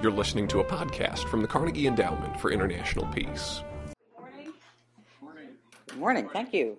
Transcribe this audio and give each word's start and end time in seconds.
You're 0.00 0.12
listening 0.12 0.46
to 0.48 0.60
a 0.60 0.64
podcast 0.64 1.28
from 1.28 1.42
the 1.42 1.48
Carnegie 1.48 1.88
Endowment 1.88 2.38
for 2.40 2.52
International 2.52 3.04
Peace. 3.06 3.64
Good 4.16 5.20
morning. 5.20 5.48
Morning. 5.96 6.28
Thank 6.32 6.54
you. 6.54 6.78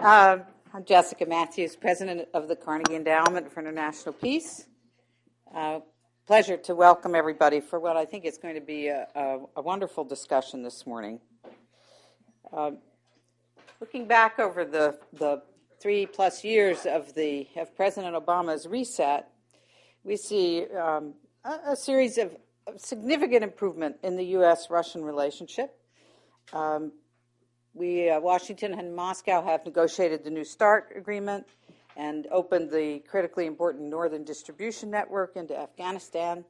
Uh, 0.00 0.38
I'm 0.74 0.84
Jessica 0.84 1.24
Mathews, 1.24 1.76
President 1.76 2.28
of 2.34 2.48
the 2.48 2.56
Carnegie 2.56 2.96
Endowment 2.96 3.52
for 3.52 3.60
International 3.60 4.12
Peace. 4.12 4.66
Uh, 5.54 5.80
pleasure 6.26 6.56
to 6.56 6.74
welcome 6.74 7.14
everybody 7.14 7.60
for 7.60 7.78
what 7.78 7.96
I 7.96 8.04
think 8.04 8.24
is 8.24 8.38
going 8.38 8.56
to 8.56 8.60
be 8.60 8.88
a, 8.88 9.06
a, 9.14 9.38
a 9.54 9.62
wonderful 9.62 10.02
discussion 10.02 10.64
this 10.64 10.84
morning. 10.84 11.20
Uh, 12.52 12.72
looking 13.78 14.08
back 14.08 14.40
over 14.40 14.64
the, 14.64 14.98
the 15.12 15.42
three 15.80 16.06
plus 16.06 16.42
years 16.42 16.86
of, 16.86 17.14
the, 17.14 17.46
of 17.54 17.72
President 17.76 18.16
Obama's 18.16 18.66
reset, 18.66 19.28
we 20.02 20.16
see 20.16 20.66
um, 20.76 21.14
a, 21.44 21.72
a, 21.72 21.76
series 21.76 22.18
of, 22.18 22.36
significant 22.76 23.42
improvement 23.42 23.96
in 24.02 24.16
the 24.16 24.24
U.S. 24.26 24.68
Russian 24.70 25.04
relationship. 25.04 25.76
Um, 26.52 26.92
we, 27.74 28.08
uh, 28.08 28.20
Washington 28.20 28.74
and 28.74 28.94
Moscow 28.94 29.42
have 29.42 29.64
negotiated 29.64 30.24
the 30.24 30.30
New 30.30 30.44
START 30.44 30.92
agreement 30.94 31.46
and 31.96 32.26
opened 32.30 32.70
the 32.70 33.00
critically 33.08 33.46
important 33.46 33.84
Northern 33.84 34.24
Distribution 34.24 34.90
Network 34.90 35.36
into 35.36 35.58
Afghanistan. 35.58 36.44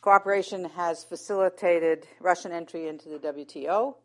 Cooperation 0.00 0.64
has 0.70 1.04
facilitated 1.04 2.06
Russian 2.20 2.52
entry 2.52 2.88
into 2.88 3.08
the 3.08 3.18
WTO, 3.18 3.96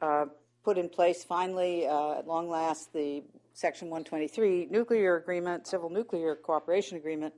uh, 0.00 0.24
put 0.64 0.78
in 0.78 0.88
place 0.88 1.22
finally, 1.22 1.86
uh, 1.86 2.18
at 2.18 2.26
long 2.26 2.48
last, 2.48 2.92
the 2.92 3.22
Section 3.52 3.90
123 3.90 4.68
nuclear 4.70 5.16
agreement, 5.16 5.66
civil 5.66 5.90
nuclear 5.90 6.34
cooperation 6.34 6.96
agreement, 6.96 7.34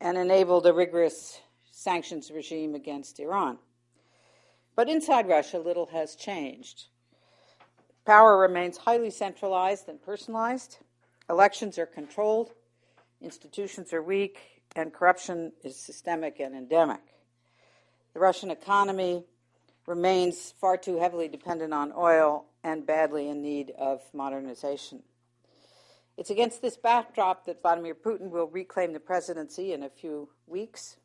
and 0.00 0.16
enabled 0.16 0.66
a 0.66 0.72
rigorous 0.72 1.40
sanctions 1.70 2.30
regime 2.30 2.74
against 2.74 3.20
Iran. 3.20 3.58
But 4.74 4.88
inside 4.88 5.28
Russia, 5.28 5.58
little 5.58 5.86
has 5.86 6.16
changed. 6.16 6.84
Power 8.04 8.38
remains 8.38 8.76
highly 8.76 9.10
centralized 9.10 9.88
and 9.88 10.00
personalized. 10.00 10.78
Elections 11.28 11.78
are 11.78 11.86
controlled, 11.86 12.52
institutions 13.20 13.92
are 13.92 14.02
weak, 14.02 14.38
and 14.76 14.92
corruption 14.92 15.52
is 15.64 15.76
systemic 15.76 16.38
and 16.38 16.54
endemic. 16.54 17.00
The 18.14 18.20
Russian 18.20 18.50
economy 18.50 19.24
remains 19.86 20.52
far 20.60 20.76
too 20.76 20.98
heavily 20.98 21.28
dependent 21.28 21.72
on 21.72 21.92
oil 21.96 22.46
and 22.62 22.86
badly 22.86 23.28
in 23.28 23.42
need 23.42 23.72
of 23.78 24.02
modernization. 24.12 25.02
It's 26.16 26.30
against 26.30 26.62
this 26.62 26.78
backdrop 26.78 27.44
that 27.44 27.60
Vladimir 27.60 27.94
Putin 27.94 28.30
will 28.30 28.46
reclaim 28.46 28.94
the 28.94 29.00
presidency 29.00 29.74
in 29.74 29.82
a 29.82 29.90
few 29.90 30.30
weeks. 30.46 30.96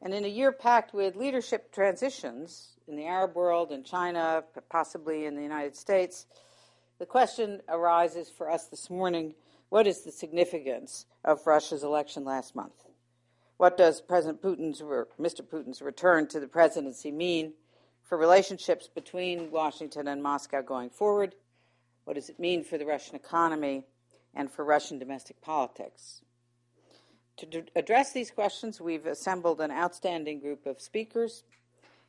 And 0.00 0.12
in 0.12 0.24
a 0.24 0.28
year 0.28 0.50
packed 0.50 0.92
with 0.92 1.14
leadership 1.14 1.72
transitions 1.72 2.70
in 2.88 2.96
the 2.96 3.06
Arab 3.06 3.36
world, 3.36 3.70
in 3.70 3.84
China, 3.84 4.42
possibly 4.68 5.26
in 5.26 5.36
the 5.36 5.42
United 5.42 5.76
States, 5.76 6.26
the 6.98 7.06
question 7.06 7.60
arises 7.68 8.28
for 8.28 8.50
us 8.50 8.66
this 8.66 8.90
morning 8.90 9.34
what 9.68 9.86
is 9.86 10.02
the 10.02 10.10
significance 10.10 11.06
of 11.24 11.46
Russia's 11.46 11.84
election 11.84 12.24
last 12.24 12.56
month? 12.56 12.74
What 13.56 13.76
does 13.76 14.00
President 14.00 14.42
Putin's, 14.42 14.82
Mr. 14.82 15.42
Putin's 15.42 15.80
return 15.80 16.26
to 16.26 16.40
the 16.40 16.48
presidency 16.48 17.12
mean 17.12 17.52
for 18.02 18.18
relationships 18.18 18.88
between 18.92 19.52
Washington 19.52 20.08
and 20.08 20.20
Moscow 20.20 20.60
going 20.60 20.90
forward? 20.90 21.36
What 22.04 22.14
does 22.14 22.28
it 22.28 22.40
mean 22.40 22.64
for 22.64 22.76
the 22.76 22.84
Russian 22.84 23.14
economy 23.14 23.86
and 24.34 24.50
for 24.50 24.64
Russian 24.64 24.98
domestic 24.98 25.40
politics? 25.40 26.22
To 27.38 27.46
d- 27.46 27.64
address 27.74 28.12
these 28.12 28.30
questions, 28.30 28.80
we've 28.80 29.06
assembled 29.06 29.60
an 29.60 29.70
outstanding 29.70 30.40
group 30.40 30.66
of 30.66 30.80
speakers, 30.80 31.44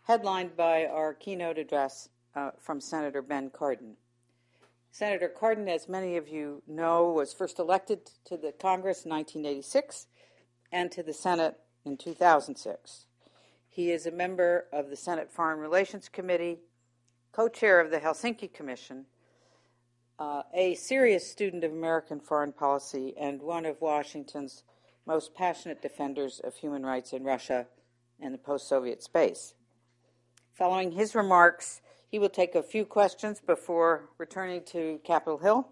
headlined 0.04 0.56
by 0.56 0.86
our 0.86 1.14
keynote 1.14 1.58
address 1.58 2.10
uh, 2.36 2.52
from 2.60 2.82
Senator 2.82 3.22
Ben 3.22 3.50
Cardin. 3.50 3.96
Senator 4.92 5.28
Cardin, 5.28 5.68
as 5.68 5.90
many 5.90 6.18
of 6.18 6.28
you 6.28 6.62
know, 6.68 7.12
was 7.12 7.34
first 7.34 7.58
elected 7.58 8.12
to 8.26 8.38
the 8.38 8.52
Congress 8.52 9.06
in 9.06 9.12
1986 9.12 10.08
and 10.72 10.92
to 10.92 11.02
the 11.02 11.14
Senate 11.14 11.56
in 11.84 11.98
2006. 11.98 13.08
He 13.68 13.92
is 13.92 14.06
a 14.06 14.12
member 14.12 14.68
of 14.72 14.92
the 14.92 14.96
Senate 14.96 15.32
Foreign 15.32 15.60
Relations 15.60 16.10
Committee, 16.10 16.60
co 17.32 17.48
chair 17.48 17.80
of 17.80 17.90
the 17.90 18.00
Helsinki 18.00 18.54
Commission, 18.54 19.06
uh, 20.20 20.44
a 20.54 20.76
serious 20.76 21.30
student 21.30 21.64
of 21.64 21.72
American 21.72 22.20
foreign 22.20 22.52
policy, 22.52 23.14
and 23.20 23.42
one 23.42 23.66
of 23.66 23.82
Washington's 23.82 24.64
most 25.06 25.34
passionate 25.36 25.82
defenders 25.82 26.40
of 26.44 26.56
human 26.56 26.86
rights 26.86 27.14
in 27.14 27.24
Russia 27.24 27.68
and 28.20 28.34
the 28.34 28.38
post 28.38 28.68
Soviet 28.68 29.04
space. 29.04 29.54
Following 30.54 30.92
his 30.92 31.16
remarks, 31.16 31.82
he 32.10 32.20
will 32.20 32.30
take 32.30 32.56
a 32.56 32.62
few 32.64 32.86
questions 32.86 33.42
before 33.42 34.10
returning 34.18 34.64
to 34.66 35.00
Capitol 35.04 35.40
Hill. 35.40 35.68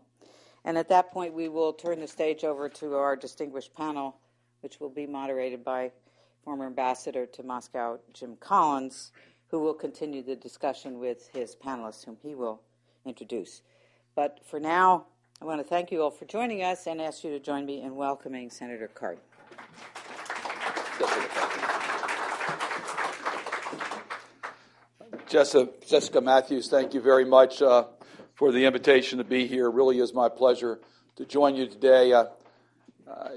And 0.65 0.77
at 0.77 0.89
that 0.89 1.11
point, 1.11 1.33
we 1.33 1.49
will 1.49 1.73
turn 1.73 1.99
the 1.99 2.07
stage 2.07 2.43
over 2.43 2.67
to 2.69 2.95
our 2.95 3.15
distinguished 3.15 3.75
panel, 3.75 4.17
which 4.61 4.79
will 4.79 4.89
be 4.89 5.05
moderated 5.05 5.63
by 5.63 5.91
former 6.43 6.65
ambassador 6.65 7.25
to 7.27 7.43
Moscow, 7.43 7.99
Jim 8.13 8.35
Collins, 8.39 9.11
who 9.49 9.59
will 9.59 9.73
continue 9.73 10.23
the 10.23 10.35
discussion 10.35 10.97
with 10.97 11.29
his 11.33 11.55
panelists, 11.55 12.05
whom 12.05 12.17
he 12.23 12.33
will 12.35 12.61
introduce. 13.05 13.61
But 14.15 14.39
for 14.45 14.59
now, 14.59 15.05
I 15.41 15.45
want 15.45 15.61
to 15.61 15.67
thank 15.67 15.91
you 15.91 16.03
all 16.03 16.11
for 16.11 16.25
joining 16.25 16.63
us 16.63 16.85
and 16.85 17.01
ask 17.01 17.23
you 17.23 17.31
to 17.31 17.39
join 17.39 17.65
me 17.65 17.81
in 17.81 17.95
welcoming 17.95 18.49
Senator 18.49 18.89
Cardin. 18.93 19.19
Jessica, 25.27 25.71
Jessica 25.87 26.19
Mathews, 26.19 26.67
thank 26.67 26.93
you 26.93 26.99
very 26.99 27.23
much 27.23 27.61
uh, 27.61 27.85
for 28.35 28.51
the 28.51 28.65
invitation 28.65 29.17
to 29.19 29.23
be 29.23 29.47
here. 29.47 29.67
It 29.67 29.73
really 29.73 29.99
is 29.99 30.13
my 30.13 30.27
pleasure 30.27 30.79
to 31.15 31.25
join 31.25 31.55
you 31.55 31.67
today. 31.67 32.11
Uh, 32.11 32.25
uh, 33.09 33.29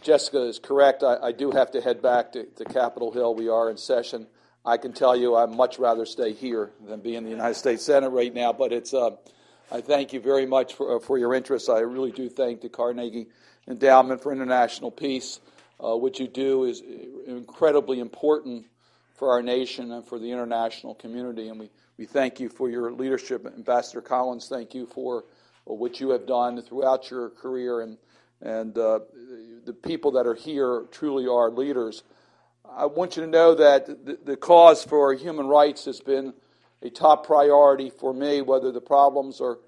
Jessica 0.00 0.42
is 0.42 0.58
correct. 0.58 1.02
I, 1.02 1.16
I, 1.16 1.32
do 1.32 1.50
have 1.50 1.70
to 1.72 1.82
head 1.82 2.00
back 2.00 2.32
to, 2.32 2.44
to, 2.44 2.64
Capitol 2.64 3.12
Hill. 3.12 3.34
We 3.34 3.50
are 3.50 3.70
in 3.70 3.76
session. 3.76 4.26
I 4.64 4.78
can 4.78 4.94
tell 4.94 5.14
you 5.14 5.34
I'd 5.34 5.50
much 5.50 5.78
rather 5.78 6.06
stay 6.06 6.32
here 6.32 6.70
than 6.86 7.00
be 7.00 7.14
in 7.14 7.24
the 7.24 7.30
United 7.30 7.56
States 7.56 7.84
Senate 7.84 8.08
right 8.08 8.32
now, 8.32 8.54
but 8.54 8.72
it's, 8.72 8.94
uh, 8.94 9.10
I 9.74 9.80
thank 9.80 10.12
you 10.12 10.20
very 10.20 10.46
much 10.46 10.74
for, 10.74 10.94
uh, 10.94 11.00
for 11.00 11.18
your 11.18 11.34
interest. 11.34 11.68
I 11.68 11.80
really 11.80 12.12
do 12.12 12.28
thank 12.28 12.60
the 12.60 12.68
Carnegie 12.68 13.26
Endowment 13.66 14.22
for 14.22 14.30
International 14.30 14.88
Peace. 14.88 15.40
Uh, 15.84 15.96
what 15.96 16.20
you 16.20 16.28
do 16.28 16.62
is 16.62 16.80
incredibly 17.26 17.98
important 17.98 18.66
for 19.16 19.32
our 19.32 19.42
nation 19.42 19.90
and 19.90 20.06
for 20.06 20.20
the 20.20 20.30
international 20.30 20.94
community. 20.94 21.48
And 21.48 21.58
we, 21.58 21.70
we 21.98 22.06
thank 22.06 22.38
you 22.38 22.48
for 22.48 22.70
your 22.70 22.92
leadership. 22.92 23.44
Ambassador 23.46 24.00
Collins, 24.00 24.46
thank 24.46 24.76
you 24.76 24.86
for 24.86 25.24
what 25.64 25.98
you 25.98 26.10
have 26.10 26.24
done 26.24 26.62
throughout 26.62 27.10
your 27.10 27.30
career. 27.30 27.80
And, 27.80 27.98
and 28.42 28.78
uh, 28.78 29.00
the 29.64 29.72
people 29.72 30.12
that 30.12 30.24
are 30.24 30.36
here 30.36 30.84
truly 30.92 31.26
are 31.26 31.50
leaders. 31.50 32.04
I 32.70 32.86
want 32.86 33.16
you 33.16 33.24
to 33.24 33.28
know 33.28 33.56
that 33.56 34.06
the, 34.06 34.20
the 34.24 34.36
cause 34.36 34.84
for 34.84 35.12
human 35.14 35.48
rights 35.48 35.86
has 35.86 36.00
been 36.00 36.32
a 36.84 36.90
top 36.90 37.26
priority 37.26 37.90
for 37.90 38.12
me, 38.12 38.42
whether 38.42 38.70
the 38.70 38.80
problems 38.80 39.40
are 39.40 39.58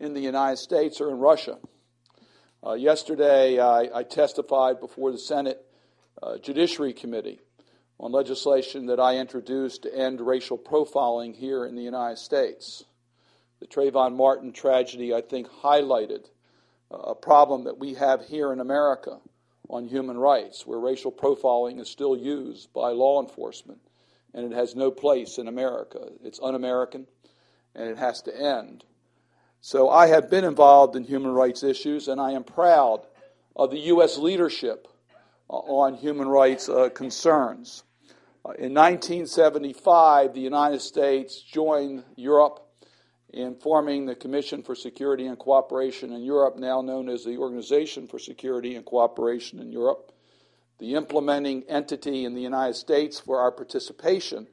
in 0.00 0.12
the 0.12 0.20
United 0.20 0.56
States 0.56 1.00
or 1.00 1.08
in 1.10 1.18
Russia. 1.18 1.56
Uh, 2.66 2.72
yesterday, 2.72 3.60
I, 3.60 3.88
I, 3.94 4.02
testified 4.02 4.80
before 4.80 5.12
the 5.12 5.18
Senate 5.18 5.64
uh, 6.20 6.38
Judiciary 6.38 6.92
Committee 6.92 7.38
on 8.00 8.10
legislation 8.10 8.86
that 8.86 8.98
I 8.98 9.18
introduced 9.18 9.82
to 9.82 9.96
end 9.96 10.20
racial 10.20 10.58
profiling 10.58 11.36
here 11.36 11.64
in 11.64 11.76
the 11.76 11.82
United 11.82 12.18
States. 12.18 12.84
The 13.60 13.66
Trayvon 13.66 14.16
Martin 14.16 14.52
tragedy, 14.52 15.14
I 15.14 15.20
think, 15.20 15.46
highlighted 15.48 16.26
a 16.90 17.14
problem 17.14 17.64
that 17.64 17.78
we 17.78 17.94
have 17.94 18.24
here 18.24 18.52
in 18.52 18.60
America 18.60 19.18
on 19.68 19.86
human 19.86 20.18
rights, 20.18 20.66
where 20.66 20.78
racial 20.78 21.12
profiling 21.12 21.80
is 21.80 21.88
still 21.88 22.16
used 22.16 22.72
by 22.72 22.90
law 22.90 23.22
enforcement, 23.22 23.80
and 24.34 24.52
it 24.52 24.54
has 24.54 24.74
no 24.74 24.90
place 24.90 25.38
in 25.38 25.48
America. 25.48 26.08
It's 26.22 26.40
un 26.42 26.54
American, 26.54 27.06
and 27.74 27.88
it 27.88 27.98
has 27.98 28.20
to 28.22 28.36
end. 28.36 28.84
So 29.60 29.88
I 29.88 30.08
have 30.08 30.28
been 30.28 30.44
involved 30.44 30.96
in 30.96 31.04
human 31.04 31.30
rights 31.30 31.62
issues, 31.62 32.08
and 32.08 32.20
I 32.20 32.32
am 32.32 32.44
proud 32.44 33.06
of 33.56 33.70
the 33.70 33.78
U.S. 33.78 34.18
leadership 34.18 34.88
uh, 35.48 35.54
on 35.54 35.94
human 35.94 36.28
rights 36.28 36.68
uh, 36.68 36.90
concerns. 36.90 37.84
Uh, 38.44 38.50
in 38.58 38.74
1975, 38.74 40.34
the 40.34 40.40
United 40.40 40.82
States 40.82 41.40
joined 41.40 42.04
Europe 42.16 42.60
in 43.32 43.54
forming 43.54 44.06
the 44.06 44.14
Commission 44.14 44.62
for 44.62 44.74
Security 44.74 45.26
and 45.26 45.38
Cooperation 45.38 46.12
in 46.12 46.22
Europe, 46.22 46.56
now 46.56 46.80
known 46.80 47.08
as 47.08 47.24
the 47.24 47.36
Organization 47.36 48.06
for 48.06 48.18
Security 48.18 48.76
and 48.76 48.84
Cooperation 48.84 49.58
in 49.60 49.72
Europe. 49.72 50.12
The 50.78 50.94
implementing 50.94 51.64
entity 51.68 52.24
in 52.24 52.34
the 52.34 52.40
United 52.40 52.74
States 52.74 53.20
for 53.20 53.38
our 53.40 53.52
participation 53.52 54.48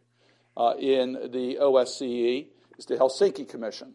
uh, 0.56 0.74
in 0.80 1.14
the 1.14 1.58
OSCE 1.62 2.48
is 2.78 2.86
the 2.86 2.98
Helsinki 2.98 3.48
Commission. 3.48 3.94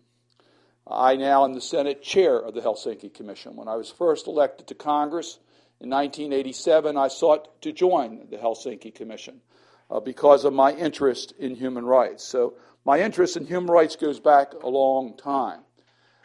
I 0.89 1.17
now 1.17 1.45
am 1.45 1.55
the 1.55 1.61
Senate 1.61 2.03
chair 2.03 2.39
of 2.39 2.55
the 2.55 2.61
Helsinki 2.61 3.13
Commission. 3.13 3.57
When 3.57 3.69
I 3.69 3.77
was 3.77 3.91
first 3.91 4.27
elected 4.27 4.69
to 4.69 4.75
Congress 4.75 5.39
In 5.79 5.91
1987, 5.91 6.97
I 6.97 7.09
sought 7.09 7.61
to 7.61 7.71
join 7.71 8.29
the 8.31 8.39
Helsinki 8.39 8.95
Commission 8.95 9.43
uh, 9.91 10.01
because 10.01 10.45
of 10.45 10.55
my 10.55 10.73
interest 10.73 11.35
in 11.39 11.55
human 11.55 11.85
rights. 11.85 12.25
So, 12.25 12.55
my 12.87 13.01
interest 13.01 13.37
in 13.37 13.47
human 13.47 13.71
rights 13.71 13.97
goes 13.97 14.21
back 14.21 14.55
a 14.55 14.69
long 14.69 15.17
time. 15.17 15.61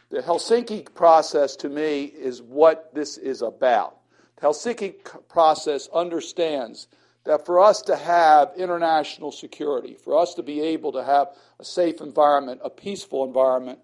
The 0.10 0.22
Helsinki 0.22 0.94
process, 0.94 1.56
to 1.58 1.70
me, 1.70 2.04
is 2.04 2.42
what 2.42 2.94
this 2.94 3.18
is 3.18 3.42
about. 3.42 3.98
Helsinki 4.42 4.96
process 5.30 5.88
understands 5.94 6.88
that 7.24 7.46
for 7.46 7.60
us 7.60 7.82
to 7.84 7.96
have 7.96 8.52
international 8.58 9.32
security, 9.32 9.94
for 9.94 10.18
us 10.18 10.34
to 10.34 10.44
be 10.44 10.62
able 10.62 10.92
to 10.94 11.04
have 11.04 11.28
a 11.60 11.64
safe 11.64 12.02
environment, 12.02 12.62
a 12.64 12.70
peaceful 12.70 13.24
environment, 13.24 13.80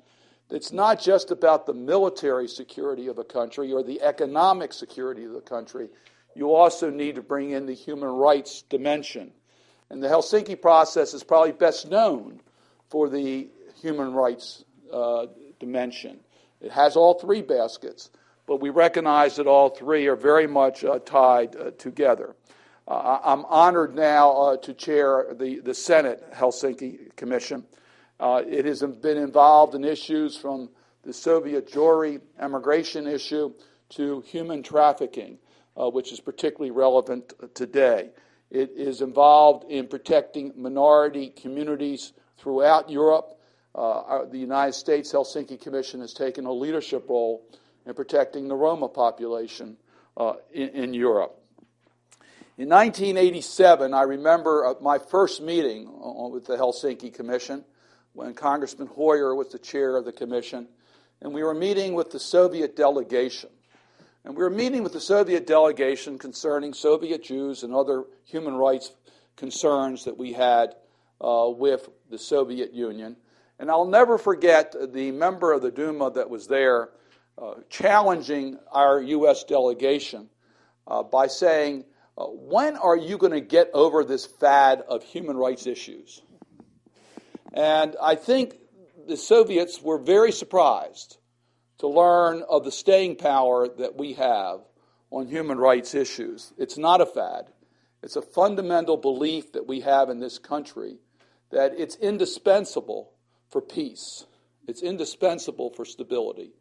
it's 0.50 0.72
not 0.72 1.00
just 1.00 1.30
about 1.30 1.66
the 1.66 1.74
military 1.74 2.48
security 2.48 3.08
of 3.08 3.18
a 3.18 3.24
country 3.24 3.72
or 3.72 3.84
the 3.84 4.02
economic 4.02 4.74
security 4.74 5.26
of 5.26 5.34
the 5.34 5.42
country. 5.42 5.90
You 6.36 6.56
also 6.56 6.90
need 6.90 7.16
to 7.16 7.22
bring 7.22 7.52
in 7.52 7.66
the 7.66 7.74
human 7.74 8.10
rights 8.10 8.64
dimension. 8.64 9.32
And 9.90 10.02
the 10.02 10.08
Helsinki 10.08 10.60
process 10.60 11.14
is 11.14 11.24
probably 11.24 11.52
best 11.52 11.90
known 11.90 12.42
for 12.90 13.10
the 13.10 13.50
human 13.82 14.14
rights 14.14 14.64
uh, 14.92 15.28
dimension. 15.60 16.20
It 16.62 16.72
has 16.72 16.96
all 16.96 17.16
three 17.16 17.42
baskets, 17.42 18.10
but 18.48 18.62
we 18.62 18.70
recognize 18.70 19.36
that 19.36 19.46
all 19.46 19.70
three 19.70 20.08
are 20.08 20.16
very 20.16 20.48
much 20.48 20.84
uh, 20.84 20.98
tied 21.00 21.56
uh, 21.56 21.72
together. 21.78 22.36
Uh, 22.88 23.20
I'm 23.22 23.44
honored 23.46 23.94
now 23.94 24.32
uh, 24.32 24.58
to 24.58 24.74
chair 24.74 25.28
the, 25.38 25.60
the 25.60 25.74
Senate 25.74 26.24
Helsinki 26.34 27.14
Commission. 27.18 27.66
Uh, 28.20 28.42
it 28.48 28.66
has 28.66 28.82
been 28.82 29.18
involved 29.18 29.76
in 29.76 29.84
issues 29.84 30.38
from 30.38 30.70
the 31.04 31.12
Soviet 31.14 31.70
Jewry 31.70 32.22
immigration 32.42 33.06
issue 33.06 33.54
to 33.90 34.22
human 34.22 34.64
trafficking, 34.64 35.38
uh, 35.76 35.90
which 35.90 36.14
is 36.14 36.22
particularly 36.22 36.72
relevant 36.72 37.34
today. 37.54 38.10
It 38.50 38.72
is 38.76 39.02
involved 39.02 39.70
in 39.70 39.88
protecting 39.88 40.54
minority 40.56 41.30
communities 41.30 42.14
throughout 42.38 42.90
Europe. 42.90 43.34
The 43.76 44.30
United 44.32 44.74
States 44.74 45.12
Helsinki 45.12 45.62
Commission 45.62 46.00
has 46.00 46.14
taken 46.14 46.46
a 46.46 46.52
leadership 46.52 47.10
role 47.10 47.44
in 47.88 47.94
protecting 47.94 48.48
the 48.48 48.56
Roma 48.56 48.90
population 48.90 49.78
uh, 50.18 50.34
in, 50.54 50.70
in 50.70 50.94
Europe. 50.94 51.40
In 52.58 52.70
1987, 52.70 53.94
I 53.94 54.02
remember 54.02 54.66
uh, 54.66 54.74
my 54.82 54.98
first 54.98 55.42
meeting 55.42 55.90
with 56.32 56.46
the 56.46 56.58
Helsinki 56.58 57.14
Commission 57.14 57.64
when 58.14 58.34
Congressman 58.34 58.88
Hoyer 58.88 59.34
was 59.36 59.50
the 59.50 59.60
chair 59.60 59.96
of 59.96 60.06
the 60.06 60.12
commission, 60.12 60.68
and 61.22 61.34
we 61.34 61.44
were 61.44 61.54
meeting 61.54 61.94
with 61.94 62.12
the 62.12 62.20
Soviet 62.20 62.76
delegation. 62.76 63.50
And 64.26 64.36
we 64.36 64.44
were 64.44 64.50
meeting 64.50 64.84
with 64.84 64.92
the 64.92 65.00
Soviet 65.00 65.48
delegation 65.48 66.18
concerning 66.18 66.74
Soviet 66.74 67.24
Jews 67.24 67.64
and 67.64 67.74
other 67.74 68.04
human 68.26 68.56
rights 68.56 68.92
concerns 69.38 70.04
that 70.04 70.18
we 70.18 70.34
had 70.34 70.76
uh, 71.22 71.48
with 71.56 71.88
the 72.10 72.18
Soviet 72.18 72.74
Union. 72.74 73.16
And 73.60 73.72
I'll 73.72 73.86
never 73.86 74.18
forget 74.18 74.76
the 74.94 75.12
member 75.12 75.54
of 75.54 75.62
the 75.62 75.72
Duma 75.72 76.12
that 76.12 76.30
was 76.30 76.48
there 76.48 76.84
uh, 76.86 76.97
challenging 77.70 78.58
our 78.72 79.02
U.S. 79.02 79.44
delegation 79.44 80.30
uh, 80.88 81.04
by 81.04 81.28
saying, 81.28 81.86
uh, 82.18 82.26
When 82.26 82.76
are 82.76 82.98
you 82.98 83.18
going 83.18 83.34
to 83.34 83.42
get 83.42 83.70
over 83.74 84.04
this 84.04 84.26
fad 84.26 84.84
of 84.88 85.04
human 85.04 85.38
rights 85.38 85.68
issues? 85.68 86.22
And 87.54 87.96
I 88.02 88.16
think 88.16 88.56
the 89.08 89.18
Soviets 89.18 89.82
were 89.82 89.98
very 89.98 90.32
surprised 90.32 91.18
to 91.80 91.88
learn 91.88 92.44
of 92.50 92.64
the 92.64 92.72
staying 92.72 93.18
power 93.18 93.68
that 93.68 93.96
we 93.96 94.14
have 94.14 94.62
on 95.12 95.28
human 95.28 95.58
rights 95.58 95.96
issues. 95.96 96.54
It's 96.58 96.78
not 96.78 97.02
a 97.02 97.06
fad, 97.06 97.52
it's 98.04 98.16
a 98.16 98.22
fundamental 98.22 98.98
belief 98.98 99.54
that 99.54 99.68
we 99.68 99.82
have 99.82 100.10
in 100.10 100.20
this 100.20 100.40
country 100.40 101.00
that 101.50 101.74
it's 101.78 101.96
indispensable 101.96 103.14
for 103.50 103.62
peace, 103.62 104.26
it's 104.68 104.82
indispensable 104.82 105.70
for 105.70 105.86
stability, 105.86 106.52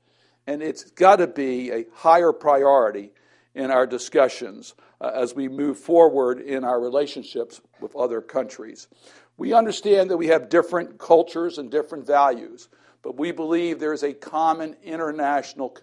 and 0.46 0.62
it's 0.62 0.84
got 0.90 1.16
to 1.16 1.26
be 1.26 1.70
a 1.72 1.86
higher 1.94 2.32
priority 2.32 3.12
in 3.54 3.70
our 3.70 3.86
discussions 3.86 4.74
uh, 5.00 5.10
as 5.14 5.34
we 5.34 5.48
move 5.48 5.78
forward 5.78 6.40
in 6.40 6.64
our 6.64 6.80
relationships 6.80 7.60
with 7.80 7.96
other 7.96 8.20
countries. 8.20 8.88
We 9.36 9.52
understand 9.52 10.10
that 10.10 10.16
we 10.16 10.28
have 10.28 10.48
different 10.48 10.98
cultures 10.98 11.58
and 11.58 11.70
different 11.70 12.06
values, 12.06 12.68
but 13.02 13.18
we 13.18 13.32
believe 13.32 13.78
there 13.78 13.92
is 13.92 14.02
a 14.02 14.12
common 14.12 14.76
international 14.82 15.76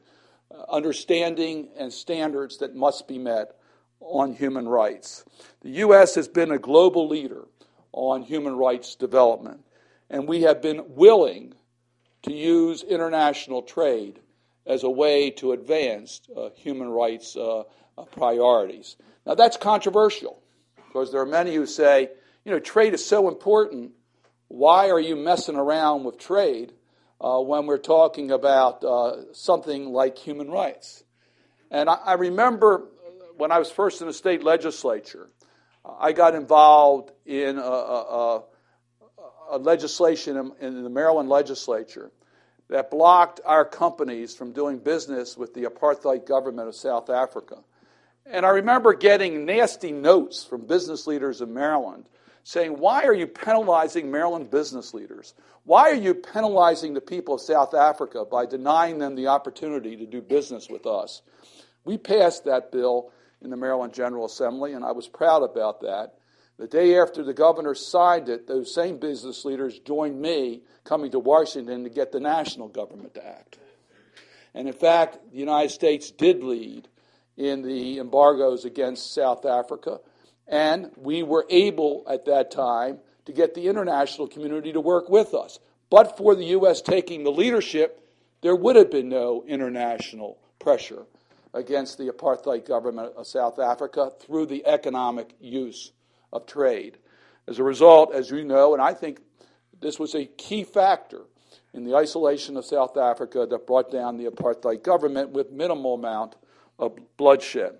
uh, 0.52 0.64
understanding 0.70 1.70
and 1.78 1.92
standards 1.92 2.58
that 2.58 2.76
must 2.76 3.08
be 3.08 3.18
met 3.18 3.56
on 4.00 4.34
human 4.34 4.68
rights. 4.68 5.24
The 5.62 5.70
U.S. 5.70 6.16
has 6.16 6.28
been 6.28 6.52
a 6.52 6.60
global 6.60 7.08
leader 7.08 7.46
on 7.92 8.22
human 8.24 8.56
rights 8.56 8.96
development, 8.96 9.62
and 10.10 10.28
we 10.28 10.42
have 10.42 10.62
been 10.62 10.84
willing 10.96 11.54
to 12.24 12.34
use 12.34 12.84
international 12.84 13.62
trade 13.62 14.20
as 14.66 14.84
a 14.84 14.90
way 14.90 15.30
to 15.30 15.52
advance 15.52 16.22
uh, 16.36 16.50
human 16.56 16.90
rights 16.90 17.36
uh, 17.36 17.64
uh, 17.98 18.04
priorities. 18.12 18.96
Now, 19.26 19.36
that's 19.36 19.58
controversial 19.58 20.42
because 20.88 21.12
there 21.12 21.22
are 21.22 21.26
many 21.26 21.56
who 21.56 21.66
say, 21.66 22.10
you 22.46 22.52
know, 22.52 22.60
trade 22.60 22.94
is 22.94 23.06
so 23.06 23.28
important. 23.28 23.92
Why 24.48 24.90
are 24.90 25.00
you 25.00 25.16
messing 25.16 25.56
around 25.56 26.04
with 26.04 26.18
trade 26.18 26.74
uh, 27.20 27.40
when 27.40 27.66
we're 27.66 27.78
talking 27.78 28.32
about 28.32 28.84
uh, 28.84 29.34
something 29.34 29.92
like 29.92 30.18
human 30.18 30.50
rights? 30.50 31.04
And 31.72 31.90
I, 31.90 31.96
I, 31.96 32.14
remember 32.14 32.90
when 33.38 33.52
I 33.52 33.60
was 33.60 33.72
first 33.72 34.02
in 34.02 34.08
the 34.08 34.14
state 34.14 34.44
legislature, 34.44 35.30
I 36.00 36.12
got 36.12 36.36
involved 36.36 37.12
in 37.26 37.58
a, 37.58 37.62
a, 37.62 38.44
a 39.52 39.58
legislation 39.58 40.38
in, 40.38 40.52
in 40.68 40.84
the 40.84 40.90
Maryland 40.90 41.30
legislature 41.30 42.12
that 42.74 42.90
blocked 42.90 43.40
our 43.46 43.64
companies 43.64 44.34
from 44.36 44.52
doing 44.52 44.80
business 44.80 45.38
with 45.38 45.54
the 45.54 45.62
apartheid 45.66 46.26
government 46.26 46.68
of 46.68 46.74
South 46.74 47.08
Africa. 47.08 47.60
And 48.26 48.48
I 48.48 48.50
remember 48.50 48.96
getting 48.96 49.46
nasty 49.46 49.92
notes 49.92 50.44
from 50.44 50.66
business 50.66 51.06
leaders 51.06 51.40
in 51.42 51.54
Maryland 51.54 52.06
saying, 52.44 52.80
Why 52.80 53.04
are 53.04 53.14
you 53.14 53.28
penalizing 53.28 54.10
Maryland 54.10 54.50
business 54.50 54.92
leaders? 54.92 55.36
Why 55.66 55.92
are 55.92 55.94
you 55.94 56.16
penalizing 56.16 56.96
the 56.96 57.02
people 57.02 57.36
of 57.36 57.42
South 57.42 57.76
Africa 57.76 58.26
by 58.26 58.48
denying 58.48 58.98
them 58.98 59.14
the 59.14 59.28
opportunity 59.28 59.96
to 59.96 60.08
do 60.08 60.20
business 60.20 60.68
with 60.68 60.88
us? 60.88 61.22
We 61.86 62.00
passed 62.00 62.46
that 62.46 62.72
bill 62.72 63.12
in 63.44 63.52
the 63.52 63.56
Maryland 63.56 63.94
General 63.94 64.26
Assembly, 64.26 64.74
and 64.74 64.84
I 64.84 64.94
was 64.94 65.08
proud 65.08 65.44
about 65.44 65.82
that. 65.82 66.16
The 66.64 66.70
day 66.70 66.98
after 66.98 67.26
the 67.26 67.34
governor 67.34 67.76
signed 67.76 68.30
it, 68.30 68.48
those 68.48 68.74
same 68.74 68.98
business 68.98 69.44
leaders 69.44 69.80
joined 69.80 70.22
me 70.22 70.62
coming 70.86 71.12
to 71.12 71.20
Washington 71.20 71.84
to 71.84 71.90
get 71.90 72.14
the 72.14 72.22
national 72.22 72.70
government 72.70 73.16
to 73.16 73.28
act. 73.28 73.58
And 74.54 74.70
in 74.70 74.74
fact, 74.74 75.18
the 75.30 75.40
United 75.40 75.72
States 75.72 76.10
did 76.10 76.42
lead 76.42 76.88
in 77.36 77.64
the 77.64 78.00
embargoes 78.00 78.64
against 78.64 79.14
South 79.14 79.46
Africa. 79.46 80.00
And 80.48 80.92
we 80.96 81.22
were 81.22 81.46
able 81.50 82.06
at 82.10 82.24
that 82.28 82.50
time 82.50 83.00
to 83.26 83.34
get 83.34 83.56
the 83.56 83.68
international 83.68 84.30
community 84.30 84.72
to 84.72 84.80
work 84.80 85.10
with 85.10 85.34
us. 85.34 85.60
But 85.90 86.16
for 86.16 86.34
the 86.34 86.46
U.S. 86.46 86.82
taking 86.82 87.26
the 87.26 87.32
leadership, 87.32 88.08
there 88.40 88.56
would 88.56 88.78
have 88.78 88.90
been 88.90 89.10
no 89.10 89.44
international 89.46 90.40
pressure 90.60 91.08
against 91.54 91.98
the 91.98 92.06
apartheid 92.06 92.66
government 92.66 93.16
of 93.18 93.28
South 93.28 93.60
Africa 93.60 94.14
through 94.22 94.46
the 94.46 94.66
economic 94.66 95.36
use 95.42 95.92
of 96.34 96.46
trade. 96.46 96.98
As 97.48 97.60
a 97.60 97.64
result, 97.64 98.14
as 98.14 98.30
you 98.30 98.44
know, 98.44 98.74
and 98.74 98.82
I 98.82 98.94
think 98.94 99.22
this 99.80 99.98
was 99.98 100.16
a 100.16 100.26
key 100.26 100.66
factor 100.66 101.22
in 101.74 101.86
the 101.86 101.96
isolation 101.96 102.58
of 102.58 102.66
South 102.66 102.98
Africa 102.98 103.48
that 103.50 103.66
brought 103.66 103.90
down 103.90 104.18
the 104.18 104.26
apartheid 104.26 104.84
government 104.84 105.30
with 105.30 105.52
minimal 105.52 105.94
amount 105.94 106.36
of 106.78 106.98
bloodshed. 107.16 107.78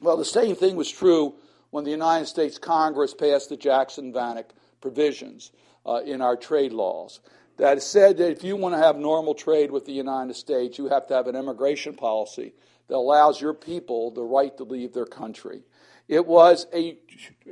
Well, 0.00 0.16
the 0.16 0.24
same 0.24 0.54
thing 0.54 0.76
was 0.76 0.90
true 0.90 1.34
when 1.70 1.84
the 1.84 1.90
United 1.90 2.26
States 2.26 2.58
Congress 2.58 3.14
passed 3.14 3.48
the 3.48 3.56
Jackson 3.56 4.12
Vanik 4.12 4.50
provisions 4.80 5.52
uh, 5.86 6.00
in 6.04 6.20
our 6.20 6.36
trade 6.36 6.72
laws 6.72 7.20
that 7.58 7.82
said 7.82 8.16
that 8.18 8.30
if 8.30 8.44
you 8.44 8.56
want 8.56 8.74
to 8.74 8.78
have 8.78 8.96
normal 8.96 9.34
trade 9.34 9.70
with 9.70 9.84
the 9.84 9.92
United 9.92 10.34
States, 10.34 10.78
you 10.78 10.88
have 10.88 11.06
to 11.08 11.14
have 11.14 11.26
an 11.26 11.36
immigration 11.36 11.94
policy 11.94 12.54
that 12.86 12.96
allows 12.96 13.40
your 13.40 13.52
people 13.52 14.10
the 14.12 14.22
right 14.22 14.56
to 14.56 14.64
leave 14.64 14.94
their 14.94 15.06
country. 15.06 15.62
It 16.08 16.26
was 16.26 16.66
a 16.72 16.98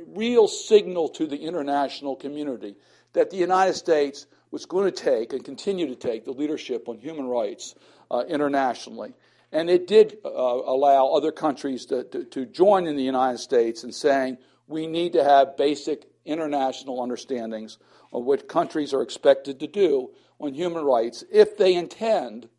real 0.07 0.47
signal 0.47 1.09
to 1.09 1.27
the 1.27 1.37
international 1.37 2.15
community 2.15 2.75
that 3.13 3.29
the 3.29 3.37
United 3.37 3.75
States 3.75 4.25
was 4.51 4.65
going 4.65 4.85
to 4.85 4.91
take 4.91 5.33
and 5.33 5.43
continue 5.43 5.87
to 5.87 5.95
take 5.95 6.25
the 6.25 6.31
leadership 6.31 6.89
on 6.89 6.97
human 6.97 7.27
rights 7.27 7.75
uh, 8.09 8.23
internationally. 8.27 9.13
And 9.51 9.69
it 9.69 9.87
did 9.87 10.17
uh, 10.25 10.29
allow 10.29 11.07
other 11.07 11.31
countries 11.31 11.85
to, 11.87 12.03
to, 12.05 12.23
to 12.25 12.45
join 12.45 12.87
in 12.87 12.95
the 12.95 13.03
United 13.03 13.37
States 13.37 13.83
in 13.83 13.91
saying 13.91 14.37
we 14.67 14.87
need 14.87 15.13
to 15.13 15.23
have 15.23 15.55
basic 15.55 16.05
international 16.25 17.01
understandings 17.01 17.77
of 18.11 18.23
what 18.23 18.47
countries 18.47 18.93
are 18.93 19.01
expected 19.01 19.59
to 19.59 19.67
do 19.67 20.09
on 20.39 20.53
human 20.53 20.83
rights 20.83 21.23
if 21.31 21.57
they 21.57 21.75
intend 21.75 22.49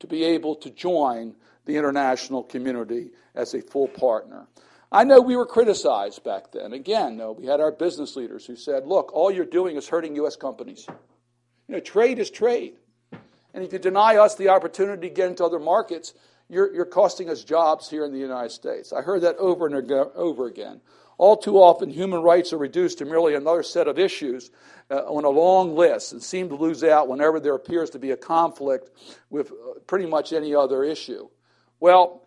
to 0.00 0.06
be 0.06 0.24
able 0.24 0.56
to 0.56 0.70
join 0.70 1.34
the 1.64 1.76
international 1.76 2.42
community 2.42 3.10
as 3.34 3.54
a 3.54 3.62
full 3.62 3.88
partner. 3.88 4.46
I 4.94 5.02
know 5.02 5.20
we 5.20 5.34
were 5.34 5.44
criticized 5.44 6.22
back 6.22 6.52
then. 6.52 6.72
Again, 6.72 7.20
we 7.36 7.46
had 7.46 7.60
our 7.60 7.72
business 7.72 8.14
leaders 8.14 8.46
who 8.46 8.54
said, 8.54 8.86
look, 8.86 9.12
all 9.12 9.28
you're 9.28 9.44
doing 9.44 9.76
is 9.76 9.88
hurting 9.88 10.14
U.S. 10.16 10.36
companies. 10.36 10.86
You 11.66 11.74
know, 11.74 11.80
trade 11.80 12.20
is 12.20 12.30
trade. 12.30 12.74
And 13.52 13.64
if 13.64 13.72
you 13.72 13.80
deny 13.80 14.18
us 14.18 14.36
the 14.36 14.50
opportunity 14.50 15.08
to 15.08 15.14
get 15.14 15.30
into 15.30 15.44
other 15.44 15.58
markets, 15.58 16.14
you're, 16.48 16.72
you're 16.72 16.84
costing 16.84 17.28
us 17.28 17.42
jobs 17.42 17.90
here 17.90 18.04
in 18.04 18.12
the 18.12 18.20
United 18.20 18.52
States. 18.52 18.92
I 18.92 19.02
heard 19.02 19.22
that 19.22 19.36
over 19.38 19.66
and 19.66 19.90
over 19.90 20.46
again. 20.46 20.80
All 21.18 21.36
too 21.36 21.56
often, 21.56 21.90
human 21.90 22.20
rights 22.22 22.52
are 22.52 22.58
reduced 22.58 22.98
to 22.98 23.04
merely 23.04 23.34
another 23.34 23.64
set 23.64 23.88
of 23.88 23.98
issues 23.98 24.52
uh, 24.92 24.98
on 25.06 25.24
a 25.24 25.28
long 25.28 25.74
list 25.74 26.12
and 26.12 26.22
seem 26.22 26.48
to 26.50 26.54
lose 26.54 26.84
out 26.84 27.08
whenever 27.08 27.40
there 27.40 27.56
appears 27.56 27.90
to 27.90 27.98
be 27.98 28.12
a 28.12 28.16
conflict 28.16 28.90
with 29.28 29.50
uh, 29.50 29.80
pretty 29.88 30.06
much 30.06 30.32
any 30.32 30.54
other 30.54 30.84
issue. 30.84 31.28
Well, 31.80 32.23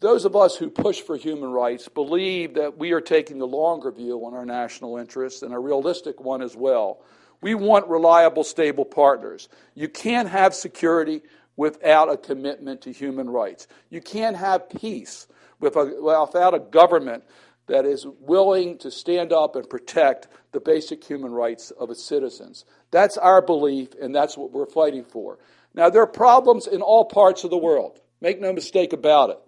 those 0.00 0.24
of 0.24 0.34
us 0.34 0.56
who 0.56 0.70
push 0.70 1.00
for 1.00 1.16
human 1.16 1.50
rights 1.50 1.88
believe 1.88 2.54
that 2.54 2.78
we 2.78 2.92
are 2.92 3.00
taking 3.00 3.38
the 3.38 3.46
longer 3.46 3.90
view 3.90 4.24
on 4.26 4.34
our 4.34 4.44
national 4.44 4.96
interests 4.96 5.42
and 5.42 5.54
a 5.54 5.58
realistic 5.58 6.20
one 6.20 6.42
as 6.42 6.56
well. 6.56 7.02
We 7.40 7.54
want 7.54 7.88
reliable, 7.88 8.44
stable 8.44 8.84
partners. 8.84 9.48
You 9.74 9.88
can't 9.88 10.28
have 10.28 10.54
security 10.54 11.22
without 11.56 12.10
a 12.10 12.16
commitment 12.16 12.82
to 12.82 12.92
human 12.92 13.28
rights. 13.28 13.66
You 13.90 14.00
can't 14.00 14.36
have 14.36 14.70
peace 14.70 15.26
without 15.60 16.54
a 16.54 16.58
government 16.58 17.24
that 17.66 17.84
is 17.86 18.06
willing 18.20 18.78
to 18.78 18.90
stand 18.90 19.32
up 19.32 19.54
and 19.54 19.68
protect 19.68 20.28
the 20.52 20.60
basic 20.60 21.04
human 21.04 21.32
rights 21.32 21.70
of 21.70 21.90
its 21.90 22.04
citizens. 22.04 22.64
That's 22.90 23.16
our 23.16 23.40
belief, 23.40 23.90
and 24.00 24.14
that's 24.14 24.36
what 24.36 24.52
we're 24.52 24.66
fighting 24.66 25.04
for. 25.04 25.38
Now, 25.74 25.88
there 25.88 26.02
are 26.02 26.06
problems 26.06 26.66
in 26.66 26.82
all 26.82 27.04
parts 27.04 27.44
of 27.44 27.50
the 27.50 27.56
world. 27.56 28.00
Make 28.20 28.40
no 28.40 28.52
mistake 28.52 28.92
about 28.92 29.30
it. 29.30 29.38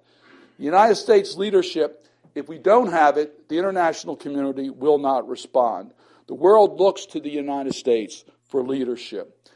The 0.59 0.65
United 0.65 0.95
States 0.95 1.37
leadership, 1.37 2.07
if 2.35 2.49
we 2.49 2.59
don't 2.59 2.91
have 2.91 3.17
it, 3.17 3.49
the 3.49 3.59
international 3.59 4.17
community 4.17 4.71
will 4.71 4.99
not 4.99 5.29
respond. 5.29 5.93
The 6.27 6.35
world 6.35 6.79
looks 6.79 7.07
to 7.07 7.21
the 7.21 7.31
United 7.31 7.75
States 7.75 8.25
for 8.49 8.63
leadership. 8.63 9.49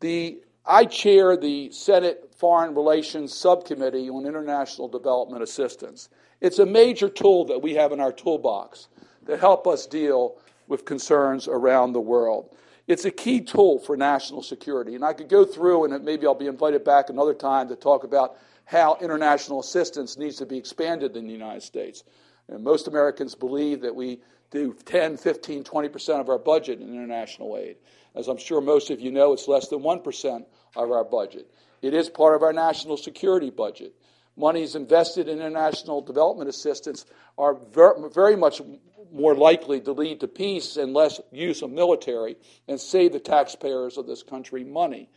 The, 0.00 0.40
I 0.64 0.84
chair 0.84 1.36
the 1.36 1.70
Senate 1.72 2.34
Foreign 2.36 2.74
Relations 2.74 3.34
Subcommittee 3.34 4.10
on 4.10 4.26
International 4.26 4.88
Development 4.88 5.42
Assistance. 5.42 6.10
It's 6.40 6.58
a 6.58 6.66
major 6.66 7.08
tool 7.08 7.46
that 7.46 7.62
we 7.62 7.74
have 7.74 7.92
in 7.92 8.00
our 8.00 8.12
toolbox 8.12 8.88
to 9.26 9.36
help 9.36 9.66
us 9.66 9.86
deal 9.86 10.36
with 10.68 10.84
concerns 10.84 11.48
around 11.48 11.92
the 11.92 12.00
world. 12.00 12.54
It's 12.86 13.04
a 13.04 13.10
key 13.10 13.40
tool 13.40 13.78
for 13.78 13.96
national 13.96 14.42
security. 14.42 14.94
And 14.94 15.04
I 15.04 15.12
could 15.12 15.28
go 15.28 15.44
through, 15.44 15.84
and 15.84 16.04
maybe 16.04 16.26
I'll 16.26 16.34
be 16.34 16.46
invited 16.46 16.84
back 16.84 17.08
another 17.08 17.34
time 17.34 17.68
to 17.68 17.76
talk 17.76 18.04
about 18.04 18.36
how 18.66 18.98
international 19.00 19.60
assistance 19.60 20.18
needs 20.18 20.36
to 20.36 20.46
be 20.46 20.58
expanded 20.58 21.16
in 21.16 21.26
the 21.26 21.32
United 21.32 21.62
States. 21.62 22.04
And 22.48 22.62
most 22.62 22.86
Americans 22.86 23.34
believe 23.34 23.80
that 23.80 23.94
we 23.94 24.20
do 24.50 24.74
10, 24.84 25.16
15, 25.16 25.64
20% 25.64 26.20
of 26.20 26.28
our 26.28 26.38
budget 26.38 26.80
in 26.80 26.94
international 26.94 27.56
aid. 27.56 27.76
As 28.14 28.28
I'm 28.28 28.36
sure 28.36 28.60
most 28.60 28.90
of 28.90 29.00
you 29.00 29.10
know, 29.10 29.32
it's 29.32 29.48
less 29.48 29.68
than 29.68 29.80
1% 29.80 30.44
of 30.76 30.90
our 30.90 31.04
budget. 31.04 31.50
It 31.82 31.94
is 31.94 32.08
part 32.08 32.34
of 32.34 32.42
our 32.42 32.52
national 32.52 32.96
security 32.96 33.50
budget. 33.50 33.94
Monies 34.36 34.74
invested 34.74 35.28
in 35.28 35.38
international 35.38 36.02
development 36.02 36.50
assistance 36.50 37.06
are 37.38 37.56
very 37.72 38.36
much 38.36 38.60
more 39.12 39.34
likely 39.34 39.80
to 39.80 39.92
lead 39.92 40.20
to 40.20 40.28
peace 40.28 40.76
and 40.76 40.92
less 40.92 41.20
use 41.30 41.62
of 41.62 41.70
military 41.70 42.36
and 42.68 42.80
save 42.80 43.12
the 43.12 43.20
taxpayers 43.20 43.96
of 43.96 44.06
this 44.06 44.22
country 44.22 44.64
money. 44.64 45.08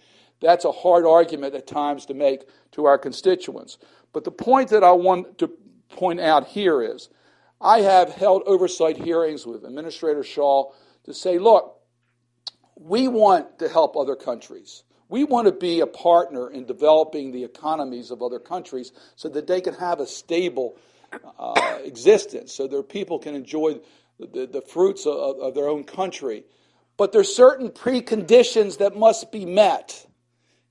That's 0.42 0.66
a 0.66 0.72
hard 0.72 1.06
argument 1.06 1.56
at 1.56 1.68
times 1.68 2.06
to 2.08 2.14
make 2.14 2.44
to 2.72 2.86
our 2.86 2.98
constituents. 2.98 3.78
But 4.14 4.24
the 4.24 4.32
point 4.32 4.70
that 4.70 4.84
I 4.84 4.92
want 4.92 5.38
to 5.40 5.52
point 5.90 6.20
out 6.20 6.48
here 6.48 6.82
is 6.82 7.10
I 7.62 7.82
have 7.82 8.10
held 8.10 8.44
oversight 8.46 8.98
hearings 8.98 9.46
with 9.46 9.66
Administrator 9.66 10.24
Shah 10.24 10.66
to 11.04 11.14
say, 11.14 11.40
look, 11.40 11.78
we 12.76 13.08
want 13.08 13.60
to 13.60 13.68
help 13.68 13.98
other 13.98 14.16
countries. 14.16 14.84
We 15.10 15.24
want 15.24 15.48
to 15.48 15.52
be 15.52 15.82
a 15.82 15.88
partner 15.88 16.50
in 16.50 16.66
developing 16.66 17.32
the 17.32 17.44
economies 17.44 18.12
of 18.12 18.22
other 18.22 18.40
countries 18.40 18.92
so 19.16 19.28
that 19.30 19.48
they 19.48 19.60
can 19.60 19.74
have 19.74 20.00
a 20.00 20.08
stable 20.08 20.78
uh, 21.38 21.80
existence, 21.84 22.54
so 22.54 22.68
their 22.68 22.84
people 22.84 23.20
can 23.20 23.36
enjoy 23.36 23.80
the, 24.20 24.46
the, 24.46 24.62
fruits 24.62 25.06
of, 25.06 25.40
of 25.40 25.56
their 25.56 25.68
own 25.68 25.84
country. 25.84 26.44
But 26.98 27.12
there's 27.12 27.36
certain 27.36 27.70
preconditions 27.70 28.78
that 28.78 28.96
must 28.96 29.32
be 29.32 29.46
met 29.46 30.06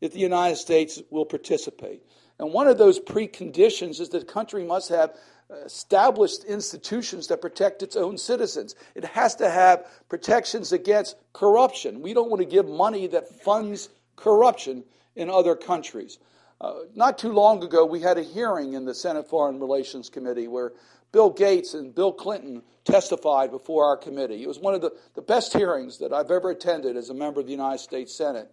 if 0.01 0.13
the 0.13 0.19
United 0.19 0.57
States 0.57 1.01
will 1.11 1.25
participate. 1.25 2.03
And 2.39 2.53
one 2.53 2.69
of 2.69 2.79
those 2.79 3.01
preconditions 3.01 4.01
is 4.01 4.11
that 4.11 4.21
the 4.21 4.33
country 4.33 4.65
must 4.65 4.89
have 4.91 5.17
established 5.65 6.45
institutions 6.45 7.29
that 7.29 7.41
protect 7.41 7.83
its 7.83 7.97
own 7.97 8.19
citizens. 8.19 8.75
It 8.95 9.05
has 9.05 9.35
to 9.37 9.49
have 9.49 9.87
protections 10.09 10.73
against 10.73 11.17
corruption. 11.33 12.03
We 12.03 12.13
don't 12.13 12.31
want 12.31 12.41
to 12.41 12.49
give 12.49 12.69
money 12.69 13.07
that 13.09 13.29
funds 13.43 13.89
corruption 14.17 14.85
in 15.17 15.31
other 15.31 15.57
countries. 15.57 16.19
Uh, 16.61 16.75
not 16.95 17.19
too 17.19 17.33
long 17.33 17.63
ago, 17.63 17.87
we 17.87 18.01
had 18.01 18.19
a 18.19 18.23
hearing 18.23 18.75
in 18.75 18.85
the 18.85 18.95
Senate 18.95 19.29
Foreign 19.29 19.61
Relations 19.61 20.11
Committee 20.11 20.49
where 20.49 20.73
Bill 21.13 21.31
Gates 21.31 21.75
and 21.75 21.95
Bill 21.95 22.13
Clinton 22.13 22.63
testified 22.85 23.51
before 23.51 23.85
our 23.87 23.97
committee. 23.97 24.43
It 24.43 24.49
was 24.49 24.59
one 24.59 24.75
of 24.75 24.81
the, 24.81 24.93
the 25.15 25.23
best 25.23 25.53
hearings 25.53 25.99
that 25.99 26.13
I've 26.13 26.31
ever 26.31 26.51
attended 26.51 26.97
as 26.97 27.11
a 27.11 27.15
member 27.15 27.41
of 27.41 27.47
the 27.47 27.53
United 27.53 27.79
States 27.79 28.15
Senate. 28.15 28.51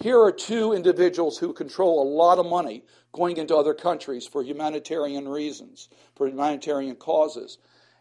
Here 0.00 0.20
are 0.20 0.30
two 0.30 0.74
individuals 0.74 1.38
who 1.38 1.52
control 1.52 2.02
a 2.02 2.08
lot 2.08 2.38
of 2.38 2.46
money 2.46 2.84
going 3.12 3.36
into 3.36 3.56
other 3.56 3.74
countries 3.74 4.26
for 4.26 4.44
humanitarian 4.44 5.28
reasons, 5.28 5.88
for 6.14 6.28
humanitarian 6.28 6.94
causes. 6.94 7.58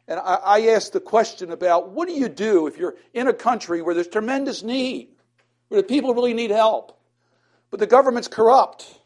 And 0.07 0.19
I, 0.19 0.35
I 0.35 0.67
asked 0.67 0.93
the 0.93 0.99
question 0.99 1.51
about 1.51 1.89
what 1.89 2.07
do 2.07 2.13
you 2.13 2.29
do 2.29 2.67
if 2.67 2.77
you're 2.77 2.95
in 3.13 3.27
a 3.27 3.33
country 3.33 3.81
where 3.81 3.95
there's 3.95 4.07
tremendous 4.07 4.61
need, 4.61 5.09
where 5.69 5.81
the 5.81 5.87
people 5.87 6.13
really 6.13 6.35
need 6.35 6.51
help, 6.51 6.99
but 7.71 7.79
the 7.79 7.87
government's 7.87 8.27
corrupt, 8.27 8.99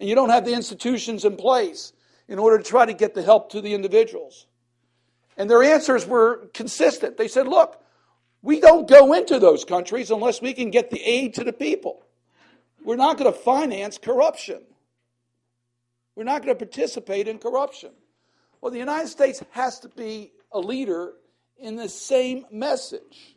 and 0.00 0.08
you 0.08 0.16
don't 0.16 0.30
have 0.30 0.44
the 0.44 0.54
institutions 0.54 1.24
in 1.24 1.36
place 1.36 1.92
in 2.26 2.38
order 2.38 2.58
to 2.58 2.64
try 2.64 2.84
to 2.84 2.92
get 2.92 3.14
the 3.14 3.22
help 3.22 3.50
to 3.52 3.60
the 3.60 3.74
individuals? 3.74 4.46
And 5.36 5.48
their 5.48 5.62
answers 5.62 6.04
were 6.04 6.48
consistent. 6.52 7.16
They 7.16 7.28
said, 7.28 7.46
look, 7.46 7.80
we 8.42 8.58
don't 8.58 8.88
go 8.88 9.12
into 9.12 9.38
those 9.38 9.64
countries 9.64 10.10
unless 10.10 10.42
we 10.42 10.52
can 10.52 10.70
get 10.70 10.90
the 10.90 11.00
aid 11.00 11.34
to 11.34 11.44
the 11.44 11.52
people. 11.52 12.02
We're 12.84 12.96
not 12.96 13.18
going 13.18 13.32
to 13.32 13.38
finance 13.38 13.98
corruption. 13.98 14.62
We're 16.14 16.24
not 16.24 16.42
going 16.42 16.56
to 16.56 16.64
participate 16.64 17.28
in 17.28 17.38
corruption. 17.38 17.90
Well, 18.60 18.72
the 18.72 18.78
United 18.78 19.08
States 19.08 19.42
has 19.50 19.80
to 19.80 19.88
be 19.88 20.32
a 20.50 20.58
leader 20.58 21.12
in 21.58 21.76
the 21.76 21.88
same 21.88 22.46
message. 22.50 23.36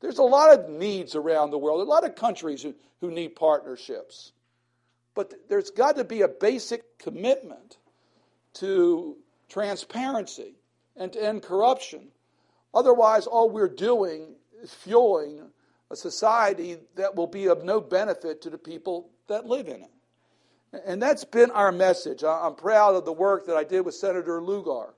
There's 0.00 0.18
a 0.18 0.24
lot 0.24 0.58
of 0.58 0.68
needs 0.68 1.14
around 1.14 1.50
the 1.50 1.58
world, 1.58 1.80
a 1.80 1.90
lot 1.90 2.04
of 2.04 2.16
countries 2.16 2.62
who, 2.62 2.74
who 3.00 3.10
need 3.10 3.36
partnerships. 3.36 4.32
But 5.14 5.32
there's 5.48 5.70
got 5.70 5.96
to 5.96 6.04
be 6.04 6.22
a 6.22 6.28
basic 6.28 6.98
commitment 6.98 7.78
to 8.54 9.16
transparency 9.48 10.56
and 10.96 11.12
to 11.12 11.22
end 11.22 11.42
corruption. 11.42 12.08
Otherwise, 12.74 13.26
all 13.26 13.50
we're 13.50 13.68
doing 13.68 14.34
is 14.60 14.72
fueling 14.72 15.50
a 15.92 15.96
society 15.96 16.78
that 16.96 17.14
will 17.14 17.26
be 17.26 17.46
of 17.46 17.64
no 17.64 17.78
benefit 17.78 18.40
to 18.40 18.50
the 18.50 18.56
people 18.56 19.10
that 19.28 19.44
live 19.44 19.68
in 19.68 19.82
it. 19.82 19.90
And 20.86 21.02
that's 21.02 21.22
been 21.22 21.50
our 21.50 21.70
message. 21.70 22.24
I'm 22.24 22.54
proud 22.54 22.94
of 22.94 23.04
the 23.04 23.12
work 23.12 23.46
that 23.46 23.56
I 23.56 23.62
did 23.62 23.82
with 23.82 23.94
Senator 23.94 24.40
Lugar 24.40 24.94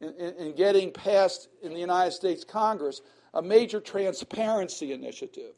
in, 0.00 0.12
in, 0.14 0.34
in 0.34 0.56
getting 0.56 0.90
passed 0.90 1.48
in 1.62 1.72
the 1.72 1.78
United 1.78 2.10
States 2.10 2.42
Congress 2.42 3.00
a 3.32 3.42
major 3.42 3.80
transparency 3.80 4.92
initiative 4.92 5.54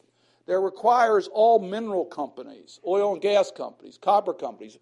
that 0.46 0.58
requires 0.58 1.26
all 1.28 1.58
mineral 1.58 2.04
companies, 2.04 2.78
oil 2.86 3.14
and 3.14 3.22
gas 3.22 3.50
companies, 3.50 3.98
copper 4.00 4.34
companies, 4.34 4.78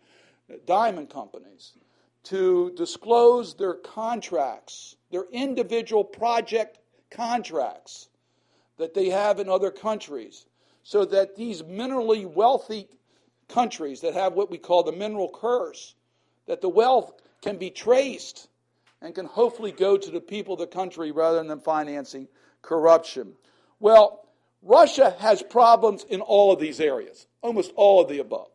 diamond 0.66 1.08
companies, 1.08 1.74
to 2.24 2.72
disclose 2.76 3.54
their 3.54 3.74
contracts, 3.74 4.96
their 5.12 5.24
individual 5.30 6.02
project 6.02 6.78
contracts 7.10 8.08
that 8.78 8.94
they 8.94 9.08
have 9.08 9.38
in 9.38 9.48
other 9.48 9.70
countries, 9.70 10.46
so 10.82 11.04
that 11.04 11.36
these 11.36 11.62
minerally 11.62 12.26
wealthy 12.26 12.88
countries 13.48 14.00
that 14.00 14.14
have 14.14 14.32
what 14.34 14.50
we 14.50 14.58
call 14.58 14.82
the 14.82 14.92
mineral 14.92 15.30
curse, 15.32 15.94
that 16.46 16.60
the 16.60 16.68
wealth 16.68 17.12
can 17.42 17.56
be 17.56 17.70
traced 17.70 18.48
and 19.00 19.14
can 19.14 19.26
hopefully 19.26 19.72
go 19.72 19.96
to 19.96 20.10
the 20.10 20.20
people 20.20 20.54
of 20.54 20.60
the 20.60 20.66
country 20.66 21.10
rather 21.10 21.42
than 21.42 21.60
financing 21.60 22.26
corruption. 22.62 23.34
Well, 23.78 24.26
Russia 24.62 25.14
has 25.18 25.42
problems 25.42 26.04
in 26.04 26.22
all 26.22 26.52
of 26.52 26.58
these 26.58 26.80
areas, 26.80 27.26
almost 27.42 27.72
all 27.76 28.02
of 28.02 28.08
the 28.08 28.18
above. 28.18 28.48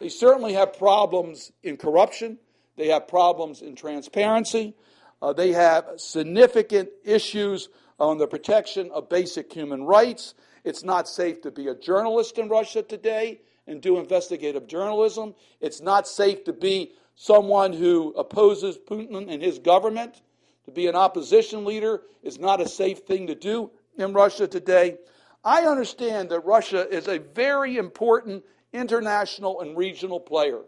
They 0.00 0.08
certainly 0.08 0.54
have 0.54 0.76
problems 0.76 1.52
in 1.62 1.76
corruption, 1.76 2.38
they 2.76 2.88
have 2.88 3.06
problems 3.06 3.62
in 3.62 3.76
transparency, 3.76 4.74
uh, 5.22 5.32
they 5.32 5.52
have 5.52 5.86
significant 5.96 6.90
issues 7.04 7.68
on 7.98 8.18
the 8.18 8.26
protection 8.26 8.90
of 8.92 9.08
basic 9.08 9.52
human 9.52 9.84
rights. 9.84 10.34
It's 10.64 10.82
not 10.82 11.08
safe 11.08 11.42
to 11.42 11.50
be 11.50 11.68
a 11.68 11.74
journalist 11.74 12.38
in 12.38 12.48
Russia 12.48 12.82
today, 12.82 13.40
and 13.66 13.80
do 13.80 13.98
investigative 13.98 14.66
journalism. 14.66 15.34
It's 15.60 15.80
not 15.80 16.06
safe 16.06 16.44
to 16.44 16.52
be 16.52 16.92
someone 17.16 17.72
who 17.72 18.12
opposes 18.16 18.78
Putin 18.78 19.32
and 19.32 19.42
his 19.42 19.58
government. 19.58 20.22
To 20.66 20.70
be 20.70 20.86
an 20.86 20.96
opposition 20.96 21.64
leader 21.64 22.02
is 22.22 22.38
not 22.38 22.60
a 22.60 22.68
safe 22.68 23.00
thing 23.00 23.26
to 23.28 23.34
do 23.34 23.70
in 23.96 24.12
Russia 24.12 24.46
today. 24.46 24.98
I 25.44 25.62
understand 25.62 26.30
that 26.30 26.40
Russia 26.40 26.88
is 26.88 27.08
a 27.08 27.18
very 27.18 27.76
important 27.76 28.44
international 28.72 29.60
and 29.60 29.76
regional 29.76 30.20
player. 30.20 30.60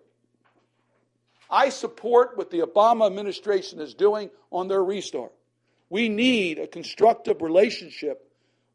I 1.50 1.68
support 1.68 2.36
what 2.36 2.50
the 2.50 2.60
Obama 2.60 3.06
administration 3.06 3.80
is 3.80 3.94
doing 3.94 4.30
on 4.50 4.68
their 4.68 4.84
restart. 4.84 5.32
We 5.90 6.08
need 6.08 6.58
a 6.58 6.66
constructive 6.66 7.40
relationship 7.42 8.30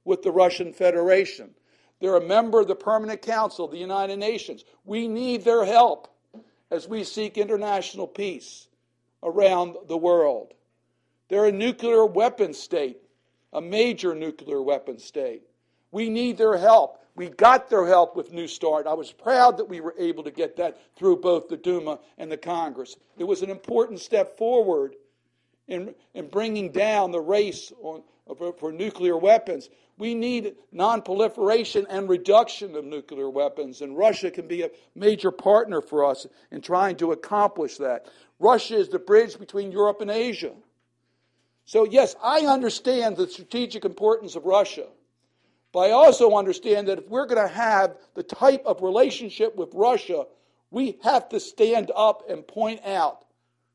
with 0.06 0.22
the 0.24 0.32
Russian 0.32 0.74
Federation. 0.74 1.52
They're 2.00 2.18
a 2.18 2.26
member 2.26 2.60
of 2.60 2.68
the 2.68 2.76
Permanent 2.76 3.22
Council 3.22 3.66
of 3.66 3.72
the 3.72 3.78
United 3.78 4.18
Nations. 4.18 4.66
We 4.84 5.08
need 5.08 5.44
their 5.44 5.64
help 5.64 6.10
as 6.72 6.88
we 6.88 7.04
seek 7.04 7.38
international 7.38 8.08
peace 8.08 8.68
around 9.22 9.78
the 9.88 9.98
world. 9.98 10.54
They're 11.30 11.46
a 11.46 11.52
nuclear 11.52 12.06
weapon 12.06 12.54
state, 12.54 12.98
a 13.54 13.62
major 13.62 14.14
nuclear 14.14 14.62
weapon 14.62 15.00
state. 15.00 15.44
We 15.92 16.10
need 16.10 16.38
their 16.38 16.58
help. 16.58 17.00
We 17.16 17.30
got 17.30 17.70
their 17.70 17.86
help 17.86 18.16
with 18.16 18.34
New 18.34 18.48
START. 18.48 18.88
I 18.88 18.94
was 18.94 19.12
proud 19.12 19.58
that 19.58 19.70
we 19.70 19.80
were 19.80 19.94
able 19.98 20.24
to 20.24 20.32
get 20.32 20.58
that 20.58 20.80
through 20.96 21.18
both 21.18 21.48
the 21.48 21.58
Duma 21.58 22.00
and 22.18 22.32
the 22.32 22.38
Congress. 22.38 22.98
It 23.18 23.24
was 23.24 23.44
an 23.44 23.52
important 23.52 24.00
step 24.00 24.38
forward 24.38 24.96
in, 25.68 25.94
in 26.14 26.28
bringing 26.28 26.72
down 26.72 27.12
the 27.12 27.22
race 27.22 27.72
on, 27.82 28.04
for, 28.38 28.54
for 28.54 28.72
nuclear 28.72 29.18
weapons. 29.18 29.70
We 29.98 30.16
need 30.16 30.56
nonproliferation 30.74 31.86
and 31.90 32.10
reduction 32.10 32.76
of 32.76 32.86
nuclear 32.86 33.30
weapons, 33.30 33.82
and 33.82 33.98
Russia 33.98 34.32
can 34.32 34.48
be 34.48 34.64
a 34.64 34.72
major 34.96 35.32
partner 35.32 35.82
for 35.82 36.06
us 36.06 36.26
in 36.52 36.62
trying 36.62 36.96
to 36.98 37.12
accomplish 37.12 37.78
that. 37.78 38.08
Russia 38.40 38.76
is 38.76 38.90
the 38.90 39.00
bridge 39.00 39.38
between 39.38 39.72
Europe 39.72 40.02
and 40.02 40.10
Asia. 40.10 40.54
So, 41.66 41.86
yes, 41.86 42.16
I 42.22 42.42
understand 42.42 43.16
the 43.16 43.28
strategic 43.28 43.86
importance 43.86 44.36
of 44.36 44.46
Russia. 44.46 44.88
But 45.72 45.90
I 45.90 45.92
also 45.92 46.36
understand 46.36 46.88
that 46.88 47.00
if 47.00 47.08
we're 47.08 47.26
going 47.26 47.48
to 47.48 47.54
have 47.54 47.96
the 48.16 48.24
type 48.24 48.64
of 48.66 48.82
relationship 48.82 49.56
with 49.56 49.70
Russia, 49.74 50.26
we 50.72 50.98
have 51.04 51.30
to 51.30 51.40
stand 51.40 51.92
up 51.96 52.30
and 52.30 52.46
point 52.46 52.82
out 52.86 53.23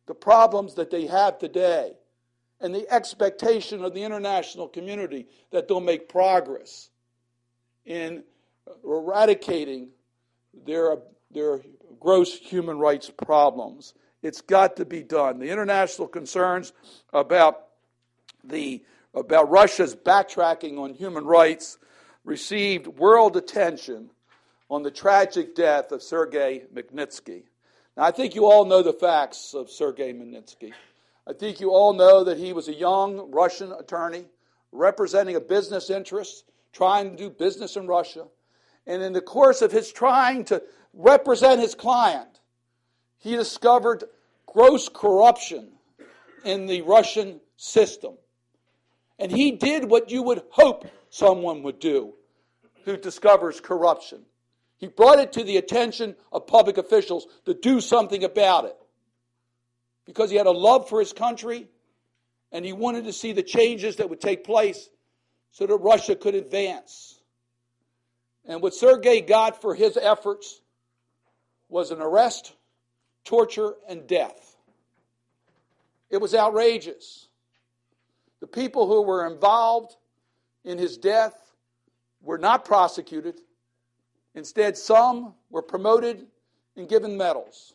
the 0.09 0.15
problems 0.15 0.75
that 0.75 0.91
they 0.91 1.07
have 1.07 1.38
today 1.38 1.93
and 2.61 2.75
the 2.75 2.91
expectation 2.93 3.85
of 3.85 3.95
the 3.95 4.03
international 4.03 4.67
community 4.67 5.27
that 5.53 5.69
they'll 5.69 5.81
make 5.81 6.09
progress 6.09 6.91
in 7.85 8.25
eradicating 8.83 9.91
their, 10.67 10.97
their 11.31 11.61
gross 12.00 12.35
human 12.37 12.79
rights 12.79 13.11
problems. 13.17 13.95
It's 14.23 14.41
got 14.41 14.77
to 14.77 14.85
be 14.85 15.05
done. 15.05 15.38
The 15.38 15.50
international 15.50 16.09
concerns 16.09 16.73
about 17.12 17.67
the 18.43 18.83
about 19.15 19.50
Russia's 19.50 19.97
backtracking 19.97 20.79
on 20.79 20.93
human 20.93 21.25
rights 21.25 21.79
received 22.25 22.87
world 22.87 23.37
attention 23.37 24.11
on 24.71 24.83
the 24.83 24.91
tragic 24.91 25.55
death 25.55 25.93
of 25.93 26.03
Sergei 26.03 26.65
Magnitsky. 26.75 27.45
Now, 27.99 28.05
I 28.05 28.12
think 28.12 28.37
you 28.37 28.47
all 28.47 28.64
know 28.64 28.81
the 28.81 28.93
facts 28.93 29.55
of 29.55 29.69
Sergei 29.69 30.12
Magnitsky. 30.12 30.73
I 31.26 31.33
think 31.33 31.59
you 31.59 31.73
all 31.73 31.93
know 31.93 32.23
that 32.23 32.38
he 32.38 32.52
was 32.52 32.69
a 32.69 32.75
young 32.75 33.33
Russian 33.33 33.73
attorney 33.73 34.26
representing 34.71 35.35
a 35.35 35.40
business 35.40 35.90
interest, 35.90 36.45
trying 36.73 37.11
to 37.11 37.17
do 37.17 37.28
business 37.28 37.75
in 37.75 37.88
Russia. 37.88 38.26
And 38.87 39.02
in 39.02 39.12
the 39.12 39.21
course 39.21 39.62
of 39.62 39.73
his 39.73 39.90
trying 39.90 40.45
to 40.45 40.62
represent 40.95 41.61
his 41.61 41.75
client, 41.75 42.38
he 43.19 43.35
discovered 43.35 44.05
gross 44.47 44.88
corruption 44.88 45.73
in 46.45 46.67
the 46.67 46.83
Russian 46.83 47.40
system. 47.57 48.14
And 49.19 49.33
he 49.33 49.50
did 49.50 49.90
what 49.90 50.09
you 50.09 50.23
would 50.23 50.43
hope 50.50 50.87
someone 51.11 51.64
would 51.64 51.81
do 51.81 52.14
who 52.85 52.97
discovers 52.97 53.61
corruption. 53.61 54.25
He 54.78 54.86
brought 54.86 55.19
it 55.19 55.32
to 55.32 55.45
the 55.45 55.56
attention 55.56 56.17
of 56.32 56.47
public 56.47 56.78
officials 56.78 57.26
to 57.45 57.54
do 57.54 57.80
something 57.80 58.25
about 58.25 58.64
it 58.64 58.76
because 60.04 60.30
he 60.30 60.36
had 60.36 60.47
a 60.47 60.52
love 60.52 60.88
for 60.88 61.00
his 61.00 61.12
country 61.12 61.69
and 62.52 62.64
he 62.64 62.73
wanted 62.73 63.04
to 63.04 63.12
see 63.12 63.32
the 63.32 63.43
changes 63.43 63.97
that 63.97 64.08
would 64.08 64.21
take 64.21 64.45
place 64.45 64.88
so 65.50 65.67
that 65.67 65.76
Russia 65.76 66.14
could 66.14 66.34
advance. 66.34 67.21
And 68.47 68.62
what 68.62 68.73
Sergei 68.73 69.21
got 69.21 69.60
for 69.60 69.75
his 69.75 69.97
efforts 69.97 70.60
was 71.69 71.91
an 71.91 72.00
arrest, 72.00 72.54
torture, 73.25 73.75
and 73.88 74.06
death. 74.06 74.56
It 76.08 76.19
was 76.19 76.34
outrageous. 76.34 77.28
The 78.41 78.47
people 78.47 78.86
who 78.86 79.02
were 79.02 79.26
involved 79.26 79.95
in 80.64 80.78
his 80.78 80.97
death 80.97 81.34
were 82.23 82.38
not 82.38 82.64
prosecuted. 82.64 83.41
Instead, 84.34 84.76
some 84.76 85.34
were 85.50 85.62
promoted 85.62 86.26
and 86.76 86.88
given 86.88 87.17
medals. 87.17 87.75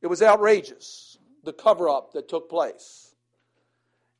It 0.00 0.06
was 0.06 0.22
outrageous, 0.22 1.18
the 1.44 1.52
cover 1.52 1.88
up 1.88 2.12
that 2.12 2.28
took 2.28 2.48
place. 2.48 3.14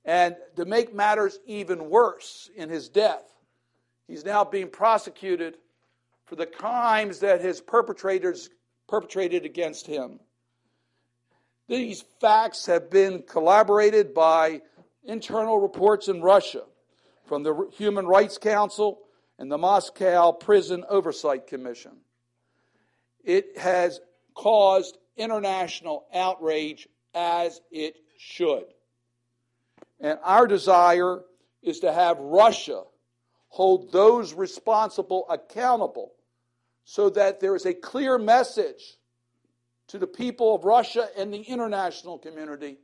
And 0.05 0.37
to 0.57 0.65
make 0.65 0.95
matters 0.95 1.39
even 1.47 1.91
worse, 1.91 2.51
in 2.57 2.69
his 2.69 2.89
death, 2.89 3.25
he's 4.07 4.25
now 4.25 4.45
being 4.45 4.69
prosecuted 4.69 5.59
for 6.25 6.37
the 6.37 6.47
crimes 6.47 7.21
that 7.21 7.41
his 7.41 7.61
perpetrators 7.61 8.51
perpetrated 8.89 9.45
against 9.45 9.87
him. 9.87 10.21
These 11.69 12.05
facts 12.21 12.67
have 12.67 12.91
been 12.91 13.23
collaborated 13.23 14.15
by 14.15 14.63
internal 15.05 15.59
reports 15.59 16.09
in 16.09 16.23
Russia 16.23 16.65
from 17.27 17.43
the 17.43 17.69
Human 17.73 18.07
Rights 18.07 18.39
Council 18.39 19.01
and 19.39 19.51
the 19.51 19.59
Moscow 19.59 20.33
Prison 20.33 20.85
Oversight 20.89 21.47
Commission. 21.47 21.93
It 23.25 23.59
has 23.59 24.01
caused 24.35 24.99
international 25.17 26.07
outrage 26.15 26.89
as 27.15 27.61
it 27.71 27.97
should. 28.19 28.65
And 30.01 30.19
our 30.23 30.47
desire 30.47 31.21
is 31.63 31.81
to 31.81 31.93
have 31.93 32.19
Russia 32.19 32.83
hold 33.49 33.93
those 33.93 34.35
responsible 34.35 35.27
accountable 35.29 36.13
so 36.85 37.11
that 37.11 37.41
there 37.41 37.57
is 37.57 37.67
a 37.67 37.75
clear 37.75 38.19
message 38.19 38.97
to 39.89 39.99
the 39.99 40.07
people 40.07 40.55
of 40.55 40.65
Russia 40.65 41.09
and 41.17 41.33
the 41.33 41.41
international 41.41 42.19
community 42.19 42.79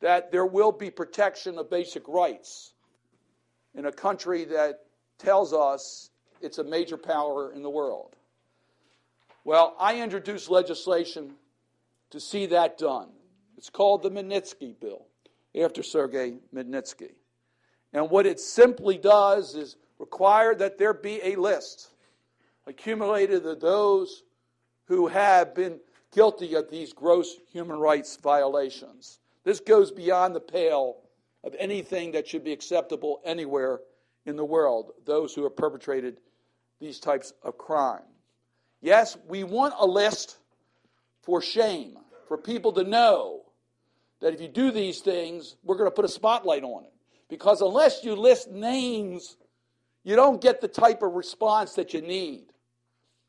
that 0.00 0.30
there 0.30 0.46
will 0.46 0.72
be 0.72 0.90
protection 0.90 1.58
of 1.58 1.70
basic 1.70 2.06
rights 2.08 2.72
in 3.74 3.86
a 3.86 3.92
country 3.92 4.44
that 4.44 4.85
tells 5.18 5.52
us 5.52 6.10
it's 6.40 6.58
a 6.58 6.64
major 6.64 6.96
power 6.96 7.52
in 7.52 7.62
the 7.62 7.70
world. 7.70 8.16
Well, 9.44 9.76
I 9.78 10.00
introduced 10.02 10.50
legislation 10.50 11.34
to 12.10 12.20
see 12.20 12.46
that 12.46 12.78
done. 12.78 13.08
It's 13.56 13.70
called 13.70 14.02
the 14.02 14.10
Magnitsky 14.10 14.78
Bill, 14.78 15.06
after 15.58 15.82
Sergei 15.82 16.34
Magnitsky. 16.54 17.12
And 17.92 18.10
what 18.10 18.26
it 18.26 18.40
simply 18.40 18.98
does 18.98 19.54
is 19.54 19.76
require 19.98 20.54
that 20.56 20.78
there 20.78 20.92
be 20.92 21.20
a 21.22 21.36
list 21.36 21.90
accumulated 22.66 23.46
of 23.46 23.60
those 23.60 24.24
who 24.86 25.06
have 25.06 25.54
been 25.54 25.80
guilty 26.12 26.54
of 26.54 26.70
these 26.70 26.92
gross 26.92 27.36
human 27.50 27.78
rights 27.78 28.16
violations. 28.22 29.20
This 29.44 29.60
goes 29.60 29.90
beyond 29.90 30.34
the 30.34 30.40
pale 30.40 30.96
of 31.44 31.54
anything 31.58 32.12
that 32.12 32.26
should 32.26 32.44
be 32.44 32.52
acceptable 32.52 33.20
anywhere 33.24 33.80
in 34.26 34.36
the 34.36 34.44
world, 34.44 34.92
those 35.06 35.34
who 35.34 35.44
have 35.44 35.56
perpetrated 35.56 36.18
these 36.80 36.98
types 36.98 37.32
of 37.42 37.56
crime. 37.56 38.02
Yes, 38.82 39.16
we 39.26 39.44
want 39.44 39.74
a 39.78 39.86
list 39.86 40.36
for 41.22 41.40
shame, 41.40 41.96
for 42.28 42.36
people 42.36 42.72
to 42.72 42.84
know 42.84 43.42
that 44.20 44.34
if 44.34 44.40
you 44.40 44.48
do 44.48 44.70
these 44.70 45.00
things, 45.00 45.56
we're 45.62 45.76
going 45.76 45.88
to 45.88 45.94
put 45.94 46.04
a 46.04 46.08
spotlight 46.08 46.64
on 46.64 46.84
it. 46.84 46.92
Because 47.28 47.60
unless 47.60 48.04
you 48.04 48.14
list 48.14 48.50
names, 48.50 49.36
you 50.04 50.16
don't 50.16 50.40
get 50.40 50.60
the 50.60 50.68
type 50.68 51.02
of 51.02 51.14
response 51.14 51.74
that 51.74 51.94
you 51.94 52.00
need. 52.00 52.44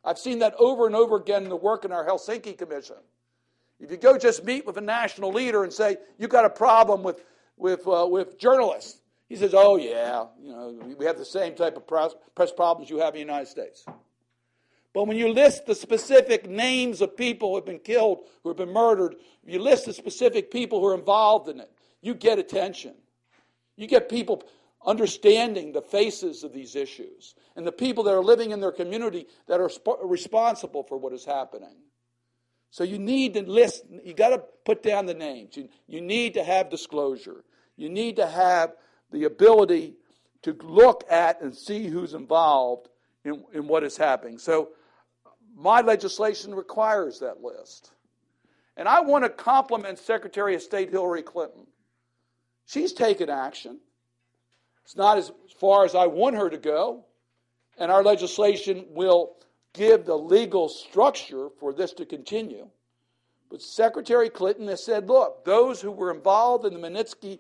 I've 0.03 0.19
seen 0.19 0.39
that 0.39 0.53
over 0.59 0.85
and 0.85 0.95
over 0.95 1.15
again 1.15 1.43
in 1.43 1.49
the 1.49 1.55
work 1.55 1.85
in 1.85 1.91
our 1.91 2.05
Helsinki 2.05 2.57
Commission. 2.57 2.97
If 3.79 3.91
you 3.91 3.97
go 3.97 4.17
just 4.17 4.43
meet 4.43 4.65
with 4.65 4.77
a 4.77 4.81
national 4.81 5.31
leader 5.31 5.63
and 5.63 5.71
say, 5.73 5.97
you've 6.17 6.29
got 6.29 6.45
a 6.45 6.49
problem 6.49 7.03
with, 7.03 7.23
with, 7.57 7.87
uh, 7.87 8.07
with 8.09 8.39
journalists, 8.39 9.01
he 9.27 9.35
says, 9.35 9.53
oh, 9.53 9.75
yeah, 9.75 10.25
you 10.41 10.51
know, 10.51 10.95
we 10.97 11.05
have 11.05 11.17
the 11.17 11.25
same 11.25 11.55
type 11.55 11.75
of 11.75 11.85
press 11.87 12.51
problems 12.51 12.89
you 12.89 12.99
have 12.99 13.09
in 13.09 13.13
the 13.13 13.19
United 13.19 13.47
States. 13.47 13.85
But 14.93 15.05
when 15.05 15.17
you 15.17 15.31
list 15.31 15.65
the 15.65 15.75
specific 15.75 16.49
names 16.49 17.01
of 17.01 17.15
people 17.15 17.49
who 17.49 17.55
have 17.55 17.65
been 17.65 17.79
killed, 17.79 18.19
who 18.41 18.49
have 18.49 18.57
been 18.57 18.73
murdered, 18.73 19.15
you 19.45 19.59
list 19.59 19.85
the 19.85 19.93
specific 19.93 20.49
people 20.49 20.79
who 20.79 20.87
are 20.87 20.95
involved 20.95 21.49
in 21.49 21.59
it, 21.59 21.71
you 22.01 22.13
get 22.13 22.39
attention. 22.39 22.93
You 23.75 23.85
get 23.85 24.09
people 24.09 24.43
understanding 24.85 25.73
the 25.73 25.81
faces 25.81 26.43
of 26.43 26.53
these 26.53 26.75
issues 26.75 27.35
and 27.55 27.67
the 27.67 27.71
people 27.71 28.05
that 28.05 28.13
are 28.13 28.23
living 28.23 28.51
in 28.51 28.61
their 28.61 28.71
community 28.71 29.27
that 29.47 29.59
are 29.59 29.69
sp- 29.69 30.01
responsible 30.03 30.83
for 30.83 30.97
what 30.97 31.13
is 31.13 31.25
happening. 31.25 31.75
So 32.71 32.83
you 32.83 32.97
need 32.97 33.33
to 33.33 33.41
list, 33.41 33.83
you 34.03 34.13
got 34.13 34.29
to 34.29 34.39
put 34.65 34.83
down 34.83 35.05
the 35.05 35.13
names. 35.13 35.57
You, 35.57 35.69
you 35.87 36.01
need 36.01 36.33
to 36.35 36.43
have 36.43 36.69
disclosure. 36.69 37.43
You 37.75 37.89
need 37.89 38.15
to 38.15 38.27
have 38.27 38.73
the 39.11 39.23
ability 39.25 39.95
to 40.43 40.53
look 40.63 41.03
at 41.09 41.41
and 41.41 41.55
see 41.55 41.87
who's 41.87 42.13
involved 42.13 42.89
in, 43.23 43.43
in 43.53 43.67
what 43.67 43.83
is 43.83 43.97
happening. 43.97 44.37
So 44.37 44.69
my 45.55 45.81
legislation 45.81 46.53
requires 46.53 47.19
that 47.19 47.41
list. 47.41 47.91
And 48.75 48.87
I 48.87 49.01
want 49.01 49.23
to 49.23 49.29
compliment 49.29 49.97
Secretary 49.97 50.53
of 50.53 50.61
State 50.61 50.91
Hillary 50.91 51.23
Clinton. 51.23 51.65
She's 52.65 52.93
taken 52.93 53.29
action. 53.29 53.79
It's 54.83 54.95
not 54.95 55.17
as 55.17 55.31
far 55.59 55.83
as 55.83 55.95
I 55.95 56.05
want 56.05 56.35
her 56.35 56.49
to 56.49 56.57
go, 56.57 57.05
and 57.77 57.91
our 57.91 58.03
legislation 58.03 58.85
will 58.89 59.35
give 59.73 60.05
the 60.05 60.17
legal 60.17 60.69
structure 60.69 61.49
for 61.59 61.73
this 61.73 61.91
to 61.93 62.05
continue. 62.05 62.69
But 63.49 63.61
Secretary 63.61 64.29
Clinton 64.29 64.67
has 64.67 64.83
said, 64.83 65.07
look, 65.07 65.43
those 65.43 65.81
who 65.81 65.91
were 65.91 66.13
involved 66.13 66.65
in 66.65 66.73
the 66.73 66.79
Magnitsky 66.79 67.39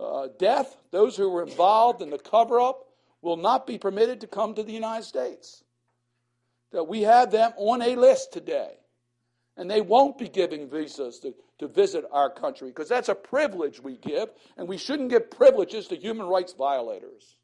uh, 0.00 0.28
death, 0.38 0.76
those 0.90 1.16
who 1.16 1.28
were 1.28 1.42
involved 1.42 2.02
in 2.02 2.10
the 2.10 2.18
cover 2.18 2.60
up, 2.60 2.86
will 3.20 3.36
not 3.36 3.66
be 3.66 3.78
permitted 3.78 4.20
to 4.20 4.26
come 4.26 4.54
to 4.54 4.62
the 4.62 4.72
United 4.72 5.04
States. 5.04 5.64
That 6.72 6.84
we 6.84 7.02
have 7.02 7.30
them 7.30 7.52
on 7.56 7.82
a 7.82 7.96
list 7.96 8.32
today. 8.32 8.74
And 9.56 9.68
they 9.68 9.80
won't 9.80 10.18
be 10.18 10.28
giving 10.28 10.70
visas 10.70 11.18
to, 11.20 11.34
to 11.58 11.66
visit 11.66 12.04
our 12.12 12.30
country 12.30 12.68
because 12.68 12.88
that's 12.88 13.08
a 13.08 13.14
privilege 13.14 13.82
we 13.82 13.96
give, 13.96 14.28
and 14.56 14.68
we 14.68 14.78
shouldn't 14.78 15.10
give 15.10 15.32
privileges 15.32 15.88
to 15.88 15.96
human 15.96 16.26
rights 16.26 16.52
violators. 16.52 17.36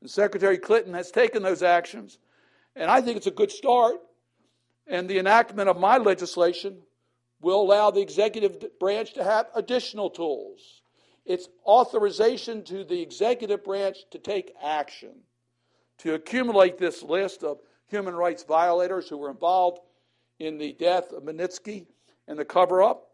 And 0.00 0.08
Secretary 0.08 0.56
Clinton 0.56 0.94
has 0.94 1.10
taken 1.10 1.42
those 1.42 1.62
actions, 1.62 2.18
and 2.74 2.90
I 2.90 3.02
think 3.02 3.18
it's 3.18 3.26
a 3.26 3.32
good 3.32 3.50
start. 3.50 3.96
And 4.86 5.06
the 5.06 5.18
enactment 5.18 5.68
of 5.68 5.78
my 5.78 5.98
legislation 5.98 6.78
will 7.42 7.60
allow 7.60 7.90
the 7.90 8.00
executive 8.00 8.78
branch 8.80 9.12
to 9.14 9.24
have 9.24 9.48
additional 9.54 10.08
tools. 10.08 10.77
It's 11.28 11.48
authorization 11.66 12.64
to 12.64 12.84
the 12.84 13.02
executive 13.02 13.62
branch 13.62 13.98
to 14.12 14.18
take 14.18 14.54
action, 14.64 15.10
to 15.98 16.14
accumulate 16.14 16.78
this 16.78 17.02
list 17.02 17.44
of 17.44 17.58
human 17.86 18.14
rights 18.14 18.44
violators 18.44 19.08
who 19.08 19.18
were 19.18 19.30
involved 19.30 19.80
in 20.38 20.56
the 20.56 20.72
death 20.72 21.12
of 21.12 21.24
Magnitsky 21.24 21.86
and 22.26 22.38
the 22.38 22.46
cover 22.46 22.82
up 22.82 23.10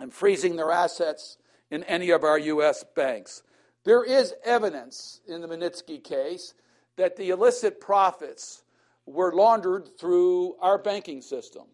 and 0.00 0.12
freezing 0.12 0.56
their 0.56 0.72
assets 0.72 1.38
in 1.70 1.84
any 1.84 2.10
of 2.10 2.24
our 2.24 2.38
U.S. 2.38 2.84
banks. 2.96 3.44
There 3.84 4.02
is 4.02 4.34
evidence 4.44 5.20
in 5.28 5.40
the 5.40 5.46
Magnitsky 5.46 6.02
case 6.02 6.52
that 6.96 7.14
the 7.14 7.30
illicit 7.30 7.80
profits 7.80 8.64
were 9.06 9.32
laundered 9.32 9.96
through 9.96 10.56
our 10.60 10.78
banking 10.78 11.22
system. 11.22 11.64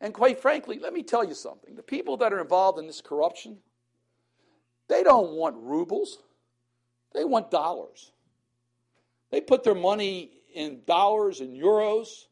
And 0.00 0.12
quite 0.12 0.40
frankly, 0.40 0.80
let 0.80 0.92
me 0.92 1.04
tell 1.04 1.22
you 1.22 1.34
something 1.34 1.76
the 1.76 1.82
people 1.84 2.16
that 2.16 2.32
are 2.32 2.40
involved 2.40 2.80
in 2.80 2.88
this 2.88 3.00
corruption, 3.00 3.58
they 4.90 5.04
don't 5.04 5.30
want 5.30 5.56
rubles, 5.56 6.18
they 7.14 7.24
want 7.24 7.50
dollars. 7.50 8.10
They 9.30 9.40
put 9.40 9.62
their 9.62 9.74
money 9.74 10.32
in 10.52 10.80
dollars 10.84 11.40
and 11.40 11.56
euros. 11.56 12.26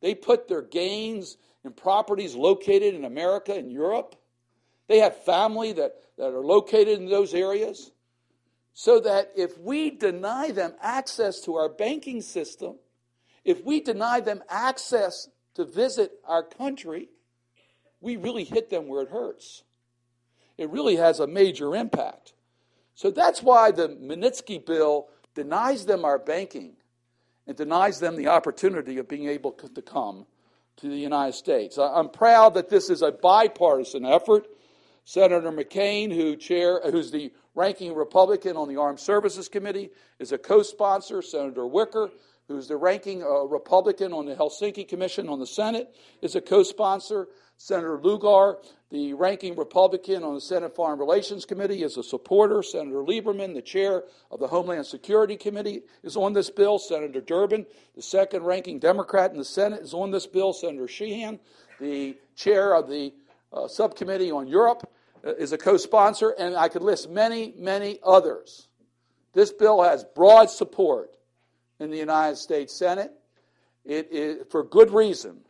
They 0.00 0.14
put 0.14 0.48
their 0.48 0.62
gains 0.62 1.36
in 1.64 1.72
properties 1.72 2.34
located 2.34 2.94
in 2.94 3.04
America 3.04 3.54
and 3.54 3.70
Europe. 3.70 4.16
They 4.86 4.98
have 4.98 5.22
family 5.24 5.74
that, 5.74 5.96
that 6.16 6.32
are 6.32 6.44
located 6.44 6.98
in 6.98 7.10
those 7.10 7.34
areas. 7.34 7.92
So 8.72 9.00
that 9.00 9.32
if 9.36 9.58
we 9.58 9.90
deny 9.90 10.50
them 10.52 10.72
access 10.80 11.40
to 11.42 11.56
our 11.56 11.68
banking 11.68 12.22
system, 12.22 12.76
if 13.44 13.64
we 13.64 13.80
deny 13.80 14.20
them 14.20 14.42
access 14.48 15.28
to 15.54 15.64
visit 15.64 16.12
our 16.24 16.42
country, 16.42 17.08
we 18.00 18.16
really 18.16 18.44
hit 18.44 18.70
them 18.70 18.86
where 18.86 19.02
it 19.02 19.10
hurts. 19.10 19.64
It 20.58 20.70
really 20.70 20.96
has 20.96 21.20
a 21.20 21.26
major 21.26 21.74
impact. 21.74 22.34
So 22.94 23.10
that's 23.10 23.42
why 23.42 23.70
the 23.70 23.88
Magnitsky 23.88 24.66
bill 24.66 25.06
denies 25.34 25.86
them 25.86 26.04
our 26.04 26.18
banking 26.18 26.74
and 27.46 27.56
denies 27.56 28.00
them 28.00 28.16
the 28.16 28.26
opportunity 28.26 28.98
of 28.98 29.08
being 29.08 29.28
able 29.28 29.52
to 29.52 29.80
come 29.80 30.26
to 30.78 30.88
the 30.88 30.96
United 30.96 31.34
States. 31.34 31.78
I'm 31.78 32.10
proud 32.10 32.54
that 32.54 32.68
this 32.68 32.90
is 32.90 33.02
a 33.02 33.12
bipartisan 33.12 34.04
effort. 34.04 34.46
Senator 35.04 35.50
McCain, 35.50 36.14
who 36.14 36.36
chair, 36.36 36.80
who's 36.90 37.10
the 37.10 37.32
ranking 37.54 37.94
Republican 37.94 38.56
on 38.56 38.68
the 38.68 38.76
Armed 38.76 39.00
Services 39.00 39.48
Committee, 39.48 39.90
is 40.18 40.32
a 40.32 40.38
co-sponsor. 40.38 41.22
Senator 41.22 41.66
Wicker, 41.66 42.10
who's 42.46 42.68
the 42.68 42.76
ranking 42.76 43.22
uh, 43.22 43.44
Republican 43.44 44.12
on 44.12 44.26
the 44.26 44.34
Helsinki 44.34 44.86
Commission 44.86 45.28
on 45.28 45.38
the 45.38 45.46
Senate, 45.46 45.94
is 46.20 46.34
a 46.34 46.40
co-sponsor. 46.40 47.28
Senator 47.56 47.98
Lugar, 48.00 48.58
the 48.90 49.12
ranking 49.12 49.54
Republican 49.54 50.24
on 50.24 50.34
the 50.34 50.40
Senate 50.40 50.74
Foreign 50.74 50.98
Relations 50.98 51.44
Committee, 51.44 51.82
is 51.82 51.98
a 51.98 52.02
supporter. 52.02 52.62
Senator 52.62 53.02
Lieberman, 53.02 53.54
the 53.54 53.60
chair 53.60 54.04
of 54.30 54.40
the 54.40 54.46
Homeland 54.46 54.86
Security 54.86 55.36
Committee, 55.36 55.82
is 56.02 56.16
on 56.16 56.32
this 56.32 56.48
bill. 56.48 56.78
Senator 56.78 57.20
Durbin, 57.20 57.66
the 57.94 58.02
second 58.02 58.44
ranking 58.44 58.78
Democrat 58.78 59.30
in 59.30 59.36
the 59.36 59.44
Senate, 59.44 59.82
is 59.82 59.92
on 59.92 60.10
this 60.10 60.26
bill. 60.26 60.54
Senator 60.54 60.86
Shaheen, 60.86 61.38
the 61.80 62.16
chair 62.34 62.74
of 62.74 62.88
the 62.88 63.12
uh, 63.52 63.68
subcommittee 63.68 64.30
on 64.30 64.48
Europe, 64.48 64.90
uh, 65.26 65.34
is 65.34 65.52
a 65.52 65.58
co 65.58 65.76
sponsor, 65.76 66.30
and 66.38 66.56
I 66.56 66.68
could 66.68 66.82
list 66.82 67.10
many, 67.10 67.52
many 67.58 67.98
others. 68.02 68.68
This 69.34 69.52
bill 69.52 69.82
has 69.82 70.02
broad 70.02 70.48
support 70.48 71.14
in 71.78 71.90
the 71.90 71.98
United 71.98 72.36
States 72.36 72.74
Senate. 72.74 73.12
It 73.84 74.08
is 74.10 74.46
for 74.50 74.64
good 74.64 74.90
reason 74.90 75.40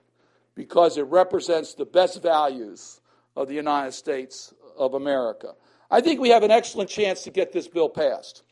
because 0.57 0.99
it 0.99 1.03
represents 1.03 1.75
the 1.75 1.85
best 1.85 2.21
values 2.21 3.01
of 3.39 3.47
the 3.47 3.55
United 3.55 3.93
States 3.93 4.53
of 4.77 4.95
America. 4.95 5.55
I 5.91 6.01
think 6.01 6.21
we 6.21 6.31
have 6.31 6.43
an 6.43 6.51
excellent 6.51 6.91
chance 6.91 7.23
to 7.23 7.31
get 7.31 7.53
this 7.53 7.69
bill 7.69 7.89
passed. 7.89 8.43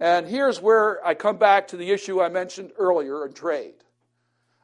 And 0.00 0.26
here's 0.26 0.60
where 0.60 1.04
I 1.06 1.14
come 1.14 1.38
back 1.38 1.68
to 1.68 1.76
the 1.76 1.92
issue 1.92 2.20
I 2.20 2.28
mentioned 2.28 2.72
earlier 2.76 3.24
in 3.24 3.32
trade. 3.32 3.74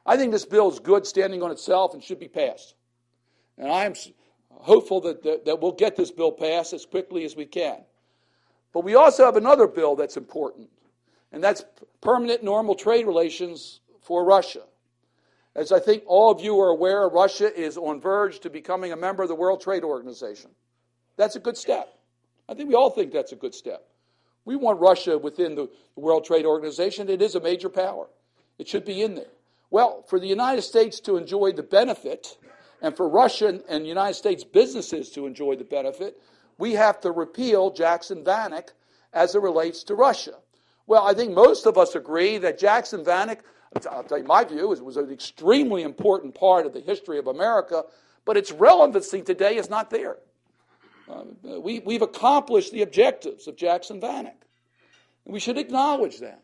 I 0.05 0.17
think 0.17 0.33
this 0.33 0.45
bill 0.45 0.69
is 0.69 0.79
good 0.79 1.07
standing 1.07 1.41
on 1.41 1.49
itself 1.49 1.93
and 1.93 2.03
should 2.03 2.19
be 2.19 2.27
passed. 2.27 2.75
And 3.57 3.71
I 3.71 3.85
am 3.85 3.93
hopeful 4.49 4.99
that, 5.01 5.23
that, 5.23 5.45
that 5.45 5.61
we'll 5.61 5.71
get 5.71 5.95
this 5.95 6.11
bill 6.11 6.33
passed 6.33 6.73
as 6.73 6.85
quickly 6.85 7.23
as 7.23 7.37
we 7.37 7.45
can. 7.45 7.77
But 8.73 8.83
we 8.83 8.95
also 8.95 9.23
have 9.23 9.37
another 9.37 9.67
bill 9.67 9.95
that's 9.95 10.17
important, 10.17 10.69
and 11.31 11.41
that's 11.41 11.63
permanent 12.01 12.43
normal 12.43 12.75
trade 12.75 13.07
relations 13.07 13.79
for 14.01 14.25
Russia. 14.25 14.63
As 15.55 15.71
I 15.71 15.79
think 15.79 16.03
all 16.07 16.31
of 16.31 16.41
you 16.41 16.59
are 16.59 16.69
aware, 16.69 17.07
Russia 17.07 17.53
is 17.53 17.77
on 17.77 18.01
verge 18.01 18.39
to 18.39 18.49
becoming 18.49 18.91
a 18.91 18.97
member 18.97 19.23
of 19.23 19.29
the 19.29 19.35
World 19.35 19.61
Trade 19.61 19.83
Organization. 19.83 20.49
That's 21.15 21.35
a 21.35 21.39
good 21.39 21.57
step. 21.57 21.89
I 22.49 22.55
think 22.55 22.69
we 22.69 22.75
all 22.75 22.89
think 22.89 23.13
that's 23.13 23.31
a 23.31 23.37
good 23.37 23.53
step. 23.53 23.85
We 24.45 24.55
want 24.55 24.79
Russia 24.79 25.17
within 25.17 25.55
the 25.55 25.69
World 25.95 26.25
Trade 26.25 26.45
Organization. 26.45 27.07
It 27.07 27.21
is 27.21 27.35
a 27.35 27.39
major 27.39 27.69
power. 27.69 28.07
It 28.57 28.67
should 28.67 28.83
be 28.83 29.01
in 29.03 29.15
there. 29.15 29.31
Well, 29.69 30.03
for 30.07 30.19
the 30.19 30.27
United 30.27 30.63
States 30.63 30.99
to 31.01 31.17
enjoy 31.17 31.51
the 31.53 31.63
benefit, 31.63 32.37
and 32.81 32.95
for 32.95 33.07
Russian 33.07 33.63
and 33.69 33.87
United 33.87 34.15
States 34.15 34.43
businesses 34.43 35.09
to 35.11 35.25
enjoy 35.25 35.55
the 35.55 35.63
benefit, 35.63 36.19
we 36.57 36.73
have 36.73 36.99
to 37.01 37.11
repeal 37.11 37.71
Jackson 37.71 38.23
Vanik 38.23 38.69
as 39.13 39.35
it 39.35 39.41
relates 39.41 39.83
to 39.85 39.95
Russia. 39.95 40.33
Well, 40.85 41.07
I 41.07 41.13
think 41.13 41.33
most 41.33 41.65
of 41.65 41.77
us 41.77 41.95
agree 41.95 42.37
that 42.39 42.59
Jackson 42.59 43.05
Vanik 43.05 43.39
I'll 43.89 44.03
tell 44.03 44.17
you 44.17 44.23
my 44.23 44.43
view, 44.43 44.71
it 44.73 44.83
was 44.83 44.97
an 44.97 45.11
extremely 45.11 45.83
important 45.83 46.35
part 46.35 46.65
of 46.65 46.73
the 46.73 46.81
history 46.81 47.17
of 47.19 47.27
America, 47.27 47.83
but 48.25 48.37
its 48.37 48.51
relevancy 48.51 49.21
today 49.21 49.57
is 49.57 49.69
not 49.69 49.89
there. 49.89 50.17
Uh, 51.09 51.59
we, 51.59 51.79
we've 51.79 52.01
accomplished 52.01 52.71
the 52.71 52.81
objectives 52.81 53.47
of 53.47 53.55
Jackson 53.55 53.99
Vanik. 53.99 54.33
And 55.25 55.33
we 55.33 55.39
should 55.39 55.57
acknowledge 55.57 56.19
that. 56.19 56.43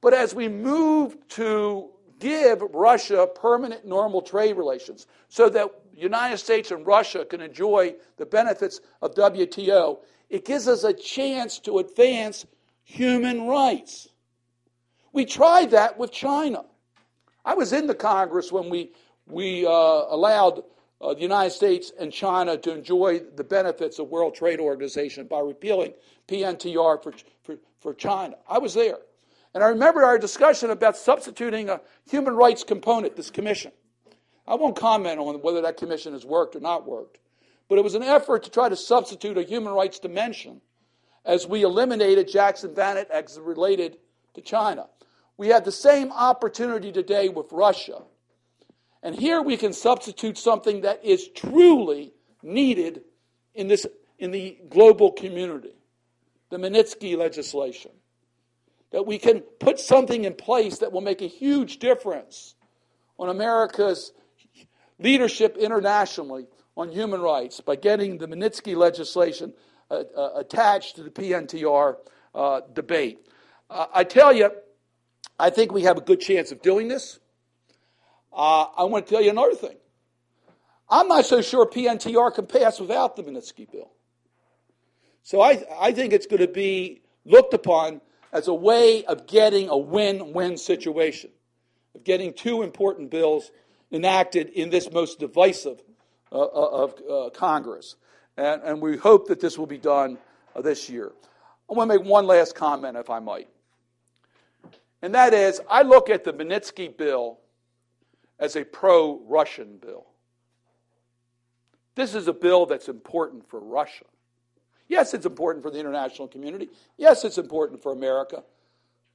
But 0.00 0.14
as 0.14 0.34
we 0.34 0.48
move 0.48 1.16
to 1.30 1.90
give 2.18 2.62
Russia 2.72 3.26
permanent 3.34 3.84
normal 3.84 4.22
trade 4.22 4.56
relations 4.56 5.06
so 5.28 5.48
that 5.48 5.68
the 5.94 6.00
United 6.00 6.38
States 6.38 6.70
and 6.70 6.86
Russia 6.86 7.24
can 7.24 7.40
enjoy 7.40 7.94
the 8.16 8.26
benefits 8.26 8.80
of 9.00 9.14
WTO, 9.14 9.98
it 10.30 10.44
gives 10.44 10.68
us 10.68 10.84
a 10.84 10.92
chance 10.92 11.58
to 11.60 11.78
advance 11.78 12.46
human 12.84 13.46
rights. 13.46 14.08
We 15.12 15.24
tried 15.24 15.70
that 15.70 15.98
with 15.98 16.10
China. 16.10 16.64
I 17.44 17.54
was 17.54 17.72
in 17.72 17.86
the 17.86 17.94
Congress 17.94 18.50
when 18.50 18.70
we, 18.70 18.92
we 19.26 19.66
uh, 19.66 19.70
allowed 19.70 20.62
uh, 21.00 21.14
the 21.14 21.20
United 21.20 21.50
States 21.50 21.92
and 21.98 22.12
China 22.12 22.56
to 22.56 22.72
enjoy 22.72 23.20
the 23.34 23.44
benefits 23.44 23.98
of 23.98 24.08
World 24.08 24.34
Trade 24.34 24.60
Organization 24.60 25.26
by 25.26 25.40
repealing 25.40 25.92
PNTR 26.28 27.02
for, 27.02 27.12
for, 27.42 27.56
for 27.80 27.94
China. 27.94 28.36
I 28.48 28.58
was 28.58 28.74
there. 28.74 28.98
And 29.54 29.62
I 29.62 29.68
remember 29.68 30.02
our 30.04 30.18
discussion 30.18 30.70
about 30.70 30.96
substituting 30.96 31.68
a 31.68 31.80
human 32.08 32.34
rights 32.34 32.64
component, 32.64 33.16
this 33.16 33.30
commission. 33.30 33.72
I 34.46 34.54
won't 34.54 34.76
comment 34.76 35.18
on 35.18 35.42
whether 35.42 35.60
that 35.62 35.76
commission 35.76 36.14
has 36.14 36.24
worked 36.24 36.56
or 36.56 36.60
not 36.60 36.86
worked, 36.86 37.18
but 37.68 37.78
it 37.78 37.84
was 37.84 37.94
an 37.94 38.02
effort 38.02 38.44
to 38.44 38.50
try 38.50 38.68
to 38.68 38.76
substitute 38.76 39.36
a 39.36 39.42
human 39.42 39.72
rights 39.72 39.98
dimension 39.98 40.60
as 41.24 41.46
we 41.46 41.62
eliminated 41.62 42.28
Jackson 42.28 42.74
Vanik 42.74 43.10
as 43.10 43.38
related 43.38 43.98
to 44.34 44.40
China. 44.40 44.86
We 45.36 45.48
have 45.48 45.64
the 45.64 45.72
same 45.72 46.12
opportunity 46.12 46.92
today 46.92 47.28
with 47.28 47.46
Russia. 47.50 48.02
And 49.02 49.14
here 49.14 49.42
we 49.42 49.56
can 49.56 49.72
substitute 49.72 50.38
something 50.38 50.82
that 50.82 51.04
is 51.04 51.28
truly 51.28 52.12
needed 52.42 53.02
in, 53.54 53.68
this, 53.68 53.86
in 54.18 54.30
the 54.30 54.58
global 54.68 55.12
community 55.12 55.74
the 56.52 56.58
Magnitsky 56.58 57.16
legislation. 57.16 57.90
That 58.90 59.06
we 59.06 59.18
can 59.18 59.40
put 59.40 59.80
something 59.80 60.24
in 60.24 60.34
place 60.34 60.78
that 60.78 60.92
will 60.92 61.00
make 61.00 61.22
a 61.22 61.26
huge 61.26 61.78
difference 61.78 62.54
on 63.18 63.30
America's 63.30 64.12
leadership 64.98 65.56
internationally 65.56 66.46
on 66.76 66.90
human 66.90 67.22
rights 67.22 67.60
by 67.60 67.76
getting 67.76 68.18
the 68.18 68.28
Magnitsky 68.28 68.76
legislation 68.76 69.54
uh, 69.90 70.02
uh, 70.16 70.30
attached 70.36 70.96
to 70.96 71.02
the 71.02 71.10
PNTR 71.10 71.96
uh, 72.34 72.60
debate. 72.74 73.26
Uh, 73.72 73.86
I 73.94 74.04
tell 74.04 74.34
you, 74.34 74.50
I 75.38 75.48
think 75.48 75.72
we 75.72 75.82
have 75.82 75.96
a 75.96 76.02
good 76.02 76.20
chance 76.20 76.52
of 76.52 76.60
doing 76.60 76.88
this. 76.88 77.18
Uh, 78.30 78.66
I 78.76 78.84
want 78.84 79.06
to 79.06 79.14
tell 79.14 79.22
you 79.22 79.30
another 79.30 79.54
thing. 79.54 79.76
I'm 80.90 81.08
not 81.08 81.24
so 81.24 81.40
sure 81.40 81.66
PNTR 81.66 82.34
can 82.34 82.46
pass 82.46 82.78
without 82.78 83.16
the 83.16 83.22
Magnitsky 83.22 83.70
bill. 83.70 83.90
So 85.22 85.40
I, 85.40 85.64
I 85.80 85.92
think 85.92 86.12
it's 86.12 86.26
going 86.26 86.42
to 86.42 86.48
be 86.48 87.00
looked 87.24 87.54
upon 87.54 88.02
as 88.30 88.48
a 88.48 88.54
way 88.54 89.04
of 89.06 89.26
getting 89.26 89.70
a 89.70 89.76
win 89.76 90.34
win 90.34 90.58
situation, 90.58 91.30
of 91.94 92.04
getting 92.04 92.34
two 92.34 92.62
important 92.62 93.10
bills 93.10 93.50
enacted 93.90 94.50
in 94.50 94.68
this 94.68 94.92
most 94.92 95.18
divisive 95.18 95.80
uh, 96.30 96.40
uh, 96.40 96.84
of 96.84 96.94
uh, 97.10 97.30
Congress. 97.30 97.96
And, 98.36 98.62
and, 98.62 98.82
we 98.82 98.96
hope 98.96 99.28
that 99.28 99.40
this 99.40 99.58
will 99.58 99.66
be 99.66 99.78
done 99.78 100.18
uh, 100.56 100.62
this 100.62 100.88
year. 100.88 101.12
I 101.70 101.74
want 101.74 101.90
to 101.90 101.98
make 101.98 102.06
one 102.06 102.26
last 102.26 102.54
comment, 102.54 102.96
if 102.96 103.10
I 103.10 103.18
might. 103.18 103.48
And 105.02 105.14
that 105.14 105.34
is, 105.34 105.60
I 105.68 105.82
look 105.82 106.08
at 106.08 106.24
the 106.24 106.32
Magnitsky 106.32 106.96
bill 106.96 107.40
as 108.38 108.56
a 108.56 108.64
pro 108.64 109.20
Russian 109.26 109.78
bill. 109.78 110.06
This 111.94 112.14
is 112.14 112.28
a 112.28 112.32
bill 112.32 112.66
that's 112.66 112.88
important 112.88 113.48
for 113.48 113.60
Russia. 113.60 114.04
Yes, 114.88 115.12
it's 115.14 115.26
important 115.26 115.62
for 115.64 115.70
the 115.70 115.78
international 115.78 116.28
community. 116.28 116.68
Yes, 116.96 117.24
it's 117.24 117.38
important 117.38 117.82
for 117.82 117.92
America. 117.92 118.44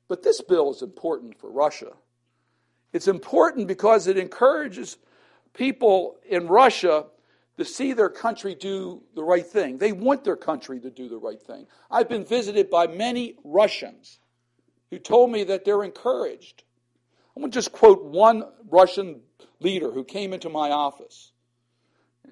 But 0.08 0.24
this 0.24 0.42
bill 0.42 0.72
is 0.72 0.82
important 0.82 1.40
for 1.40 1.52
Russia. 1.52 1.94
It's 2.94 3.08
important 3.08 3.68
because 3.68 4.08
it 4.08 4.18
encourages 4.18 4.98
people 5.54 6.18
in 6.28 6.48
Russia 6.48 7.06
to 7.58 7.66
see 7.66 7.94
their 7.94 8.10
country 8.10 8.56
do 8.56 9.02
the 9.16 9.24
right 9.24 9.46
thing. 9.46 9.78
They 9.78 9.92
want 9.92 10.24
their 10.24 10.36
country 10.36 10.80
to 10.80 10.90
do 10.90 11.10
the 11.10 11.18
right 11.18 11.42
thing. 11.42 11.66
I've 11.90 12.08
been 12.08 12.26
visited 12.26 12.70
by 12.70 12.88
many 12.88 13.36
Russians 13.44 14.20
who 14.92 15.00
told 15.00 15.32
me 15.32 15.44
that 15.46 15.66
they're 15.66 15.84
encouraged. 15.84 16.64
I'm 17.36 17.42
going 17.42 17.52
to 17.52 17.56
just 17.56 17.72
quote 17.72 18.04
one 18.04 18.44
Russian 18.70 19.22
leader 19.60 19.92
who 19.92 20.04
came 20.04 20.34
into 20.34 20.50
my 20.50 20.72
office. 20.72 21.32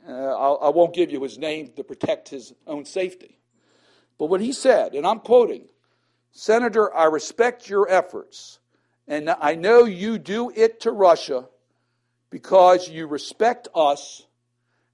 Uh, 0.08 0.12
I 0.12 0.70
won't 0.70 0.94
give 0.94 1.12
you 1.12 1.22
his 1.24 1.38
name 1.38 1.72
to 1.76 1.84
protect 1.84 2.30
his 2.30 2.54
own 2.68 2.86
safety. 2.86 3.40
But 4.18 4.28
what 4.28 4.42
he 4.42 4.54
said, 4.54 4.94
and 4.94 5.06
I'm 5.06 5.20
quoting 5.20 5.68
Senator, 6.32 6.94
I 6.94 7.06
respect 7.06 7.70
your 7.70 7.90
efforts, 7.90 8.60
and 9.08 9.30
I 9.30 9.56
know 9.56 9.86
you 9.86 10.18
do 10.18 10.52
it 10.54 10.82
to 10.82 10.92
Russia 10.92 11.48
because 12.30 12.90
you 12.90 13.08
respect 13.08 13.70
us 13.74 14.28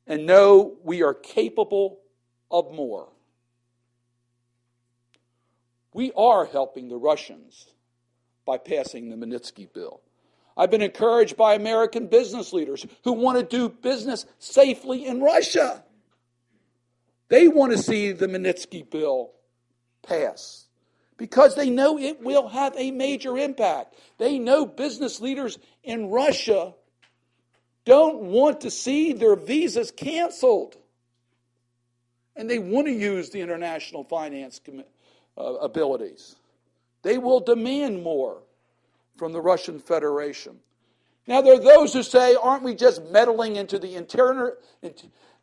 and 0.06 0.26
know 0.26 0.78
we 0.84 1.02
are 1.02 1.14
capable 1.14 2.00
of 2.52 2.72
more. 2.72 3.11
We 5.94 6.12
are 6.14 6.46
helping 6.46 6.88
the 6.88 6.98
Russians 6.98 7.68
by 8.46 8.58
passing 8.58 9.10
the 9.10 9.16
Magnitsky 9.16 9.72
bill. 9.72 10.02
I've 10.56 10.72
been 10.72 10.82
encouraged 10.82 11.38
by 11.38 11.54
American 11.54 12.08
business 12.08 12.54
leaders 12.54 12.86
who 13.04 13.14
want 13.14 13.40
to 13.40 13.58
do 13.58 13.70
business 13.70 14.26
safely 14.40 15.06
in 15.06 15.22
Russia. 15.22 15.84
They 17.30 17.48
want 17.48 17.72
to 17.72 17.78
see 17.78 18.12
the 18.12 18.28
Magnitsky 18.28 18.90
bill 18.90 19.32
pass 20.06 20.68
because 21.18 21.56
they 21.56 21.70
know 21.70 21.98
it 21.98 22.22
will 22.22 22.48
have 22.50 22.74
a 22.76 22.92
major 22.92 23.38
impact. 23.38 23.96
They 24.18 24.40
know 24.40 24.66
business 24.66 25.22
leaders 25.22 25.58
in 25.84 26.10
Russia 26.10 26.74
don't 27.86 28.24
want 28.24 28.62
to 28.62 28.72
see 28.72 29.14
their 29.14 29.36
visas 29.36 29.92
canceled. 29.92 30.76
And 32.36 32.50
they 32.50 32.60
want 32.60 32.88
to 32.88 32.94
use 32.94 33.30
the 33.30 33.42
international 33.42 34.04
finance 34.04 34.60
uh, 35.38 35.54
abilities. 35.56 36.36
They 37.04 37.18
will 37.18 37.40
demand 37.40 38.04
more 38.04 38.44
from 39.18 39.34
the 39.34 39.42
Russian 39.42 39.80
Federation. 39.80 40.58
Now, 41.28 41.42
there 41.42 41.56
are 41.56 41.60
those 41.60 41.94
who 41.94 42.04
say, 42.04 42.36
aren't 42.36 42.64
we 42.64 42.76
just 42.76 43.04
meddling 43.06 43.56
into 43.56 43.80
the 43.80 43.96
internal, 43.96 44.54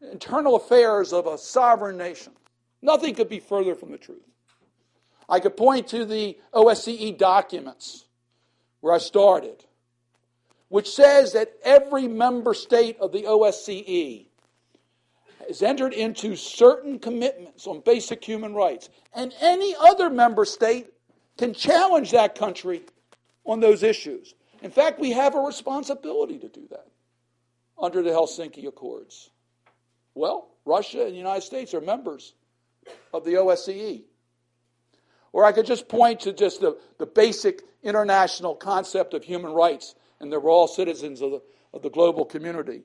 internal 0.01 0.57
affairs 0.57 1.13
of 1.13 1.27
a 1.27 1.39
sovereign 1.39 1.97
nation? 1.97 2.33
Nothing 2.83 3.15
could 3.15 3.29
be 3.29 3.41
further 3.41 3.75
from 3.75 3.93
the 3.93 3.99
truth. 3.99 4.23
I 5.29 5.41
could 5.41 5.57
point 5.57 5.89
to 5.89 6.05
the 6.05 6.39
OSCE 6.55 7.19
documents 7.19 8.07
where 8.81 8.95
I 8.95 8.99
started, 8.99 9.65
which 10.69 10.89
says 10.91 11.33
that 11.33 11.53
every 11.63 12.09
member 12.09 12.55
state 12.55 12.99
of 12.99 13.13
the 13.13 13.25
OSCE 13.25 14.28
has 15.49 15.63
entered 15.63 15.95
into 15.95 16.37
certain 16.37 16.99
commitments 16.99 17.67
on 17.67 17.81
basic 17.81 18.25
human 18.25 18.55
rights, 18.55 18.91
and 19.15 19.35
any 19.41 19.75
other 19.81 20.11
member 20.11 20.45
state 20.45 20.93
can 21.39 21.55
challenge 21.55 22.11
that 22.11 22.35
country 22.35 22.83
on 23.45 23.61
those 23.61 23.83
issues. 23.83 24.35
In 24.63 24.71
fact, 24.71 25.01
we 25.01 25.11
have 25.13 25.35
a 25.35 25.41
responsibility 25.41 26.39
to 26.39 26.49
do 26.49 26.67
that 26.71 26.87
under 27.81 28.03
the 28.03 28.11
Helsinki 28.11 28.67
Accords. 28.67 29.31
Well, 30.15 30.51
Russia 30.65 31.03
and 31.03 31.13
the 31.13 31.19
United 31.19 31.43
States 31.43 31.73
are 31.75 31.81
members 31.81 32.35
of 33.15 33.25
the 33.25 33.35
OSCE. 33.35 34.03
Or 35.33 35.45
I 35.45 35.53
could 35.53 35.67
just 35.67 35.89
point 35.89 36.21
to 36.21 36.33
just 36.33 36.61
the, 36.61 36.77
the 36.99 37.07
basic 37.07 37.63
international 37.83 38.55
concept 38.55 39.15
of 39.15 39.23
human 39.23 39.53
rights, 39.53 39.95
and 40.21 40.33
that 40.33 40.41
we're 40.41 40.51
all 40.51 40.69
citizens 40.69 41.23
of 41.23 41.31
the, 41.31 41.43
of 41.73 41.83
the 41.83 41.91
global 41.91 42.25
community, 42.25 42.83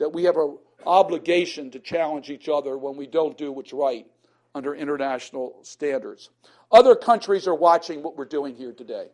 that 0.00 0.12
we 0.12 0.24
have 0.24 0.36
an 0.36 0.58
obligation 0.86 1.70
to 1.70 1.78
challenge 1.78 2.30
each 2.30 2.48
other 2.48 2.76
when 2.76 2.96
we 2.96 3.06
don't 3.06 3.38
do 3.38 3.52
what's 3.52 3.72
right 3.72 4.06
under 4.54 4.74
international 4.74 5.58
standards. 5.62 6.30
Other 6.72 6.96
countries 6.96 7.46
are 7.46 7.54
watching 7.54 8.02
what 8.02 8.16
we're 8.16 8.24
doing 8.24 8.56
here 8.56 8.72
today. 8.72 9.08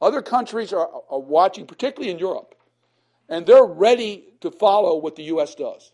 Other 0.00 0.22
countries 0.22 0.72
are, 0.72 0.88
are 1.10 1.18
watching, 1.18 1.66
particularly 1.66 2.12
in 2.12 2.18
Europe, 2.18 2.54
and 3.28 3.44
they're 3.44 3.64
ready 3.64 4.24
to 4.42 4.50
follow 4.50 4.98
what 4.98 5.16
the 5.16 5.24
U.S. 5.24 5.54
does. 5.54 5.90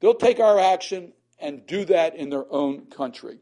They'll 0.00 0.14
take 0.14 0.38
our 0.38 0.60
action 0.60 1.12
and 1.38 1.66
do 1.66 1.84
that 1.86 2.14
in 2.14 2.30
their 2.30 2.44
own 2.52 2.86
country. 2.86 3.38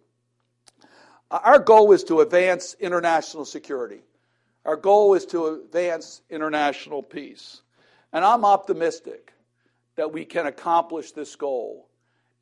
Our 1.30 1.58
goal 1.58 1.92
is 1.92 2.04
to 2.04 2.20
advance 2.20 2.74
international 2.80 3.44
security. 3.44 4.00
Our 4.64 4.76
goal 4.76 5.14
is 5.14 5.26
to 5.26 5.62
advance 5.64 6.22
international 6.30 7.02
peace. 7.02 7.62
And 8.12 8.24
I'm 8.24 8.44
optimistic 8.44 9.32
that 9.96 10.12
we 10.12 10.24
can 10.24 10.46
accomplish 10.46 11.12
this 11.12 11.36
goal. 11.36 11.88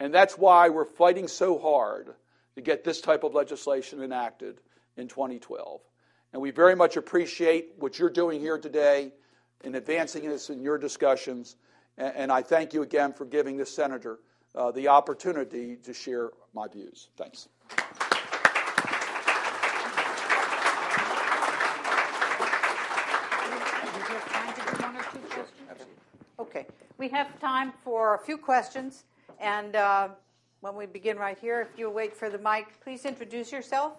And 0.01 0.15
that's 0.15 0.39
why 0.39 0.69
we're 0.69 0.85
fighting 0.85 1.29
so 1.29 1.59
hard 1.59 2.15
to 2.55 2.61
get 2.61 2.85
this 2.85 3.01
type 3.01 3.25
of 3.25 3.35
legislation 3.35 4.03
enacted 4.03 4.61
in 4.97 5.09
2012. 5.09 5.81
And 6.33 6.43
we 6.43 6.51
very 6.51 6.75
much 6.75 6.97
appreciate 6.97 7.73
what 7.79 7.99
you're 7.99 8.11
doing 8.11 8.41
here 8.41 8.59
today 8.59 9.13
in 9.65 9.75
advancing 9.75 10.29
this 10.29 10.51
in 10.51 10.61
your 10.61 10.79
discussions. 10.79 11.57
And 11.97 12.31
I 12.31 12.43
thank 12.43 12.75
you 12.75 12.83
again 12.83 13.13
for 13.13 13.25
giving 13.25 13.57
this 13.57 13.75
senator 13.75 14.19
uh, 14.55 14.71
the 14.71 14.89
opportunity 14.89 15.77
to 15.77 15.93
share 15.93 16.31
my 16.55 16.69
views. 16.69 17.09
Thanks. 17.17 17.49
Okay, 26.41 26.67
we 26.99 27.09
have 27.09 27.39
time 27.41 27.73
for 27.85 28.17
a 28.17 28.19
few 28.19 28.37
questions. 28.37 29.05
And 29.41 29.77
uh, 29.77 30.09
when 30.61 30.75
we 30.75 30.87
begin 30.87 31.17
right 31.17 31.39
here, 31.39 31.61
if 31.61 31.79
you'll 31.79 31.93
wait 31.93 32.15
for 32.15 32.29
the 32.29 32.39
mic, 32.39 32.67
please 32.83 33.05
introduce 33.05 33.53
yourself. 33.53 33.93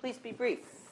Please 0.00 0.16
be 0.16 0.30
brief. 0.30 0.85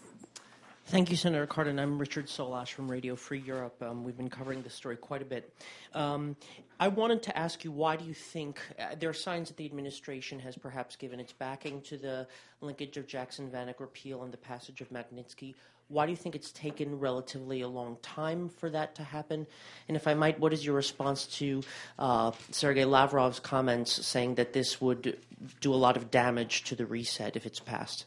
Thank 0.87 1.11
you, 1.11 1.17
Senator 1.17 1.47
Cardin. 1.47 1.81
I'm 1.81 1.99
Richard 1.99 2.27
Solash 2.27 2.73
from 2.73 2.91
Radio 2.91 3.17
Free 3.17 3.39
Europe. 3.41 3.83
Um, 3.83 4.05
we've 4.05 4.19
been 4.19 4.29
covering 4.29 4.61
this 4.61 4.75
story 4.75 4.97
quite 4.97 5.23
a 5.23 5.25
bit. 5.25 5.51
Um, 5.95 6.37
I 6.79 6.89
wanted 6.89 7.23
to 7.23 7.39
ask 7.39 7.65
you 7.65 7.73
why 7.73 7.97
do 7.97 8.05
you 8.05 8.13
think 8.13 8.61
uh, 8.79 8.95
there 9.01 9.09
are 9.09 9.15
signs 9.15 9.49
that 9.49 9.57
the 9.57 9.65
administration 9.65 10.39
has 10.41 10.57
perhaps 10.57 10.95
given 10.97 11.21
its 11.21 11.33
backing 11.33 11.81
to 11.83 11.97
the 11.97 12.29
linkage 12.61 12.99
of 12.99 13.07
Jackson 13.07 13.51
Vanik 13.51 13.81
repeal 13.81 14.25
and 14.25 14.33
the 14.33 14.37
passage 14.37 14.83
of 14.83 14.91
Magnitsky? 14.91 15.55
Why 15.89 16.05
do 16.05 16.13
you 16.13 16.17
think 16.17 16.35
it's 16.35 16.53
taken 16.53 17.01
relatively 17.01 17.63
a 17.63 17.69
long 17.69 17.97
time 18.03 18.51
for 18.51 18.69
that 18.69 18.95
to 18.97 19.05
happen? 19.05 19.47
And 19.89 19.97
if 19.97 20.07
I 20.07 20.13
might, 20.13 20.39
what 20.39 20.53
is 20.53 20.67
your 20.67 20.75
response 20.75 21.27
to 21.39 21.63
uh, 21.99 22.33
Sergei 22.51 22.85
Lavrov's 22.85 23.41
comments 23.41 24.07
saying 24.07 24.35
that 24.35 24.53
this 24.53 24.83
would 24.83 25.19
do 25.63 25.73
a 25.73 25.77
lot 25.77 25.97
of 25.97 26.11
damage 26.11 26.65
to 26.65 26.77
the 26.77 26.85
reset 26.85 27.37
if 27.37 27.47
it's 27.47 27.61
passed? 27.61 28.05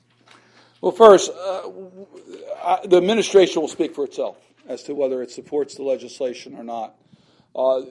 Well, 0.82 0.92
first, 0.92 1.32
uh, 1.32 2.86
the 2.86 2.98
administration 2.98 3.62
will 3.62 3.70
speak 3.70 3.96
for 3.96 4.06
itself 4.06 4.38
as 4.68 4.84
to 4.84 4.94
whether 4.94 5.24
it 5.24 5.32
supports 5.32 5.76
the 5.76 5.84
legislation 5.84 6.56
or 6.56 6.64
not. 6.64 6.96
Uh, 7.56 7.82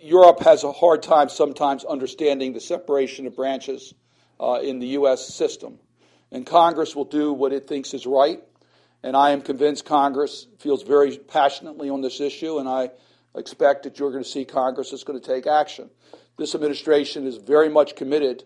Europe 0.00 0.40
has 0.40 0.64
a 0.64 0.72
hard 0.72 1.02
time 1.02 1.28
sometimes 1.28 1.84
understanding 1.84 2.52
the 2.52 2.60
separation 2.60 3.26
of 3.26 3.36
branches 3.36 3.92
uh, 4.40 4.60
in 4.62 4.78
the 4.78 4.88
U.S. 4.88 5.26
system. 5.26 5.78
And 6.30 6.46
Congress 6.46 6.96
will 6.96 7.04
do 7.04 7.32
what 7.32 7.52
it 7.52 7.68
thinks 7.68 7.92
is 7.92 8.06
right. 8.06 8.42
And 9.02 9.16
I 9.16 9.30
am 9.30 9.42
convinced 9.42 9.84
Congress 9.84 10.46
feels 10.58 10.82
very 10.82 11.18
passionately 11.18 11.90
on 11.90 12.00
this 12.00 12.20
issue, 12.20 12.58
and 12.58 12.68
I 12.68 12.90
expect 13.36 13.82
that 13.82 13.98
you're 13.98 14.10
going 14.10 14.24
to 14.24 14.28
see 14.28 14.46
Congress 14.46 14.92
is 14.92 15.04
going 15.04 15.20
to 15.20 15.26
take 15.26 15.46
action. 15.46 15.90
This 16.38 16.54
administration 16.54 17.26
is 17.26 17.36
very 17.36 17.68
much 17.68 17.94
committed 17.96 18.44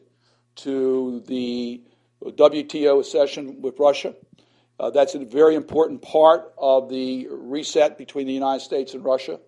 to 0.57 1.23
the 1.27 1.81
WTO 2.25 3.01
accession 3.01 3.61
with 3.63 3.79
Russia. 3.79 4.15
Uh, 4.81 4.91
that's 4.91 5.15
a 5.15 5.25
very 5.25 5.55
important 5.55 6.03
part 6.03 6.53
of 6.57 6.89
the 6.89 7.27
reset 7.31 7.99
between 7.99 8.27
the 8.27 8.33
United 8.33 8.61
States 8.61 8.95
and 8.95 9.05
Russia. 9.05 9.41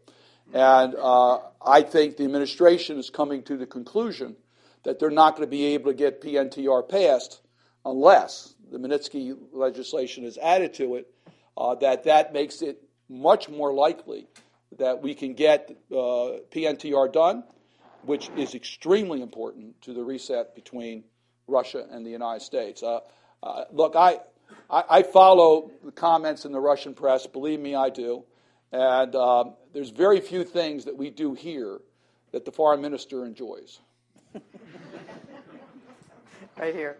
And 0.52 0.94
uh, 0.96 1.38
I 1.64 1.82
think 1.82 2.16
the 2.16 2.24
administration 2.24 2.98
is 2.98 3.10
coming 3.10 3.42
to 3.44 3.56
the 3.56 3.66
conclusion 3.66 4.36
that 4.82 4.98
they're 4.98 5.10
not 5.10 5.36
going 5.36 5.46
to 5.46 5.50
be 5.50 5.66
able 5.66 5.92
to 5.92 5.96
get 5.96 6.20
PNTR 6.20 6.88
passed 6.88 7.40
unless 7.84 8.54
the 8.70 8.78
Magnitsky 8.78 9.36
legislation 9.52 10.24
is 10.24 10.38
added 10.38 10.74
to 10.74 10.96
it, 10.96 11.12
uh, 11.56 11.74
that 11.76 12.04
that 12.04 12.32
makes 12.32 12.62
it 12.62 12.82
much 13.08 13.48
more 13.48 13.72
likely 13.72 14.26
that 14.78 15.02
we 15.02 15.14
can 15.14 15.34
get 15.34 15.76
uh, 15.90 16.38
PNTR 16.52 17.12
done, 17.12 17.44
which 18.02 18.30
is 18.36 18.54
extremely 18.54 19.20
important 19.20 19.80
to 19.82 19.92
the 19.92 20.02
reset 20.02 20.54
between 20.54 21.04
Russia 21.50 21.86
and 21.90 22.04
the 22.06 22.10
United 22.10 22.42
States. 22.42 22.82
Uh, 22.82 23.00
uh, 23.42 23.64
look, 23.72 23.96
I, 23.96 24.20
I, 24.68 24.84
I, 24.90 25.02
follow 25.02 25.70
the 25.84 25.92
comments 25.92 26.44
in 26.44 26.52
the 26.52 26.60
Russian 26.60 26.94
press. 26.94 27.26
Believe 27.26 27.60
me, 27.60 27.74
I 27.74 27.88
do. 27.90 28.24
And 28.72 29.14
um, 29.16 29.54
there's 29.72 29.90
very 29.90 30.20
few 30.20 30.44
things 30.44 30.84
that 30.84 30.96
we 30.96 31.10
do 31.10 31.34
here 31.34 31.80
that 32.32 32.44
the 32.44 32.52
foreign 32.52 32.80
minister 32.80 33.24
enjoys. 33.24 33.80
right 36.58 36.74
here. 36.74 36.98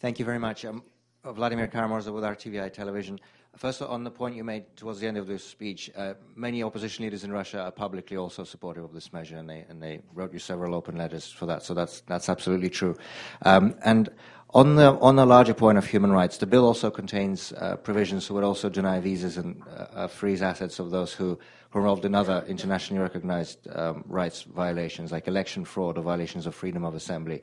Thank 0.00 0.18
you 0.18 0.24
very 0.24 0.38
much. 0.38 0.64
Um, 0.64 0.82
Vladimir 1.24 1.68
Kara-Murza 1.68 2.12
with 2.12 2.24
RTVI 2.24 2.72
Television. 2.72 3.20
First, 3.56 3.82
on 3.82 4.02
the 4.02 4.10
point 4.10 4.34
you 4.34 4.44
made 4.44 4.64
towards 4.76 5.00
the 5.00 5.06
end 5.06 5.18
of 5.18 5.26
this 5.26 5.44
speech, 5.44 5.90
uh, 5.94 6.14
many 6.34 6.62
opposition 6.62 7.04
leaders 7.04 7.22
in 7.22 7.30
Russia 7.30 7.60
are 7.60 7.70
publicly 7.70 8.16
also 8.16 8.44
supportive 8.44 8.82
of 8.82 8.94
this 8.94 9.12
measure, 9.12 9.36
and 9.36 9.48
they, 9.48 9.66
and 9.68 9.82
they 9.82 10.00
wrote 10.14 10.32
you 10.32 10.38
several 10.38 10.74
open 10.74 10.96
letters 10.96 11.30
for 11.30 11.44
that. 11.44 11.62
So 11.62 11.74
that's 11.74 12.00
that's 12.02 12.30
absolutely 12.30 12.70
true. 12.70 12.96
Um, 13.42 13.74
and 13.84 14.08
on 14.54 14.76
the 14.76 14.98
on 15.00 15.16
the 15.16 15.26
larger 15.26 15.52
point 15.52 15.76
of 15.76 15.86
human 15.86 16.12
rights, 16.12 16.38
the 16.38 16.46
bill 16.46 16.64
also 16.64 16.90
contains 16.90 17.52
uh, 17.52 17.76
provisions 17.76 18.26
that 18.26 18.34
would 18.34 18.42
also 18.42 18.70
deny 18.70 19.00
visas 19.00 19.36
and 19.36 19.62
uh, 19.68 19.86
uh 19.94 20.06
freeze 20.06 20.40
assets 20.40 20.78
of 20.78 20.90
those 20.90 21.12
who, 21.12 21.38
are 21.74 21.80
involved 21.80 22.06
in 22.06 22.14
other 22.14 22.44
internationally 22.48 23.02
recognized 23.02 23.68
um, 23.74 24.02
rights 24.06 24.42
violations, 24.42 25.12
like 25.12 25.28
election 25.28 25.64
fraud 25.66 25.98
or 25.98 26.02
violations 26.02 26.46
of 26.46 26.54
freedom 26.54 26.84
of 26.84 26.94
assembly. 26.94 27.42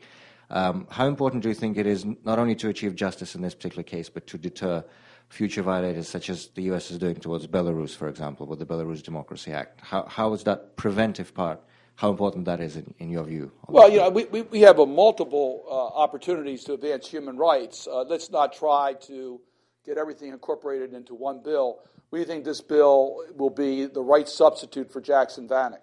Um, 0.50 0.88
how 0.89 1.06
important 1.06 1.43
do 1.43 1.50
you 1.50 1.56
think 1.56 1.78
it 1.78 1.86
is 1.86 2.04
not 2.26 2.39
only 2.39 2.56
to 2.56 2.69
achieve 2.69 2.95
justice 2.95 3.36
in 3.36 3.43
this 3.43 3.54
particular 3.54 3.84
case, 3.84 4.10
but 4.10 4.26
to 4.26 4.39
deter? 4.39 4.84
Future 5.30 5.62
violators, 5.62 6.08
such 6.08 6.30
as 6.30 6.48
the 6.50 6.63
US 6.74 6.92
is 6.92 6.98
doing 6.98 7.15
towards 7.15 7.48
Belarus, 7.48 7.96
for 7.96 8.08
example, 8.08 8.46
with 8.46 8.60
the 8.60 8.65
Belarus 8.65 9.02
Democracy 9.02 9.52
Act? 9.52 9.80
How, 9.82 10.06
how 10.06 10.34
is 10.34 10.44
that 10.44 10.76
preventive 10.76 11.34
part? 11.34 11.62
How 11.96 12.10
important 12.10 12.46
that 12.46 12.62
is 12.62 12.78
in, 12.78 12.94
in 13.00 13.10
your 13.10 13.26
view? 13.26 13.52
Well, 13.68 13.92
you 13.92 13.98
know, 13.98 14.10
we, 14.10 14.26
we, 14.26 14.42
we 14.44 14.62
have 14.62 14.78
multiple 14.78 15.65
uh, 15.70 16.00
opportunities 16.00 16.63
to 16.63 16.74
advance 16.74 17.08
human 17.08 17.38
rights. 17.38 17.88
Uh, 17.88 18.04
let's 18.04 18.32
not 18.32 18.54
try 18.54 18.94
to 19.08 19.39
get 19.86 19.98
everything 19.98 20.30
incorporated 20.30 20.94
into 20.94 21.13
one 21.13 21.42
bill. 21.44 21.80
We 22.12 22.24
think 22.24 22.46
this 22.46 22.62
bill 22.62 23.24
will 23.36 23.50
be 23.50 23.86
the 23.86 24.02
right 24.02 24.28
substitute 24.28 24.92
for 24.92 25.02
Jackson 25.02 25.48
Vanik. 25.48 25.82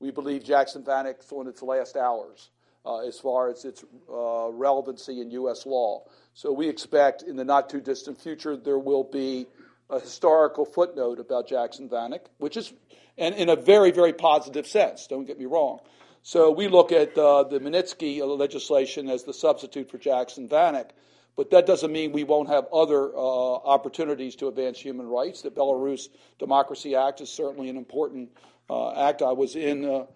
We 0.00 0.10
believe 0.10 0.42
Jackson 0.42 0.82
Vanik's 0.82 1.30
on 1.30 1.46
its 1.46 1.62
last 1.62 1.96
hours 1.96 2.50
uh, 2.84 2.98
as 3.06 3.18
far 3.18 3.48
as 3.48 3.64
its 3.64 3.84
uh, 4.12 4.50
relevancy 4.50 5.20
in 5.20 5.30
U.S. 5.30 5.64
law. 5.64 6.04
So 6.34 6.52
we 6.52 6.68
expect 6.68 7.22
in 7.22 7.36
the 7.36 7.44
not 7.44 7.68
too 7.68 7.80
distant 7.80 8.20
future 8.20 8.56
there 8.56 8.78
will 8.78 9.04
be 9.04 9.46
a 9.90 10.00
historical 10.00 10.64
footnote 10.64 11.18
about 11.18 11.48
Jackson 11.48 11.88
Vanik, 11.88 12.26
which 12.38 12.56
is, 12.56 12.72
and 13.18 13.34
in 13.34 13.48
a 13.48 13.56
very, 13.56 13.90
very 13.90 14.12
positive 14.12 14.66
sense, 14.66 15.06
don't 15.06 15.26
get 15.26 15.38
me 15.38 15.44
wrong. 15.44 15.80
So 16.22 16.50
we 16.50 16.68
look 16.68 16.92
at 16.92 17.18
uh, 17.18 17.42
the 17.44 17.58
Magnitsky 17.58 18.20
legislation 18.38 19.10
as 19.10 19.24
the 19.24 19.34
substitute 19.34 19.90
for 19.90 19.98
Jackson 19.98 20.48
Vanik, 20.48 20.90
but 21.36 21.50
that 21.50 21.66
doesn't 21.66 21.90
mean 21.90 22.12
we 22.12 22.24
won't 22.24 22.48
have 22.48 22.66
other 22.72 23.14
uh, 23.14 23.18
opportunities 23.18 24.36
to 24.36 24.48
advance 24.48 24.78
human 24.78 25.08
rights. 25.08 25.42
The 25.42 25.50
Belarus 25.50 26.08
Democracy 26.38 26.94
Act 26.94 27.20
is 27.20 27.30
certainly 27.30 27.68
an 27.68 27.76
important 27.76 28.30
uh, 28.70 29.08
act. 29.08 29.20
I 29.20 29.32
was 29.32 29.56
in 29.56 29.84
uh, 29.84 30.06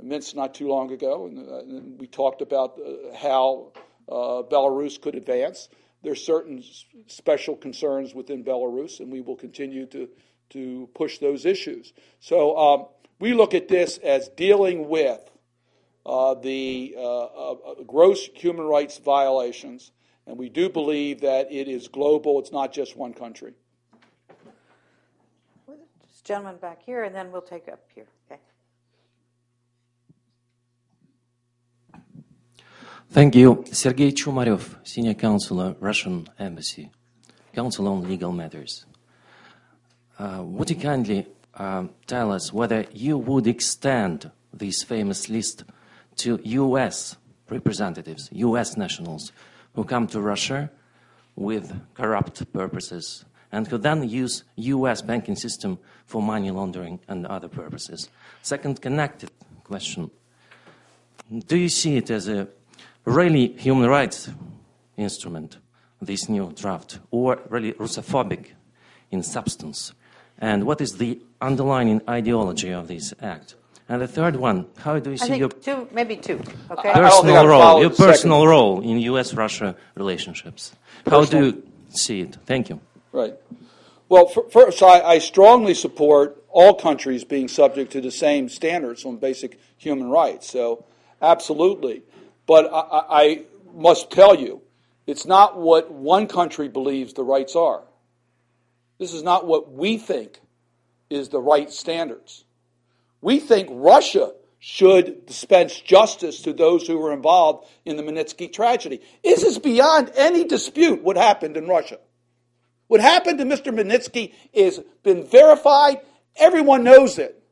Minsk 0.00 0.36
not 0.36 0.54
too 0.54 0.68
long 0.68 0.92
ago, 0.92 1.26
and, 1.26 1.38
uh, 1.38 1.58
and 1.58 2.00
we 2.00 2.06
talked 2.06 2.42
about 2.42 2.78
uh, 2.78 3.14
how 3.16 3.72
Belarus 4.08 5.00
could 5.00 5.14
advance. 5.14 5.68
There 6.02 6.12
are 6.12 6.14
certain 6.14 6.62
special 7.06 7.56
concerns 7.56 8.14
within 8.14 8.44
Belarus, 8.44 9.00
and 9.00 9.10
we 9.10 9.20
will 9.20 9.36
continue 9.36 9.86
to, 9.86 10.08
to 10.50 10.88
push 10.94 11.18
those 11.18 11.44
issues. 11.44 11.92
So 12.20 12.56
um, 12.56 12.86
we 13.18 13.34
look 13.34 13.54
at 13.54 13.68
this 13.68 13.98
as 13.98 14.28
dealing 14.28 14.88
with 14.88 15.20
uh, 16.04 16.34
the 16.34 16.94
uh, 16.96 17.24
uh, 17.24 17.54
gross 17.86 18.28
human 18.34 18.66
rights 18.66 18.98
violations, 18.98 19.90
and 20.26 20.38
we 20.38 20.48
do 20.48 20.68
believe 20.68 21.22
that 21.22 21.50
it 21.50 21.66
is 21.66 21.88
global, 21.88 22.38
it's 22.38 22.52
not 22.52 22.72
just 22.72 22.96
one 22.96 23.12
country. 23.12 23.54
This 25.66 26.20
gentleman 26.22 26.56
back 26.58 26.82
here, 26.82 27.02
and 27.02 27.14
then 27.14 27.32
we'll 27.32 27.42
take 27.42 27.68
up 27.68 27.80
here. 27.92 28.06
Okay. 28.30 28.40
Thank 33.16 33.34
you. 33.34 33.64
Sergei 33.72 34.12
Chumarev, 34.12 34.76
Senior 34.84 35.14
Counselor, 35.14 35.74
Russian 35.80 36.28
Embassy, 36.38 36.90
Council 37.54 37.88
on 37.88 38.06
Legal 38.06 38.30
Matters. 38.30 38.84
Uh, 40.18 40.42
would 40.44 40.68
you 40.68 40.76
kindly 40.76 41.26
uh, 41.54 41.86
tell 42.06 42.30
us 42.30 42.52
whether 42.52 42.84
you 42.92 43.16
would 43.16 43.46
extend 43.46 44.30
this 44.52 44.82
famous 44.82 45.30
list 45.30 45.64
to 46.16 46.38
U.S. 46.44 47.16
representatives, 47.48 48.28
U.S. 48.32 48.76
nationals, 48.76 49.32
who 49.74 49.84
come 49.84 50.06
to 50.08 50.20
Russia 50.20 50.70
with 51.36 51.72
corrupt 51.94 52.52
purposes 52.52 53.24
and 53.50 53.66
who 53.66 53.78
then 53.78 54.06
use 54.06 54.44
U.S. 54.56 55.00
banking 55.00 55.36
system 55.36 55.78
for 56.04 56.20
money 56.20 56.50
laundering 56.50 57.00
and 57.08 57.26
other 57.28 57.48
purposes? 57.48 58.10
Second 58.42 58.82
connected 58.82 59.30
question. 59.64 60.10
Do 61.46 61.56
you 61.56 61.70
see 61.70 61.96
it 61.96 62.10
as 62.10 62.28
a 62.28 62.48
really 63.06 63.48
human 63.56 63.88
rights 63.88 64.28
instrument, 64.98 65.56
this 66.02 66.28
new 66.28 66.52
draft, 66.52 66.98
or 67.10 67.40
really 67.48 67.72
Russophobic 67.72 68.48
in 69.10 69.22
substance? 69.22 69.94
And 70.38 70.66
what 70.66 70.82
is 70.82 70.98
the 70.98 71.18
underlying 71.40 72.02
ideology 72.08 72.70
of 72.70 72.88
this 72.88 73.14
act? 73.22 73.54
And 73.88 74.02
the 74.02 74.08
third 74.08 74.36
one, 74.36 74.66
how 74.78 74.98
do 74.98 75.12
you 75.12 75.16
see 75.16 75.36
your 75.36 75.48
two, 75.48 75.88
maybe 75.92 76.16
two, 76.16 76.42
okay? 76.72 76.92
personal 76.92 77.46
role, 77.46 77.80
your 77.80 77.90
personal 77.90 78.40
second. 78.40 78.50
role 78.50 78.80
in 78.80 78.98
U.S.-Russia 78.98 79.76
relationships? 79.94 80.74
How 81.08 81.24
do 81.24 81.44
you 81.46 81.62
see 81.90 82.22
it? 82.22 82.36
Thank 82.46 82.68
you. 82.68 82.80
Right. 83.12 83.34
Well, 84.08 84.26
first, 84.26 84.82
I, 84.82 85.00
I 85.02 85.18
strongly 85.18 85.74
support 85.74 86.42
all 86.48 86.74
countries 86.74 87.22
being 87.22 87.48
subject 87.48 87.92
to 87.92 88.00
the 88.00 88.10
same 88.10 88.48
standards 88.48 89.04
on 89.04 89.18
basic 89.18 89.58
human 89.78 90.10
rights. 90.10 90.50
So, 90.50 90.84
absolutely. 91.22 92.02
But 92.46 92.72
I, 92.72 93.02
I 93.10 93.42
must 93.74 94.10
tell 94.10 94.34
you, 94.34 94.62
it's 95.06 95.26
not 95.26 95.58
what 95.58 95.90
one 95.90 96.26
country 96.26 96.68
believes 96.68 97.12
the 97.12 97.22
rights 97.22 97.54
are. 97.54 97.82
This 98.98 99.12
is 99.12 99.22
not 99.22 99.46
what 99.46 99.72
we 99.72 99.98
think 99.98 100.40
is 101.10 101.28
the 101.28 101.40
right 101.40 101.70
standards. 101.70 102.44
We 103.20 103.38
think 103.40 103.68
Russia 103.70 104.32
should 104.58 105.26
dispense 105.26 105.78
justice 105.78 106.42
to 106.42 106.52
those 106.52 106.86
who 106.86 106.98
were 106.98 107.12
involved 107.12 107.68
in 107.84 107.96
the 107.96 108.02
Magnitsky 108.02 108.52
tragedy. 108.52 109.00
This 109.22 109.42
is 109.42 109.58
beyond 109.58 110.10
any 110.16 110.44
dispute 110.44 111.02
what 111.02 111.16
happened 111.16 111.56
in 111.56 111.68
Russia. 111.68 111.98
What 112.88 113.00
happened 113.00 113.38
to 113.38 113.44
Mr. 113.44 113.72
Magnitsky 113.72 114.32
is 114.52 114.80
been 115.02 115.24
verified. 115.24 116.00
Everyone 116.36 116.84
knows 116.84 117.18
it. 117.18 117.42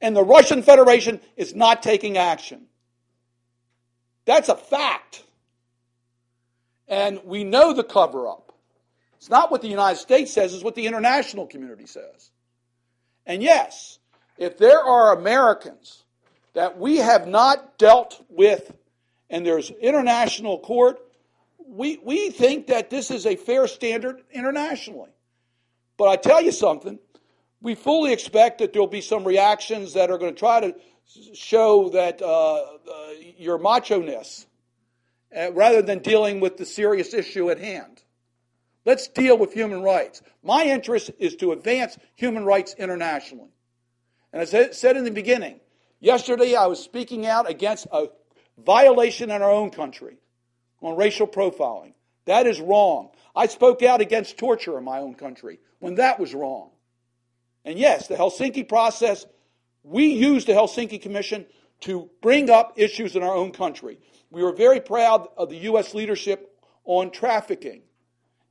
And 0.00 0.16
the 0.16 0.24
Russian 0.24 0.62
Federation 0.62 1.20
is 1.36 1.54
not 1.54 1.82
taking 1.82 2.16
action. 2.16 2.66
That's 4.24 4.48
a 4.48 4.56
fact. 4.56 5.24
And 6.88 7.20
we 7.24 7.44
know 7.44 7.72
the 7.72 7.84
cover 7.84 8.28
up. 8.28 8.52
It's 9.16 9.30
not 9.30 9.50
what 9.50 9.62
the 9.62 9.68
United 9.68 9.98
States 9.98 10.32
says, 10.32 10.54
it's 10.54 10.64
what 10.64 10.74
the 10.74 10.86
international 10.86 11.46
community 11.46 11.86
says. 11.86 12.30
And 13.26 13.42
yes, 13.42 13.98
if 14.38 14.56
there 14.56 14.80
are 14.80 15.16
Americans 15.16 16.04
that 16.54 16.78
we 16.78 16.96
have 16.96 17.28
not 17.28 17.78
dealt 17.78 18.24
with 18.28 18.72
and 19.28 19.46
there's 19.46 19.70
international 19.70 20.58
court, 20.58 20.98
we, 21.66 22.00
we 22.02 22.30
think 22.30 22.68
that 22.68 22.90
this 22.90 23.10
is 23.10 23.26
a 23.26 23.36
fair 23.36 23.68
standard 23.68 24.22
internationally. 24.32 25.10
But 25.96 26.08
I 26.08 26.16
tell 26.16 26.42
you 26.42 26.50
something, 26.50 26.98
we 27.60 27.74
fully 27.74 28.12
expect 28.12 28.58
that 28.58 28.72
there'll 28.72 28.88
be 28.88 29.02
some 29.02 29.24
reactions 29.24 29.92
that 29.92 30.10
are 30.10 30.18
going 30.18 30.34
to 30.34 30.38
try 30.38 30.60
to 30.60 30.74
show 31.34 31.90
that 31.90 32.22
uh, 32.22 32.54
uh, 32.54 32.66
your 33.36 33.58
macho 33.58 34.00
ness 34.00 34.46
uh, 35.36 35.52
rather 35.52 35.82
than 35.82 36.00
dealing 36.00 36.40
with 36.40 36.56
the 36.56 36.64
serious 36.64 37.14
issue 37.14 37.50
at 37.50 37.58
hand. 37.58 38.02
Let's 38.84 39.08
deal 39.08 39.36
with 39.36 39.52
human 39.52 39.82
rights. 39.82 40.22
My 40.42 40.64
interest 40.64 41.10
is 41.18 41.36
to 41.36 41.52
advance 41.52 41.98
human 42.14 42.44
rights 42.44 42.74
internationally. 42.78 43.50
And 44.32 44.40
as 44.40 44.54
I 44.54 44.70
said 44.70 44.96
in 44.96 45.04
the 45.04 45.10
beginning, 45.10 45.60
yesterday 46.00 46.54
I 46.54 46.66
was 46.66 46.82
speaking 46.82 47.26
out 47.26 47.48
against 47.48 47.86
a 47.92 48.06
violation 48.58 49.30
in 49.30 49.42
our 49.42 49.50
own 49.50 49.70
country 49.70 50.18
on 50.80 50.96
racial 50.96 51.26
profiling. 51.26 51.92
That 52.24 52.46
is 52.46 52.60
wrong. 52.60 53.10
I 53.34 53.46
spoke 53.46 53.82
out 53.82 54.00
against 54.00 54.38
torture 54.38 54.78
in 54.78 54.84
my 54.84 54.98
own 54.98 55.14
country 55.14 55.60
when 55.78 55.96
that 55.96 56.18
was 56.18 56.34
wrong. 56.34 56.70
And 57.64 57.78
yes, 57.78 58.08
the 58.08 58.16
Helsinki 58.16 58.68
process, 58.68 59.26
we 59.82 60.06
used 60.06 60.46
the 60.46 60.52
Helsinki 60.52 61.00
Commission 61.00 61.46
to 61.80 62.10
bring 62.20 62.50
up 62.50 62.74
issues 62.76 63.16
in 63.16 63.22
our 63.22 63.34
own 63.34 63.52
country. 63.52 63.98
We 64.30 64.42
were 64.42 64.52
very 64.52 64.80
proud 64.80 65.28
of 65.36 65.48
the 65.48 65.56
U.S. 65.56 65.94
leadership 65.94 66.54
on 66.84 67.10
trafficking. 67.10 67.82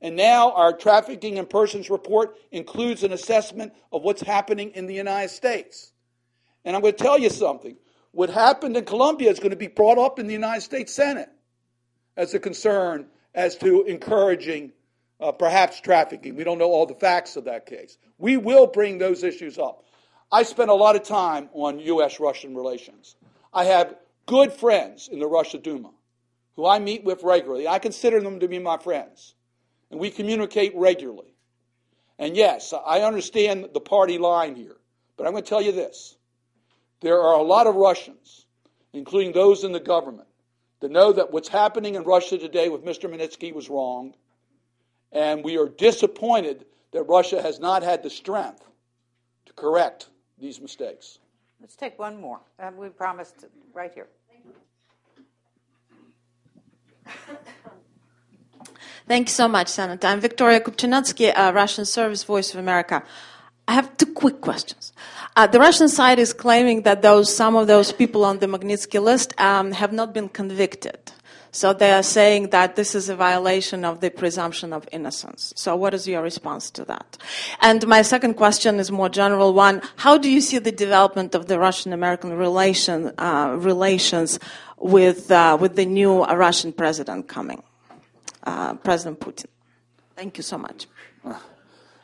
And 0.02 0.16
now 0.16 0.52
our 0.52 0.72
trafficking 0.72 1.36
in 1.36 1.46
persons 1.46 1.90
report 1.90 2.36
includes 2.50 3.04
an 3.04 3.12
assessment 3.12 3.72
of 3.92 4.02
what's 4.02 4.22
happening 4.22 4.70
in 4.70 4.86
the 4.86 4.94
United 4.94 5.28
States. 5.28 5.92
And 6.64 6.74
I'm 6.74 6.82
going 6.82 6.94
to 6.94 7.02
tell 7.02 7.18
you 7.18 7.30
something. 7.30 7.76
What 8.12 8.30
happened 8.30 8.76
in 8.76 8.84
Colombia 8.84 9.30
is 9.30 9.38
going 9.38 9.50
to 9.50 9.56
be 9.56 9.68
brought 9.68 9.98
up 9.98 10.18
in 10.18 10.26
the 10.26 10.32
United 10.32 10.62
States 10.62 10.92
Senate 10.92 11.28
as 12.16 12.34
a 12.34 12.38
concern 12.40 13.06
as 13.34 13.56
to 13.58 13.84
encouraging 13.84 14.72
uh, 15.20 15.32
perhaps 15.32 15.80
trafficking. 15.80 16.34
We 16.34 16.44
don't 16.44 16.58
know 16.58 16.70
all 16.70 16.86
the 16.86 16.94
facts 16.94 17.36
of 17.36 17.44
that 17.44 17.66
case. 17.66 17.98
We 18.18 18.36
will 18.36 18.66
bring 18.66 18.98
those 18.98 19.22
issues 19.22 19.58
up. 19.58 19.84
I 20.32 20.44
spent 20.44 20.70
a 20.70 20.74
lot 20.74 20.96
of 20.96 21.02
time 21.02 21.48
on 21.52 21.80
U.S. 21.80 22.20
Russian 22.20 22.54
relations. 22.54 23.16
I 23.52 23.64
have 23.64 23.96
good 24.26 24.52
friends 24.52 25.08
in 25.08 25.18
the 25.18 25.26
Russia 25.26 25.58
Duma 25.58 25.90
who 26.60 26.66
I 26.66 26.78
meet 26.78 27.04
with 27.04 27.22
regularly. 27.22 27.66
I 27.66 27.78
consider 27.78 28.20
them 28.20 28.40
to 28.40 28.46
be 28.46 28.58
my 28.58 28.76
friends, 28.76 29.34
and 29.90 29.98
we 29.98 30.10
communicate 30.10 30.74
regularly. 30.76 31.34
And 32.18 32.36
yes, 32.36 32.74
I 32.86 33.00
understand 33.00 33.70
the 33.72 33.80
party 33.80 34.18
line 34.18 34.56
here, 34.56 34.76
but 35.16 35.26
I'm 35.26 35.32
going 35.32 35.42
to 35.42 35.48
tell 35.48 35.62
you 35.62 35.72
this. 35.72 36.18
There 37.00 37.18
are 37.18 37.32
a 37.32 37.42
lot 37.42 37.66
of 37.66 37.76
Russians, 37.76 38.44
including 38.92 39.32
those 39.32 39.64
in 39.64 39.72
the 39.72 39.80
government, 39.80 40.28
that 40.80 40.90
know 40.90 41.14
that 41.14 41.32
what's 41.32 41.48
happening 41.48 41.94
in 41.94 42.02
Russia 42.02 42.36
today 42.36 42.68
with 42.68 42.84
Mr. 42.84 43.10
Magnitsky 43.10 43.54
was 43.54 43.70
wrong, 43.70 44.12
and 45.12 45.42
we 45.42 45.56
are 45.56 45.66
disappointed 45.66 46.66
that 46.92 47.04
Russia 47.04 47.40
has 47.40 47.58
not 47.58 47.82
had 47.82 48.02
the 48.02 48.10
strength 48.10 48.68
to 49.46 49.54
correct 49.54 50.09
these 50.40 50.60
mistakes. 50.60 51.18
Let's 51.60 51.76
take 51.76 51.98
one 51.98 52.20
more. 52.20 52.40
Uh, 52.58 52.70
we 52.76 52.88
promised 52.88 53.44
right 53.74 53.92
here. 53.92 54.08
Thank 59.06 59.28
you 59.28 59.32
so 59.32 59.48
much, 59.48 59.68
Senator. 59.68 60.06
I'm 60.06 60.20
Victoria 60.20 60.60
Kupchinetsky, 60.60 61.32
uh, 61.36 61.52
Russian 61.52 61.84
Service 61.84 62.24
Voice 62.24 62.54
of 62.54 62.60
America. 62.60 63.02
I 63.66 63.72
have 63.74 63.96
two 63.96 64.06
quick 64.06 64.40
questions. 64.40 64.92
Uh, 65.36 65.46
the 65.46 65.58
Russian 65.58 65.88
side 65.88 66.18
is 66.18 66.32
claiming 66.32 66.82
that 66.82 67.02
those 67.02 67.34
some 67.34 67.56
of 67.56 67.66
those 67.66 67.92
people 67.92 68.24
on 68.24 68.38
the 68.38 68.46
Magnitsky 68.46 69.02
list 69.02 69.38
um, 69.40 69.72
have 69.72 69.92
not 69.92 70.12
been 70.14 70.28
convicted. 70.28 71.12
So 71.52 71.72
they 71.72 71.92
are 71.92 72.02
saying 72.02 72.50
that 72.50 72.76
this 72.76 72.94
is 72.94 73.08
a 73.08 73.16
violation 73.16 73.84
of 73.84 74.00
the 74.00 74.10
presumption 74.10 74.72
of 74.72 74.88
innocence. 74.92 75.52
So 75.56 75.74
what 75.74 75.94
is 75.94 76.06
your 76.06 76.22
response 76.22 76.70
to 76.72 76.84
that? 76.84 77.18
And 77.60 77.86
my 77.86 78.02
second 78.02 78.34
question 78.34 78.78
is 78.78 78.90
more 78.90 79.08
general 79.08 79.52
one. 79.52 79.82
How 79.96 80.16
do 80.16 80.30
you 80.30 80.40
see 80.40 80.58
the 80.58 80.72
development 80.72 81.34
of 81.34 81.46
the 81.46 81.58
Russian-American 81.58 82.34
relation, 82.34 83.12
uh, 83.18 83.56
relations 83.58 84.38
with, 84.78 85.30
uh, 85.30 85.56
with 85.60 85.76
the 85.76 85.86
new 85.86 86.24
Russian 86.24 86.72
president 86.72 87.28
coming, 87.28 87.62
uh, 88.44 88.74
President 88.74 89.18
Putin? 89.18 89.46
Thank 90.14 90.36
you 90.36 90.42
so 90.42 90.56
much. 90.58 90.86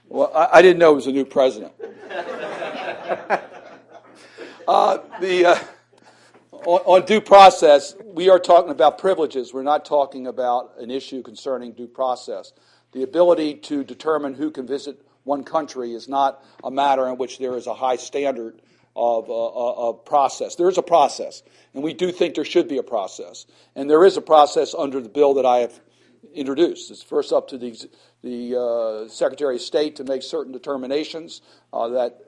Well, 0.09 0.33
I, 0.35 0.59
I 0.59 0.63
didn't 0.63 0.79
know 0.79 0.93
it 0.93 0.97
was 0.97 1.07
a 1.07 1.13
new 1.13 1.25
president. 1.25 1.73
Uh, 4.69 4.99
the 5.21 5.47
uh, 5.47 5.59
on, 6.67 6.81
on, 6.85 7.07
due 7.07 7.21
process, 7.21 7.95
we 8.05 8.29
are 8.29 8.41
talking 8.41 8.71
about 8.71 8.99
privileges. 8.99 9.55
We're 9.55 9.63
not 9.63 9.85
talking 9.85 10.27
about 10.27 10.73
an 10.79 10.91
issue 10.91 11.23
concerning 11.23 11.73
due 11.73 11.87
process. 11.87 12.53
The 12.93 13.05
ability 13.05 13.55
to 13.55 13.85
determine 13.85 14.35
who 14.35 14.51
can 14.51 14.67
visit 14.67 15.01
one 15.23 15.45
country 15.45 15.93
is 15.93 16.09
not 16.09 16.43
a 16.65 16.71
matter 16.71 17.09
in 17.09 17.19
which 17.19 17.39
there 17.39 17.57
is 17.57 17.67
a 17.67 17.75
high 17.75 17.97
standard 17.97 18.61
of, 18.97 19.31
uh, 19.31 19.47
uh, 19.47 19.91
of 19.91 20.05
process. 20.05 20.57
There 20.57 20.69
is 20.69 20.79
a 20.79 20.83
process, 20.83 21.43
and 21.75 21.85
we 21.85 21.95
do 21.95 22.11
think 22.11 22.35
there 22.35 22.45
should 22.45 22.69
be 22.69 22.79
a 22.79 22.83
process. 22.83 23.47
And 23.77 23.89
there 23.89 24.05
is 24.05 24.17
a 24.17 24.23
process 24.23 24.75
under 24.77 25.01
the 25.01 25.09
bill 25.09 25.35
that 25.35 25.47
I 25.47 25.59
have 25.59 25.81
introduced. 26.35 26.91
It's 26.91 27.03
first 27.03 27.33
up 27.33 27.49
to 27.49 27.59
the, 27.59 27.89
the 28.23 28.59
uh, 28.59 29.09
Secretary 29.09 29.57
of 29.57 29.63
State 29.63 29.97
to 29.97 30.05
make 30.05 30.23
certain 30.23 30.53
determinations 30.53 31.43
uh, 31.73 31.89
that 31.89 32.21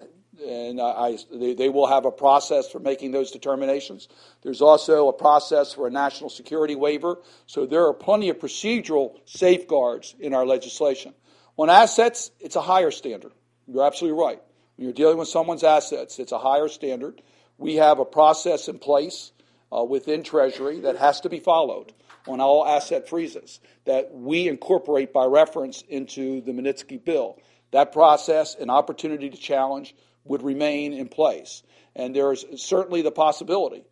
and 0.46 0.80
I, 0.80 1.16
they, 1.32 1.54
they, 1.54 1.68
will 1.68 1.86
have 1.86 2.04
a 2.04 2.10
process 2.10 2.70
for 2.70 2.78
making 2.78 3.10
those 3.10 3.30
determinations. 3.30 4.08
There's 4.42 4.62
also 4.62 5.08
a 5.08 5.12
process 5.12 5.72
for 5.72 5.86
a 5.86 5.90
national 5.90 6.30
security 6.30 6.74
waiver. 6.74 7.18
So 7.46 7.66
there 7.66 7.86
are 7.86 7.94
plenty 7.94 8.28
of 8.28 8.38
procedural 8.38 9.16
safeguards 9.24 10.14
in 10.20 10.34
our 10.34 10.46
legislation. 10.46 11.14
On 11.56 11.68
assets, 11.70 12.30
it's 12.40 12.56
a 12.56 12.60
higher 12.60 12.90
standard. 12.90 13.32
You're 13.66 13.84
absolutely 13.84 14.20
right. 14.20 14.40
When 14.76 14.84
you're 14.84 14.94
dealing 14.94 15.18
with 15.18 15.28
someone's 15.28 15.64
assets, 15.64 16.18
it's 16.18 16.32
a 16.32 16.38
higher 16.38 16.68
standard. 16.68 17.20
We 17.56 17.76
have 17.76 17.98
a 17.98 18.04
process 18.04 18.68
in 18.68 18.78
place 18.78 19.32
uh, 19.76 19.82
within 19.82 20.22
Treasury 20.22 20.80
that 20.80 20.96
has 20.96 21.20
to 21.22 21.28
be 21.28 21.40
followed 21.40 21.92
on 22.28 22.40
all 22.40 22.66
asset 22.66 23.08
freezes 23.08 23.60
that 23.86 24.14
we 24.14 24.48
incorporate 24.48 25.12
by 25.12 25.24
reference 25.24 25.82
into 25.88 26.40
the 26.42 26.52
Magnitsky 26.52 27.02
bill. 27.02 27.38
That 27.72 27.92
process, 27.92 28.54
an 28.54 28.70
opportunity 28.70 29.28
to 29.30 29.36
challenge, 29.36 29.94
would 30.28 30.42
remain 30.42 30.92
in 30.92 31.08
place. 31.08 31.62
And 31.96 32.14
there 32.14 32.32
is 32.32 32.44
certainly 32.56 33.02
the 33.02 33.10
possibility 33.10 33.84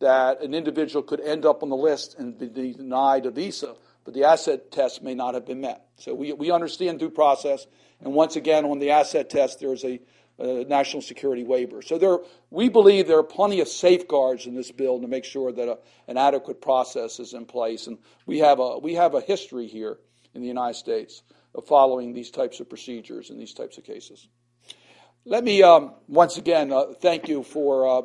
that 0.00 0.42
an 0.42 0.52
individual 0.52 1.02
could 1.02 1.20
end 1.20 1.46
up 1.46 1.62
on 1.62 1.68
the 1.68 1.76
list 1.76 2.16
and 2.18 2.36
be 2.38 2.72
denied 2.72 3.24
a 3.24 3.30
visa, 3.30 3.76
but 4.04 4.14
the 4.14 4.24
asset 4.24 4.72
test 4.72 5.02
may 5.02 5.14
not 5.14 5.34
have 5.34 5.46
been 5.46 5.60
met. 5.60 5.86
So 5.96 6.12
we, 6.12 6.32
we 6.32 6.50
understand 6.50 6.98
due 6.98 7.10
process. 7.10 7.66
And 8.00 8.12
once 8.12 8.34
again, 8.34 8.64
on 8.64 8.80
the 8.80 8.90
asset 8.90 9.30
test, 9.30 9.60
there's 9.60 9.84
a, 9.84 10.00
a 10.40 10.64
national 10.64 11.02
security 11.02 11.44
waiver. 11.44 11.82
So 11.82 11.98
there, 11.98 12.18
we 12.50 12.68
believe 12.68 13.06
there 13.06 13.18
are 13.18 13.22
plenty 13.22 13.60
of 13.60 13.68
safeguards 13.68 14.46
in 14.46 14.56
this 14.56 14.72
bill 14.72 15.00
to 15.00 15.06
make 15.06 15.24
sure 15.24 15.52
that 15.52 15.68
a, 15.68 15.78
an 16.08 16.16
adequate 16.16 16.60
process 16.60 17.20
is 17.20 17.32
in 17.32 17.46
place. 17.46 17.86
And 17.86 17.98
we 18.26 18.40
have, 18.40 18.58
a, 18.58 18.78
we 18.78 18.94
have 18.94 19.14
a 19.14 19.20
history 19.20 19.68
here 19.68 19.98
in 20.34 20.40
the 20.40 20.48
United 20.48 20.74
States 20.74 21.22
of 21.54 21.66
following 21.66 22.12
these 22.12 22.32
types 22.32 22.58
of 22.58 22.68
procedures 22.68 23.30
in 23.30 23.38
these 23.38 23.54
types 23.54 23.78
of 23.78 23.84
cases. 23.84 24.26
Let 25.24 25.44
me 25.44 25.62
um, 25.62 25.92
once 26.08 26.36
again 26.36 26.72
uh, 26.72 26.94
thank 27.00 27.28
you 27.28 27.44
for 27.44 27.86
uh, 27.86 28.02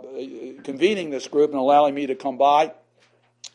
convening 0.64 1.10
this 1.10 1.28
group 1.28 1.50
and 1.50 1.60
allowing 1.60 1.96
me 1.96 2.06
to 2.06 2.14
come 2.14 2.38
by. 2.38 2.74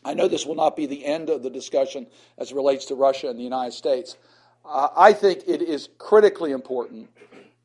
I 0.03 0.15
know 0.15 0.27
this 0.27 0.45
will 0.45 0.55
not 0.55 0.75
be 0.75 0.85
the 0.85 1.05
end 1.05 1.29
of 1.29 1.43
the 1.43 1.49
discussion 1.49 2.07
as 2.37 2.51
it 2.51 2.55
relates 2.55 2.87
to 2.87 2.95
Russia 2.95 3.29
and 3.29 3.39
the 3.39 3.43
United 3.43 3.71
States. 3.71 4.17
Uh, 4.65 4.89
I 4.97 5.13
think 5.13 5.43
it 5.47 5.61
is 5.61 5.87
critically 5.97 6.51
important 6.51 7.09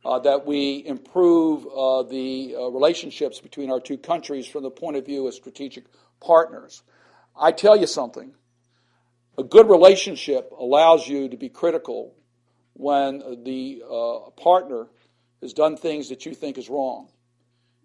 uh, 0.05 0.21
that 0.21 0.47
we 0.47 0.85
improve 0.87 1.67
uh, 1.67 2.05
the 2.05 2.55
uh, 2.57 2.69
relationships 2.69 3.41
between 3.41 3.69
our 3.69 3.81
two 3.81 3.99
countries 3.99 4.47
from 4.47 4.63
the 4.63 4.71
point 4.71 4.97
of 4.97 5.05
view 5.05 5.27
of 5.27 5.35
strategic 5.35 5.83
partners. 6.21 6.85
I 7.37 7.51
tell 7.51 7.77
you 7.77 7.89
something 7.89 8.35
a 9.37 9.43
good 9.43 9.69
relationship 9.69 10.53
allows 10.57 11.09
you 11.09 11.29
to 11.29 11.37
be 11.37 11.49
critical 11.49 12.15
when 12.75 13.43
the 13.43 13.83
partner 14.37 14.87
has 15.41 15.53
done 15.53 15.77
things 15.77 16.09
that 16.09 16.27
you 16.27 16.35
think 16.35 16.59
is 16.59 16.69
wrong. 16.69 17.09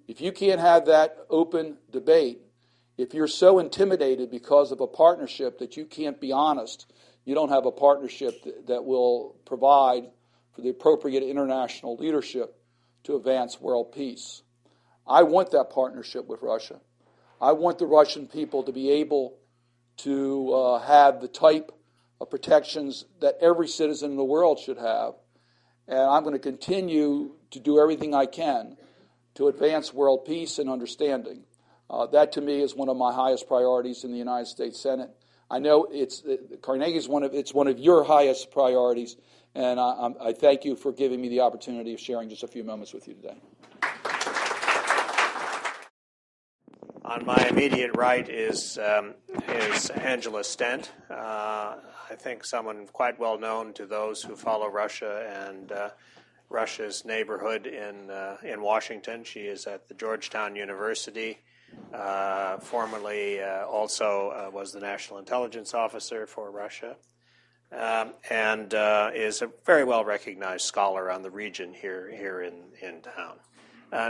If 0.08 0.22
you 0.22 0.32
can't 0.32 0.60
have 0.60 0.86
that 0.88 1.18
open 1.30 1.78
debate, 1.92 2.40
if 2.98 3.14
you're 3.14 3.28
so 3.28 3.60
intimidated 3.60 4.30
because 4.30 4.72
of 4.72 4.82
a 4.82 4.88
partnership 4.88 5.60
that 5.60 5.78
you 5.78 5.86
can't 5.86 6.20
be 6.20 6.32
honest 6.32 6.92
you 7.26 7.36
don't 7.36 7.50
have 7.50 7.66
a 7.66 7.72
partnership 7.72 8.44
that, 8.44 8.68
that 8.68 8.86
will 8.86 9.36
provide 9.46 10.10
for 10.54 10.62
the 10.62 10.70
appropriate 10.70 11.24
international 11.24 11.96
leadership 11.96 12.56
to 13.04 13.16
advance 13.16 13.60
world 13.60 13.92
peace. 13.92 14.42
I 15.08 15.24
want 15.24 15.52
that 15.52 15.70
partnership 15.70 16.28
with 16.28 16.42
Russia. 16.42 16.80
I 17.42 17.54
want 17.54 17.80
the 17.80 17.86
Russian 17.86 18.28
people 18.28 18.64
to 18.64 18.72
be 18.72 18.90
able 18.92 19.38
to 19.98 20.54
uh, 20.54 20.80
have 20.80 21.22
the 21.22 21.28
type 21.28 21.72
of 22.22 22.30
protections 22.30 23.06
that 23.20 23.38
every 23.42 23.68
citizen 23.68 24.12
in 24.12 24.18
the 24.18 24.24
world 24.24 24.60
should 24.60 24.78
have. 24.78 25.14
And 25.88 26.00
I'm 26.00 26.24
going 26.24 26.34
to 26.34 26.40
continue 26.40 27.32
to 27.54 27.60
do 27.60 27.80
everything 27.80 28.14
I 28.14 28.26
can 28.26 28.78
to 29.36 29.48
advance 29.48 29.94
world 29.94 30.26
peace 30.26 30.60
and 30.60 30.70
understanding. 30.70 31.44
Uh, 31.90 32.08
that 32.08 32.32
to 32.34 32.42
me 32.42 32.62
is 32.62 32.76
one 32.76 32.90
of 32.90 32.98
my 32.98 33.14
highest 33.14 33.48
priorities 33.48 34.04
in 34.04 34.12
the 34.12 34.18
United 34.18 34.48
States 34.48 34.80
Senate. 34.80 35.10
I 35.50 35.60
know 35.60 35.88
it's 35.92 36.24
Carnegie 36.62 36.98
is 36.98 37.08
one 37.08 37.24
of 37.24 37.34
it's 37.34 37.54
one 37.54 37.68
of 37.68 37.78
your 37.78 38.04
highest 38.04 38.52
priorities, 38.52 39.18
and 39.54 39.80
I, 39.80 40.10
I 40.20 40.34
thank 40.34 40.66
you 40.66 40.76
for 40.76 40.92
giving 40.92 41.22
me 41.22 41.30
the 41.30 41.42
opportunity 41.42 41.94
of 41.94 42.00
sharing 42.00 42.30
just 42.30 42.44
a 42.44 42.48
few 42.48 42.64
moments 42.64 42.94
with 42.94 43.08
you 43.08 43.14
today. 43.14 43.36
On 47.06 47.26
my 47.26 47.48
immediate 47.50 47.96
right 47.96 48.28
is 48.28 48.80
um, 48.80 49.14
is 49.50 49.90
Angela 49.92 50.44
Stent. 50.44 50.92
Uh, 51.12 51.76
I 52.10 52.16
think 52.16 52.46
someone 52.46 52.88
quite 52.88 53.20
well 53.20 53.38
known 53.38 53.74
to 53.74 53.86
those 53.86 54.24
who 54.24 54.36
follow 54.36 54.68
Russia 54.68 55.50
and 55.50 55.72
uh, 55.72 55.90
Russia's 56.54 57.04
neighborhood 57.04 57.66
in 57.66 58.10
uh, 58.12 58.38
in 58.44 58.62
Washington. 58.62 59.24
She 59.24 59.42
is 59.42 59.66
at 59.66 59.88
the 59.88 59.96
Georgetown 59.96 60.56
University. 60.56 61.40
Uh, 61.92 62.58
formerly, 62.60 63.42
uh, 63.42 63.66
also 63.66 64.30
uh, 64.30 64.52
was 64.52 64.72
the 64.72 64.80
national 64.80 65.18
intelligence 65.18 65.74
officer 65.74 66.28
for 66.28 66.52
Russia, 66.52 66.96
um, 67.72 68.14
and 68.30 68.76
uh, 68.76 69.10
is 69.14 69.42
a 69.42 69.50
very 69.66 69.84
well 69.84 70.06
recognized 70.06 70.66
scholar 70.66 71.12
on 71.12 71.24
the 71.24 71.32
region 71.32 71.74
here 71.74 72.12
here 72.16 72.42
in 72.42 72.54
in 72.82 73.02
town. 73.02 73.40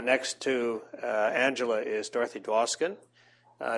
Next 0.04 0.40
to 0.40 0.82
Angela 1.02 1.80
is 1.80 2.08
Dorothy 2.08 2.40
Dwoskin. 2.40 2.96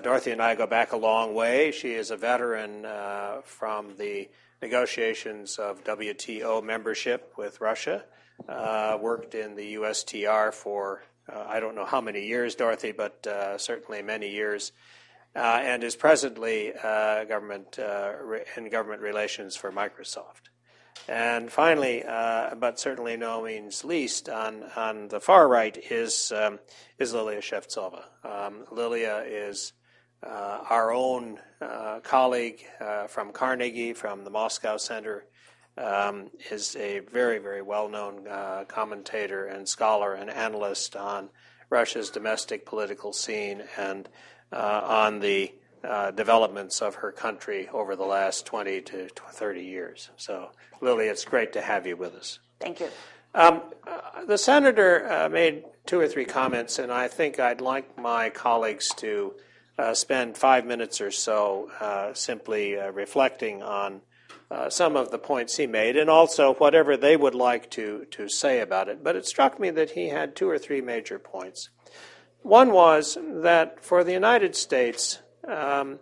Dorothy 0.03 0.31
and 0.31 0.43
I 0.43 0.55
go 0.55 0.67
back 0.67 0.93
a 0.93 0.97
long 0.97 1.35
way. 1.35 1.73
She 1.73 1.93
is 1.93 2.11
a 2.11 2.17
veteran 2.17 2.87
from 3.45 3.97
the 3.97 4.29
negotiations 4.63 5.59
of 5.59 5.83
WTO 5.85 6.63
membership 6.63 7.35
with 7.37 7.61
Russia. 7.61 8.05
Uh, 8.49 8.99
worked 9.01 9.35
in 9.35 9.57
the 9.57 9.75
USTR 9.75 10.53
for 10.53 11.03
uh, 11.33 11.45
I 11.49 11.61
don't 11.61 11.75
know 11.75 11.85
how 11.85 12.01
many 12.01 12.27
years, 12.27 12.55
Dorothy, 12.55 12.93
but 12.93 13.27
uh, 13.27 13.59
certainly 13.59 14.03
many 14.03 14.31
years, 14.31 14.73
uh, 15.35 15.61
and 15.63 15.83
is 15.83 15.97
presently 15.97 16.73
uh, 16.73 17.25
government 17.25 17.79
re- 17.79 18.45
in 18.57 18.69
government 18.69 19.03
relations 19.03 19.57
for 19.57 19.73
Microsoft. 19.73 20.51
And 21.09 21.51
finally, 21.53 22.03
but 22.07 22.81
certainly 22.81 23.17
no 23.17 23.43
means 23.43 23.85
least, 23.85 24.29
on, 24.29 24.65
on 24.77 25.09
the 25.09 25.21
far 25.21 25.47
right 25.49 25.77
is 25.91 26.33
um, 26.33 26.59
is 26.99 27.13
Lilia 27.13 27.41
Shevtsova. 27.41 28.05
Um, 28.25 28.65
Lilia 28.71 29.25
is 29.27 29.73
uh, 30.23 30.65
our 30.71 30.93
own 30.93 31.39
uh, 31.61 32.01
colleague 32.03 32.65
uh, 32.81 33.07
from 33.07 33.33
Carnegie, 33.33 33.93
from 33.93 34.25
the 34.25 34.31
Moscow 34.31 34.77
Center 34.77 35.27
um, 35.79 36.31
is 36.51 36.75
a 36.77 37.01
very, 37.01 37.39
very 37.39 37.63
well 37.63 37.89
known 37.89 38.27
uh, 38.29 38.65
commentator 38.67 39.47
and 39.47 39.69
scholar 39.69 40.15
and 40.15 40.31
analyst 40.31 40.97
on 40.97 41.29
Russia's 41.71 42.11
domestic 42.11 42.65
political 42.65 43.13
scene 43.13 43.65
and 43.77 44.09
uh, 44.53 44.81
on 44.85 45.21
the 45.21 45.53
uh, 45.85 46.11
developments 46.13 46.81
of 46.81 46.97
her 46.97 47.13
country 47.13 47.69
over 47.73 47.95
the 47.95 48.05
last 48.05 48.47
20 48.47 48.81
to 48.81 49.09
30 49.09 49.61
years. 49.63 50.11
So, 50.17 50.51
Lily, 50.81 51.07
it's 51.07 51.25
great 51.25 51.53
to 51.53 51.61
have 51.61 51.87
you 51.87 51.97
with 51.97 52.15
us. 52.15 52.39
Thank 52.59 52.81
you. 52.81 52.89
Um, 53.35 53.63
uh, 53.87 54.25
the 54.27 54.39
senator 54.39 55.11
uh, 55.11 55.29
made 55.29 55.65
two 55.85 56.01
or 56.01 56.09
three 56.09 56.25
comments, 56.25 56.79
and 56.79 56.91
I 56.91 57.09
think 57.09 57.39
I'd 57.39 57.61
like 57.61 57.99
my 57.99 58.31
colleagues 58.31 58.89
to 58.97 59.35
uh, 59.79 59.93
spend 59.93 60.39
five 60.39 60.65
minutes 60.65 61.01
or 61.03 61.11
so 61.11 61.71
simply 62.15 62.75
reflecting 62.75 63.63
on 63.63 64.01
uh, 64.51 64.71
some 64.71 64.97
of 64.97 65.11
the 65.11 65.19
points 65.19 65.57
he 65.57 65.67
made, 65.67 65.97
and 65.97 66.09
also 66.09 66.55
whatever 66.55 66.97
they 66.97 67.17
would 67.17 67.35
like 67.35 67.71
to, 67.73 68.07
to 68.13 68.29
say 68.29 68.61
about 68.61 68.89
it. 68.89 69.03
But 69.03 69.17
it 69.17 69.27
struck 69.27 69.59
me 69.59 69.71
that 69.71 69.91
he 69.91 70.09
had 70.09 70.37
two 70.37 70.49
or 70.49 70.59
three 70.59 70.81
major 70.81 71.19
points. 71.19 71.71
One 72.43 72.73
was 72.73 73.19
that 73.21 73.83
for 73.83 74.05
the 74.05 74.13
United 74.13 74.55
States, 74.55 75.19
um, 75.49 75.99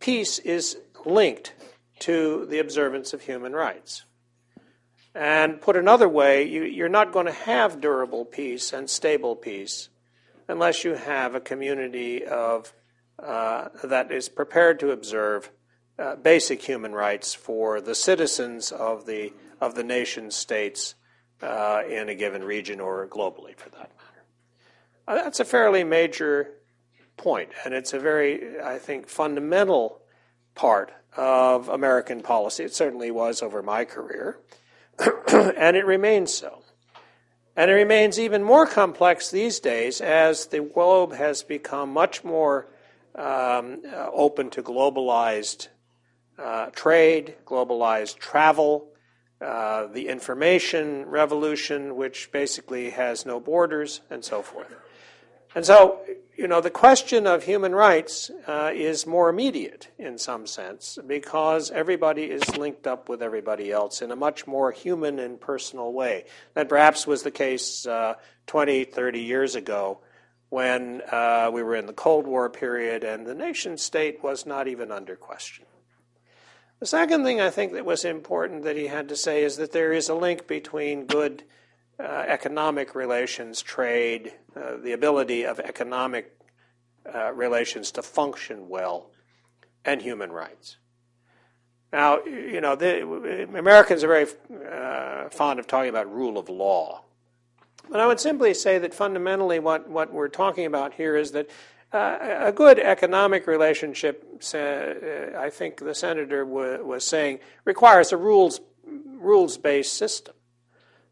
peace 0.00 0.38
is 0.38 0.78
linked 1.04 1.54
to 2.00 2.46
the 2.46 2.58
observance 2.58 3.12
of 3.12 3.22
human 3.22 3.52
rights. 3.52 4.04
And 5.14 5.60
put 5.60 5.76
another 5.76 6.08
way, 6.08 6.44
you, 6.44 6.84
are 6.84 6.88
not 6.88 7.12
going 7.12 7.26
to 7.26 7.32
have 7.32 7.80
durable 7.80 8.24
peace 8.24 8.72
and 8.72 8.88
stable 8.88 9.34
peace 9.34 9.88
unless 10.46 10.84
you 10.84 10.94
have 10.94 11.34
a 11.34 11.40
community 11.40 12.24
of 12.24 12.72
uh, 13.18 13.68
that 13.82 14.12
is 14.12 14.28
prepared 14.28 14.78
to 14.80 14.92
observe 14.92 15.50
uh, 15.98 16.16
basic 16.16 16.62
human 16.62 16.92
rights 16.94 17.34
for 17.34 17.80
the 17.80 17.94
citizens 17.94 18.70
of 18.72 19.06
the 19.06 19.32
of 19.60 19.74
the 19.74 19.82
nation 19.82 20.30
states 20.30 20.94
uh, 21.42 21.82
in 21.88 22.08
a 22.08 22.14
given 22.14 22.44
region 22.44 22.80
or 22.80 23.06
globally, 23.08 23.56
for 23.56 23.70
that 23.70 23.90
matter. 23.96 24.24
Uh, 25.06 25.14
that's 25.14 25.40
a 25.40 25.44
fairly 25.44 25.84
major 25.84 26.50
point, 27.16 27.50
and 27.64 27.74
it's 27.74 27.92
a 27.92 27.98
very, 27.98 28.60
I 28.60 28.78
think, 28.78 29.08
fundamental 29.08 30.00
part 30.54 30.92
of 31.16 31.68
American 31.68 32.20
policy. 32.20 32.64
It 32.64 32.74
certainly 32.74 33.10
was 33.10 33.42
over 33.42 33.62
my 33.62 33.84
career, 33.84 34.38
and 35.28 35.76
it 35.76 35.86
remains 35.86 36.32
so. 36.32 36.62
And 37.56 37.72
it 37.72 37.74
remains 37.74 38.20
even 38.20 38.44
more 38.44 38.66
complex 38.66 39.32
these 39.32 39.58
days 39.58 40.00
as 40.00 40.46
the 40.46 40.60
globe 40.60 41.14
has 41.14 41.42
become 41.42 41.92
much 41.92 42.22
more 42.22 42.68
um, 43.16 43.82
uh, 43.92 44.10
open 44.12 44.48
to 44.50 44.62
globalized 44.62 45.66
uh, 46.38 46.66
trade, 46.66 47.36
globalized 47.46 48.18
travel, 48.18 48.88
uh, 49.40 49.86
the 49.86 50.08
information 50.08 51.06
revolution, 51.06 51.96
which 51.96 52.30
basically 52.32 52.90
has 52.90 53.24
no 53.24 53.38
borders, 53.38 54.00
and 54.10 54.24
so 54.24 54.42
forth. 54.42 54.74
And 55.54 55.64
so, 55.64 56.00
you 56.36 56.46
know, 56.46 56.60
the 56.60 56.70
question 56.70 57.26
of 57.26 57.44
human 57.44 57.74
rights 57.74 58.30
uh, 58.46 58.70
is 58.74 59.06
more 59.06 59.28
immediate 59.28 59.88
in 59.98 60.18
some 60.18 60.46
sense 60.46 60.98
because 61.06 61.70
everybody 61.70 62.24
is 62.24 62.56
linked 62.56 62.86
up 62.86 63.08
with 63.08 63.22
everybody 63.22 63.72
else 63.72 64.02
in 64.02 64.10
a 64.10 64.16
much 64.16 64.46
more 64.46 64.70
human 64.70 65.18
and 65.18 65.40
personal 65.40 65.92
way 65.92 66.24
than 66.54 66.68
perhaps 66.68 67.06
was 67.06 67.22
the 67.22 67.30
case 67.30 67.86
uh, 67.86 68.14
20, 68.46 68.84
30 68.84 69.20
years 69.20 69.54
ago 69.54 70.00
when 70.50 71.02
uh, 71.10 71.50
we 71.52 71.62
were 71.62 71.76
in 71.76 71.86
the 71.86 71.92
Cold 71.92 72.26
War 72.26 72.48
period 72.48 73.04
and 73.04 73.26
the 73.26 73.34
nation 73.34 73.76
state 73.78 74.22
was 74.22 74.46
not 74.46 74.68
even 74.68 74.90
under 74.90 75.16
question. 75.16 75.64
The 76.80 76.86
second 76.86 77.24
thing 77.24 77.40
I 77.40 77.50
think 77.50 77.72
that 77.72 77.84
was 77.84 78.04
important 78.04 78.62
that 78.62 78.76
he 78.76 78.86
had 78.86 79.08
to 79.08 79.16
say 79.16 79.42
is 79.42 79.56
that 79.56 79.72
there 79.72 79.92
is 79.92 80.08
a 80.08 80.14
link 80.14 80.46
between 80.46 81.06
good 81.06 81.42
uh, 81.98 82.24
economic 82.28 82.94
relations, 82.94 83.62
trade, 83.62 84.32
uh, 84.54 84.76
the 84.76 84.92
ability 84.92 85.44
of 85.44 85.58
economic 85.58 86.36
uh, 87.12 87.32
relations 87.32 87.90
to 87.92 88.02
function 88.02 88.68
well, 88.68 89.10
and 89.84 90.02
human 90.02 90.30
rights. 90.30 90.76
Now, 91.92 92.22
you 92.24 92.60
know, 92.60 92.76
the, 92.76 93.48
Americans 93.58 94.04
are 94.04 94.08
very 94.08 94.26
uh, 94.70 95.30
fond 95.30 95.58
of 95.58 95.66
talking 95.66 95.88
about 95.88 96.12
rule 96.12 96.38
of 96.38 96.48
law. 96.48 97.02
But 97.90 98.00
I 98.00 98.06
would 98.06 98.20
simply 98.20 98.52
say 98.54 98.78
that 98.78 98.94
fundamentally 98.94 99.58
what, 99.58 99.88
what 99.88 100.12
we're 100.12 100.28
talking 100.28 100.66
about 100.66 100.94
here 100.94 101.16
is 101.16 101.32
that 101.32 101.48
uh, 101.92 102.18
a 102.20 102.52
good 102.52 102.78
economic 102.78 103.46
relationship, 103.46 104.42
uh, 104.54 105.38
I 105.38 105.50
think 105.50 105.78
the 105.78 105.94
senator 105.94 106.44
was 106.44 107.04
saying, 107.04 107.40
requires 107.64 108.12
a 108.12 108.16
rules 108.16 108.60
rules 108.84 109.58
based 109.58 109.94
system, 109.94 110.34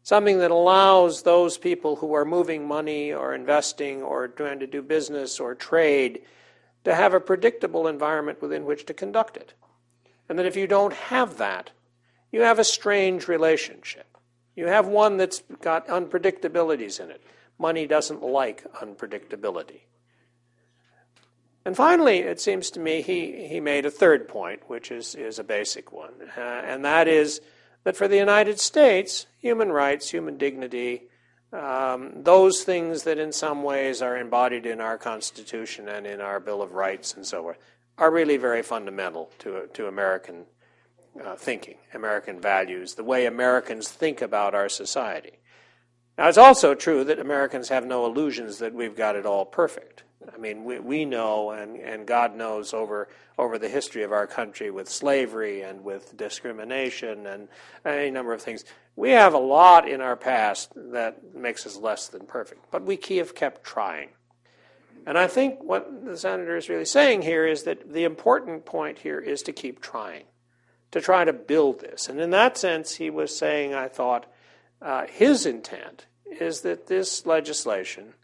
something 0.03 0.39
that 0.39 0.51
allows 0.51 1.23
those 1.23 1.57
people 1.57 1.97
who 1.97 2.13
are 2.13 2.25
moving 2.25 2.67
money 2.67 3.13
or 3.13 3.33
investing 3.33 4.01
or 4.01 4.27
trying 4.27 4.59
to 4.59 4.67
do 4.67 4.81
business 4.81 5.39
or 5.39 5.55
trade 5.55 6.21
to 6.83 6.95
have 6.95 7.13
a 7.13 7.19
predictable 7.19 7.87
environment 7.87 8.41
within 8.41 8.65
which 8.65 8.85
to 8.85 8.93
conduct 8.93 9.35
it. 9.35 9.53
And 10.29 10.39
that 10.39 10.45
if 10.45 10.55
you 10.55 10.67
don't 10.67 10.93
have 10.93 11.37
that, 11.37 11.71
you 12.31 12.41
have 12.41 12.59
a 12.59 12.63
strange 12.63 13.27
relationship. 13.27 14.17
You 14.55 14.67
have 14.67 14.87
one 14.87 15.17
that's 15.17 15.43
got 15.61 15.87
unpredictabilities 15.87 16.99
in 16.99 17.11
it. 17.11 17.21
Money 17.59 17.87
doesn't 17.87 18.23
like 18.23 18.71
unpredictability. 18.75 19.81
And 21.67 21.75
finally, 21.75 22.19
it 22.19 22.39
seems 22.39 22.71
to 22.71 22.79
me 22.79 23.01
he, 23.01 23.45
he 23.45 23.59
made 23.59 23.85
a 23.85 23.91
third 23.91 24.29
point, 24.29 24.61
which 24.69 24.89
is, 24.89 25.15
is 25.15 25.37
a 25.37 25.43
basic 25.43 25.91
one, 25.91 26.13
uh, 26.37 26.39
and 26.39 26.85
that 26.85 27.09
is 27.09 27.41
that 27.83 27.97
for 27.97 28.07
the 28.07 28.15
United 28.15 28.57
States, 28.57 29.25
human 29.41 29.69
rights, 29.69 30.09
human 30.09 30.37
dignity, 30.37 31.09
um, 31.51 32.23
those 32.23 32.63
things 32.63 33.03
that 33.03 33.17
in 33.17 33.33
some 33.33 33.63
ways 33.63 34.01
are 34.01 34.15
embodied 34.15 34.65
in 34.65 34.79
our 34.79 34.97
Constitution 34.97 35.89
and 35.89 36.07
in 36.07 36.21
our 36.21 36.39
Bill 36.39 36.61
of 36.61 36.71
Rights 36.71 37.13
and 37.15 37.25
so 37.25 37.41
forth, 37.41 37.57
are 37.97 38.11
really 38.11 38.37
very 38.37 38.63
fundamental 38.63 39.29
to, 39.39 39.67
to 39.73 39.87
American 39.87 40.45
uh, 41.21 41.35
thinking, 41.35 41.75
American 41.93 42.39
values, 42.39 42.93
the 42.93 43.03
way 43.03 43.25
Americans 43.25 43.89
think 43.89 44.21
about 44.21 44.55
our 44.55 44.69
society. 44.69 45.33
Now, 46.17 46.29
it's 46.29 46.37
also 46.37 46.75
true 46.75 47.03
that 47.03 47.19
Americans 47.19 47.67
have 47.67 47.85
no 47.85 48.05
illusions 48.05 48.59
that 48.59 48.73
we've 48.73 48.95
got 48.95 49.17
it 49.17 49.25
all 49.25 49.45
perfect. 49.45 50.03
I 50.33 50.37
mean, 50.37 50.63
we, 50.63 50.79
we 50.79 51.05
know, 51.05 51.51
and, 51.51 51.77
and 51.77 52.05
God 52.05 52.35
knows 52.35 52.73
over, 52.73 53.07
over 53.37 53.57
the 53.57 53.69
history 53.69 54.03
of 54.03 54.11
our 54.11 54.27
country 54.27 54.71
with 54.71 54.89
slavery 54.89 55.61
and 55.61 55.83
with 55.83 56.15
discrimination 56.17 57.25
and 57.25 57.47
any 57.85 58.11
number 58.11 58.33
of 58.33 58.41
things. 58.41 58.65
We 58.95 59.11
have 59.11 59.33
a 59.33 59.39
lot 59.39 59.87
in 59.87 60.01
our 60.01 60.15
past 60.15 60.71
that 60.75 61.35
makes 61.35 61.65
us 61.65 61.77
less 61.77 62.07
than 62.07 62.25
perfect, 62.25 62.65
but 62.71 62.83
we 62.83 62.99
have 63.17 63.35
kept 63.35 63.63
trying. 63.63 64.09
And 65.05 65.17
I 65.17 65.27
think 65.27 65.63
what 65.63 66.05
the 66.05 66.17
senator 66.17 66.57
is 66.57 66.67
really 66.67 66.85
saying 66.85 67.21
here 67.21 67.47
is 67.47 67.63
that 67.63 67.93
the 67.93 68.03
important 68.03 68.65
point 68.65 68.99
here 68.99 69.19
is 69.19 69.41
to 69.43 69.53
keep 69.53 69.81
trying, 69.81 70.25
to 70.91 70.99
try 70.99 71.23
to 71.23 71.31
build 71.31 71.79
this. 71.79 72.09
And 72.09 72.19
in 72.19 72.31
that 72.31 72.57
sense, 72.57 72.95
he 72.95 73.09
was 73.09 73.37
saying, 73.37 73.73
I 73.73 73.87
thought, 73.87 74.25
uh, 74.81 75.05
his 75.07 75.45
intent 75.45 76.07
is 76.39 76.61
that 76.61 76.87
this 76.87 77.25
legislation 77.25 78.15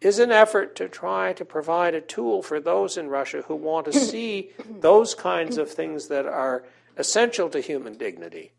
is 0.00 0.18
an 0.18 0.30
effort 0.30 0.76
to 0.76 0.88
try 0.88 1.32
to 1.32 1.44
provide 1.44 1.94
a 1.94 2.00
tool 2.00 2.42
for 2.42 2.60
those 2.60 2.96
in 2.96 3.08
Russia 3.08 3.42
who 3.46 3.56
want 3.56 3.86
to 3.86 3.92
see 3.98 4.50
those 4.80 5.14
kinds 5.14 5.58
of 5.58 5.70
things 5.70 6.08
that 6.08 6.26
are 6.26 6.64
essential 6.96 7.48
to 7.48 7.60
human 7.60 7.96
dignity 7.96 8.52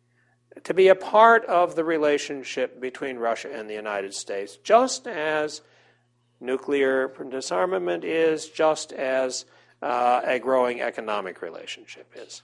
to 0.64 0.74
be 0.74 0.88
a 0.88 0.96
part 0.96 1.46
of 1.46 1.76
the 1.76 1.84
relationship 1.84 2.82
between 2.82 3.18
Russia 3.18 3.50
and 3.54 3.70
the 3.70 3.74
United 3.74 4.14
States, 4.14 4.58
just 4.58 5.08
as 5.08 5.62
nuclear 6.40 7.12
disarmament 7.30 8.04
is, 8.04 8.48
just 8.48 8.92
as 8.92 9.46
uh, 9.82 10.22
a 10.24 10.40
growing 10.40 10.82
economic 10.82 11.42
relationship 11.42 12.12
is. 12.16 12.42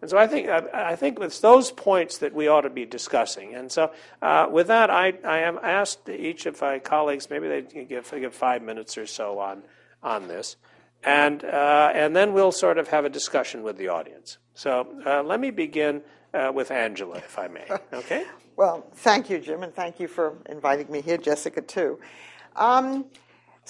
And 0.00 0.10
so 0.10 0.16
I 0.16 0.26
think 0.26 0.48
I, 0.48 0.94
think 0.96 1.18
it's 1.20 1.40
those 1.40 1.70
points 1.70 2.18
that 2.18 2.32
we 2.32 2.46
ought 2.48 2.62
to 2.62 2.70
be 2.70 2.84
discussing. 2.84 3.54
And 3.54 3.70
so 3.70 3.92
uh, 4.22 4.46
with 4.50 4.68
that, 4.68 4.90
I, 4.90 5.14
I 5.24 5.38
am 5.38 5.58
asked 5.62 6.08
each 6.08 6.46
of 6.46 6.60
my 6.60 6.78
colleagues 6.78 7.30
maybe 7.30 7.48
they 7.48 7.62
give 7.84 8.10
give 8.10 8.34
five 8.34 8.62
minutes 8.62 8.96
or 8.96 9.06
so 9.06 9.38
on 9.38 9.62
on 10.02 10.28
this, 10.28 10.56
and 11.02 11.44
uh, 11.44 11.90
and 11.92 12.14
then 12.14 12.32
we'll 12.32 12.52
sort 12.52 12.78
of 12.78 12.88
have 12.88 13.04
a 13.04 13.08
discussion 13.08 13.62
with 13.62 13.76
the 13.76 13.88
audience. 13.88 14.38
So 14.54 14.86
uh, 15.04 15.22
let 15.22 15.40
me 15.40 15.50
begin 15.50 16.02
uh, 16.32 16.52
with 16.54 16.70
Angela, 16.70 17.16
if 17.16 17.38
I 17.38 17.48
may. 17.48 17.66
Okay. 17.92 18.24
well, 18.56 18.86
thank 18.94 19.30
you, 19.30 19.38
Jim, 19.38 19.62
and 19.62 19.74
thank 19.74 19.98
you 19.98 20.08
for 20.08 20.38
inviting 20.48 20.90
me 20.90 21.00
here, 21.00 21.18
Jessica 21.18 21.60
too. 21.60 21.98
Um, 22.54 23.06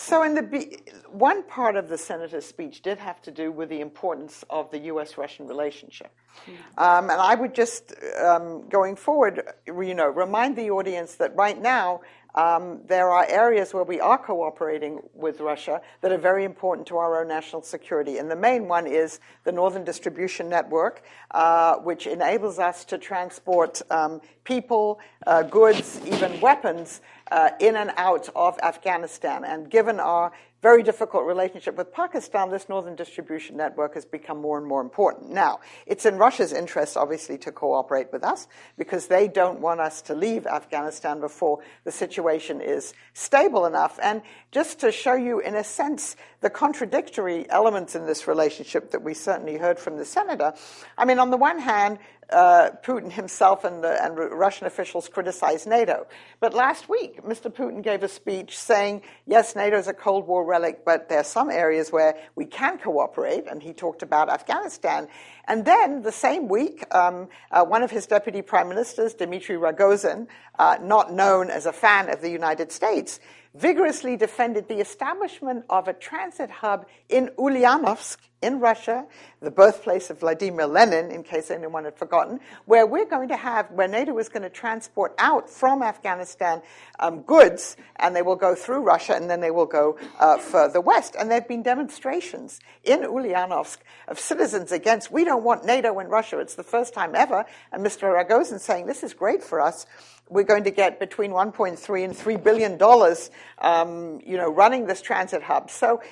so, 0.01 0.23
in 0.23 0.37
the 0.37 0.79
one 1.11 1.43
part 1.43 1.75
of 1.75 1.89
the 1.89 1.99
senator's 1.99 2.47
speech 2.47 2.83
did 2.83 2.99
have 2.99 3.21
to 3.23 3.33
do 3.33 3.51
with 3.51 3.69
the 3.69 3.81
importance 3.81 4.45
of 4.49 4.71
the 4.71 4.79
U.S.-Russian 4.79 5.49
relationship, 5.49 6.13
mm-hmm. 6.47 6.79
um, 6.79 7.11
and 7.11 7.21
I 7.21 7.35
would 7.35 7.53
just, 7.53 7.95
um, 8.23 8.69
going 8.69 8.95
forward, 8.95 9.43
you 9.67 9.95
know, 9.97 10.07
remind 10.07 10.55
the 10.55 10.71
audience 10.71 11.17
that 11.17 11.35
right 11.35 11.61
now 11.61 12.03
um, 12.35 12.81
there 12.87 13.11
are 13.11 13.27
areas 13.29 13.73
where 13.73 13.85
we 13.85 14.01
are 14.01 14.19
cooperating 14.19 15.01
with 15.15 15.41
Russia 15.41 15.81
that 16.03 16.13
are 16.13 16.19
very 16.19 16.45
important 16.45 16.87
to 16.89 16.97
our 16.97 17.21
own 17.21 17.29
national 17.29 17.63
security. 17.63 18.19
And 18.19 18.31
the 18.31 18.37
main 18.37 18.69
one 18.69 18.87
is 18.87 19.21
the 19.45 19.53
Northern 19.53 19.85
Distribution 19.85 20.49
Network, 20.49 21.03
uh, 21.31 21.77
which 21.77 22.07
enables 22.07 22.59
us 22.59 22.85
to 22.87 22.99
transport 22.99 23.83
um, 23.91 24.21
people, 24.45 25.01
uh, 25.27 25.43
goods, 25.43 26.01
even 26.07 26.41
weapons 26.41 27.01
uh, 27.31 27.51
in 27.61 27.77
and 27.77 27.93
out 27.97 28.29
of 28.35 28.59
Afghanistan. 28.63 29.45
And 29.45 29.71
given 29.71 30.01
our 30.01 30.33
very 30.61 30.83
difficult 30.83 31.25
relationship 31.25 31.77
with 31.77 31.93
Pakistan, 31.93 32.51
this 32.51 32.69
northern 32.69 32.97
distribution 32.97 33.57
network 33.57 33.95
has 33.95 34.05
become 34.05 34.41
more 34.41 34.59
and 34.59 34.67
more 34.67 34.81
important. 34.81 35.31
Now, 35.31 35.61
it's 35.87 36.05
in 36.05 36.17
Russia's 36.17 36.53
interest, 36.53 36.97
obviously, 36.97 37.39
to 37.39 37.53
cooperate 37.53 38.13
with 38.13 38.25
us 38.25 38.49
because 38.77 39.07
they 39.07 39.29
don't 39.29 39.61
want 39.61 39.81
us 39.81 40.03
to 40.03 40.15
leave 40.15 40.47
Afghanistan 40.47 41.21
before 41.21 41.61
the 41.85 41.93
situation 41.93 42.61
is 42.61 42.93
stable 43.13 43.67
enough. 43.67 44.01
And 44.03 44.23
just 44.51 44.81
to 44.81 44.91
show 44.91 45.15
you, 45.15 45.39
in 45.39 45.55
a 45.55 45.63
sense, 45.63 46.17
the 46.41 46.51
contradictory 46.51 47.49
elements 47.51 47.95
in 47.95 48.07
this 48.07 48.27
relationship 48.27 48.91
that 48.91 49.03
we 49.03 49.15
certainly 49.15 49.59
heard 49.59 49.79
from 49.79 49.97
the 49.97 50.05
senator, 50.05 50.55
I 50.97 51.05
mean, 51.05 51.21
on 51.21 51.31
the 51.31 51.37
one 51.37 51.61
hand, 51.61 51.99
uh, 52.31 52.71
Putin 52.83 53.11
himself 53.11 53.65
and, 53.65 53.83
the, 53.83 54.03
and 54.05 54.17
Russian 54.17 54.67
officials 54.67 55.09
criticized 55.09 55.67
NATO. 55.67 56.07
But 56.41 56.55
last 56.55 56.89
week, 56.89 57.23
Mr. 57.23 57.53
Putin 57.53 57.83
gave 57.83 58.03
a 58.03 58.09
speech 58.09 58.59
saying, 58.59 59.03
yes, 59.27 59.57
NATO 59.57 59.79
is 59.79 59.89
a 59.89 59.95
Cold 59.95 60.27
War 60.27 60.45
relic, 60.45 60.85
but 60.85 61.09
there 61.09 61.21
are 61.21 61.25
some 61.25 61.51
areas 61.51 61.91
where 61.91 62.17
we 62.35 62.45
can 62.45 62.79
cooperate, 62.79 63.47
and 63.47 63.63
he 63.63 63.73
talked 63.73 64.03
about 64.03 64.29
Afghanistan. 64.29 65.09
And 65.47 65.65
then 65.65 66.03
the 66.03 66.13
same 66.13 66.49
week, 66.49 66.85
um, 66.95 67.29
uh, 67.51 67.65
one 67.65 67.83
of 67.83 67.91
his 67.91 68.07
deputy 68.07 68.43
prime 68.43 68.69
ministers, 68.69 69.15
Dmitry 69.15 69.57
Rogozin, 69.57 70.27
uh, 70.59 70.77
not 70.83 71.13
known 71.13 71.51
as 71.51 71.67
a 71.67 71.73
fan 71.73 72.11
of 72.11 72.21
the 72.21 72.31
United 72.31 72.73
States, 72.73 73.21
vigorously 73.55 74.17
defended 74.17 74.69
the 74.69 74.81
establishment 74.81 75.65
of 75.71 75.89
a 75.89 75.93
transit 75.93 76.51
hub 76.51 76.87
in 77.09 77.29
Ulyanovsk 77.39 78.19
in 78.41 78.61
Russia, 78.61 79.05
the 79.41 79.51
birthplace 79.51 80.11
of 80.11 80.21
Vladimir 80.21 80.67
Lenin, 80.67 81.11
in 81.11 81.23
case 81.23 81.51
anyone 81.51 81.85
had 81.85 81.97
forgotten, 81.97 82.39
where 82.67 82.87
we're 82.87 83.05
going 83.05 83.29
to 83.29 83.37
have, 83.37 83.71
where 83.73 83.89
NATO 83.89 84.17
is 84.19 84.29
going 84.29 84.43
to 84.43 84.51
transport 84.51 85.15
out 85.19 85.51
from 85.51 85.83
Afghanistan 85.83 86.63
um, 87.01 87.23
goods, 87.23 87.77
and 87.97 88.15
they 88.15 88.23
will 88.23 88.37
go 88.37 88.55
through 88.55 88.83
Russia 88.83 89.15
and 89.15 89.29
then 89.29 89.41
they 89.41 89.51
will 89.51 89.67
go 89.67 89.99
uh, 90.21 90.39
further 90.39 90.81
west. 90.81 91.17
And 91.19 91.31
there 91.31 91.41
have 91.41 91.49
been 91.49 91.63
demonstrations 91.63 92.61
in 92.85 93.01
Ulyanovsk 93.01 93.79
of 94.07 94.19
citizens 94.19 94.71
against, 94.71 95.11
we 95.11 95.25
don't 95.25 95.43
want 95.43 95.65
NATO 95.65 95.99
in 95.99 96.07
Russia. 96.09 96.39
It's 96.39 96.55
the 96.55 96.63
first 96.63 96.95
time 96.95 97.15
ever. 97.15 97.45
And 97.73 97.85
Mr. 97.85 98.03
Rogozin 98.03 98.61
saying, 98.61 98.87
this 98.87 99.03
is 99.03 99.15
great 99.15 99.43
for 99.43 99.61
us 99.61 99.87
we're 100.31 100.45
going 100.45 100.65
to 100.65 100.71
get 100.71 101.01
between 101.01 101.31
1.3 101.31 102.05
and 102.05 102.17
3 102.17 102.37
billion 102.37 102.77
dollars, 102.77 103.31
um, 103.59 104.21
you 104.25 104.37
know, 104.37 104.51
running 104.51 104.87
this 104.87 105.01
transit 105.01 105.43
hub. 105.43 105.71
So 105.71 106.03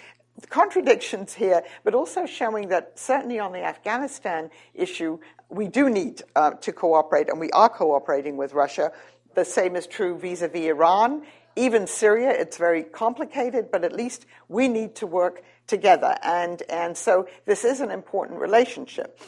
contradictions 0.50 1.34
here, 1.34 1.62
but 1.84 1.94
also 1.94 2.26
showing 2.26 2.68
that 2.68 2.98
certainly 2.98 3.38
on 3.38 3.52
the 3.52 3.64
Afghanistan 3.64 4.50
issue, 4.74 5.18
we 5.48 5.68
do 5.68 5.88
need 5.88 6.22
uh, 6.34 6.50
to 6.52 6.72
cooperate, 6.72 7.28
and 7.28 7.40
we 7.40 7.50
are 7.50 7.68
cooperating 7.68 8.36
with 8.36 8.52
Russia. 8.52 8.92
The 9.34 9.44
same 9.44 9.76
is 9.76 9.86
true 9.86 10.18
vis-a-vis 10.18 10.66
Iran. 10.66 11.22
Even 11.56 11.86
Syria, 11.86 12.30
it's 12.30 12.58
very 12.58 12.82
complicated, 12.82 13.70
but 13.70 13.84
at 13.84 13.92
least 13.92 14.26
we 14.48 14.68
need 14.68 14.94
to 14.96 15.06
work 15.06 15.42
together. 15.66 16.16
And, 16.22 16.62
and 16.68 16.96
so 16.96 17.28
this 17.46 17.64
is 17.64 17.80
an 17.80 17.90
important 17.90 18.40
relationship. 18.40 19.18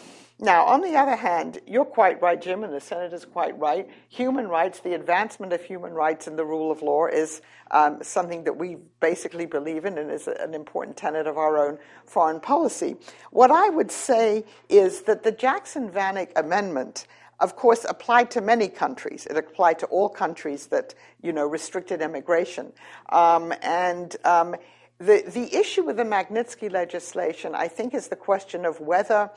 Now, 0.40 0.66
on 0.66 0.82
the 0.82 0.94
other 0.94 1.16
hand, 1.16 1.60
you're 1.66 1.84
quite 1.84 2.22
right, 2.22 2.40
Jim, 2.40 2.62
and 2.62 2.72
the 2.72 2.80
senator's 2.80 3.24
quite 3.24 3.58
right. 3.58 3.88
Human 4.08 4.46
rights, 4.46 4.78
the 4.78 4.94
advancement 4.94 5.52
of 5.52 5.62
human 5.62 5.92
rights 5.92 6.28
and 6.28 6.38
the 6.38 6.44
rule 6.44 6.70
of 6.70 6.80
law 6.80 7.06
is 7.06 7.42
um, 7.72 7.98
something 8.02 8.44
that 8.44 8.56
we 8.56 8.76
basically 9.00 9.46
believe 9.46 9.84
in 9.84 9.98
and 9.98 10.12
is 10.12 10.28
an 10.28 10.54
important 10.54 10.96
tenet 10.96 11.26
of 11.26 11.36
our 11.36 11.58
own 11.58 11.78
foreign 12.06 12.38
policy. 12.38 12.94
What 13.32 13.50
I 13.50 13.68
would 13.68 13.90
say 13.90 14.44
is 14.68 15.02
that 15.02 15.24
the 15.24 15.32
Jackson 15.32 15.90
Vanik 15.90 16.30
Amendment 16.36 17.06
of 17.40 17.54
course, 17.54 17.86
applied 17.88 18.32
to 18.32 18.40
many 18.40 18.68
countries. 18.68 19.26
It 19.26 19.36
applied 19.36 19.78
to 19.78 19.86
all 19.86 20.08
countries 20.08 20.66
that, 20.68 20.94
you 21.22 21.32
know, 21.32 21.46
restricted 21.46 22.02
immigration. 22.02 22.72
Um, 23.10 23.54
and 23.62 24.16
um, 24.24 24.56
the, 24.98 25.22
the 25.24 25.54
issue 25.56 25.84
with 25.84 25.98
the 25.98 26.04
Magnitsky 26.04 26.70
legislation, 26.70 27.54
I 27.54 27.68
think, 27.68 27.94
is 27.94 28.08
the 28.08 28.16
question 28.16 28.64
of 28.64 28.80
whether 28.80 29.30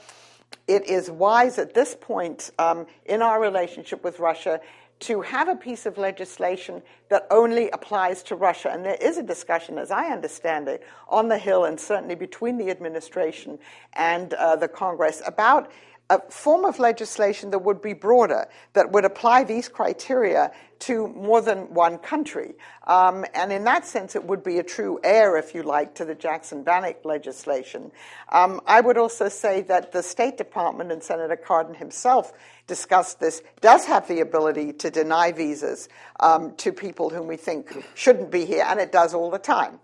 it 0.68 0.88
is 0.88 1.10
wise 1.10 1.58
at 1.58 1.74
this 1.74 1.96
point 2.00 2.52
um, 2.60 2.86
in 3.06 3.22
our 3.22 3.42
relationship 3.42 4.04
with 4.04 4.20
Russia 4.20 4.62
to 5.02 5.22
have 5.22 5.48
a 5.48 5.56
piece 5.56 5.88
of 5.88 5.98
legislation 5.98 6.82
that 7.10 7.26
only 7.32 7.70
applies 7.72 8.22
to 8.22 8.36
Russia. 8.36 8.70
And 8.72 8.86
there 8.86 8.98
is 9.02 9.18
a 9.18 9.24
discussion, 9.24 9.80
as 9.80 9.90
I 9.90 10.08
understand 10.08 10.68
it, 10.68 10.84
on 11.10 11.28
the 11.28 11.40
Hill 11.40 11.66
and 11.66 11.80
certainly 11.80 12.14
between 12.14 12.58
the 12.58 12.70
administration 12.70 13.58
and 13.94 14.34
uh, 14.36 14.56
the 14.56 14.68
Congress 14.68 15.22
about 15.26 15.72
a 16.12 16.20
form 16.30 16.66
of 16.66 16.78
legislation 16.78 17.52
that 17.52 17.60
would 17.60 17.82
be 17.82 17.94
broader, 17.94 18.50
that 18.74 18.92
would 18.92 19.06
apply 19.06 19.46
these 19.46 19.70
criteria 19.70 20.52
to 20.80 21.08
more 21.08 21.42
than 21.42 21.74
one 21.74 21.98
country. 22.00 22.54
Um, 22.86 23.24
and 23.34 23.54
in 23.54 23.64
that 23.64 23.86
sense, 23.86 24.14
it 24.16 24.26
would 24.26 24.44
be 24.44 24.58
a 24.58 24.64
true 24.64 25.00
heir, 25.06 25.38
if 25.38 25.56
you 25.56 25.64
like, 25.64 25.96
to 25.96 26.06
the 26.06 26.16
Jackson 26.16 26.66
Vanik 26.66 27.06
legislation. 27.06 27.92
Um, 28.30 28.60
I 28.68 28.82
would 28.82 28.98
also 28.98 29.30
say 29.30 29.62
that 29.62 29.94
the 29.94 30.04
State 30.04 30.38
Department 30.38 30.92
and 30.92 31.02
Senator 31.02 31.38
Cardin 31.38 31.78
himself 31.78 32.34
discussed 32.68 33.22
this, 33.22 33.42
does 33.62 33.86
have 33.86 34.08
the 34.10 34.20
ability 34.20 34.74
to 34.74 34.92
deny 34.92 35.32
visas 35.32 35.88
um, 36.20 36.54
to 36.58 36.74
people 36.74 37.10
whom 37.10 37.28
we 37.28 37.38
think 37.38 37.86
shouldn't 37.96 38.32
be 38.32 38.46
here, 38.46 38.66
and 38.68 38.82
it 38.82 38.92
does 38.92 39.14
all 39.14 39.32
the 39.32 39.40
time 39.40 39.80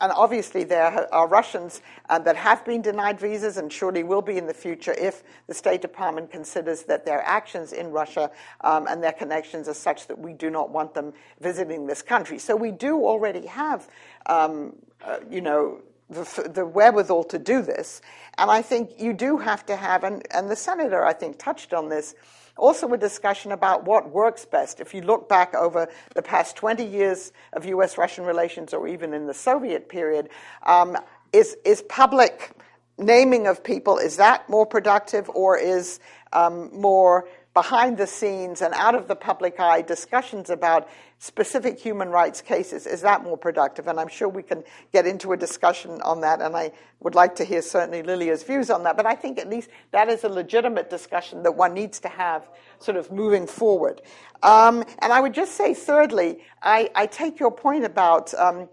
and 0.00 0.12
obviously, 0.12 0.64
there 0.64 1.12
are 1.12 1.26
Russians 1.26 1.80
uh, 2.10 2.18
that 2.18 2.36
have 2.36 2.64
been 2.66 2.82
denied 2.82 3.18
visas 3.18 3.56
and 3.56 3.72
surely 3.72 4.02
will 4.02 4.20
be 4.20 4.36
in 4.36 4.46
the 4.46 4.54
future 4.54 4.92
if 4.92 5.22
the 5.46 5.54
State 5.54 5.80
Department 5.80 6.30
considers 6.30 6.82
that 6.82 7.06
their 7.06 7.22
actions 7.22 7.72
in 7.72 7.90
Russia 7.90 8.30
um, 8.60 8.86
and 8.88 9.02
their 9.02 9.12
connections 9.12 9.68
are 9.68 9.74
such 9.74 10.06
that 10.08 10.18
we 10.18 10.34
do 10.34 10.50
not 10.50 10.70
want 10.70 10.92
them 10.92 11.14
visiting 11.40 11.86
this 11.86 12.02
country. 12.02 12.38
So 12.38 12.54
we 12.54 12.72
do 12.72 13.06
already 13.06 13.46
have, 13.46 13.88
um, 14.26 14.76
uh, 15.02 15.20
you 15.30 15.40
know, 15.40 15.80
the, 16.10 16.50
the 16.54 16.66
wherewithal 16.66 17.24
to 17.24 17.38
do 17.38 17.62
this. 17.62 18.02
And 18.38 18.50
I 18.50 18.62
think 18.62 19.00
you 19.00 19.14
do 19.14 19.38
have 19.38 19.64
to 19.66 19.76
have, 19.76 20.04
and, 20.04 20.26
and 20.30 20.50
the 20.50 20.56
senator, 20.56 21.04
I 21.04 21.14
think, 21.14 21.38
touched 21.38 21.72
on 21.72 21.88
this, 21.88 22.14
also 22.56 22.92
a 22.92 22.98
discussion 22.98 23.52
about 23.52 23.84
what 23.84 24.10
works 24.10 24.44
best. 24.44 24.80
If 24.80 24.94
you 24.94 25.02
look 25.02 25.28
back 25.28 25.54
over 25.54 25.88
the 26.14 26.22
past 26.22 26.56
20 26.56 26.84
years 26.84 27.32
of 27.52 27.66
US 27.66 27.98
Russian 27.98 28.24
relations, 28.24 28.72
or 28.72 28.88
even 28.88 29.12
in 29.12 29.26
the 29.26 29.34
Soviet 29.34 29.88
period, 29.88 30.28
um, 30.64 30.96
is, 31.32 31.56
is 31.64 31.82
public 31.82 32.52
naming 32.98 33.46
of 33.46 33.62
people, 33.62 33.98
is 33.98 34.16
that 34.16 34.48
more 34.48 34.66
productive 34.66 35.28
or 35.30 35.58
is 35.58 36.00
um, 36.32 36.70
more 36.72 37.28
behind 37.56 37.96
the 37.96 38.06
scenes 38.06 38.60
and 38.60 38.74
out 38.74 38.94
of 38.94 39.08
the 39.08 39.16
public 39.16 39.58
eye 39.58 39.80
discussions 39.80 40.50
about 40.50 40.88
specific 41.18 41.78
human 41.78 42.08
rights 42.10 42.40
cases, 42.40 42.86
is 42.86 43.00
that 43.00 43.22
more 43.22 43.36
productive? 43.36 43.88
And 43.88 43.98
I'm 43.98 44.08
sure 44.08 44.28
we 44.28 44.42
can 44.42 44.62
get 44.92 45.06
into 45.06 45.32
a 45.32 45.36
discussion 45.36 46.00
on 46.02 46.20
that, 46.20 46.40
and 46.40 46.56
I 46.56 46.72
would 47.00 47.14
like 47.14 47.34
to 47.36 47.44
hear 47.44 47.62
certainly 47.62 48.02
Lilia's 48.02 48.42
views 48.42 48.70
on 48.70 48.82
that. 48.84 48.96
But 48.96 49.06
I 49.06 49.14
think 49.14 49.38
at 49.38 49.48
least 49.48 49.70
that 49.92 50.08
is 50.08 50.24
a 50.24 50.28
legitimate 50.28 50.90
discussion 50.90 51.42
that 51.44 51.52
one 51.52 51.74
needs 51.74 52.00
to 52.00 52.08
have 52.08 52.48
sort 52.78 52.96
of 52.96 53.10
moving 53.10 53.46
forward. 53.46 54.02
Um, 54.42 54.84
and 55.00 55.12
I 55.12 55.20
would 55.20 55.34
just 55.34 55.54
say, 55.54 55.74
thirdly, 55.74 56.38
I, 56.62 56.90
I 56.94 57.06
take 57.06 57.40
your 57.40 57.50
point 57.50 57.84
about. 57.84 58.34
Um, 58.34 58.68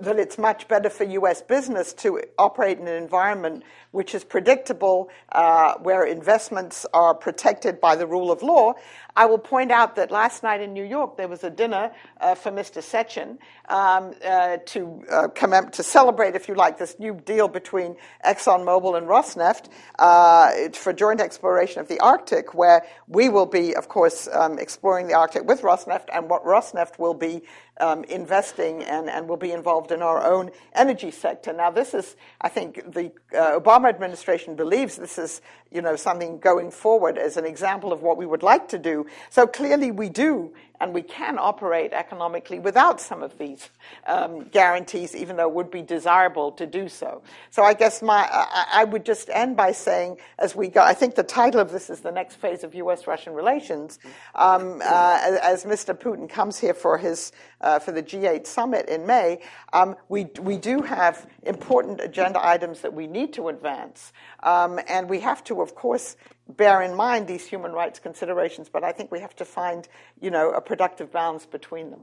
that 0.00 0.18
it's 0.18 0.38
much 0.38 0.68
better 0.68 0.90
for 0.90 1.04
U.S. 1.04 1.42
business 1.42 1.92
to 1.94 2.22
operate 2.38 2.78
in 2.78 2.86
an 2.88 3.02
environment 3.02 3.64
which 3.90 4.14
is 4.14 4.22
predictable, 4.22 5.08
uh, 5.32 5.74
where 5.78 6.04
investments 6.04 6.84
are 6.92 7.14
protected 7.14 7.80
by 7.80 7.96
the 7.96 8.06
rule 8.06 8.30
of 8.30 8.42
law. 8.42 8.74
I 9.16 9.26
will 9.26 9.38
point 9.38 9.72
out 9.72 9.96
that 9.96 10.10
last 10.10 10.42
night 10.42 10.60
in 10.60 10.72
New 10.72 10.84
York 10.84 11.16
there 11.16 11.26
was 11.26 11.42
a 11.42 11.50
dinner 11.50 11.90
uh, 12.20 12.34
for 12.34 12.52
Mr. 12.52 12.82
Sechin 12.82 13.38
um, 13.68 14.14
uh, 14.24 14.58
to 14.66 15.02
uh, 15.10 15.28
come 15.28 15.70
to 15.70 15.82
celebrate, 15.82 16.36
if 16.36 16.48
you 16.48 16.54
like, 16.54 16.78
this 16.78 16.98
new 16.98 17.14
deal 17.14 17.48
between 17.48 17.96
ExxonMobil 18.24 18.96
and 18.96 19.06
Rosneft 19.08 19.68
uh, 19.98 20.68
for 20.72 20.92
joint 20.92 21.20
exploration 21.20 21.80
of 21.80 21.88
the 21.88 21.98
Arctic, 22.00 22.54
where 22.54 22.86
we 23.08 23.28
will 23.28 23.46
be, 23.46 23.74
of 23.74 23.88
course, 23.88 24.28
um, 24.32 24.58
exploring 24.58 25.08
the 25.08 25.14
Arctic 25.14 25.44
with 25.44 25.62
Rosneft, 25.62 26.06
and 26.12 26.28
what 26.28 26.44
Rosneft 26.44 26.98
will 26.98 27.14
be 27.14 27.42
um, 27.80 28.04
investing 28.04 28.82
and, 28.82 29.08
and 29.08 29.28
will 29.28 29.36
be 29.36 29.52
involved 29.52 29.92
in 29.92 30.02
our 30.02 30.24
own 30.24 30.50
energy 30.74 31.10
sector. 31.10 31.52
Now, 31.52 31.70
this 31.70 31.94
is, 31.94 32.16
I 32.40 32.48
think, 32.48 32.92
the 32.92 33.12
uh, 33.32 33.58
Obama 33.58 33.88
administration 33.88 34.56
believes 34.56 34.96
this 34.96 35.18
is, 35.18 35.40
you 35.70 35.82
know, 35.82 35.96
something 35.96 36.38
going 36.38 36.70
forward 36.70 37.18
as 37.18 37.36
an 37.36 37.44
example 37.44 37.92
of 37.92 38.02
what 38.02 38.16
we 38.16 38.26
would 38.26 38.42
like 38.42 38.68
to 38.68 38.78
do. 38.78 39.06
So 39.30 39.46
clearly, 39.46 39.90
we 39.90 40.08
do 40.08 40.52
and 40.80 40.94
we 40.94 41.02
can 41.02 41.38
operate 41.38 41.92
economically 41.92 42.58
without 42.58 43.00
some 43.00 43.22
of 43.22 43.36
these 43.38 43.68
um, 44.06 44.44
guarantees, 44.44 45.14
even 45.14 45.36
though 45.36 45.48
it 45.48 45.54
would 45.54 45.70
be 45.70 45.82
desirable 45.82 46.52
to 46.52 46.66
do 46.66 46.88
so. 46.88 47.22
So 47.50 47.62
I 47.62 47.74
guess 47.74 48.02
my 48.02 48.28
I, 48.30 48.66
I, 48.72 48.84
would 48.84 49.04
just 49.04 49.28
end 49.30 49.56
by 49.56 49.72
saying, 49.72 50.18
as 50.38 50.54
we 50.54 50.68
go, 50.68 50.82
I 50.82 50.94
think 50.94 51.14
the 51.14 51.22
title 51.22 51.60
of 51.60 51.70
this 51.70 51.90
is 51.90 52.00
the 52.00 52.12
next 52.12 52.36
phase 52.36 52.64
of 52.64 52.74
U.S.-Russian 52.74 53.34
relations. 53.34 53.98
Um, 54.34 54.80
uh, 54.84 55.18
as, 55.22 55.64
as, 55.64 55.64
Mr. 55.64 55.98
Putin 55.98 56.28
comes 56.28 56.58
here 56.58 56.74
for 56.74 56.96
his 56.98 57.32
uh, 57.60 57.78
for 57.78 57.92
the 57.92 58.02
G8 58.02 58.46
summit 58.46 58.88
in 58.88 59.06
May, 59.06 59.40
um, 59.72 59.96
we 60.08 60.28
we 60.40 60.56
do 60.56 60.82
have 60.82 61.26
important 61.42 62.00
agenda 62.00 62.44
items 62.44 62.80
that 62.80 62.92
we 62.92 63.06
need 63.06 63.32
to 63.34 63.48
advance, 63.48 64.12
um, 64.42 64.78
and 64.88 65.08
we 65.10 65.20
have 65.20 65.42
to, 65.44 65.60
of 65.60 65.74
course, 65.74 66.16
bear 66.48 66.82
in 66.82 66.94
mind 66.94 67.26
these 67.26 67.46
human 67.46 67.72
rights 67.72 67.98
considerations, 67.98 68.68
but 68.68 68.82
I 68.82 68.92
think 68.92 69.12
we 69.12 69.20
have 69.20 69.36
to 69.36 69.44
find, 69.44 69.88
you 70.20 70.30
know, 70.30 70.50
a 70.50 70.60
productive 70.60 71.12
balance 71.12 71.46
between 71.46 71.90
them. 71.90 72.00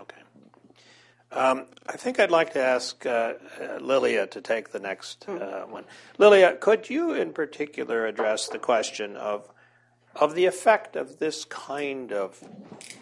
Okay. 0.00 0.20
Um, 1.32 1.66
I 1.86 1.96
think 1.96 2.20
I'd 2.20 2.30
like 2.30 2.52
to 2.52 2.62
ask 2.62 3.04
uh, 3.04 3.34
uh, 3.60 3.78
Lilia 3.80 4.26
to 4.28 4.40
take 4.40 4.70
the 4.70 4.78
next 4.78 5.28
uh, 5.28 5.62
one. 5.62 5.84
Lilia, 6.16 6.56
could 6.56 6.88
you 6.88 7.12
in 7.12 7.32
particular 7.32 8.06
address 8.06 8.48
the 8.48 8.58
question 8.58 9.16
of 9.16 9.50
of 10.14 10.36
the 10.36 10.44
effect 10.44 10.94
of 10.94 11.18
this 11.18 11.44
kind 11.44 12.12
of 12.12 12.40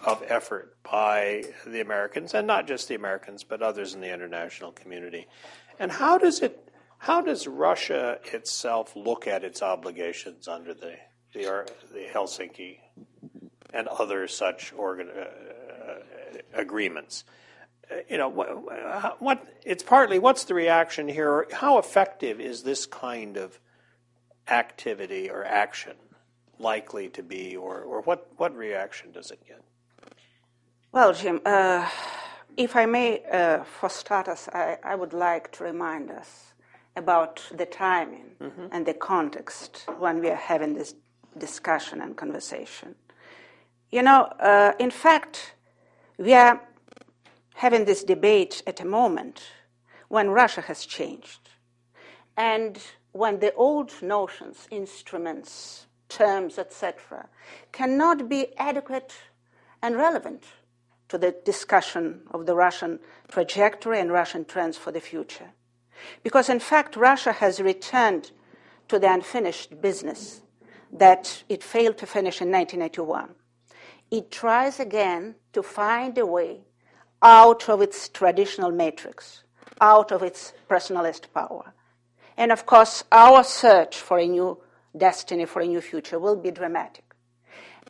of 0.07 0.25
effort 0.27 0.77
by 0.83 1.45
the 1.67 1.83
Americans, 1.83 2.33
and 2.33 2.47
not 2.47 2.67
just 2.67 2.89
the 2.89 2.95
Americans, 2.95 3.45
but 3.45 3.61
others 3.61 3.93
in 3.93 4.01
the 4.01 4.11
international 4.11 4.73
community, 4.73 5.27
and 5.79 5.93
how 5.93 6.17
does 6.17 6.41
it 6.41 6.72
how 7.03 7.21
does 7.21 7.49
Russia 7.49 8.21
itself 8.33 8.95
look 8.95 9.27
at 9.27 9.43
its 9.43 9.61
obligations 9.61 10.47
under 10.47 10.73
the 10.73 10.95
the, 11.33 11.67
the 11.93 12.07
Helsinki 12.15 12.79
and 13.75 13.89
other 13.89 14.29
such 14.29 14.73
organ, 14.73 15.09
uh, 15.09 15.21
uh 15.21 15.95
agreements? 16.55 17.25
You 18.09 18.19
know, 18.19 18.29
what, 18.29 19.21
what, 19.21 19.45
it's 19.65 19.83
partly 19.83 20.21
what's 20.21 20.45
the 20.45 20.55
reaction 20.55 21.09
here? 21.09 21.49
How 21.53 21.79
effective 21.79 22.41
is 22.41 22.63
this 22.63 22.87
kind 22.87 23.37
of 23.37 23.59
activity 24.47 25.29
or 25.29 25.45
action 25.45 25.97
likely 26.61 27.09
to 27.09 27.23
be, 27.25 27.57
or, 27.57 27.81
or 27.81 28.03
what, 28.03 28.29
what 28.37 28.55
reaction 28.55 29.11
does 29.11 29.33
it 29.33 29.41
get? 29.47 29.61
Well, 30.93 31.13
Jim, 31.13 31.41
uh, 31.45 31.89
if 32.57 32.77
I 32.77 32.87
may, 32.87 33.25
uh, 33.25 33.65
for 33.65 33.89
starters, 33.89 34.49
I, 34.53 34.79
I 34.85 34.95
would 34.95 35.13
like 35.13 35.51
to 35.53 35.65
remind 35.65 36.11
us 36.11 36.52
about 36.97 37.43
the 37.55 37.67
timing 37.67 38.33
mm-hmm. 38.41 38.67
and 38.71 38.87
the 38.87 38.95
context 38.95 39.85
when 39.99 40.21
we 40.21 40.29
are 40.29 40.37
having 40.37 40.75
this 40.75 40.95
discussion 41.39 42.01
and 42.01 42.17
conversation. 42.17 42.95
You 43.91 44.03
know, 44.03 44.25
uh, 44.41 44.73
in 44.79 44.91
fact, 44.91 45.55
we 46.19 46.35
are 46.35 46.61
having 47.55 47.85
this 47.85 48.05
debate 48.05 48.63
at 48.67 48.81
a 48.81 48.85
moment 48.85 49.43
when 50.09 50.31
Russia 50.31 50.61
has 50.63 50.85
changed 50.85 51.51
and 52.37 52.79
when 53.13 53.41
the 53.41 53.53
old 53.55 53.93
notions, 54.03 54.67
instruments, 54.71 55.87
terms, 56.09 56.59
etc., 56.59 57.29
cannot 57.73 58.29
be 58.29 58.57
adequate 58.57 59.13
and 59.83 59.97
relevant 59.97 60.45
to 61.09 61.19
the 61.19 61.35
discussion 61.45 62.23
of 62.31 62.47
the 62.47 62.55
Russian 62.55 62.99
trajectory 63.29 64.01
and 64.01 64.11
Russian 64.11 64.45
trends 64.45 64.79
for 64.79 64.93
the 64.93 65.01
future. 65.01 65.51
Because 66.23 66.49
in 66.49 66.61
fact, 66.61 66.97
Russia 66.97 67.33
has 67.33 67.61
returned 67.61 68.33
to 68.89 68.99
the 68.99 69.13
unfinished 69.13 69.81
business 69.81 70.43
that 70.93 71.43
it 71.49 71.63
failed 71.63 71.99
to 71.99 72.07
finish 72.07 72.41
in 72.41 72.51
1981. 72.51 73.35
It 74.11 74.31
tries 74.31 74.79
again 74.79 75.37
to 75.53 75.63
find 75.63 76.17
a 76.19 76.27
way 76.27 76.61
out 77.23 77.69
of 77.69 77.81
its 77.81 78.09
traditional 78.09 78.71
matrix, 78.71 79.45
out 79.81 80.13
of 80.13 80.23
its 80.23 80.53
personalist 80.69 81.33
power. 81.33 81.73
And 82.37 82.53
of 82.53 82.67
course, 82.67 83.05
our 83.11 83.45
search 83.45 83.97
for 83.97 84.19
a 84.19 84.27
new 84.27 84.59
destiny, 84.97 85.47
for 85.47 85.63
a 85.63 85.67
new 85.67 85.81
future, 85.81 86.19
will 86.19 86.37
be 86.37 86.51
dramatic. 86.51 87.05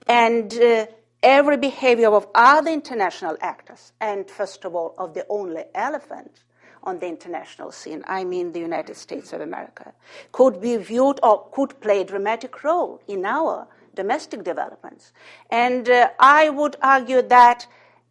And 0.06 0.52
uh, 0.54 0.86
every 1.22 1.56
behavior 1.56 2.10
of 2.10 2.26
other 2.34 2.70
international 2.70 3.36
actors, 3.40 3.92
and 4.00 4.28
first 4.28 4.64
of 4.64 4.74
all, 4.74 4.94
of 4.98 5.14
the 5.14 5.26
only 5.28 5.64
elephant, 5.74 6.44
on 6.84 6.98
the 6.98 7.06
international 7.06 7.72
scene, 7.72 8.02
I 8.06 8.24
mean 8.24 8.52
the 8.52 8.60
United 8.60 8.96
States 8.96 9.32
of 9.32 9.40
America, 9.40 9.92
could 10.32 10.60
be 10.60 10.76
viewed 10.76 11.20
or 11.22 11.48
could 11.52 11.80
play 11.80 12.00
a 12.00 12.04
dramatic 12.04 12.64
role 12.64 13.00
in 13.08 13.24
our 13.24 13.68
domestic 13.94 14.42
developments. 14.44 15.12
And 15.50 15.88
uh, 15.88 16.10
I 16.18 16.50
would 16.50 16.76
argue 16.82 17.22
that 17.22 17.66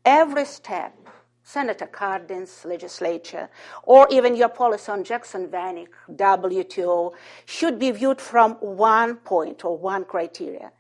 every 0.06 0.46
step, 0.46 0.96
Senator 1.44 1.88
Cardin's 1.88 2.64
legislature, 2.66 3.50
or 3.84 4.08
even 4.10 4.36
your 4.36 4.50
policy 4.50 4.92
on 4.92 5.04
Jackson 5.04 5.48
Vanik, 5.48 5.90
WTO, 6.12 7.14
should 7.46 7.80
be 7.80 7.92
viewed 7.92 8.22
from 8.22 8.54
one 8.54 9.16
point 9.18 9.66
or 9.66 9.78
one 9.78 10.06
criteria. 10.06 10.72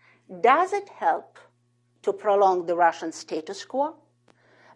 Does 0.42 0.72
it 0.72 0.88
help 0.90 1.40
to 2.04 2.14
prolong 2.14 2.66
the 2.66 2.76
Russian 2.76 3.12
status 3.12 3.66
quo? 3.66 3.96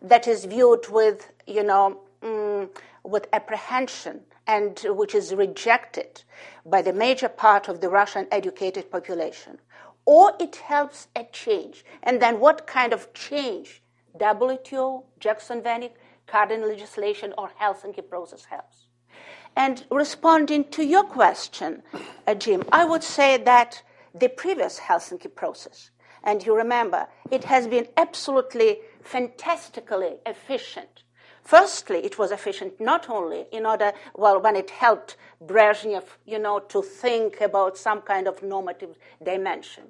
That 0.02 0.28
is 0.28 0.46
viewed 0.46 0.88
with, 0.90 1.32
you 1.48 1.64
know, 1.64 2.02
mm, 2.22 2.70
with 3.06 3.28
apprehension 3.32 4.22
and 4.48 4.80
which 4.90 5.16
is 5.16 5.34
rejected 5.34 6.24
by 6.66 6.82
the 6.82 6.94
major 6.94 7.30
part 7.30 7.68
of 7.68 7.82
the 7.82 7.90
Russian 7.90 8.28
educated 8.32 8.92
population, 8.92 9.60
or 10.06 10.34
it 10.40 10.58
helps 10.58 11.08
a 11.16 11.24
change. 11.32 11.84
And 12.04 12.22
then 12.22 12.40
what 12.40 12.68
kind 12.68 12.94
of 12.94 13.14
change 13.14 13.82
WTO, 14.20 15.04
Jackson 15.20 15.62
Vanik, 15.62 15.94
Cardin 16.28 16.68
legislation, 16.68 17.34
or 17.38 17.52
Helsinki 17.60 18.08
process 18.08 18.46
helps? 18.46 18.88
And 19.56 19.86
responding 19.90 20.66
to 20.72 20.86
your 20.86 21.04
question, 21.04 21.82
uh, 22.28 22.36
Jim, 22.36 22.64
I 22.72 22.86
would 22.86 23.04
say 23.04 23.38
that 23.38 23.82
the 24.14 24.30
previous 24.30 24.80
Helsinki 24.80 25.34
process, 25.34 25.92
and 26.24 26.46
you 26.46 26.56
remember, 26.56 27.08
it 27.32 27.46
has 27.46 27.68
been 27.68 27.88
absolutely 27.98 28.80
fantastically 29.02 30.18
efficient 30.26 31.04
Firstly, 31.46 32.00
it 32.04 32.18
was 32.18 32.32
efficient 32.32 32.82
not 32.82 33.10
only 33.10 33.46
in 33.52 33.66
order, 33.66 33.94
well, 34.16 34.42
when 34.42 34.56
it 34.56 34.72
helped 34.72 35.16
Brezhnev, 35.46 36.04
you 36.26 36.40
know, 36.40 36.60
to 36.60 36.82
think 36.82 37.40
about 37.40 37.78
some 37.78 38.02
kind 38.02 38.28
of 38.28 38.44
normative 38.44 38.98
dimension. 39.24 39.84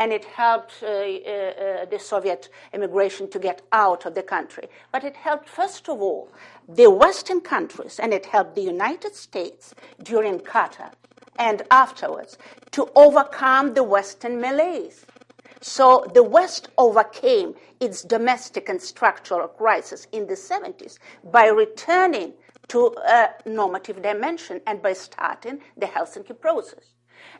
and 0.00 0.14
it 0.14 0.24
helped 0.24 0.82
uh, 0.82 0.86
uh, 0.86 1.84
the 1.84 1.98
Soviet 1.98 2.48
immigration 2.72 3.28
to 3.28 3.38
get 3.38 3.60
out 3.70 4.06
of 4.06 4.14
the 4.14 4.22
country. 4.22 4.66
But 4.90 5.04
it 5.04 5.14
helped, 5.14 5.46
first 5.46 5.90
of 5.90 6.00
all, 6.00 6.32
the 6.66 6.88
Western 6.90 7.42
countries, 7.42 8.00
and 8.00 8.14
it 8.14 8.24
helped 8.24 8.54
the 8.54 8.62
United 8.62 9.14
States 9.14 9.74
during 10.02 10.40
Carter 10.40 10.90
and 11.38 11.62
afterwards 11.70 12.38
to 12.70 12.88
overcome 12.96 13.74
the 13.74 13.82
Western 13.82 14.40
malaise. 14.40 15.04
So 15.60 16.10
the 16.14 16.22
West 16.22 16.68
overcame 16.78 17.54
its 17.80 18.02
domestic 18.02 18.68
and 18.68 18.80
structural 18.80 19.48
crisis 19.48 20.06
in 20.12 20.26
the 20.26 20.34
70s 20.34 20.98
by 21.30 21.46
returning 21.46 22.32
to 22.68 22.94
a 23.04 23.30
normative 23.46 24.00
dimension 24.00 24.60
and 24.66 24.80
by 24.80 24.94
starting 24.94 25.60
the 25.76 25.86
Helsinki 25.86 26.38
process. 26.38 26.94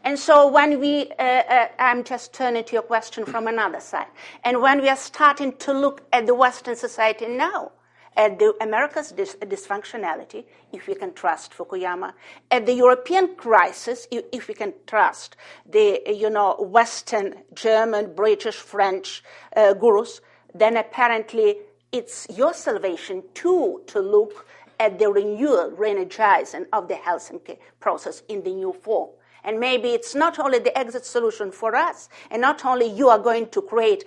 And 0.04 0.18
so 0.18 0.48
when 0.48 0.80
we, 0.80 1.10
uh, 1.18 1.22
uh, 1.22 1.68
I'm 1.78 2.04
just 2.04 2.34
turning 2.34 2.64
to 2.64 2.72
your 2.74 2.82
question 2.82 3.24
from 3.24 3.46
another 3.46 3.80
side, 3.80 4.08
and 4.44 4.60
when 4.60 4.82
we 4.82 4.88
are 4.88 4.96
starting 4.96 5.56
to 5.58 5.72
look 5.72 6.02
at 6.12 6.26
the 6.26 6.34
Western 6.34 6.76
society 6.76 7.26
now, 7.26 7.72
at 8.20 8.38
the 8.38 8.54
America's 8.60 9.12
dis- 9.12 9.36
dysfunctionality, 9.40 10.44
if 10.72 10.86
we 10.86 10.94
can 10.94 11.14
trust 11.14 11.52
Fukuyama, 11.56 12.12
at 12.50 12.66
the 12.66 12.74
European 12.74 13.34
crisis, 13.34 14.06
if 14.10 14.46
we 14.46 14.52
can 14.52 14.74
trust 14.86 15.36
the 15.64 16.02
you 16.06 16.28
know 16.28 16.54
Western, 16.60 17.28
German, 17.54 18.14
British, 18.14 18.56
French 18.56 19.24
uh, 19.56 19.72
gurus, 19.72 20.20
then 20.54 20.76
apparently 20.76 21.56
it's 21.92 22.26
your 22.36 22.52
salvation 22.52 23.22
too 23.32 23.80
to 23.86 24.00
look 24.00 24.46
at 24.78 24.98
the 24.98 25.08
renewal, 25.08 25.70
re-energizing 25.70 26.66
of 26.74 26.88
the 26.88 26.94
Helsinki 26.94 27.56
process 27.80 28.22
in 28.28 28.42
the 28.42 28.54
new 28.54 28.74
form. 28.82 29.10
And 29.44 29.58
maybe 29.58 29.88
it's 29.88 30.14
not 30.14 30.38
only 30.38 30.58
the 30.58 30.76
exit 30.76 31.06
solution 31.06 31.50
for 31.52 31.74
us, 31.74 32.10
and 32.30 32.42
not 32.42 32.66
only 32.66 32.86
you 32.86 33.08
are 33.08 33.18
going 33.18 33.48
to 33.48 33.62
create 33.62 34.04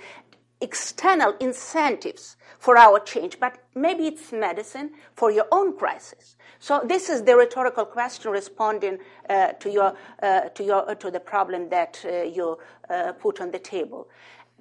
external 0.61 1.35
incentives 1.39 2.37
for 2.63 2.77
our 2.77 2.97
change, 3.01 3.41
but 3.41 3.57
maybe 3.75 4.07
it's 4.07 4.31
medicine 4.31 4.91
for 5.15 5.29
your 5.29 5.45
own 5.51 5.77
crisis. 5.77 6.37
So 6.59 6.81
this 6.85 7.09
is 7.09 7.23
the 7.23 7.35
rhetorical 7.35 7.83
question 7.83 8.31
responding 8.31 8.99
uh, 9.29 9.51
to 9.63 9.69
your 9.69 9.93
uh, 10.21 10.47
to 10.55 10.63
your 10.63 10.89
uh, 10.89 10.95
to 10.95 11.11
the 11.11 11.19
problem 11.19 11.67
that 11.69 11.93
uh, 12.05 12.21
you 12.37 12.57
uh, 12.89 13.11
put 13.23 13.41
on 13.41 13.51
the 13.51 13.59
table. 13.59 14.07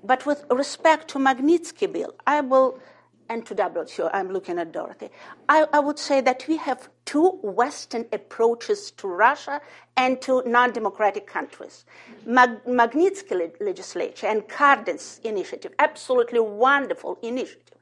But 0.02 0.26
with 0.26 0.44
respect 0.50 1.06
to 1.10 1.20
Magnitsky 1.20 1.92
bill, 1.92 2.12
I 2.26 2.40
will 2.40 2.80
and 3.28 3.46
to 3.46 3.54
WTO, 3.54 4.10
I'm 4.12 4.32
looking 4.32 4.58
at 4.58 4.72
Dorothy. 4.72 5.08
I, 5.48 5.66
I, 5.72 5.78
would 5.78 5.98
say 5.98 6.20
that 6.20 6.44
we 6.48 6.56
have 6.56 6.88
two 7.04 7.28
Western 7.42 8.04
approaches 8.12 8.90
to 8.98 9.06
Russia 9.06 9.60
and 9.96 10.20
to 10.22 10.42
non 10.44 10.72
democratic 10.72 11.28
countries. 11.28 11.84
Mag- 12.26 12.64
Magnitsky 12.64 13.30
le- 13.42 13.64
legislature 13.64 14.26
and 14.26 14.48
Cardin's 14.48 15.20
initiative, 15.22 15.72
absolutely 15.78 16.40
wonderful 16.40 17.16
initiative. 17.22 17.72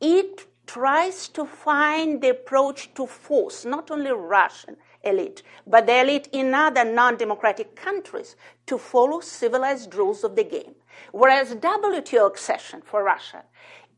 It 0.00 0.46
tries 0.66 1.28
to 1.28 1.44
find 1.44 2.20
the 2.20 2.30
approach 2.30 2.92
to 2.94 3.06
force 3.06 3.64
not 3.64 3.90
only 3.90 4.10
Russian 4.10 4.76
elite, 5.02 5.42
but 5.66 5.86
the 5.86 6.00
elite 6.00 6.28
in 6.32 6.52
other 6.54 6.84
non 6.84 7.16
democratic 7.16 7.76
countries 7.76 8.36
to 8.66 8.78
follow 8.78 9.20
civilized 9.20 9.94
rules 9.94 10.24
of 10.24 10.34
the 10.36 10.44
game. 10.44 10.74
Whereas 11.12 11.54
WTO 11.54 12.26
accession 12.26 12.82
for 12.82 13.04
Russia 13.04 13.44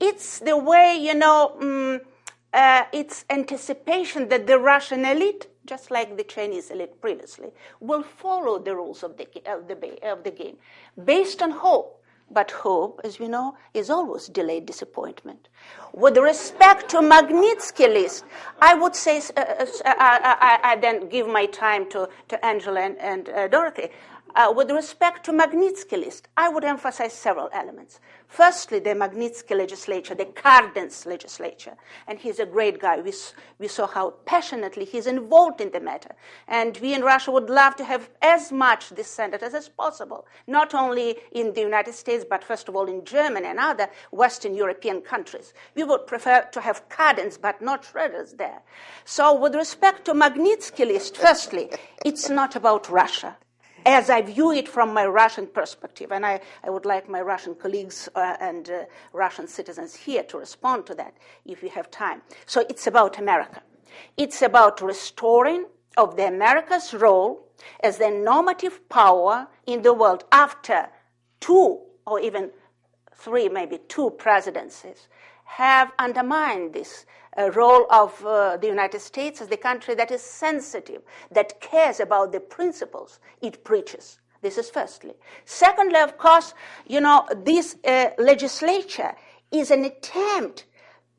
it's 0.01 0.39
the 0.39 0.57
way, 0.57 0.97
you 0.97 1.15
know, 1.15 1.57
um, 1.61 2.01
uh, 2.53 2.85
it's 2.93 3.25
anticipation 3.31 4.29
that 4.29 4.47
the 4.47 4.59
Russian 4.59 5.05
elite, 5.05 5.49
just 5.67 5.91
like 5.91 6.17
the 6.17 6.25
Chinese 6.25 6.71
elite 6.71 7.01
previously, 7.01 7.49
will 7.81 8.03
follow 8.03 8.59
the 8.59 8.75
rules 8.75 9.03
of 9.03 9.17
the, 9.17 9.27
of 9.47 9.69
the, 9.69 9.99
of 10.09 10.25
the 10.25 10.31
game 10.31 10.57
based 11.05 11.43
on 11.43 11.51
hope. 11.51 11.98
But 12.31 12.51
hope, 12.51 13.01
as 13.05 13.19
we 13.19 13.27
know, 13.27 13.57
is 13.73 13.89
always 13.89 14.29
delayed 14.29 14.67
disappointment. 14.67 15.49
With 15.95 16.19
respect 16.19 16.91
to 16.91 16.99
Magnitsky 16.99 17.89
list, 17.93 18.25
I 18.61 18.75
would 18.75 18.95
say, 18.95 19.19
uh, 19.37 19.67
I, 19.87 20.59
I, 20.63 20.73
I, 20.73 20.77
then 20.77 21.09
give 21.09 21.27
my 21.27 21.47
time 21.47 21.89
to, 21.91 22.09
to 22.29 22.45
Angela 22.45 22.81
and, 22.81 22.99
and 22.99 23.29
uh, 23.31 23.49
Dorothy. 23.49 23.89
Uh, 24.37 24.53
with 24.55 24.71
respect 24.71 25.25
to 25.25 25.33
Magnitsky 25.33 25.99
list, 25.99 26.29
I 26.37 26.49
would 26.49 26.63
emphasize 26.63 27.13
several 27.13 27.49
elements. 27.53 27.99
Firstly, 28.29 28.79
the 28.79 28.91
Magnitsky 28.91 29.57
legislature, 29.57 30.15
the 30.15 30.27
Cardin's 30.27 31.07
legislature, 31.07 31.75
and 32.07 32.19
he's 32.19 32.39
a 32.39 32.47
great 32.47 32.79
guy. 32.79 33.01
We, 33.01 33.13
we 33.59 33.69
saw 33.69 33.87
how 33.87 34.11
passionately 34.27 34.85
he's 34.85 35.07
involved 35.07 35.63
in 35.63 35.73
the 35.73 35.81
matter. 35.81 36.15
And 36.47 36.77
we 36.79 36.95
in 36.95 37.03
Russia 37.03 37.31
would 37.31 37.49
love 37.49 37.75
to 37.77 37.85
have 37.85 38.11
as 38.21 38.53
much 38.53 38.93
senators 39.03 39.55
as 39.55 39.71
possible, 39.71 40.27
not 40.47 40.75
only 40.75 41.17
in 41.33 41.55
the 41.55 41.63
United 41.63 41.95
States, 41.95 42.25
but 42.29 42.45
first 42.45 42.69
of 42.69 42.77
all 42.77 42.87
in 42.87 43.05
Germany 43.05 43.47
and 43.47 43.59
other 43.59 43.89
Western 44.11 44.55
European 44.55 45.01
countries. 45.01 45.55
We 45.75 45.85
would 45.85 46.07
prefer 46.07 46.43
to 46.53 46.61
have 46.61 46.89
Cardins, 46.91 47.41
but 47.41 47.63
not 47.63 47.85
Schroeders 47.85 48.37
there. 48.37 48.61
So 49.07 49.35
with 49.35 49.55
respect 49.55 50.05
to 50.05 50.13
Magnitsky 50.13 50.87
list, 50.87 51.17
firstly, 51.17 51.71
it's 52.05 52.29
not 52.29 52.55
about 52.57 52.91
Russia 52.91 53.37
as 53.87 54.11
I 54.11 54.23
view 54.23 54.53
it 54.53 54.69
from 54.69 54.93
my 54.93 55.07
Russian 55.07 55.47
perspective. 55.47 56.13
And 56.13 56.25
I, 56.25 56.41
I 56.65 56.71
would 56.71 56.85
like 56.85 57.09
my 57.09 57.21
Russian 57.21 57.55
colleagues 57.55 58.09
uh, 58.15 58.37
and 58.41 58.69
uh, 58.71 58.85
Russian 59.13 59.47
citizens 59.47 59.95
here 59.95 60.23
to 60.25 60.39
respond 60.39 60.87
to 60.87 60.95
that 60.97 61.15
if 61.45 61.63
we 61.63 61.69
have 61.71 61.91
time. 61.91 62.23
So 62.47 62.65
it's 62.69 62.87
about 62.87 63.19
America. 63.19 63.63
It's 64.17 64.43
about 64.43 64.81
restoring 64.81 65.67
of 65.97 66.17
the 66.17 66.27
America's 66.27 66.95
role 66.95 67.49
as 67.81 67.99
the 67.99 68.11
normative 68.11 68.89
power 68.89 69.49
in 69.67 69.83
the 69.83 69.93
world 69.93 70.25
after 70.31 70.89
two 71.41 71.81
or 72.07 72.21
even 72.21 72.51
three, 73.15 73.49
maybe 73.49 73.79
two 73.89 74.11
presidencies 74.11 75.09
have 75.45 75.93
undermined 75.99 76.73
this 76.73 77.07
role 77.53 77.87
of 77.91 78.25
uh, 78.25 78.57
the 78.57 78.67
United 78.67 79.01
States 79.01 79.41
as 79.41 79.49
the 79.49 79.57
country 79.57 79.95
that 79.95 80.11
is 80.11 80.23
sensitive, 80.23 81.03
that 81.31 81.61
cares 81.61 82.01
about 82.01 82.33
the 82.33 82.41
principles 82.41 83.21
it 83.41 83.65
preaches. 83.65 84.19
This 84.43 84.59
is 84.59 84.71
firstly. 84.71 85.15
Secondly, 85.45 86.01
of 86.01 86.17
course, 86.17 86.55
you 86.87 87.01
know, 87.01 87.27
this 87.45 87.77
uh, 87.85 88.11
legislature 88.19 89.15
is 89.51 89.71
an 89.71 89.85
attempt 89.85 90.67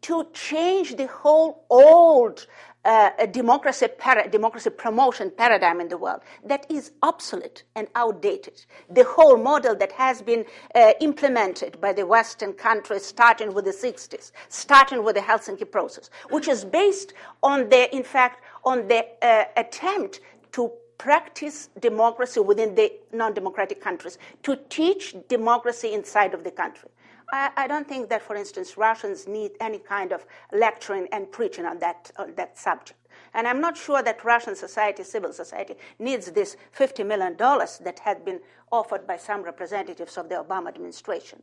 to 0.01 0.27
change 0.33 0.95
the 0.95 1.07
whole 1.07 1.65
old 1.69 2.47
uh, 2.85 3.11
a 3.19 3.27
democracy, 3.27 3.87
para- 3.97 4.29
democracy 4.29 4.69
promotion 4.69 5.31
paradigm 5.31 5.81
in 5.81 5.87
the 5.87 5.97
world 5.97 6.21
that 6.45 6.65
is 6.69 6.91
obsolete 7.03 7.63
and 7.75 7.87
outdated. 7.95 8.65
The 8.89 9.03
whole 9.03 9.37
model 9.37 9.75
that 9.75 9.91
has 9.93 10.21
been 10.21 10.45
uh, 10.75 10.93
implemented 11.01 11.79
by 11.81 11.93
the 11.93 12.05
Western 12.05 12.53
countries 12.53 13.05
starting 13.05 13.53
with 13.53 13.65
the 13.65 13.71
60s, 13.71 14.31
starting 14.47 15.03
with 15.03 15.15
the 15.15 15.21
Helsinki 15.21 15.69
process, 15.69 16.09
which 16.29 16.47
is 16.47 16.63
based 16.63 17.13
on 17.43 17.69
the, 17.69 17.93
in 17.95 18.03
fact, 18.03 18.43
on 18.63 18.87
the 18.87 19.05
uh, 19.21 19.45
attempt 19.57 20.21
to 20.53 20.71
practice 20.97 21.69
democracy 21.79 22.39
within 22.39 22.75
the 22.75 22.91
non 23.13 23.33
democratic 23.33 23.81
countries, 23.81 24.17
to 24.43 24.57
teach 24.69 25.15
democracy 25.27 25.93
inside 25.93 26.33
of 26.33 26.43
the 26.43 26.51
country. 26.51 26.89
I, 27.31 27.51
I, 27.57 27.67
don't 27.67 27.87
think 27.87 28.09
that, 28.09 28.21
for 28.21 28.35
instance, 28.35 28.77
Russians 28.77 29.27
need 29.27 29.51
any 29.59 29.79
kind 29.79 30.11
of 30.11 30.25
lecturing 30.51 31.07
and 31.11 31.31
preaching 31.31 31.65
on 31.65 31.79
that, 31.79 32.11
on 32.17 32.33
that 32.35 32.57
subject. 32.57 32.99
And 33.33 33.47
I'm 33.47 33.61
not 33.61 33.77
sure 33.77 34.01
that 34.01 34.23
Russian 34.23 34.55
society, 34.55 35.03
civil 35.03 35.33
society, 35.33 35.75
needs 35.99 36.31
this 36.31 36.57
$50 36.77 37.05
million 37.05 37.35
that 37.37 37.99
had 38.03 38.25
been 38.25 38.39
offered 38.71 39.05
by 39.05 39.17
some 39.17 39.43
representatives 39.43 40.17
of 40.17 40.29
the 40.29 40.35
Obama 40.35 40.69
administration. 40.69 41.41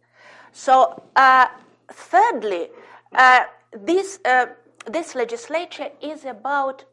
So, 0.53 1.03
uh, 1.15 1.47
thirdly, 1.93 2.69
uh, 3.13 3.45
this, 3.73 4.19
uh, 4.25 4.47
this 4.87 5.15
legislature 5.15 5.91
is 6.01 6.25
about 6.25 6.85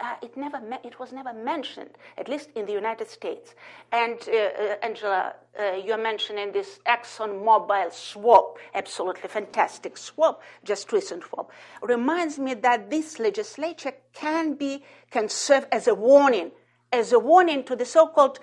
uh, 0.00 0.14
it 0.22 0.36
never 0.36 0.60
it 0.82 0.98
was 0.98 1.12
never 1.12 1.32
mentioned, 1.32 1.90
at 2.18 2.28
least 2.28 2.50
in 2.54 2.66
the 2.66 2.72
United 2.72 3.08
States. 3.08 3.54
And 3.92 4.18
uh, 4.28 4.32
uh, 4.32 4.76
Angela, 4.82 5.34
uh, 5.58 5.72
you're 5.84 6.02
mentioning 6.02 6.52
this 6.52 6.80
Exxon 6.86 7.44
Mobil 7.44 7.92
swap, 7.92 8.58
absolutely 8.74 9.28
fantastic 9.28 9.96
swap, 9.96 10.42
just 10.64 10.92
recent 10.92 11.24
swap, 11.24 11.50
reminds 11.82 12.38
me 12.38 12.54
that 12.54 12.90
this 12.90 13.18
legislature 13.18 13.92
can 14.12 14.54
be 14.54 14.84
can 15.10 15.28
serve 15.28 15.66
as 15.70 15.88
a 15.88 15.94
warning, 15.94 16.50
as 16.92 17.12
a 17.12 17.18
warning 17.18 17.64
to 17.64 17.76
the 17.76 17.84
so-called 17.84 18.38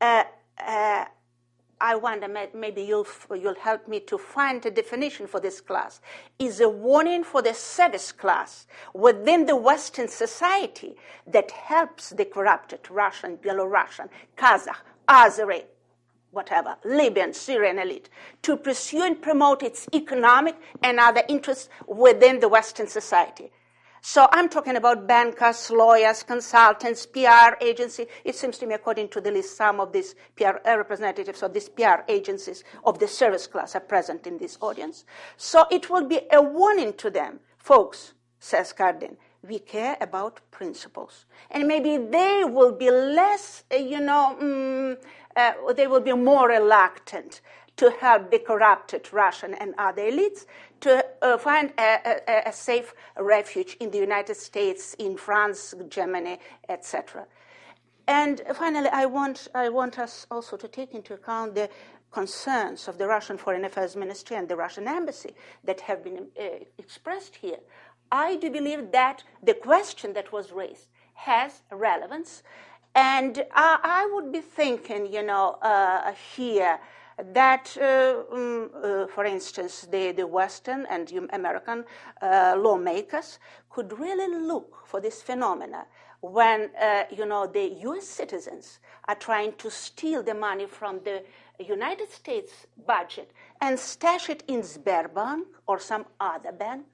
uh, 0.00 0.24
uh, 0.58 1.04
I 1.80 1.94
wonder, 1.94 2.26
maybe 2.54 2.82
you'll, 2.82 3.06
you'll 3.30 3.54
help 3.54 3.86
me 3.86 4.00
to 4.00 4.16
find 4.16 4.64
a 4.64 4.70
definition 4.70 5.26
for 5.26 5.40
this 5.40 5.60
class, 5.60 6.00
is 6.38 6.60
a 6.60 6.68
warning 6.68 7.22
for 7.22 7.42
the 7.42 7.52
service 7.52 8.12
class 8.12 8.66
within 8.94 9.44
the 9.44 9.56
Western 9.56 10.08
society 10.08 10.96
that 11.26 11.50
helps 11.50 12.10
the 12.10 12.24
corrupted 12.24 12.80
Russian, 12.90 13.36
Belarusian, 13.36 14.08
Kazakh, 14.38 14.78
Azeri, 15.06 15.64
whatever, 16.30 16.76
Libyan, 16.84 17.34
Syrian 17.34 17.78
elite, 17.78 18.08
to 18.42 18.56
pursue 18.56 19.02
and 19.02 19.20
promote 19.20 19.62
its 19.62 19.86
economic 19.94 20.56
and 20.82 20.98
other 20.98 21.22
interests 21.28 21.68
within 21.86 22.40
the 22.40 22.48
Western 22.48 22.86
society. 22.86 23.50
So 24.08 24.28
I'm 24.30 24.48
talking 24.48 24.76
about 24.76 25.08
bankers, 25.08 25.68
lawyers, 25.68 26.22
consultants, 26.22 27.06
PR 27.06 27.56
agency. 27.60 28.06
It 28.24 28.36
seems 28.36 28.56
to 28.58 28.66
me, 28.66 28.74
according 28.74 29.08
to 29.08 29.20
the 29.20 29.32
list, 29.32 29.56
some 29.56 29.80
of 29.80 29.92
these 29.92 30.14
PR 30.36 30.58
uh, 30.64 30.78
representatives 30.78 31.42
of 31.42 31.52
these 31.52 31.68
PR 31.68 32.02
agencies 32.06 32.62
of 32.84 33.00
the 33.00 33.08
service 33.08 33.48
class 33.48 33.74
are 33.74 33.80
present 33.80 34.28
in 34.28 34.38
this 34.38 34.58
audience. 34.60 35.04
So 35.36 35.66
it 35.72 35.90
will 35.90 36.06
be 36.06 36.20
a 36.30 36.40
warning 36.40 36.92
to 36.98 37.10
them, 37.10 37.40
folks, 37.58 38.14
says 38.38 38.72
Cardin. 38.72 39.16
We 39.42 39.58
care 39.58 39.96
about 40.00 40.38
principles. 40.52 41.26
And 41.50 41.66
maybe 41.66 41.96
they 41.96 42.44
will 42.44 42.76
be 42.76 42.92
less, 42.92 43.64
uh, 43.72 43.76
you 43.78 43.98
know, 43.98 44.36
mm, 44.40 44.98
uh, 45.34 45.72
they 45.72 45.88
will 45.88 46.00
be 46.00 46.12
more 46.12 46.48
reluctant 46.48 47.40
to 47.76 47.90
help 48.00 48.30
the 48.30 48.38
corrupted 48.38 49.12
Russian 49.12 49.54
and 49.54 49.74
other 49.78 50.02
elites 50.02 50.46
uh, 51.22 51.38
find 51.38 51.72
a, 51.78 52.20
a, 52.28 52.48
a, 52.48 52.52
safe 52.52 52.94
refuge 53.18 53.76
in 53.80 53.90
the 53.90 53.98
United 53.98 54.36
States, 54.36 54.94
in 54.94 55.16
France, 55.16 55.74
Germany, 55.88 56.38
etc. 56.68 57.26
And 58.08 58.40
finally, 58.54 58.88
I 58.92 59.06
want, 59.06 59.48
I 59.54 59.68
want 59.68 59.98
us 59.98 60.26
also 60.30 60.56
to 60.56 60.68
take 60.68 60.94
into 60.94 61.14
account 61.14 61.54
the 61.54 61.68
concerns 62.12 62.88
of 62.88 62.98
the 62.98 63.06
Russian 63.06 63.36
Foreign 63.36 63.64
Affairs 63.64 63.96
Ministry 63.96 64.36
and 64.36 64.48
the 64.48 64.56
Russian 64.56 64.86
Embassy 64.86 65.34
that 65.64 65.80
have 65.80 66.04
been 66.04 66.28
uh, 66.40 66.64
expressed 66.78 67.36
here. 67.36 67.58
I 68.12 68.36
do 68.36 68.50
believe 68.50 68.92
that 68.92 69.24
the 69.42 69.54
question 69.54 70.12
that 70.12 70.32
was 70.32 70.52
raised 70.52 70.88
has 71.14 71.62
relevance. 71.70 72.42
And 72.94 73.44
I, 73.52 73.78
I 73.82 74.10
would 74.14 74.32
be 74.32 74.40
thinking, 74.40 75.12
you 75.12 75.22
know, 75.22 75.58
uh, 75.60 76.12
here 76.36 76.78
that, 77.32 77.76
um, 77.80 79.08
for 79.08 79.24
instance, 79.24 79.88
the, 79.90 80.12
the 80.12 80.26
Western 80.26 80.86
and 80.86 81.10
American 81.32 81.84
uh, 82.20 82.54
lawmakers 82.58 83.38
could 83.70 83.98
really 83.98 84.28
look 84.38 84.86
for 84.86 85.00
this 85.00 85.22
phenomena 85.22 85.86
when, 86.20 86.70
uh, 86.80 87.04
you 87.10 87.26
know, 87.26 87.46
the 87.46 87.76
U.S. 87.82 88.06
citizens 88.06 88.80
are 89.08 89.14
trying 89.14 89.52
to 89.58 89.70
steal 89.70 90.22
the 90.22 90.34
money 90.34 90.66
from 90.66 91.00
the 91.04 91.22
United 91.58 92.10
States 92.10 92.66
budget 92.86 93.30
and 93.60 93.78
stash 93.78 94.28
it 94.28 94.42
in 94.48 94.60
Sberbank 94.60 95.44
or 95.66 95.78
some 95.78 96.04
other 96.20 96.52
bank. 96.52 96.84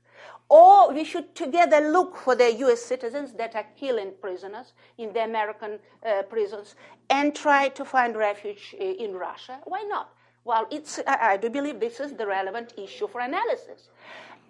Or 0.53 0.93
we 0.93 1.03
should 1.05 1.35
together 1.35 1.81
look 1.81 2.15
for 2.15 2.35
the 2.37 2.53
US 2.67 2.83
citizens 2.83 3.33
that 3.41 3.55
are 3.55 3.65
killing 3.75 4.13
prisoners 4.21 4.75
in 4.99 5.11
the 5.15 5.25
American 5.25 5.79
uh, 6.05 6.25
prisons 6.25 6.75
and 7.09 7.35
try 7.35 7.71
to 7.71 7.87
find 7.87 8.15
refuge 8.15 8.75
uh, 8.79 8.85
in 8.85 9.15
Russia. 9.15 9.61
Why 9.65 9.83
not? 9.85 10.13
Well, 10.45 10.67
it's, 10.71 11.01
I 11.07 11.39
do 11.39 11.49
believe 11.49 11.81
this 11.81 12.01
is 12.01 12.13
the 12.13 12.27
relevant 12.27 12.75
issue 12.77 13.09
for 13.09 13.23
analysis. 13.23 13.89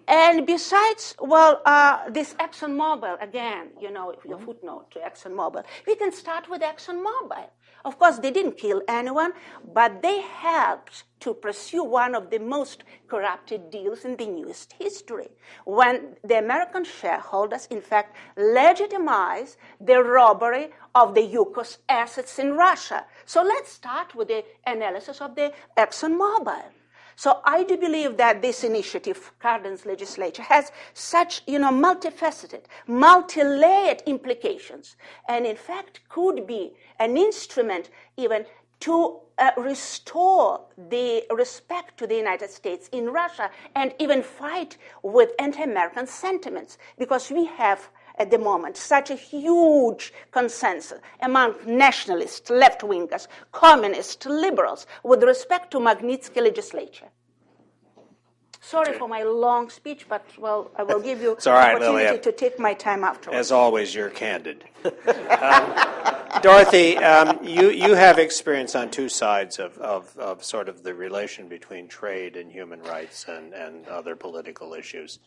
And 0.09 0.45
besides, 0.45 1.15
well, 1.21 1.63
uh, 1.65 2.11
this 2.11 2.35
ExxonMobil, 2.35 3.23
again, 3.23 3.69
you 3.81 3.93
know, 3.93 4.13
your 4.29 4.41
footnote 4.41 4.91
to 4.91 4.99
ExxonMobil, 4.99 5.63
we 5.87 5.95
can 5.95 6.11
start 6.11 6.51
with 6.51 6.63
ExxonMobil. 6.63 7.47
Of 7.85 7.99
course, 7.99 8.19
they 8.19 8.31
didn't 8.31 8.59
kill 8.59 8.83
anyone, 8.87 9.33
but 9.75 10.03
they 10.03 10.21
helped 10.21 11.05
to 11.21 11.35
pursue 11.35 11.85
one 11.85 12.15
of 12.15 12.31
the 12.31 12.39
most 12.39 12.85
corrupted 13.09 13.71
deals 13.71 14.05
in 14.05 14.17
the 14.17 14.27
newest 14.27 14.75
history, 14.79 15.31
when 15.65 16.17
the 16.25 16.39
American 16.39 16.85
shareholders, 16.85 17.67
in 17.67 17.81
fact, 17.81 18.17
legitimized 18.37 19.57
the 19.81 20.03
robbery 20.03 20.71
of 20.95 21.15
the 21.15 21.23
Yukos 21.23 21.79
assets 21.89 22.39
in 22.39 22.55
Russia. 22.55 23.05
So 23.25 23.43
let's 23.43 23.73
start 23.73 24.15
with 24.15 24.29
the 24.29 24.45
analysis 24.67 25.21
of 25.21 25.35
the 25.35 25.53
ExxonMobil. 25.77 26.65
So 27.17 27.41
I 27.45 27.65
do 27.65 27.77
believe 27.77 28.17
that 28.17 28.43
this 28.43 28.65
initiative, 28.65 29.33
Cardin's 29.39 29.87
legislature, 29.87 30.43
has 30.43 30.73
such, 30.95 31.43
you 31.47 31.59
know, 31.59 31.71
multifaceted, 31.71 32.63
multi-layered 32.87 34.03
implications, 34.07 34.97
and 35.29 35.47
in 35.47 35.57
fact 35.57 36.01
could 36.09 36.47
be 36.47 36.73
an 36.99 37.17
instrument 37.17 37.91
even 38.17 38.47
to 38.81 39.21
uh, 39.39 39.51
restore 39.57 40.61
the 40.91 41.25
respect 41.31 41.97
to 41.99 42.07
the 42.07 42.17
United 42.17 42.51
States 42.51 42.89
in 42.93 43.11
Russia 43.11 43.49
and 43.77 43.95
even 44.01 44.23
fight 44.23 44.77
with 45.03 45.31
anti-American 45.39 46.07
sentiments 46.07 46.79
because 46.99 47.31
we 47.31 47.45
have 47.45 47.89
at 48.17 48.31
the 48.31 48.39
moment 48.39 48.77
such 48.77 49.11
a 49.11 49.15
huge 49.15 50.13
consensus 50.31 51.01
among 51.21 51.55
nationalists, 51.67 52.51
left 52.51 52.83
wingers, 52.83 53.27
communists, 53.53 54.27
liberals 54.27 54.87
with 55.03 55.23
respect 55.23 55.71
to 55.71 55.79
Magnitsky 55.79 56.43
legislature. 56.43 57.09
Sorry 58.65 58.91
okay. 58.91 58.99
for 58.99 59.09
my 59.09 59.25
long 59.25 59.69
speech, 59.71 60.07
but 60.09 60.25
well, 60.39 60.71
I 60.77 60.85
will 60.85 61.01
give 61.01 61.21
you 61.21 61.31
all 61.47 61.53
right, 61.53 61.75
opportunity 61.75 62.19
to 62.21 62.31
take 62.31 62.61
my 62.61 62.75
time 62.75 63.03
afterwards. 63.03 63.39
As 63.41 63.53
always, 63.53 63.93
you're 63.93 64.09
candid. 64.09 64.65
um, 64.85 65.75
Dorothy, 66.43 66.97
um, 66.97 67.45
you, 67.45 67.71
you 67.71 67.95
have 67.95 68.21
experience 68.21 68.77
on 68.77 68.89
two 68.91 69.09
sides 69.09 69.59
of, 69.59 69.77
of, 69.79 70.17
of, 70.17 70.45
sort 70.45 70.69
of 70.69 70.85
the 70.85 70.95
relation 70.95 71.49
between 71.49 71.89
trade 71.89 72.37
and 72.37 72.53
human 72.53 72.81
rights 72.83 73.27
and, 73.29 73.53
and 73.53 73.87
other 73.89 74.15
political 74.15 74.75
issues 74.75 75.19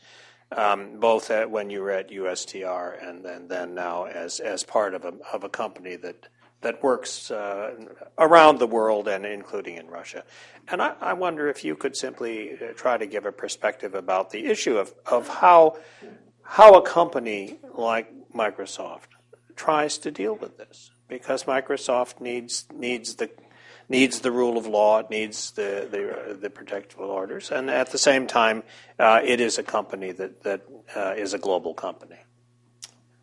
both 0.50 1.32
at, 1.32 1.50
when 1.50 1.70
you 1.70 1.82
were 1.82 1.91
at 1.91 2.10
USTR 2.10 3.08
and 3.08 3.24
then, 3.24 3.48
then 3.48 3.76
now 3.76 4.06
as, 4.06 4.39
as 4.39 4.64
part 4.64 4.93
of 4.93 5.06
a, 5.06 5.14
of 5.32 5.43
a 5.43 5.50
company 5.50 5.96
that, 5.98 6.28
that 6.62 6.82
works 6.84 7.32
uh, 7.32 7.74
around 8.18 8.60
the 8.60 8.68
world 8.68 9.08
and 9.08 9.26
including 9.26 9.78
in 9.78 9.88
Russia. 9.88 10.24
And 10.68 10.82
I, 10.82 10.96
I, 11.00 11.14
wonder 11.14 11.48
if 11.48 11.64
you 11.64 11.76
could 11.76 11.96
simply 11.96 12.54
uh, 12.54 12.74
try 12.74 12.98
to 12.98 13.06
give 13.06 13.26
a 13.26 13.32
perspective 13.32 13.93
about 13.93 14.32
the 14.32 14.46
issue 14.46 14.78
of, 14.78 14.93
of 15.06 15.28
how, 15.28 15.78
how 16.41 16.74
a 16.76 16.82
company 16.82 17.60
like 17.74 18.12
Microsoft 18.34 19.14
tries 19.56 19.98
to 20.00 20.12
deal 20.12 20.36
with 20.36 20.58
this. 20.58 20.91
Because 21.08 21.43
Microsoft 21.43 22.20
needs, 22.20 22.66
needs 22.74 23.16
the 23.16 23.30
needs 23.89 24.19
the 24.19 24.31
rule 24.31 24.57
of 24.57 24.65
law, 24.65 24.99
it 24.99 25.09
needs 25.09 25.51
the 25.51 25.88
the, 25.89 26.11
uh, 26.11 26.33
the 26.33 26.49
protectable 26.49 27.09
orders, 27.09 27.51
and 27.51 27.69
at 27.69 27.91
the 27.91 27.97
same 27.97 28.27
time, 28.27 28.63
uh, 28.99 29.21
it 29.23 29.39
is 29.39 29.57
a 29.57 29.63
company 29.63 30.11
that 30.11 30.43
that 30.43 30.61
uh, 30.95 31.13
is 31.17 31.33
a 31.33 31.39
global 31.39 31.73
company. 31.73 32.17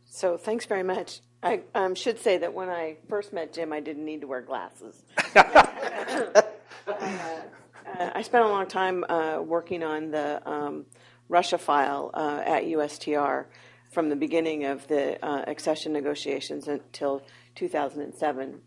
So 0.07 0.37
thanks 0.37 0.67
very 0.67 0.83
much. 0.83 1.21
I 1.43 1.63
um, 1.75 1.95
should 1.95 2.21
say 2.21 2.39
that 2.39 2.55
when 2.55 2.69
I 2.69 2.99
first 3.09 3.33
met 3.33 3.53
Jim, 3.53 3.73
I 3.73 3.81
didn't 3.81 4.05
need 4.05 4.21
to 4.21 4.27
wear 4.27 4.43
glasses. 4.43 5.03
Uh, 7.99 8.11
I 8.15 8.23
spent 8.23 8.45
a 8.45 8.49
long 8.49 8.67
time 8.67 9.05
uh, 9.09 9.41
working 9.41 9.83
on 9.83 10.11
the 10.11 10.47
um, 10.49 10.87
Russia 11.29 11.59
file 11.59 12.11
uh, 12.15 12.43
at 12.45 12.65
USTR 12.65 13.47
from 13.91 14.09
the 14.09 14.17
beginning 14.17 14.65
of 14.65 14.87
the 14.89 15.19
accession 15.49 15.93
negotiations 15.93 16.69
until 16.69 17.23
2007 17.57 18.61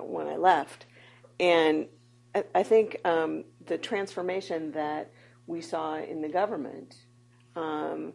when 0.00 0.26
I 0.26 0.36
left. 0.36 0.86
And 1.40 1.86
I, 2.54 2.62
think 2.62 2.98
um, 3.04 3.44
the 3.66 3.78
transformation 3.78 4.72
that 4.72 5.10
we 5.46 5.60
saw 5.60 5.96
in 5.96 6.22
the 6.22 6.28
government 6.28 6.96
um, 7.56 8.12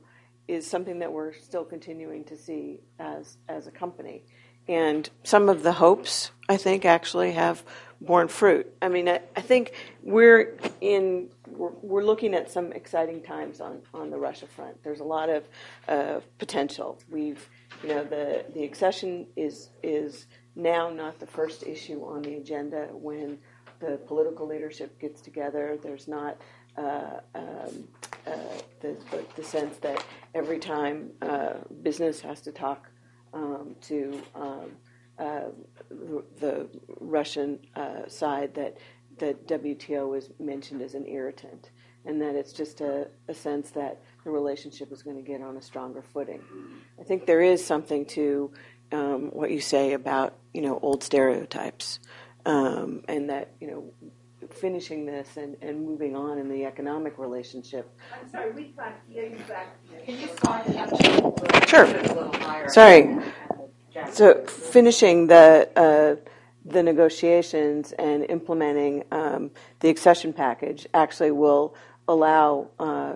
is 0.47 0.65
something 0.65 0.99
that 0.99 1.11
we're 1.11 1.33
still 1.33 1.65
continuing 1.65 2.23
to 2.25 2.37
see 2.37 2.79
as 2.99 3.37
as 3.47 3.67
a 3.67 3.71
company. 3.71 4.23
And 4.67 5.09
some 5.23 5.47
of 5.47 5.63
the 5.63 5.73
hopes, 5.73 6.31
I 6.49 6.57
think, 6.57 6.83
actually 6.83 7.31
have 7.33 7.63
borne 8.01 8.27
fruit. 8.27 8.71
I 8.81 8.89
mean, 8.89 9.07
I, 9.07 9.21
I 9.35 9.41
think 9.41 9.73
we're 10.03 10.57
in 10.81 11.29
we're, 11.47 11.71
we're, 11.81 12.03
looking 12.03 12.33
at 12.33 12.51
some 12.51 12.73
exciting 12.73 13.23
times 13.23 13.61
on, 13.61 13.81
on 13.93 14.09
the 14.09 14.17
Russia 14.17 14.45
front. 14.45 14.83
There's 14.83 14.99
a 14.99 15.05
lot 15.05 15.29
of 15.29 15.47
uh, 15.87 16.19
potential. 16.37 16.99
We've, 17.09 17.47
you 17.81 17.89
know, 17.89 18.03
the 18.03 18.45
the 18.53 18.63
accession 18.63 19.27
is 19.35 19.69
is 19.81 20.27
now 20.57 20.89
not 20.89 21.19
the 21.19 21.27
first 21.27 21.63
issue 21.63 22.03
on 22.03 22.21
the 22.23 22.35
agenda 22.35 22.89
when 22.91 23.37
the 23.79 23.97
political 24.07 24.47
leadership 24.47 24.99
gets 24.99 25.21
together. 25.21 25.77
There's 25.81 26.07
not 26.07 26.37
uh, 26.77 27.19
um, 27.35 27.87
uh, 28.25 28.31
the, 28.81 28.97
the, 29.11 29.25
the, 29.35 29.43
sense 29.43 29.77
that 29.77 30.03
every 30.35 30.59
time 30.59 31.11
uh, 31.21 31.53
business 31.81 32.21
has 32.21 32.41
to 32.41 32.51
talk 32.51 32.89
um, 33.33 33.75
to 33.81 34.21
um, 34.35 34.71
uh, 35.17 35.45
the 36.39 36.67
Russian 36.99 37.59
uh, 37.75 38.07
side, 38.07 38.53
that 38.55 38.77
that 39.17 39.47
WTO 39.47 40.15
is 40.15 40.29
mentioned 40.39 40.81
as 40.83 40.93
an 40.93 41.07
irritant, 41.07 41.71
and 42.05 42.21
that 42.21 42.35
it's 42.35 42.53
just 42.53 42.81
a, 42.81 43.07
a 43.27 43.33
sense 43.33 43.71
that 43.71 43.99
the 44.23 44.29
relationship 44.29 44.91
is 44.91 45.01
going 45.01 45.15
to 45.15 45.23
get 45.23 45.41
on 45.41 45.57
a 45.57 45.61
stronger 45.61 46.03
footing. 46.03 46.41
I 46.99 47.03
think 47.03 47.25
there 47.25 47.41
is 47.41 47.65
something 47.65 48.05
to 48.07 48.51
um, 48.91 49.29
what 49.31 49.51
you 49.51 49.59
say 49.59 49.93
about 49.93 50.35
you 50.53 50.61
know 50.61 50.79
old 50.81 51.03
stereotypes, 51.03 51.99
um, 52.45 53.03
and 53.07 53.29
that 53.29 53.51
you 53.59 53.67
know 53.67 53.93
finishing 54.51 55.05
this 55.05 55.37
and, 55.37 55.57
and 55.61 55.85
moving 55.85 56.15
on 56.15 56.37
in 56.37 56.49
the 56.49 56.65
economic 56.65 57.17
relationship. 57.17 57.93
I'm 58.13 58.29
sorry, 58.29 58.51
we 58.51 58.73
can't 58.77 58.95
hear 59.09 59.25
you 59.25 59.37
back. 59.47 59.75
Can 60.05 60.19
you 60.19 60.27
start 60.27 60.67
up 60.69 61.67
Sure. 61.67 62.69
Sorry. 62.69 63.17
So 64.11 64.45
finishing 64.45 65.27
the 65.27 65.69
uh, 65.75 66.29
the 66.65 66.83
negotiations 66.83 67.93
and 67.93 68.25
implementing 68.25 69.03
um, 69.11 69.51
the 69.79 69.89
accession 69.89 70.33
package 70.33 70.87
actually 70.93 71.31
will 71.31 71.75
allow 72.07 72.67
uh, 72.79 73.13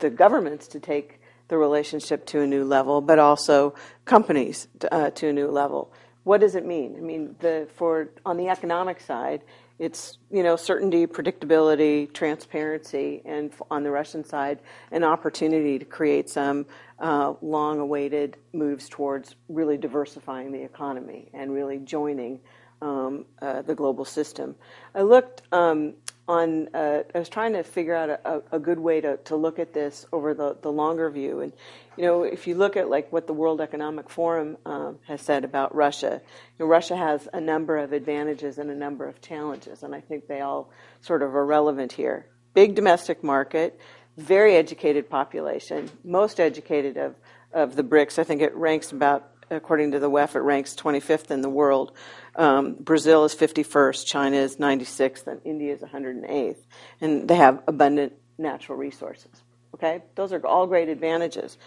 the 0.00 0.10
governments 0.10 0.66
to 0.68 0.80
take 0.80 1.20
the 1.48 1.56
relationship 1.56 2.26
to 2.26 2.40
a 2.40 2.46
new 2.46 2.64
level, 2.64 3.00
but 3.00 3.18
also 3.18 3.74
companies 4.04 4.68
uh, 4.90 5.10
to 5.10 5.28
a 5.28 5.32
new 5.32 5.48
level. 5.48 5.92
What 6.24 6.40
does 6.40 6.54
it 6.54 6.64
mean? 6.64 6.96
I 6.96 7.00
mean, 7.00 7.36
the, 7.40 7.68
for 7.74 8.10
on 8.24 8.36
the 8.36 8.48
economic 8.48 9.00
side, 9.00 9.42
it's 9.78 10.18
you 10.30 10.42
know 10.42 10.56
certainty, 10.56 11.06
predictability, 11.06 12.12
transparency, 12.12 13.20
and 13.24 13.52
on 13.70 13.82
the 13.82 13.90
Russian 13.90 14.24
side, 14.24 14.60
an 14.90 15.04
opportunity 15.04 15.78
to 15.78 15.84
create 15.84 16.30
some 16.30 16.66
uh, 17.00 17.34
long-awaited 17.42 18.36
moves 18.52 18.88
towards 18.88 19.34
really 19.48 19.76
diversifying 19.76 20.52
the 20.52 20.62
economy 20.62 21.28
and 21.34 21.52
really 21.52 21.78
joining 21.78 22.40
um, 22.80 23.26
uh, 23.42 23.62
the 23.62 23.74
global 23.74 24.04
system. 24.04 24.54
I 24.94 25.02
looked 25.02 25.42
um, 25.52 25.94
on, 26.26 26.68
uh, 26.74 27.02
I 27.14 27.18
was 27.18 27.28
trying 27.28 27.52
to 27.52 27.62
figure 27.62 27.94
out 27.94 28.08
a, 28.08 28.42
a, 28.52 28.58
good 28.58 28.78
way 28.78 29.00
to, 29.00 29.18
to 29.18 29.36
look 29.36 29.58
at 29.58 29.74
this 29.74 30.06
over 30.10 30.32
the, 30.32 30.56
the 30.62 30.72
longer 30.72 31.10
view. 31.10 31.40
And, 31.40 31.52
you 31.98 32.04
know, 32.04 32.22
if 32.22 32.46
you 32.46 32.54
look 32.54 32.76
at 32.76 32.88
like 32.88 33.12
what 33.12 33.26
the 33.26 33.34
World 33.34 33.60
Economic 33.60 34.08
Forum 34.08 34.56
um, 34.64 34.98
has 35.06 35.20
said 35.20 35.44
about 35.44 35.74
Russia, 35.74 36.22
you 36.58 36.64
know, 36.64 36.66
Russia 36.66 36.96
has 36.96 37.28
a 37.34 37.40
number 37.40 37.76
of 37.76 37.92
advantages 37.92 38.56
and 38.56 38.70
a 38.70 38.74
number 38.74 39.06
of 39.06 39.20
challenges, 39.20 39.82
and 39.82 39.94
I 39.94 40.00
think 40.00 40.26
they 40.26 40.40
all 40.40 40.70
sort 41.02 41.22
of 41.22 41.34
are 41.34 41.44
relevant 41.44 41.92
here. 41.92 42.26
Big 42.54 42.74
domestic 42.74 43.22
market, 43.22 43.78
very 44.16 44.56
educated 44.56 45.10
population, 45.10 45.90
most 46.04 46.40
educated 46.40 46.96
of, 46.96 47.16
of 47.52 47.76
the 47.76 47.84
BRICS. 47.84 48.18
I 48.18 48.24
think 48.24 48.40
it 48.40 48.54
ranks 48.54 48.92
about, 48.92 49.30
according 49.50 49.92
to 49.92 49.98
the 49.98 50.10
WEF, 50.10 50.36
it 50.36 50.40
ranks 50.40 50.74
25th 50.74 51.30
in 51.30 51.42
the 51.42 51.50
world. 51.50 51.92
Um, 52.36 52.74
Brazil 52.74 53.24
is 53.24 53.34
51st, 53.34 54.06
China 54.06 54.36
is 54.36 54.56
96th, 54.56 55.26
and 55.26 55.40
India 55.44 55.72
is 55.72 55.80
108th. 55.80 56.56
And 57.00 57.28
they 57.28 57.36
have 57.36 57.62
abundant 57.66 58.14
natural 58.38 58.76
resources. 58.78 59.42
Okay? 59.74 60.02
Those 60.14 60.32
are 60.32 60.44
all 60.46 60.66
great 60.66 60.88
advantages. 60.88 61.58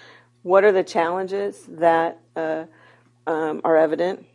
What 0.43 0.63
are 0.63 0.71
the 0.71 0.83
challenges 0.83 1.61
that 1.67 2.19
uh, 2.35 2.65
um, 3.25 3.61
are 3.63 3.77
evident? 3.77 4.25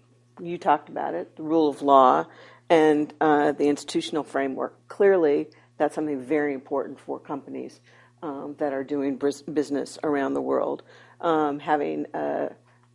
You 0.41 0.59
talked 0.59 0.89
about 0.89 1.15
it 1.15 1.37
the 1.37 1.43
rule 1.43 1.69
of 1.69 1.83
law 1.83 2.27
and 2.69 3.13
uh, 3.21 3.53
the 3.53 3.69
institutional 3.69 4.25
framework. 4.25 4.89
Clearly, 4.89 5.49
that's 5.77 5.95
something 5.95 6.21
very 6.21 6.55
important 6.55 6.99
for 6.99 7.19
companies 7.19 7.81
um, 8.23 8.55
that 8.59 8.73
are 8.73 8.85
doing 8.85 9.21
business 9.53 9.99
around 10.03 10.35
the 10.35 10.41
world. 10.41 10.83
Um, 11.21 11.59
having 11.59 12.07
uh, 12.15 12.49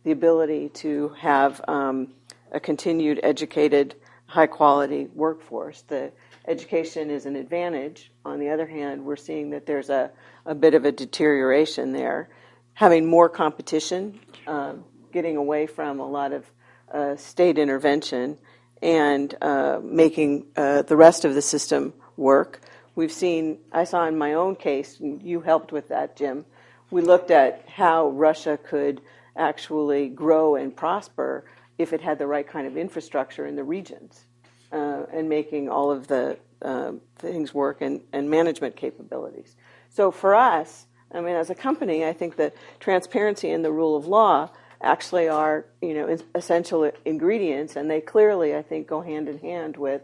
the 0.04 0.10
ability 0.10 0.70
to 0.70 1.10
have 1.18 1.60
um, 1.66 2.14
a 2.52 2.60
continued 2.60 3.20
educated, 3.22 3.94
high 4.26 4.46
quality 4.46 5.08
workforce. 5.14 5.82
The 5.82 6.12
education 6.46 7.10
is 7.10 7.26
an 7.26 7.36
advantage. 7.36 8.10
On 8.24 8.38
the 8.38 8.50
other 8.50 8.66
hand, 8.66 9.04
we're 9.04 9.16
seeing 9.16 9.50
that 9.50 9.66
there's 9.66 9.90
a, 9.90 10.10
a 10.46 10.54
bit 10.54 10.74
of 10.74 10.84
a 10.84 10.92
deterioration 10.92 11.92
there. 11.92 12.28
Having 12.74 13.06
more 13.06 13.28
competition, 13.28 14.20
uh, 14.46 14.74
getting 15.12 15.36
away 15.36 15.66
from 15.66 16.00
a 16.00 16.08
lot 16.08 16.32
of 16.32 16.50
uh, 16.92 17.16
state 17.16 17.58
intervention, 17.58 18.38
and 18.80 19.34
uh, 19.42 19.80
making 19.82 20.46
uh, 20.56 20.82
the 20.82 20.96
rest 20.96 21.24
of 21.24 21.34
the 21.34 21.42
system 21.42 21.92
work. 22.16 22.60
We've 22.94 23.12
seen, 23.12 23.58
I 23.72 23.84
saw 23.84 24.06
in 24.06 24.16
my 24.16 24.34
own 24.34 24.56
case, 24.56 25.00
and 25.00 25.22
you 25.22 25.40
helped 25.40 25.72
with 25.72 25.88
that, 25.88 26.16
Jim. 26.16 26.44
We 26.90 27.02
looked 27.02 27.30
at 27.30 27.68
how 27.68 28.08
Russia 28.08 28.58
could 28.58 29.00
actually 29.36 30.08
grow 30.08 30.56
and 30.56 30.74
prosper 30.74 31.44
if 31.78 31.92
it 31.92 32.00
had 32.00 32.18
the 32.18 32.26
right 32.26 32.46
kind 32.46 32.66
of 32.66 32.76
infrastructure 32.76 33.46
in 33.46 33.56
the 33.56 33.64
regions 33.64 34.24
uh, 34.72 35.04
and 35.12 35.28
making 35.28 35.68
all 35.68 35.90
of 35.90 36.08
the 36.08 36.38
uh, 36.62 36.92
things 37.16 37.54
work 37.54 37.80
and, 37.80 38.00
and 38.12 38.28
management 38.28 38.76
capabilities. 38.76 39.56
So 39.90 40.10
for 40.10 40.34
us, 40.34 40.86
I 41.12 41.20
mean, 41.20 41.36
as 41.36 41.50
a 41.50 41.54
company, 41.54 42.04
I 42.04 42.12
think 42.12 42.36
that 42.36 42.54
transparency 42.80 43.50
and 43.50 43.64
the 43.64 43.72
rule 43.72 43.96
of 43.96 44.06
law 44.06 44.50
actually 44.80 45.28
are, 45.28 45.64
you 45.80 45.94
know, 45.94 46.18
essential 46.34 46.90
ingredients, 47.04 47.76
and 47.76 47.90
they 47.90 48.00
clearly, 48.00 48.54
I 48.54 48.62
think, 48.62 48.86
go 48.86 49.00
hand 49.00 49.28
in 49.28 49.38
hand 49.38 49.76
with 49.76 50.02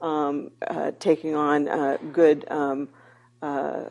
um, 0.00 0.50
uh, 0.66 0.92
taking 0.98 1.34
on 1.34 1.68
uh, 1.68 1.98
good 2.12 2.44
um, 2.50 2.88
uh, 3.42 3.84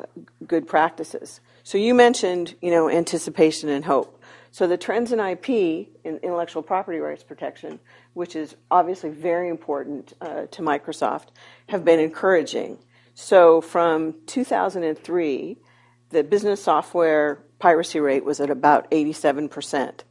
good 0.45 0.67
practices. 0.67 1.39
So 1.63 1.77
you 1.77 1.93
mentioned, 1.93 2.55
you 2.61 2.71
know, 2.71 2.89
anticipation 2.89 3.69
and 3.69 3.86
hope. 3.86 4.21
So 4.56 4.68
the 4.68 4.78
trends 4.78 5.12
in 5.12 5.20
IP, 5.20 5.49
in 5.49 6.18
intellectual 6.24 6.64
property 6.64 6.99
rights 6.99 7.24
protection, 7.24 7.78
which 8.14 8.38
is 8.38 8.56
obviously 8.72 9.10
very 9.10 9.49
important 9.49 10.14
uh, 10.22 10.45
to 10.45 10.62
Microsoft, 10.62 11.26
have 11.68 11.84
been 11.84 11.99
encouraging. 11.99 12.78
So 13.16 13.60
from 13.60 14.16
2003, 14.28 15.58
the 16.10 16.24
business 16.24 16.64
software 16.64 17.43
piracy 17.60 17.99
rate 17.99 18.24
was 18.24 18.39
at 18.39 18.49
about 18.49 18.89
87%. 18.91 20.03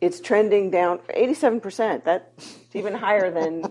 It's 0.00 0.20
trending 0.20 0.70
down 0.70 0.98
87%. 0.98 2.04
That's 2.04 2.56
even 2.74 2.94
higher 2.94 3.32
than 3.32 3.64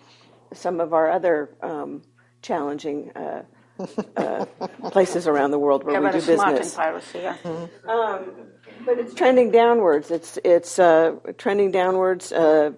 some 0.52 0.78
of 0.78 0.92
our 0.92 1.10
other 1.10 1.56
um, 1.64 2.02
challenging 2.42 3.10
uh, 3.16 3.42
uh, 4.16 4.44
places 4.92 5.26
around 5.26 5.50
the 5.50 5.58
world 5.58 5.82
where 5.82 6.00
yeah, 6.00 6.12
we 6.12 6.20
do 6.20 6.24
business. 6.24 6.76
Piracy, 6.76 7.18
yeah. 7.18 7.36
Mm-hmm. 7.42 7.88
Um, 7.90 8.53
but 8.84 8.98
it's 8.98 9.14
trending 9.14 9.50
downwards. 9.50 10.10
It's 10.10 10.38
it's 10.44 10.78
uh, 10.78 11.16
trending 11.38 11.70
downwards. 11.70 12.32
Uh, 12.32 12.72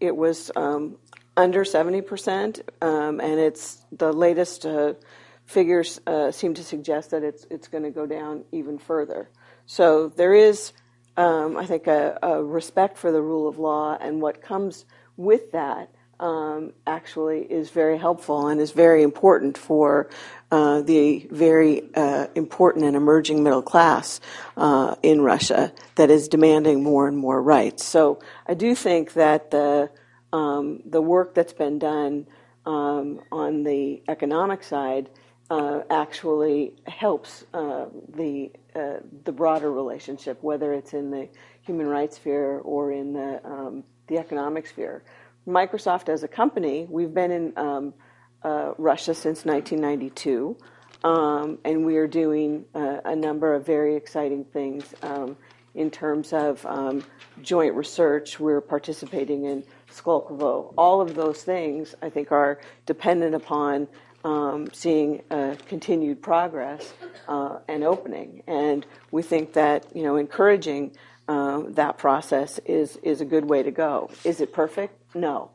it 0.00 0.16
was 0.16 0.50
um, 0.56 0.96
under 1.36 1.64
seventy 1.64 2.00
percent, 2.00 2.60
um, 2.80 3.20
and 3.20 3.38
it's 3.38 3.82
the 3.92 4.12
latest 4.12 4.66
uh, 4.66 4.94
figures 5.46 6.00
uh, 6.06 6.30
seem 6.30 6.54
to 6.54 6.64
suggest 6.64 7.10
that 7.10 7.22
it's 7.22 7.46
it's 7.50 7.68
going 7.68 7.84
to 7.84 7.90
go 7.90 8.06
down 8.06 8.44
even 8.52 8.78
further. 8.78 9.30
So 9.66 10.08
there 10.08 10.34
is, 10.34 10.72
um, 11.16 11.56
I 11.56 11.66
think, 11.66 11.86
a, 11.86 12.18
a, 12.22 12.42
respect 12.42 12.96
for 12.96 13.12
the 13.12 13.20
rule 13.20 13.46
of 13.46 13.58
law 13.58 13.98
and 14.00 14.22
what 14.22 14.40
comes 14.40 14.86
with 15.18 15.52
that 15.52 15.90
um, 16.20 16.72
actually 16.86 17.40
is 17.40 17.70
very 17.70 17.98
helpful 17.98 18.48
and 18.48 18.60
is 18.60 18.72
very 18.72 19.02
important 19.02 19.58
for 19.58 20.08
uh, 20.50 20.80
the 20.82 21.26
very 21.30 21.82
uh, 21.94 22.26
important 22.34 22.84
and 22.84 22.96
emerging 22.96 23.42
middle 23.42 23.62
class 23.62 24.20
uh, 24.56 24.94
in 25.02 25.20
Russia 25.20 25.72
that 25.96 26.10
is 26.10 26.28
demanding 26.28 26.82
more 26.82 27.06
and 27.06 27.18
more 27.18 27.42
rights. 27.42 27.84
So 27.84 28.20
I 28.46 28.54
do 28.54 28.74
think 28.74 29.12
that 29.12 29.50
the 29.50 29.90
um, 30.32 30.82
the 30.84 31.00
work 31.00 31.34
that's 31.34 31.52
been 31.52 31.78
done 31.78 32.26
um, 32.66 33.20
on 33.32 33.62
the 33.62 34.02
economic 34.08 34.62
side 34.62 35.08
uh, 35.50 35.80
actually 35.90 36.74
helps 36.86 37.44
uh, 37.54 37.86
the 38.08 38.50
the 39.24 39.32
broader 39.32 39.72
relationship, 39.72 40.40
whether 40.40 40.72
it's 40.72 40.92
in 40.92 41.10
the 41.10 41.28
human 41.62 41.88
rights 41.88 42.16
sphere 42.16 42.60
or 42.60 42.92
in 42.92 43.12
the 43.12 43.40
um, 43.44 43.84
the 44.06 44.18
economic 44.18 44.66
sphere. 44.66 45.02
Microsoft 45.46 46.08
as 46.08 46.22
a 46.22 46.28
company, 46.28 46.86
we've 46.88 47.12
been 47.12 47.30
in 47.30 47.52
um, 47.56 47.94
uh, 48.42 48.72
Russia 48.78 49.14
since 49.14 49.44
1992, 49.44 50.56
um, 51.04 51.58
and 51.64 51.84
we 51.84 51.96
are 51.96 52.06
doing 52.06 52.64
uh, 52.74 52.98
a 53.04 53.14
number 53.14 53.54
of 53.54 53.64
very 53.64 53.96
exciting 53.96 54.44
things 54.44 54.94
um, 55.02 55.36
in 55.74 55.90
terms 55.90 56.32
of 56.32 56.64
um, 56.66 57.04
joint 57.42 57.74
research. 57.74 58.40
We're 58.40 58.60
participating 58.60 59.44
in 59.44 59.64
Skolkovo. 59.90 60.74
All 60.76 61.00
of 61.00 61.14
those 61.14 61.42
things, 61.42 61.94
I 62.02 62.10
think, 62.10 62.32
are 62.32 62.60
dependent 62.86 63.34
upon 63.34 63.88
um, 64.24 64.68
seeing 64.72 65.22
uh, 65.30 65.54
continued 65.66 66.22
progress 66.22 66.92
uh, 67.28 67.58
and 67.68 67.84
opening. 67.84 68.42
And 68.46 68.84
we 69.10 69.22
think 69.22 69.52
that 69.54 69.86
you 69.94 70.02
know 70.02 70.16
encouraging 70.16 70.96
uh, 71.28 71.62
that 71.68 71.98
process 71.98 72.58
is 72.64 72.96
is 73.02 73.20
a 73.20 73.24
good 73.24 73.44
way 73.44 73.62
to 73.62 73.70
go. 73.70 74.10
Is 74.24 74.40
it 74.40 74.52
perfect? 74.52 75.14
No. 75.14 75.50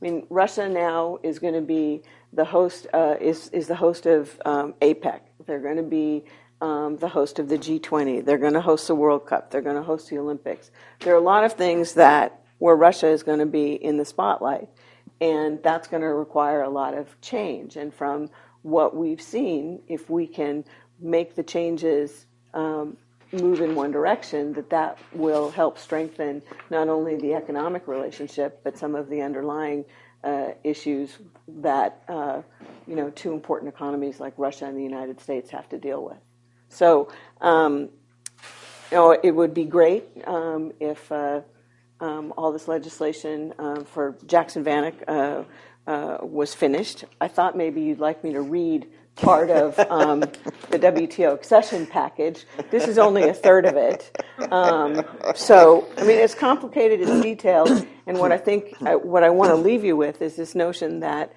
I 0.00 0.04
mean, 0.04 0.26
Russia 0.30 0.68
now 0.68 1.18
is 1.22 1.38
going 1.38 1.54
to 1.54 1.60
be 1.60 2.02
the 2.32 2.44
host 2.44 2.86
uh, 2.92 3.16
is 3.20 3.48
is 3.48 3.66
the 3.66 3.74
host 3.76 4.06
of 4.06 4.40
um, 4.44 4.74
APEC. 4.80 5.20
They're 5.46 5.60
going 5.60 5.76
to 5.76 5.82
be 5.82 6.24
um, 6.60 6.96
the 6.96 7.08
host 7.08 7.38
of 7.38 7.48
the 7.48 7.58
G20. 7.58 8.24
They're 8.24 8.38
going 8.38 8.52
to 8.52 8.60
host 8.60 8.86
the 8.86 8.94
World 8.94 9.26
Cup. 9.26 9.50
They're 9.50 9.62
going 9.62 9.76
to 9.76 9.82
host 9.82 10.10
the 10.10 10.18
Olympics. 10.18 10.70
There 11.00 11.14
are 11.14 11.18
a 11.18 11.22
lot 11.22 11.44
of 11.44 11.54
things 11.54 11.94
that 11.94 12.42
where 12.58 12.76
Russia 12.76 13.08
is 13.08 13.22
going 13.22 13.38
to 13.38 13.46
be 13.46 13.72
in 13.72 13.96
the 13.96 14.04
spotlight, 14.04 14.68
and 15.20 15.62
that's 15.62 15.88
going 15.88 16.02
to 16.02 16.08
require 16.08 16.62
a 16.62 16.68
lot 16.68 16.94
of 16.94 17.20
change. 17.20 17.76
And 17.76 17.92
from 17.92 18.30
what 18.62 18.94
we've 18.94 19.22
seen, 19.22 19.82
if 19.88 20.10
we 20.10 20.26
can 20.26 20.64
make 21.00 21.34
the 21.34 21.42
changes 21.42 22.26
um, 22.52 22.96
move 23.32 23.60
in 23.60 23.74
one 23.74 23.90
direction, 23.90 24.52
that 24.54 24.70
that 24.70 24.98
will 25.12 25.50
help 25.50 25.78
strengthen 25.78 26.42
not 26.68 26.88
only 26.88 27.16
the 27.16 27.34
economic 27.34 27.88
relationship, 27.88 28.60
but 28.62 28.76
some 28.76 28.94
of 28.94 29.08
the 29.08 29.22
underlying 29.22 29.84
uh, 30.24 30.48
issues 30.64 31.18
that 31.48 32.02
uh, 32.08 32.42
you 32.86 32.96
know 32.96 33.10
two 33.10 33.32
important 33.32 33.72
economies 33.72 34.20
like 34.20 34.34
Russia 34.36 34.66
and 34.66 34.76
the 34.76 34.82
United 34.82 35.20
States 35.20 35.50
have 35.50 35.68
to 35.70 35.78
deal 35.78 36.04
with. 36.04 36.18
So, 36.68 37.08
um, 37.40 37.90
you 38.90 38.96
know, 38.96 39.10
it 39.12 39.32
would 39.32 39.54
be 39.54 39.64
great 39.64 40.04
um, 40.26 40.72
if 40.80 41.10
uh, 41.10 41.40
um, 42.00 42.32
all 42.36 42.52
this 42.52 42.68
legislation 42.68 43.52
uh, 43.58 43.84
for 43.84 44.16
Jackson 44.26 44.64
Vanik 44.64 44.94
uh, 45.08 45.44
uh, 45.86 46.18
was 46.22 46.54
finished. 46.54 47.04
I 47.20 47.28
thought 47.28 47.56
maybe 47.56 47.82
you'd 47.82 47.98
like 47.98 48.22
me 48.22 48.32
to 48.32 48.40
read 48.40 48.86
part 49.20 49.50
of 49.50 49.78
um, 49.90 50.20
the 50.20 50.78
WTO 50.78 51.34
accession 51.34 51.86
package. 51.86 52.46
This 52.70 52.88
is 52.88 52.98
only 52.98 53.28
a 53.28 53.34
third 53.34 53.66
of 53.66 53.76
it. 53.76 54.24
Um, 54.50 55.04
so, 55.34 55.86
I 55.96 56.04
mean, 56.04 56.18
it's 56.18 56.34
complicated, 56.34 57.00
it's 57.00 57.20
detailed, 57.20 57.86
and 58.06 58.18
what 58.18 58.32
I 58.32 58.38
think, 58.38 58.74
uh, 58.82 58.94
what 58.94 59.22
I 59.22 59.30
want 59.30 59.50
to 59.50 59.56
leave 59.56 59.84
you 59.84 59.96
with 59.96 60.22
is 60.22 60.36
this 60.36 60.54
notion 60.54 61.00
that 61.00 61.32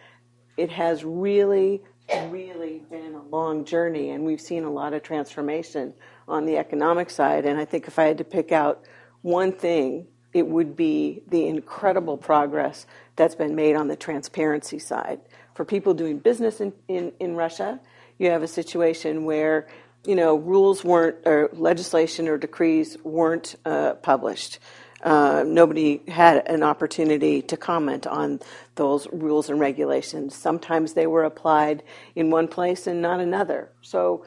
it 0.58 0.72
has 0.72 1.04
really, 1.04 1.84
really 2.30 2.82
been 2.90 3.16
a 3.16 3.24
long 3.24 3.66
journey, 3.66 4.12
and 4.12 4.24
we've 4.24 4.42
seen 4.42 4.64
a 4.64 4.72
lot 4.72 4.94
of 4.94 5.04
transformation 5.04 5.94
on 6.28 6.46
the 6.46 6.58
economic 6.58 7.10
side. 7.10 7.46
And 7.46 7.60
I 7.60 7.66
think 7.66 7.88
if 7.88 8.00
I 8.00 8.06
had 8.06 8.18
to 8.20 8.24
pick 8.24 8.52
out 8.52 8.86
one 9.22 9.52
thing, 9.52 10.08
it 10.34 10.48
would 10.48 10.76
be 10.76 11.24
the 11.28 11.48
incredible 11.48 12.18
progress 12.18 12.86
that's 13.16 13.36
been 13.36 13.56
made 13.56 13.76
on 13.76 13.88
the 13.88 13.96
transparency 13.96 14.80
side. 14.80 15.20
For 15.54 15.66
people 15.66 15.94
doing 15.94 16.20
business 16.20 16.62
in, 16.62 16.74
in, 16.88 17.14
in 17.20 17.36
Russia, 17.36 17.80
you 18.18 18.30
have 18.30 18.44
a 18.44 18.48
situation 18.48 19.26
where 19.26 19.68
you 20.06 20.16
know 20.16 20.36
rules 20.36 20.84
weren't 20.84 21.18
or 21.26 21.50
legislation 21.54 22.28
or 22.28 22.38
decrees 22.38 22.98
weren't 23.04 23.56
uh, 23.66 23.94
published. 23.96 24.60
Uh, 25.04 25.44
nobody 25.46 26.02
had 26.08 26.48
an 26.48 26.64
opportunity 26.64 27.42
to 27.42 27.58
comment 27.58 28.08
on 28.08 28.40
those 28.76 29.06
rules 29.12 29.50
and 29.50 29.60
regulations. 29.60 30.34
Sometimes 30.34 30.94
they 30.94 31.08
were 31.08 31.26
applied 31.26 31.84
in 32.16 32.30
one 32.30 32.48
place 32.48 32.88
and 32.88 33.02
not 33.02 33.20
another. 33.20 33.70
So, 33.82 34.26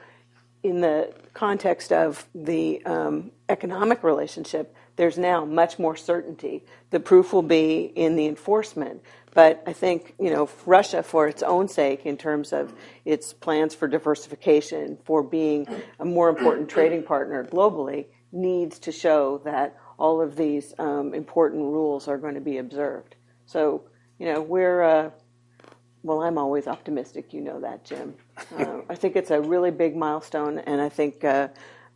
in 0.62 0.82
the 0.82 1.14
context 1.32 1.92
of 1.92 2.26
the 2.34 2.84
um, 2.84 3.30
economic 3.48 4.02
relationship, 4.02 4.74
there's 4.96 5.16
now 5.16 5.44
much 5.44 5.78
more 5.78 5.96
certainty. 5.96 6.64
The 6.90 7.00
proof 7.00 7.32
will 7.32 7.42
be 7.42 7.92
in 7.94 8.16
the 8.16 8.26
enforcement. 8.26 9.02
But 9.36 9.62
I 9.66 9.74
think, 9.74 10.14
you 10.18 10.30
know, 10.30 10.48
Russia, 10.64 11.02
for 11.02 11.28
its 11.28 11.42
own 11.42 11.68
sake, 11.68 12.06
in 12.06 12.16
terms 12.16 12.54
of 12.54 12.72
its 13.04 13.34
plans 13.34 13.74
for 13.74 13.86
diversification, 13.86 14.96
for 15.04 15.22
being 15.22 15.68
a 16.00 16.06
more 16.06 16.30
important 16.30 16.70
trading 16.70 17.02
partner 17.02 17.44
globally, 17.44 18.06
needs 18.32 18.78
to 18.78 18.92
show 18.92 19.42
that 19.44 19.76
all 19.98 20.22
of 20.22 20.36
these 20.36 20.72
um, 20.78 21.12
important 21.12 21.64
rules 21.64 22.08
are 22.08 22.16
going 22.16 22.34
to 22.34 22.40
be 22.40 22.56
observed. 22.56 23.14
So, 23.44 23.82
you 24.18 24.24
know, 24.24 24.40
we're, 24.40 24.80
uh, 24.82 25.10
well, 26.02 26.22
I'm 26.22 26.38
always 26.38 26.66
optimistic, 26.66 27.34
you 27.34 27.42
know 27.42 27.60
that, 27.60 27.84
Jim. 27.84 28.14
Uh, 28.58 28.82
I 28.88 28.94
think 28.94 29.16
it's 29.16 29.30
a 29.30 29.40
really 29.40 29.70
big 29.70 29.96
milestone, 29.96 30.58
and 30.60 30.80
I 30.80 30.88
think 30.88 31.24
uh, 31.24 31.48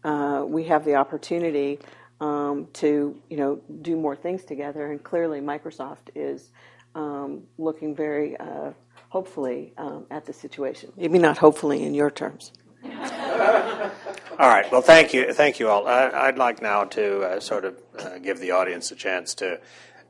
uh 0.05 0.43
we 0.47 0.65
have 0.65 0.87
the 0.87 0.95
opportunity 0.95 1.79
um, 2.21 2.67
to 2.75 3.15
you 3.29 3.37
know 3.37 3.61
do 3.83 3.95
more 3.95 4.17
things 4.17 4.43
together. 4.45 4.91
And 4.91 5.03
clearly, 5.03 5.41
Microsoft 5.41 6.09
is 6.15 6.51
um, 6.95 7.43
looking 7.59 7.95
very 7.95 8.37
uh, 8.37 8.73
hopefully 9.09 9.73
um, 9.77 10.07
at 10.11 10.25
the 10.25 10.33
situation. 10.33 10.93
Maybe 10.97 11.19
not 11.19 11.39
hopefully 11.39 11.83
in 11.83 11.95
your 11.95 12.11
terms. 12.11 12.53
all 12.85 14.49
right. 14.49 14.71
Well, 14.73 14.81
thank 14.81 15.13
you, 15.13 15.33
thank 15.33 15.61
you 15.61 15.69
all. 15.69 15.87
I, 15.87 16.27
would 16.27 16.39
like 16.39 16.63
now 16.63 16.85
to 16.85 17.23
uh, 17.23 17.41
sort 17.41 17.65
of 17.65 17.79
uh, 17.99 18.19
give 18.19 18.39
the 18.39 18.53
audience 18.53 18.91
a 18.91 18.97
chance 18.97 19.35
to. 19.35 19.61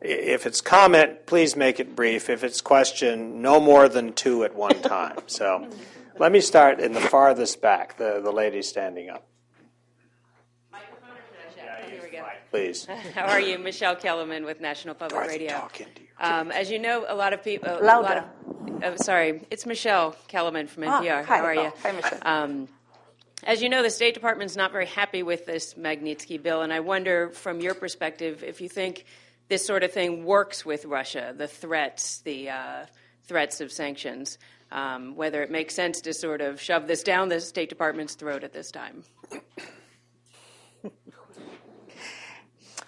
If 0.01 0.47
it's 0.47 0.61
comment, 0.61 1.27
please 1.27 1.57
make 1.57 1.78
it 1.78 1.94
brief. 1.94 2.31
If 2.31 2.43
it's 2.43 2.61
question, 2.61 3.43
no 3.43 3.61
more 3.61 3.89
than 3.89 4.12
two 4.12 4.44
at 4.44 4.55
one 4.55 4.81
time. 4.82 5.19
So, 5.27 5.69
let 6.19 6.32
me 6.32 6.40
start 6.40 6.81
in 6.81 6.93
the 6.93 7.01
farthest 7.01 7.61
back, 7.61 7.97
the, 7.97 8.20
the 8.23 8.31
lady 8.31 8.62
standing 8.62 9.11
up. 9.11 9.27
Microphone 10.70 11.11
or 11.11 11.55
check 11.55 11.90
here 11.90 12.01
we 12.02 12.16
go. 12.16 12.24
Please. 12.51 12.85
How 13.15 13.27
are 13.27 13.40
you? 13.40 13.59
Michele 13.59 13.97
Kelemen 13.97 14.44
with 14.44 14.61
National 14.61 14.94
Public 14.94 15.27
Radio. 15.27 15.69
Um, 16.20 16.51
as 16.52 16.70
you 16.70 16.78
know, 16.78 17.06
a 17.09 17.14
lot 17.14 17.32
of 17.32 17.42
people. 17.42 17.78
Lot 17.82 18.18
of, 18.18 18.24
uh, 18.82 18.97
sorry, 18.97 19.42
it's 19.51 19.64
Michele 19.64 20.14
Kelemen 20.28 20.68
from 20.68 20.84
NPR. 20.84 21.20
Ah, 21.20 21.22
hi. 21.22 21.38
How 21.38 21.44
are 21.44 21.55
you? 21.55 21.72
Hi, 21.82 21.92
Michelle. 21.92 22.18
Um, 22.22 22.68
as 23.42 23.62
you 23.62 23.70
know, 23.70 23.82
the 23.82 23.90
State 23.90 24.12
Department's 24.12 24.55
not 24.55 24.70
very 24.70 24.86
happy 24.86 25.22
with 25.22 25.47
this 25.47 25.74
Magnitsky 25.74 26.42
bill, 26.42 26.60
and 26.60 26.72
I 26.72 26.80
wonder, 26.80 27.30
from 27.30 27.60
your 27.60 27.74
perspective, 27.74 28.44
if 28.44 28.60
you 28.60 28.68
think 28.68 29.06
this 29.48 29.66
sort 29.66 29.82
of 29.82 29.92
thing 29.92 30.24
works 30.26 30.66
with 30.66 30.84
Russia, 30.84 31.34
the 31.36 31.48
threats, 31.48 32.18
the 32.18 32.51
uh, 32.51 32.86
threats 33.24 33.62
of 33.62 33.72
sanctions, 33.72 34.36
um, 34.70 35.16
whether 35.16 35.42
it 35.42 35.51
makes 35.51 35.74
sense 35.74 36.02
to 36.02 36.12
sort 36.12 36.42
of 36.42 36.60
shove 36.60 36.86
this 36.86 37.02
down 37.02 37.30
the 37.30 37.40
State 37.40 37.70
Department's 37.70 38.14
throat 38.14 38.44
at 38.44 38.52
this 38.52 38.70
time. 38.70 39.05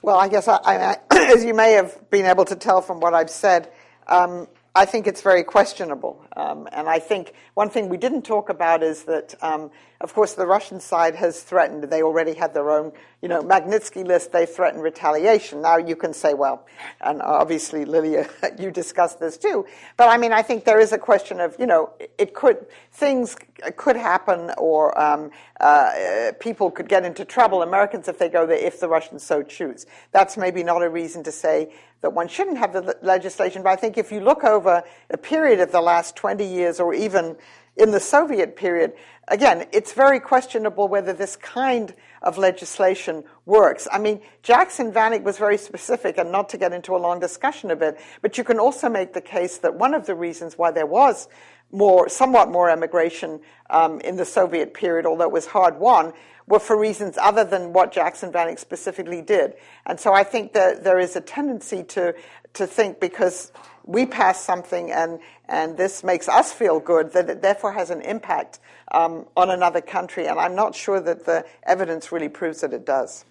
Well, 0.03 0.19
I 0.19 0.29
guess 0.29 0.49
I, 0.49 0.59
I, 0.65 0.97
as 1.33 1.45
you 1.45 1.55
may 1.55 1.73
have 1.73 2.11
been 2.11 2.27
able 2.27 2.45
to 2.47 2.57
tell 2.57 2.83
from 2.83 2.99
what 2.99 3.15
I've 3.15 3.31
said, 3.31 3.73
um, 4.09 4.49
I 4.75 4.85
think 4.85 5.07
it's 5.07 5.23
very 5.23 5.45
questionable. 5.45 6.27
Um, 6.37 6.69
and 6.73 6.89
I 6.89 6.99
think 6.99 7.35
one 7.55 7.69
thing 7.69 7.89
we 7.89 7.97
didn't 7.97 8.23
talk 8.23 8.49
about 8.49 8.83
is 8.83 9.05
that, 9.05 9.35
um, 9.43 9.71
of 10.01 10.15
course, 10.15 10.35
the 10.35 10.47
Russian 10.47 10.81
side 10.81 11.15
has 11.17 11.43
threatened, 11.43 11.85
they 11.85 12.03
already 12.03 12.35
had 12.35 12.55
their 12.55 12.71
own, 12.71 12.93
you 13.21 13.29
know, 13.29 13.43
Magnitsky 13.43 14.05
list, 14.05 14.33
they 14.33 14.47
threatened 14.47 14.83
retaliation. 14.83 15.61
Now 15.61 15.77
you 15.77 15.95
can 15.95 16.15
say, 16.15 16.35
well, 16.35 16.67
and 17.01 17.21
obviously, 17.21 17.85
Lilia, 17.85 18.29
you 18.59 18.71
discussed 18.71 19.21
this 19.21 19.37
too. 19.37 19.67
But 19.97 20.09
I 20.09 20.17
mean, 20.17 20.33
I 20.33 20.43
think 20.43 20.65
there 20.65 20.81
is 20.81 20.93
a 20.93 20.99
question 20.99 21.41
of, 21.41 21.55
you 21.59 21.67
know, 21.67 21.91
it 22.19 22.35
could, 22.35 22.67
things 22.93 23.37
could 23.77 23.97
happen 23.97 24.51
or 24.59 24.99
um, 24.99 25.31
uh, 25.61 26.33
people 26.41 26.71
could 26.71 26.89
get 26.89 27.05
into 27.05 27.25
trouble, 27.25 27.63
Americans, 27.63 28.09
if 28.09 28.19
they 28.19 28.29
go 28.29 28.47
there, 28.47 28.57
if 28.57 28.81
the 28.81 28.89
Russians 28.89 29.23
so 29.23 29.43
choose. 29.43 29.87
That's 30.13 30.37
maybe 30.37 30.63
not 30.63 30.83
a 30.83 30.89
reason 30.89 31.23
to 31.25 31.33
say 31.33 31.73
that 32.03 32.13
one 32.13 32.29
shouldn't 32.29 32.59
have 32.59 32.73
the 32.73 32.97
legislation. 33.01 33.63
But 33.63 33.71
I 33.71 33.77
think 33.77 33.97
if 33.97 34.13
you 34.13 34.21
look 34.21 34.45
over 34.45 34.83
a 35.09 35.17
period 35.17 35.61
of 35.61 35.73
the 35.73 35.81
last 35.81 36.17
20 36.23 36.47
years 36.47 36.79
or 36.79 36.95
even 36.95 37.35
in 37.77 37.91
the 37.91 37.99
Soviet 37.99 38.55
period, 38.55 38.93
again, 39.27 39.67
it's 39.73 39.93
very 39.93 40.21
questionable 40.21 40.87
whether 40.87 41.13
this 41.13 41.35
kind 41.35 41.93
of 42.23 42.39
legislation 42.39 43.25
works. 43.45 43.89
I 43.91 43.99
mean, 43.99 44.21
Jackson 44.45 44.93
Vanik 44.93 45.25
was 45.25 45.37
very 45.37 45.59
specific, 45.59 46.19
and 46.19 46.31
not 46.31 46.49
to 46.51 46.59
get 46.59 46.73
into 46.73 46.95
a 46.95 46.99
long 46.99 47.19
discussion 47.19 47.73
of 47.73 47.83
it, 47.83 47.99
but 48.21 48.39
you 48.39 48.45
can 48.45 48.61
also 48.61 48.89
make 48.89 49.15
the 49.15 49.21
case 49.21 49.59
that 49.59 49.75
one 49.75 49.95
of 49.95 50.07
the 50.07 50.15
reasons 50.15 50.57
why 50.57 50.71
there 50.71 50.87
was 50.87 51.27
more, 51.73 52.09
somewhat 52.09 52.49
more 52.49 52.71
emigration 52.71 53.41
um, 53.69 54.01
in 54.03 54.15
the 54.15 54.25
Soviet 54.25 54.75
period, 54.75 55.07
although 55.07 55.25
it 55.25 55.33
was 55.33 55.47
hard 55.47 55.77
won, 55.81 56.13
were 56.47 56.61
for 56.61 56.79
reasons 56.79 57.19
other 57.19 57.43
than 57.43 57.73
what 57.73 57.91
Jackson 57.91 58.31
Vanik 58.31 58.61
specifically 58.61 59.23
did. 59.23 59.55
And 59.87 59.99
so 59.99 60.13
I 60.13 60.23
think 60.23 60.53
that 60.53 60.85
there 60.85 61.01
is 61.01 61.17
a 61.17 61.21
tendency 61.21 61.83
to, 61.85 62.15
to 62.55 62.67
think 62.67 63.01
because 63.01 63.53
we 63.85 64.07
pass 64.07 64.43
something 64.43 64.91
and, 64.91 65.19
and 65.49 65.77
this 65.77 66.05
makes 66.05 66.29
us 66.29 66.53
feel 66.53 66.79
good, 66.79 67.13
that 67.13 67.29
it 67.29 67.43
therefore 67.43 67.73
has 67.73 67.91
an 67.91 68.01
impact 68.03 68.61
um, 68.93 69.27
on 69.37 69.51
another 69.51 69.81
country. 69.81 70.27
And 70.27 70.39
I'm 70.39 70.55
not 70.55 70.75
sure 70.75 71.01
that 71.01 71.25
the 71.25 71.45
evidence 71.65 72.13
really 72.13 72.29
proves 72.29 72.61
that 72.61 72.73
it 72.73 72.87
does. 72.87 73.25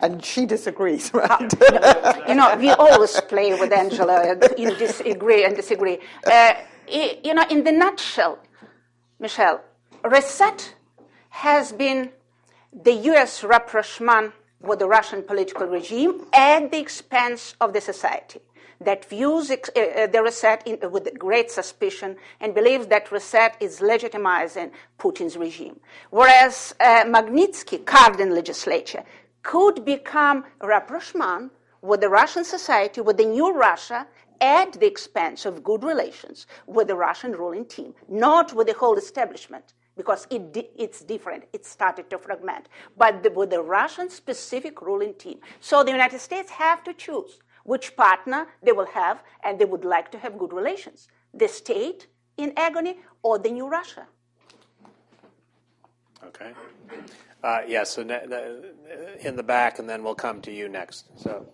And 0.00 0.24
she 0.24 0.46
disagrees. 0.46 1.12
Right? 1.14 1.52
you 2.28 2.34
know, 2.34 2.56
we 2.56 2.70
always 2.70 3.20
play 3.22 3.54
with 3.54 3.72
Angela 3.72 4.36
in 4.56 4.74
disagree 4.76 5.44
and 5.44 5.54
disagree. 5.54 5.98
Uh, 6.26 6.54
you 6.88 7.34
know, 7.34 7.44
in 7.48 7.62
the 7.62 7.70
nutshell, 7.70 8.38
Michelle, 9.20 9.60
reset 10.04 10.74
has 11.28 11.72
been 11.72 12.10
the 12.72 12.92
U.S. 12.92 13.44
rapprochement 13.44 14.32
with 14.62 14.78
the 14.78 14.88
Russian 14.88 15.22
political 15.22 15.66
regime 15.66 16.26
at 16.32 16.70
the 16.70 16.78
expense 16.78 17.54
of 17.60 17.72
the 17.72 17.80
society 17.80 18.40
that 18.80 19.04
views 19.04 19.50
uh, 19.50 19.54
uh, 19.54 20.06
the 20.06 20.22
reset 20.22 20.66
in, 20.66 20.78
uh, 20.82 20.88
with 20.88 21.16
great 21.18 21.50
suspicion 21.50 22.16
and 22.40 22.54
believes 22.54 22.86
that 22.88 23.12
reset 23.12 23.56
is 23.60 23.80
legitimizing 23.80 24.70
Putin's 24.98 25.36
regime. 25.36 25.78
Whereas 26.10 26.74
uh, 26.80 27.04
Magnitsky 27.04 27.84
Cardin 27.84 28.34
legislature 28.34 29.04
could 29.42 29.84
become 29.84 30.44
a 30.60 30.66
rapprochement 30.66 31.52
with 31.80 32.00
the 32.00 32.08
Russian 32.08 32.44
society, 32.44 33.00
with 33.00 33.16
the 33.16 33.24
new 33.24 33.52
Russia, 33.52 34.06
at 34.40 34.72
the 34.72 34.86
expense 34.86 35.46
of 35.46 35.62
good 35.62 35.84
relations 35.84 36.46
with 36.66 36.88
the 36.88 36.96
Russian 36.96 37.32
ruling 37.32 37.64
team, 37.64 37.94
not 38.08 38.52
with 38.52 38.66
the 38.66 38.74
whole 38.74 38.96
establishment 38.96 39.72
because 39.96 40.26
it 40.30 40.52
di- 40.52 40.70
it's 40.76 41.00
different. 41.00 41.44
It 41.52 41.64
started 41.66 42.08
to 42.10 42.18
fragment, 42.18 42.68
but 42.96 43.22
the, 43.22 43.30
with 43.30 43.50
the 43.50 43.62
Russian 43.62 44.08
specific 44.10 44.80
ruling 44.82 45.14
team. 45.14 45.38
So 45.60 45.84
the 45.84 45.90
United 45.90 46.20
States 46.20 46.50
have 46.50 46.82
to 46.84 46.92
choose 46.94 47.38
which 47.64 47.96
partner 47.96 48.46
they 48.62 48.72
will 48.72 48.86
have, 48.86 49.22
and 49.44 49.58
they 49.58 49.64
would 49.64 49.84
like 49.84 50.10
to 50.12 50.18
have 50.18 50.38
good 50.38 50.52
relations: 50.52 51.08
the 51.34 51.48
state 51.48 52.08
in 52.36 52.52
agony 52.56 52.98
or 53.22 53.38
the 53.38 53.50
new 53.50 53.68
Russia. 53.68 54.06
Okay. 56.24 56.52
Uh. 57.42 57.60
Yeah, 57.66 57.84
so 57.84 58.02
ne- 58.02 58.26
ne- 58.26 58.70
in 59.20 59.36
the 59.36 59.42
back, 59.42 59.78
and 59.78 59.88
then 59.88 60.02
we'll 60.02 60.14
come 60.14 60.40
to 60.42 60.52
you 60.52 60.68
next. 60.68 61.10
So. 61.16 61.46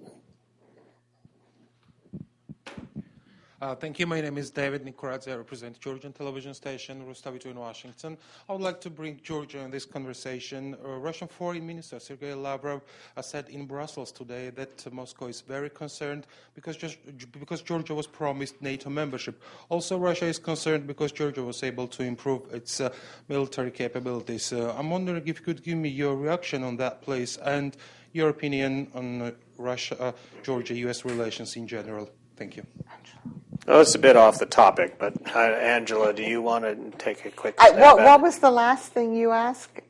Uh, 3.60 3.74
thank 3.74 3.98
you. 3.98 4.06
My 4.06 4.20
name 4.20 4.38
is 4.38 4.50
David 4.50 4.84
Nikoradze. 4.84 5.32
I 5.32 5.34
represent 5.34 5.80
Georgian 5.80 6.12
television 6.12 6.54
station 6.54 7.04
Rustavi 7.04 7.40
2 7.40 7.50
in 7.50 7.58
Washington. 7.58 8.16
I 8.48 8.52
would 8.52 8.60
like 8.60 8.80
to 8.82 8.90
bring 8.90 9.18
Georgia 9.24 9.58
in 9.58 9.72
this 9.72 9.84
conversation. 9.84 10.76
Uh, 10.84 10.90
Russian 10.90 11.26
Foreign 11.26 11.66
Minister 11.66 11.98
Sergei 11.98 12.34
Lavrov 12.34 12.82
uh, 13.16 13.22
said 13.22 13.48
in 13.48 13.66
Brussels 13.66 14.12
today 14.12 14.50
that 14.50 14.92
Moscow 14.92 15.26
is 15.26 15.40
very 15.40 15.70
concerned 15.70 16.28
because, 16.54 16.76
just, 16.76 16.98
because 17.32 17.60
Georgia 17.60 17.96
was 17.96 18.06
promised 18.06 18.62
NATO 18.62 18.90
membership. 18.90 19.42
Also, 19.70 19.98
Russia 19.98 20.26
is 20.26 20.38
concerned 20.38 20.86
because 20.86 21.10
Georgia 21.10 21.42
was 21.42 21.64
able 21.64 21.88
to 21.88 22.04
improve 22.04 22.42
its 22.54 22.80
uh, 22.80 22.90
military 23.26 23.72
capabilities. 23.72 24.52
Uh, 24.52 24.72
I'm 24.78 24.88
wondering 24.88 25.26
if 25.26 25.40
you 25.40 25.44
could 25.44 25.64
give 25.64 25.78
me 25.78 25.88
your 25.88 26.14
reaction 26.14 26.62
on 26.62 26.76
that, 26.76 27.02
please, 27.02 27.38
and 27.38 27.76
your 28.12 28.28
opinion 28.28 28.86
on 28.94 29.20
uh, 29.20 29.30
Russia, 29.56 30.14
Georgia, 30.44 30.74
U.S. 30.74 31.04
relations 31.04 31.56
in 31.56 31.66
general. 31.66 32.08
Thank 32.36 32.56
you. 32.56 32.62
Oh, 33.70 33.82
it's 33.82 33.94
a 33.94 33.98
bit 33.98 34.16
off 34.16 34.38
the 34.38 34.46
topic, 34.46 34.98
but 34.98 35.12
uh, 35.36 35.38
Angela, 35.38 36.14
do 36.14 36.22
you 36.22 36.40
want 36.40 36.64
to 36.64 36.96
take 36.96 37.26
a 37.26 37.30
quick? 37.30 37.54
I, 37.58 37.70
what, 37.72 37.98
what, 37.98 38.22
was 38.22 38.38
the 38.38 38.50
last 38.50 38.92
thing 38.92 39.14
you 39.14 39.30
asked 39.30 39.82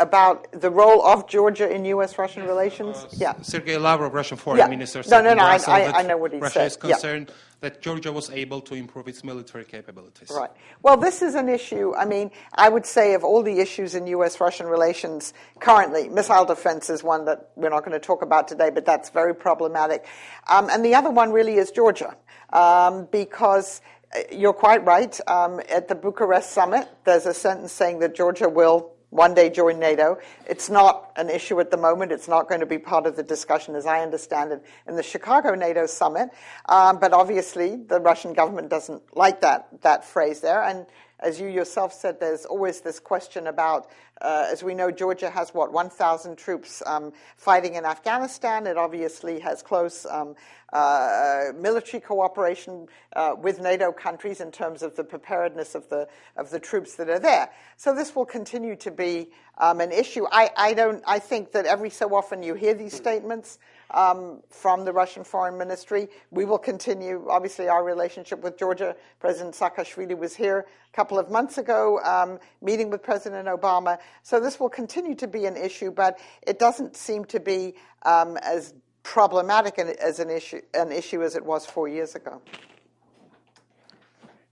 about 0.00 0.50
the 0.50 0.68
role 0.68 1.06
of 1.06 1.28
Georgia 1.28 1.72
in 1.72 1.84
U.S.-Russian 1.84 2.44
relations? 2.46 2.96
Uh, 2.96 3.08
yeah, 3.12 3.34
Sergei 3.40 3.78
Lavrov, 3.78 4.12
Russian 4.12 4.36
foreign 4.36 4.58
yeah. 4.58 4.66
minister. 4.66 5.04
No, 5.08 5.22
no, 5.22 5.32
no. 5.32 5.44
I, 5.44 5.58
I, 5.68 5.98
I, 6.00 6.02
know 6.02 6.16
what 6.16 6.32
he 6.32 6.38
Russia 6.40 6.54
said. 6.54 6.66
is 6.66 6.76
concerned. 6.76 7.26
Yeah 7.28 7.34
that 7.60 7.82
Georgia 7.82 8.12
was 8.12 8.30
able 8.30 8.60
to 8.60 8.74
improve 8.74 9.08
its 9.08 9.24
military 9.24 9.64
capabilities. 9.64 10.30
Right. 10.30 10.50
Well, 10.82 10.96
this 10.96 11.22
is 11.22 11.34
an 11.34 11.48
issue. 11.48 11.94
I 11.96 12.04
mean, 12.04 12.30
I 12.54 12.68
would 12.68 12.86
say 12.86 13.14
of 13.14 13.24
all 13.24 13.42
the 13.42 13.58
issues 13.58 13.94
in 13.94 14.06
U.S. 14.08 14.40
Russian 14.40 14.66
relations 14.66 15.34
currently, 15.58 16.08
missile 16.08 16.44
defense 16.44 16.88
is 16.88 17.02
one 17.02 17.24
that 17.24 17.50
we're 17.56 17.70
not 17.70 17.84
going 17.84 17.98
to 17.98 18.04
talk 18.04 18.22
about 18.22 18.46
today, 18.46 18.70
but 18.70 18.84
that's 18.84 19.10
very 19.10 19.34
problematic. 19.34 20.06
Um, 20.48 20.70
and 20.70 20.84
the 20.84 20.94
other 20.94 21.10
one 21.10 21.32
really 21.32 21.54
is 21.54 21.72
Georgia, 21.72 22.16
um, 22.52 23.08
because 23.10 23.80
uh, 24.14 24.20
you're 24.30 24.52
quite 24.52 24.84
right. 24.84 25.18
Um, 25.26 25.60
at 25.68 25.88
the 25.88 25.96
Bucharest 25.96 26.50
summit, 26.50 26.88
there's 27.04 27.26
a 27.26 27.34
sentence 27.34 27.72
saying 27.72 27.98
that 28.00 28.14
Georgia 28.14 28.48
will 28.48 28.92
one 29.10 29.34
day 29.34 29.48
join 29.48 29.78
NATO. 29.78 30.18
It's 30.46 30.68
not 30.68 31.12
an 31.16 31.30
issue 31.30 31.58
at 31.60 31.70
the 31.70 31.76
moment. 31.76 32.12
It's 32.12 32.28
not 32.28 32.48
going 32.48 32.60
to 32.60 32.66
be 32.66 32.78
part 32.78 33.06
of 33.06 33.16
the 33.16 33.22
discussion, 33.22 33.74
as 33.74 33.86
I 33.86 34.02
understand 34.02 34.52
it, 34.52 34.62
in 34.86 34.96
the 34.96 35.02
Chicago 35.02 35.54
NATO 35.54 35.86
summit. 35.86 36.30
Um, 36.66 36.98
but 36.98 37.12
obviously, 37.12 37.76
the 37.76 38.00
Russian 38.00 38.34
government 38.34 38.68
doesn't 38.68 39.02
like 39.16 39.40
that 39.40 39.68
that 39.82 40.04
phrase 40.04 40.40
there. 40.40 40.62
And 40.62 40.86
as 41.20 41.40
you 41.40 41.48
yourself 41.48 41.92
said, 41.92 42.20
there's 42.20 42.44
always 42.44 42.80
this 42.80 43.00
question 43.00 43.48
about, 43.48 43.90
uh, 44.20 44.46
as 44.50 44.62
we 44.62 44.74
know, 44.74 44.90
Georgia 44.90 45.30
has 45.30 45.52
what 45.52 45.72
1,000 45.72 46.36
troops 46.36 46.82
um, 46.86 47.12
fighting 47.36 47.74
in 47.74 47.84
Afghanistan. 47.84 48.66
It 48.66 48.76
obviously 48.76 49.40
has 49.40 49.62
close 49.62 50.06
um, 50.06 50.36
uh, 50.72 51.46
military 51.56 52.00
cooperation 52.00 52.86
uh, 53.16 53.34
with 53.36 53.60
NATO 53.60 53.90
countries 53.90 54.40
in 54.40 54.52
terms 54.52 54.82
of 54.82 54.94
the 54.96 55.04
preparedness 55.04 55.74
of 55.74 55.88
the 55.88 56.06
of 56.36 56.50
the 56.50 56.60
troops 56.60 56.94
that 56.96 57.08
are 57.08 57.18
there. 57.18 57.50
So 57.76 57.94
this 57.94 58.14
will 58.14 58.26
continue 58.26 58.76
to 58.76 58.90
be 58.90 59.28
um, 59.56 59.80
an 59.80 59.92
issue. 59.92 60.26
I, 60.30 60.50
I 60.56 60.74
don't. 60.74 61.02
I 61.06 61.18
think 61.18 61.52
that 61.52 61.64
every 61.64 61.90
so 61.90 62.14
often 62.14 62.42
you 62.42 62.54
hear 62.54 62.74
these 62.74 62.94
statements 62.94 63.58
um, 63.90 64.42
from 64.50 64.84
the 64.84 64.92
Russian 64.92 65.24
Foreign 65.24 65.56
Ministry. 65.56 66.08
We 66.30 66.44
will 66.44 66.58
continue, 66.58 67.26
obviously, 67.28 67.68
our 67.68 67.84
relationship 67.84 68.42
with 68.42 68.58
Georgia. 68.58 68.96
President 69.20 69.54
Saakashvili 69.54 70.16
was 70.16 70.34
here 70.34 70.66
a 70.92 70.96
couple 70.96 71.18
of 71.18 71.30
months 71.30 71.58
ago, 71.58 72.00
um, 72.04 72.38
meeting 72.62 72.90
with 72.90 73.02
President 73.02 73.48
Obama. 73.48 73.98
So 74.22 74.40
this 74.40 74.60
will 74.60 74.68
continue 74.68 75.14
to 75.16 75.26
be 75.26 75.46
an 75.46 75.56
issue, 75.56 75.90
but 75.90 76.18
it 76.46 76.58
doesn't 76.58 76.96
seem 76.96 77.24
to 77.26 77.40
be 77.40 77.74
um, 78.02 78.36
as 78.38 78.74
problematic 79.02 79.78
as 79.78 80.18
an 80.20 80.30
issue, 80.30 80.60
an 80.74 80.92
issue 80.92 81.22
as 81.22 81.34
it 81.34 81.44
was 81.44 81.64
four 81.64 81.88
years 81.88 82.14
ago. 82.14 82.42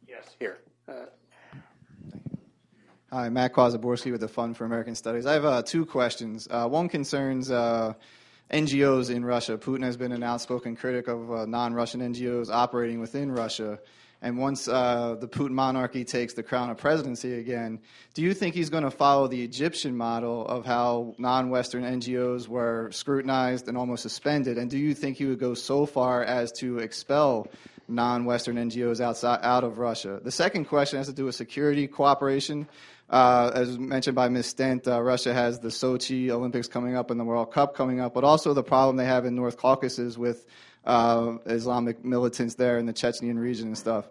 Yes, 0.08 0.34
here. 0.38 0.58
Uh, 0.88 1.06
Hi, 3.12 3.28
Matt 3.28 3.52
Kwazaborski 3.52 4.10
with 4.10 4.20
the 4.20 4.28
Fund 4.28 4.56
for 4.56 4.64
American 4.64 4.94
Studies. 4.94 5.26
I 5.26 5.34
have 5.34 5.44
uh, 5.44 5.62
two 5.62 5.86
questions. 5.86 6.48
Uh, 6.50 6.66
one 6.68 6.88
concerns 6.88 7.50
uh, 7.50 7.94
NGOs 8.50 9.10
in 9.10 9.24
Russia. 9.24 9.58
Putin 9.58 9.82
has 9.82 9.96
been 9.96 10.12
an 10.12 10.22
outspoken 10.22 10.76
critic 10.76 11.08
of 11.08 11.32
uh, 11.32 11.46
non 11.46 11.74
Russian 11.74 12.00
NGOs 12.00 12.50
operating 12.50 13.00
within 13.00 13.32
Russia. 13.32 13.78
And 14.22 14.38
once 14.38 14.66
uh, 14.66 15.16
the 15.20 15.28
Putin 15.28 15.50
monarchy 15.50 16.04
takes 16.04 16.32
the 16.32 16.42
crown 16.42 16.70
of 16.70 16.78
presidency 16.78 17.34
again, 17.38 17.80
do 18.14 18.22
you 18.22 18.32
think 18.32 18.54
he's 18.54 18.70
going 18.70 18.84
to 18.84 18.90
follow 18.90 19.28
the 19.28 19.42
Egyptian 19.42 19.96
model 19.96 20.46
of 20.46 20.64
how 20.64 21.14
non 21.18 21.50
Western 21.50 21.82
NGOs 21.82 22.48
were 22.48 22.90
scrutinized 22.92 23.68
and 23.68 23.76
almost 23.76 24.02
suspended? 24.02 24.58
And 24.58 24.70
do 24.70 24.78
you 24.78 24.94
think 24.94 25.16
he 25.16 25.26
would 25.26 25.38
go 25.38 25.54
so 25.54 25.84
far 25.84 26.22
as 26.22 26.50
to 26.52 26.78
expel 26.78 27.48
non 27.88 28.24
Western 28.24 28.56
NGOs 28.56 29.00
outside, 29.00 29.40
out 29.42 29.64
of 29.64 29.78
Russia? 29.78 30.20
The 30.22 30.30
second 30.30 30.66
question 30.66 30.98
has 30.98 31.06
to 31.06 31.12
do 31.12 31.24
with 31.24 31.34
security 31.34 31.86
cooperation. 31.86 32.68
Uh, 33.08 33.52
as 33.54 33.78
mentioned 33.78 34.16
by 34.16 34.28
Ms. 34.28 34.46
Stent, 34.46 34.88
uh, 34.88 35.00
Russia 35.00 35.32
has 35.32 35.60
the 35.60 35.68
Sochi 35.68 36.28
Olympics 36.30 36.66
coming 36.66 36.96
up 36.96 37.10
and 37.10 37.20
the 37.20 37.24
World 37.24 37.52
Cup 37.52 37.74
coming 37.76 38.00
up, 38.00 38.14
but 38.14 38.24
also 38.24 38.52
the 38.52 38.64
problem 38.64 38.96
they 38.96 39.04
have 39.04 39.24
in 39.24 39.36
North 39.36 39.56
Caucasus 39.56 40.18
with 40.18 40.44
uh, 40.84 41.36
Islamic 41.46 42.04
militants 42.04 42.56
there 42.56 42.78
in 42.78 42.86
the 42.86 42.92
Chechenian 42.92 43.38
region 43.38 43.68
and 43.68 43.78
stuff. 43.78 44.08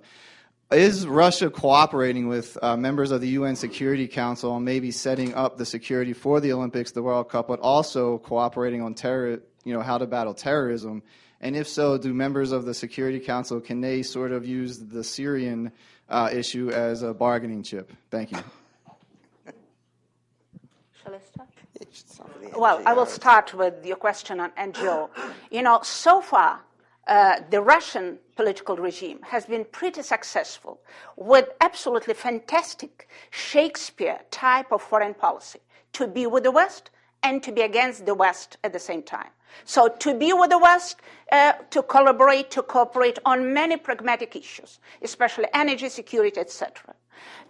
Is 0.71 1.05
Russia 1.05 1.49
cooperating 1.49 2.27
with 2.27 2.57
uh, 2.61 2.75
members 2.75 3.11
of 3.11 3.21
the 3.21 3.27
UN 3.29 3.55
Security 3.55 4.07
Council 4.07 4.51
on 4.53 4.63
maybe 4.63 4.91
setting 4.91 5.33
up 5.35 5.57
the 5.57 5.65
security 5.65 6.13
for 6.13 6.39
the 6.39 6.53
Olympics, 6.53 6.91
the 6.91 7.03
World 7.03 7.29
Cup, 7.29 7.47
but 7.47 7.59
also 7.59 8.17
cooperating 8.19 8.81
on 8.81 8.95
terror, 8.95 9.41
you 9.63 9.73
know, 9.73 9.81
how 9.81 9.97
to 9.97 10.07
battle 10.07 10.33
terrorism? 10.33 11.03
And 11.45 11.55
if 11.55 11.67
so, 11.67 11.95
do 11.99 12.11
members 12.11 12.51
of 12.51 12.65
the 12.65 12.73
Security 12.73 13.19
Council 13.19 13.61
can 13.61 13.79
they 13.79 14.01
sort 14.01 14.31
of 14.31 14.47
use 14.47 14.79
the 14.79 15.03
Syrian 15.03 15.71
uh, 16.09 16.27
issue 16.33 16.71
as 16.71 17.03
a 17.03 17.13
bargaining 17.13 17.61
chip? 17.61 17.93
Thank 18.09 18.31
you. 18.31 18.39
Shall 21.03 21.13
I 21.13 21.19
start? 21.19 21.47
Well, 22.57 22.81
I 22.87 22.93
will 22.93 23.05
start 23.05 23.53
with 23.53 23.85
your 23.85 23.97
question 23.97 24.39
on 24.39 24.49
NGO. 24.57 25.07
You 25.51 25.61
know, 25.61 25.81
so 25.83 26.19
far, 26.19 26.61
uh, 27.05 27.41
the 27.51 27.61
Russian 27.61 28.17
political 28.35 28.77
regime 28.77 29.19
has 29.21 29.45
been 29.45 29.65
pretty 29.65 30.01
successful 30.01 30.79
with 31.15 31.47
absolutely 31.61 32.15
fantastic 32.15 33.07
Shakespeare 33.29 34.21
type 34.31 34.71
of 34.71 34.81
foreign 34.81 35.13
policy 35.13 35.59
to 35.93 36.07
be 36.07 36.25
with 36.25 36.41
the 36.41 36.51
West 36.51 36.89
and 37.25 37.41
to 37.43 37.51
be 37.51 37.61
against 37.61 38.05
the 38.05 38.13
West 38.13 38.57
at 38.63 38.71
the 38.71 38.79
same 38.79 39.01
time. 39.01 39.31
So 39.63 39.87
to 39.87 40.13
be 40.13 40.31
with 40.31 40.51
the 40.51 40.59
West, 40.59 40.97
uh, 41.31 41.53
to 41.71 41.81
collaborate, 41.81 42.51
to 42.51 42.61
cooperate 42.61 43.17
on 43.25 43.53
many 43.53 43.77
pragmatic 43.77 44.35
issues, 44.35 44.79
especially 45.01 45.47
energy 45.53 45.89
security, 45.89 46.39
etc 46.39 46.93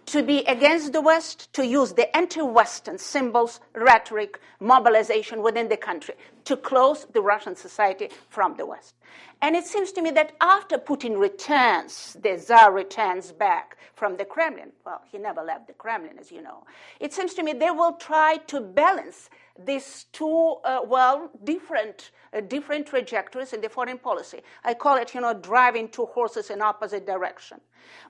to 0.06 0.22
be 0.22 0.38
against 0.44 0.92
the 0.92 1.00
West, 1.00 1.52
to 1.52 1.66
use 1.66 1.92
the 1.92 2.16
anti 2.16 2.40
Western 2.40 2.98
symbols, 2.98 3.60
rhetoric, 3.74 4.40
mobilization 4.60 5.42
within 5.42 5.68
the 5.68 5.76
country 5.76 6.14
to 6.44 6.56
close 6.56 7.06
the 7.12 7.20
Russian 7.20 7.56
society 7.56 8.08
from 8.28 8.56
the 8.56 8.64
West. 8.64 8.94
And 9.42 9.56
it 9.56 9.66
seems 9.66 9.92
to 9.92 10.02
me 10.02 10.10
that 10.12 10.32
after 10.40 10.78
Putin 10.78 11.18
returns, 11.18 12.16
the 12.22 12.36
Tsar 12.38 12.72
returns 12.72 13.32
back 13.32 13.76
from 13.94 14.16
the 14.16 14.24
Kremlin, 14.24 14.72
well, 14.84 15.02
he 15.10 15.18
never 15.18 15.42
left 15.42 15.66
the 15.66 15.72
Kremlin, 15.72 16.18
as 16.18 16.30
you 16.30 16.40
know, 16.40 16.64
it 17.00 17.12
seems 17.12 17.34
to 17.34 17.42
me 17.42 17.52
they 17.52 17.70
will 17.70 17.94
try 17.94 18.38
to 18.46 18.60
balance 18.60 19.28
these 19.64 20.06
two, 20.12 20.56
uh, 20.64 20.80
well, 20.86 21.30
different, 21.44 22.10
uh, 22.32 22.40
different 22.40 22.86
trajectories 22.86 23.52
in 23.52 23.60
the 23.60 23.68
foreign 23.68 23.98
policy. 23.98 24.40
I 24.64 24.74
call 24.74 24.96
it, 24.96 25.14
you 25.14 25.20
know, 25.20 25.34
driving 25.34 25.88
two 25.88 26.06
horses 26.06 26.50
in 26.50 26.62
opposite 26.62 27.06
direction. 27.06 27.60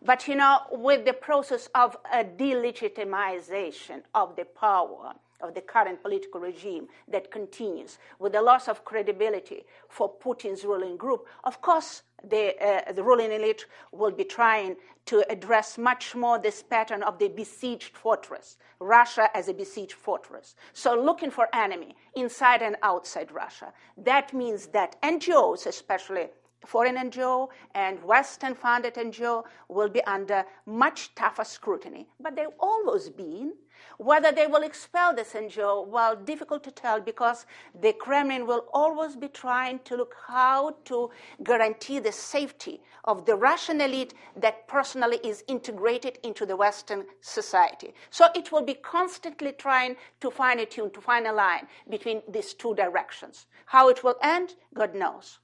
But, 0.03 0.27
you 0.27 0.37
know, 0.37 0.61
with 0.71 1.05
the 1.05 1.13
process 1.13 1.69
of 1.75 1.97
a 2.13 2.25
delegitimization 2.25 4.03
of 4.15 4.37
the 4.37 4.45
power 4.45 5.15
of 5.41 5.55
the 5.55 5.61
current 5.61 6.03
political 6.03 6.41
regime 6.41 6.89
that 7.09 7.31
continues, 7.31 7.99
with 8.19 8.33
the 8.33 8.41
loss 8.41 8.69
of 8.69 8.85
credibility 8.85 9.65
for 9.89 10.11
Putin's 10.19 10.65
ruling 10.65 10.97
group, 10.97 11.27
of 11.45 11.61
course, 11.61 12.03
the, 12.25 12.55
uh, 12.61 12.93
the 12.93 13.03
ruling 13.03 13.33
elite 13.33 13.67
will 13.93 14.11
be 14.11 14.25
trying 14.25 14.77
to 15.07 15.25
address 15.31 15.79
much 15.79 16.15
more 16.15 16.39
this 16.39 16.63
pattern 16.63 17.03
of 17.03 17.19
the 17.19 17.29
besieged 17.29 17.97
fortress, 17.97 18.57
Russia 18.81 19.29
as 19.35 19.49
a 19.49 19.55
besieged 19.55 19.93
fortress. 19.93 20.57
So, 20.73 20.95
looking 20.95 21.31
for 21.31 21.49
enemy 21.55 21.95
inside 22.17 22.63
and 22.63 22.77
outside 22.83 23.31
Russia. 23.31 23.73
That 23.97 24.35
means 24.35 24.67
that 24.69 25.01
NGOs, 25.03 25.67
especially 25.67 26.27
foreign 26.65 26.97
NGO 26.97 27.49
and 27.75 28.03
Western 28.03 28.55
funded 28.55 28.95
NGO, 28.95 29.45
will 29.69 29.89
be 29.89 30.03
under 30.05 30.45
much 30.67 31.15
tougher 31.15 31.45
scrutiny. 31.45 32.09
But 32.19 32.35
they've 32.35 32.47
always 32.59 33.09
been 33.09 33.53
whether 33.99 34.33
they 34.33 34.47
will 34.47 34.63
expel 34.63 35.15
this 35.15 35.33
NGO, 35.33 35.87
well, 35.87 36.17
difficult 36.17 36.65
to 36.65 36.71
tell 36.71 37.01
because 37.01 37.47
the 37.81 37.93
Kremlin 37.93 38.47
will 38.47 38.67
always 38.73 39.17
be 39.17 39.29
trying 39.29 39.81
to 39.81 39.97
look 39.97 40.15
how 40.27 40.77
to 40.85 41.11
guarantee 41.43 41.99
the 41.99 42.13
safety 42.13 42.81
of 43.05 43.25
the 43.25 43.35
Russian 43.35 43.81
elite 43.81 44.15
that 44.37 44.67
personally 44.69 45.19
is 45.25 45.45
integrated 45.49 46.19
into 46.23 46.45
the 46.45 46.57
Western 46.57 47.05
society. 47.21 47.95
So 48.11 48.27
it 48.35 48.53
will 48.53 48.65
be 48.65 48.75
constantly 48.75 49.53
trying 49.53 49.97
to 50.21 50.31
fine 50.31 50.65
tune, 50.67 50.91
to 50.91 51.01
find 51.01 51.27
a 51.27 51.33
line 51.33 51.67
between 51.89 52.23
these 52.29 52.55
two 52.55 52.75
directions. 52.75 53.47
How 53.67 53.89
it 53.89 54.03
will 54.03 54.17
end, 54.23 54.55
God 54.75 54.95
knows. 54.95 55.39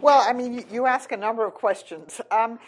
Well, 0.00 0.24
I 0.24 0.32
mean, 0.32 0.64
you, 0.70 0.86
ask 0.86 1.10
a 1.10 1.16
number 1.16 1.44
of 1.44 1.54
questions. 1.54 2.20
Um, 2.30 2.60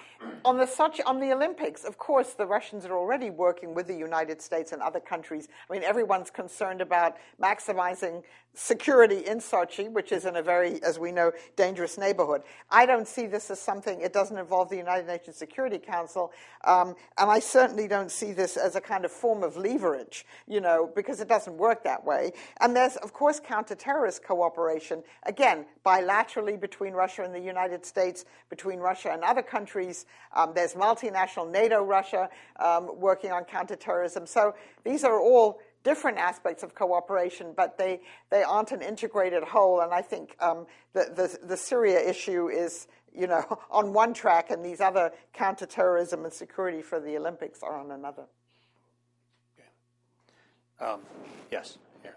on 0.45 0.57
the 0.57 0.67
such 0.67 1.01
on 1.07 1.21
the 1.21 1.33
Olympics, 1.33 1.85
of 1.85 1.97
course, 1.97 2.33
the 2.33 2.45
Russians 2.45 2.85
are 2.87 2.97
already 2.97 3.31
working 3.31 3.73
with 3.73 3.87
the 3.87 3.95
United 3.95 4.43
States 4.43 4.73
and 4.73 4.83
other 4.83 4.99
countries. 4.99 5.49
I 5.69 5.73
mean, 5.73 5.85
everyone's 5.85 6.31
concerned 6.31 6.81
about 6.81 7.17
maximizing 7.41 8.25
security 8.55 9.27
in 9.27 9.39
Sochi, 9.39 9.91
which 9.91 10.13
is 10.13 10.25
in 10.25 10.37
a 10.37 10.43
very, 10.43 10.83
as 10.83 10.99
we 10.99 11.13
know, 11.13 11.33
dangerous 11.57 11.97
neighborhood. 11.97 12.43
I 12.71 12.85
don't 12.85 13.07
see 13.07 13.27
this 13.27 13.51
as 13.51 13.61
something. 13.61 14.01
It 14.01 14.13
doesn't 14.13 14.37
involve 14.37 14.69
the 14.69 14.77
United 14.77 15.07
Nations 15.07 15.37
Security 15.37 15.79
Council, 15.79 16.33
um, 16.65 16.95
and 17.17 17.31
I 17.31 17.39
certainly 17.39 17.89
don't 17.89 18.11
see 18.11 18.33
this 18.33 18.57
as 18.57 18.77
a 18.77 18.81
kind 18.81 19.05
of 19.05 19.13
form 19.13 19.43
of 19.43 19.57
leverage. 19.57 20.27
You 20.47 20.61
know, 20.61 20.91
because 20.95 21.21
it 21.21 21.29
doesn't 21.29 21.57
work 21.57 21.85
that 21.85 22.05
way. 22.05 22.33
And 22.61 22.75
there's, 22.75 22.97
of 22.97 23.13
course, 23.13 23.41
counter-terrorist 23.41 24.23
cooperation 24.25 25.03
again 25.25 25.67
bilaterally 25.87 26.61
between 26.61 26.93
Russia 26.93 27.23
and 27.23 27.35
the 27.35 27.41
United 27.41 27.87
States, 27.87 28.25
between 28.49 28.79
Russia 28.79 29.11
and 29.13 29.23
other 29.23 29.43
countries. 29.43 30.07
Um, 30.35 30.53
there's 30.55 30.75
multinational 30.75 31.51
NATO 31.51 31.83
Russia 31.83 32.29
um, 32.59 32.91
working 32.99 33.33
on 33.33 33.45
counterterrorism. 33.45 34.27
So 34.27 34.55
these 34.85 35.05
are 35.05 35.19
all 35.21 35.61
different 35.83 36.19
aspects 36.19 36.63
of 36.63 36.75
cooperation, 36.75 37.55
but 37.57 37.79
they, 37.79 38.01
they 38.31 38.43
aren't 38.43 38.73
an 38.73 38.83
integrated 38.83 39.43
whole. 39.43 39.81
And 39.81 39.93
I 39.93 40.03
think 40.03 40.37
um, 40.41 40.67
the, 40.93 41.11
the, 41.15 41.47
the 41.47 41.57
Syria 41.57 42.01
issue 42.01 42.49
is 42.49 42.87
you 43.15 43.27
know, 43.27 43.45
on 43.71 43.93
one 43.93 44.15
track, 44.15 44.51
and 44.51 44.65
these 44.65 44.81
other 44.81 45.13
counterterrorism 45.33 46.25
and 46.25 46.33
security 46.33 46.83
for 46.83 47.01
the 47.01 47.17
Olympics 47.17 47.63
are 47.63 47.79
on 47.79 47.91
another. 47.91 48.25
Okay. 50.79 50.91
Um, 50.93 51.01
yes, 51.51 51.79
here. 52.03 52.17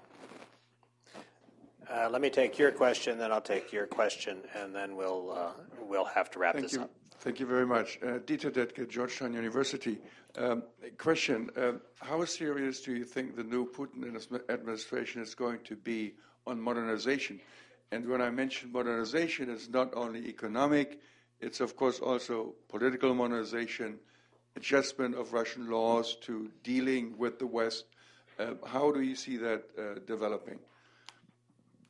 Uh, 1.91 2.09
let 2.09 2.21
me 2.21 2.29
take 2.29 2.57
your 2.57 2.71
question, 2.71 3.17
then 3.17 3.31
I'll 3.31 3.41
take 3.41 3.71
your 3.71 3.87
question, 3.87 4.39
and 4.55 4.73
then 4.73 4.95
we'll 4.95 5.31
uh, 5.31 5.51
we'll 5.81 6.05
have 6.05 6.29
to 6.31 6.39
wrap 6.39 6.55
Thank 6.55 6.65
this 6.65 6.73
you. 6.73 6.81
up. 6.81 6.91
Thank 7.23 7.39
you 7.39 7.45
very 7.45 7.65
much. 7.65 7.99
Uh, 8.03 8.19
Dieter 8.19 8.51
Dettke, 8.51 8.85
Georgetown 8.89 9.31
University. 9.31 9.97
Um, 10.37 10.61
question 10.97 11.49
uh, 11.55 11.71
How 12.01 12.25
serious 12.25 12.81
do 12.81 12.93
you 12.93 13.05
think 13.05 13.37
the 13.37 13.45
new 13.45 13.65
Putin 13.65 14.13
administration 14.49 15.21
is 15.21 15.33
going 15.33 15.59
to 15.63 15.77
be 15.77 16.15
on 16.45 16.59
modernization? 16.59 17.39
And 17.93 18.09
when 18.09 18.21
I 18.21 18.29
mention 18.29 18.73
modernization, 18.73 19.49
it's 19.49 19.69
not 19.69 19.93
only 19.95 20.27
economic, 20.27 20.99
it's 21.39 21.61
of 21.61 21.77
course 21.77 22.01
also 22.01 22.55
political 22.67 23.13
modernization, 23.13 23.99
adjustment 24.57 25.15
of 25.15 25.31
Russian 25.31 25.69
laws 25.69 26.17
to 26.23 26.51
dealing 26.61 27.17
with 27.17 27.39
the 27.39 27.47
West. 27.47 27.85
Uh, 28.37 28.55
how 28.65 28.91
do 28.91 28.99
you 28.99 29.15
see 29.15 29.37
that 29.37 29.63
uh, 29.79 29.99
developing? 30.05 30.59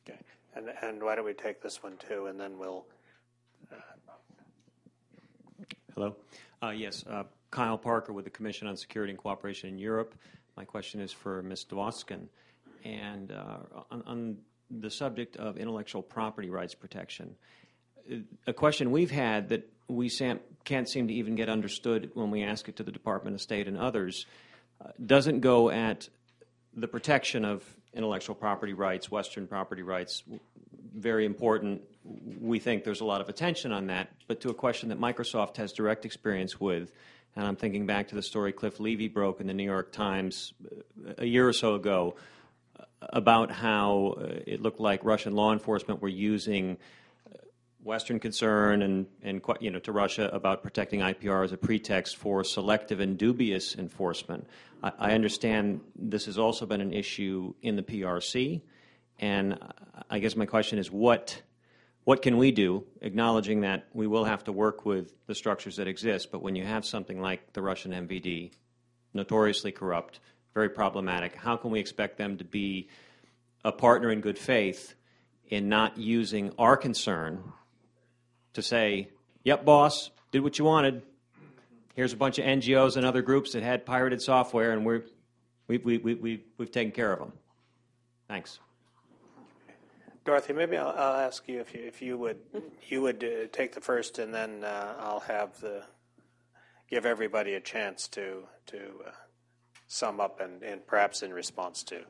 Okay. 0.08 0.20
And, 0.54 0.70
and 0.80 1.02
why 1.02 1.16
don't 1.16 1.24
we 1.24 1.34
take 1.34 1.60
this 1.60 1.82
one 1.82 1.96
too, 1.96 2.26
and 2.26 2.38
then 2.38 2.56
we'll. 2.56 2.86
Uh, 3.72 3.76
Hello. 5.94 6.16
Uh, 6.60 6.70
yes, 6.70 7.04
uh, 7.08 7.22
Kyle 7.52 7.78
Parker 7.78 8.12
with 8.12 8.24
the 8.24 8.30
Commission 8.30 8.66
on 8.66 8.76
Security 8.76 9.12
and 9.12 9.18
Cooperation 9.18 9.68
in 9.68 9.78
Europe. 9.78 10.16
My 10.56 10.64
question 10.64 11.00
is 11.00 11.12
for 11.12 11.40
Ms. 11.40 11.66
Dwoskin. 11.70 12.26
And 12.84 13.30
uh, 13.30 13.58
on, 13.92 14.02
on, 14.06 14.36
the 14.70 14.90
subject 14.90 15.36
of 15.36 15.56
intellectual 15.56 16.02
property 16.02 16.50
rights 16.50 16.74
protection, 16.74 17.36
a 18.46 18.52
question 18.52 18.90
we've 18.90 19.10
had 19.10 19.50
that 19.50 19.70
we 19.86 20.10
can't 20.64 20.88
seem 20.88 21.06
to 21.06 21.14
even 21.14 21.36
get 21.36 21.48
understood 21.48 22.10
when 22.14 22.30
we 22.32 22.42
ask 22.42 22.68
it 22.68 22.76
to 22.76 22.82
the 22.82 22.90
Department 22.90 23.34
of 23.34 23.42
State 23.42 23.68
and 23.68 23.78
others 23.78 24.26
uh, 24.80 24.88
doesn't 25.04 25.40
go 25.40 25.70
at 25.70 26.08
the 26.74 26.88
protection 26.88 27.44
of 27.44 27.62
intellectual 27.92 28.34
property 28.34 28.72
rights, 28.72 29.10
Western 29.10 29.46
property 29.46 29.82
rights, 29.82 30.24
very 30.96 31.24
important. 31.24 31.82
We 32.04 32.58
think 32.58 32.84
there's 32.84 33.00
a 33.00 33.04
lot 33.04 33.20
of 33.20 33.28
attention 33.28 33.72
on 33.72 33.86
that, 33.86 34.10
but 34.26 34.40
to 34.42 34.50
a 34.50 34.54
question 34.54 34.90
that 34.90 35.00
Microsoft 35.00 35.56
has 35.56 35.72
direct 35.72 36.04
experience 36.04 36.60
with, 36.60 36.92
and 37.34 37.46
I'm 37.46 37.56
thinking 37.56 37.86
back 37.86 38.08
to 38.08 38.14
the 38.14 38.22
story 38.22 38.52
Cliff 38.52 38.78
Levy 38.78 39.08
broke 39.08 39.40
in 39.40 39.46
the 39.46 39.54
New 39.54 39.64
York 39.64 39.90
Times 39.90 40.52
uh, 40.64 41.14
a 41.18 41.24
year 41.24 41.48
or 41.48 41.52
so 41.52 41.74
ago 41.74 42.16
uh, 42.78 42.84
about 43.00 43.50
how 43.50 44.16
uh, 44.18 44.26
it 44.46 44.60
looked 44.60 44.80
like 44.80 45.04
Russian 45.04 45.34
law 45.34 45.52
enforcement 45.52 46.02
were 46.02 46.08
using 46.08 46.76
Western 47.84 48.18
concern 48.18 48.82
and, 48.82 49.06
and 49.22 49.42
you 49.60 49.70
know, 49.70 49.78
to 49.78 49.92
Russia 49.92 50.30
about 50.32 50.62
protecting 50.62 51.00
IPR 51.00 51.44
as 51.44 51.52
a 51.52 51.56
pretext 51.56 52.16
for 52.16 52.42
selective 52.42 52.98
and 52.98 53.18
dubious 53.18 53.76
enforcement. 53.76 54.46
I, 54.82 54.92
I 54.98 55.12
understand 55.12 55.80
this 55.94 56.24
has 56.24 56.38
also 56.38 56.64
been 56.64 56.80
an 56.80 56.94
issue 56.94 57.54
in 57.60 57.76
the 57.76 57.82
PRC, 57.82 58.62
and 59.18 59.58
I 60.08 60.18
guess 60.18 60.34
my 60.34 60.46
question 60.46 60.78
is 60.78 60.90
what 60.90 61.42
what 62.04 62.20
can 62.20 62.36
we 62.36 62.52
do, 62.52 62.84
acknowledging 63.00 63.62
that 63.62 63.86
we 63.92 64.06
will 64.06 64.24
have 64.24 64.44
to 64.44 64.52
work 64.52 64.84
with 64.84 65.14
the 65.26 65.34
structures 65.34 65.76
that 65.76 65.88
exist, 65.88 66.30
but 66.30 66.42
when 66.42 66.54
you 66.54 66.64
have 66.64 66.84
something 66.84 67.20
like 67.20 67.52
the 67.54 67.62
Russian 67.62 67.92
MVD, 67.92 68.52
notoriously 69.14 69.72
corrupt, 69.72 70.20
very 70.52 70.68
problematic, 70.68 71.34
how 71.34 71.56
can 71.56 71.70
we 71.70 71.80
expect 71.80 72.18
them 72.18 72.36
to 72.36 72.44
be 72.44 72.88
a 73.64 73.72
partner 73.72 74.10
in 74.12 74.20
good 74.20 74.38
faith 74.38 74.94
in 75.48 75.68
not 75.68 75.96
using 75.96 76.52
our 76.58 76.76
concern 76.76 77.42
to 78.52 78.62
say, 78.62 79.08
yep, 79.42 79.64
boss, 79.64 80.10
did 80.30 80.42
what 80.42 80.58
you 80.58 80.64
wanted. 80.64 81.02
Here's 81.94 82.12
a 82.12 82.16
bunch 82.16 82.38
of 82.38 82.44
NGOs 82.44 82.96
and 82.96 83.06
other 83.06 83.22
groups 83.22 83.52
that 83.52 83.62
had 83.62 83.86
pirated 83.86 84.20
software, 84.20 84.72
and 84.72 84.84
we're, 84.84 85.04
we, 85.68 85.78
we, 85.78 85.98
we, 85.98 86.14
we, 86.14 86.44
we've 86.58 86.72
taken 86.72 86.92
care 86.92 87.12
of 87.12 87.20
them. 87.20 87.32
Thanks. 88.28 88.58
Dorothy, 90.24 90.54
maybe 90.54 90.76
I'll, 90.76 90.88
I'll, 90.88 91.26
ask 91.26 91.46
you 91.46 91.60
if 91.60 91.74
you 91.74 91.84
if 91.84 92.00
you 92.00 92.16
would 92.16 92.38
you 92.88 93.02
would 93.02 93.22
uh, 93.22 93.46
take 93.52 93.74
the 93.74 93.80
first, 93.80 94.18
and 94.18 94.32
then 94.34 94.64
uh, 94.64 94.94
I'll 94.98 95.20
have 95.20 95.60
the 95.60 95.82
give 96.88 97.04
everybody 97.04 97.54
a 97.54 97.60
chance 97.60 98.08
to 98.08 98.44
to 98.66 98.78
uh, 99.06 99.10
sum 99.86 100.20
up 100.20 100.40
and, 100.40 100.62
and 100.62 100.86
perhaps 100.86 101.22
in 101.22 101.32
response 101.32 101.82
to 101.84 102.00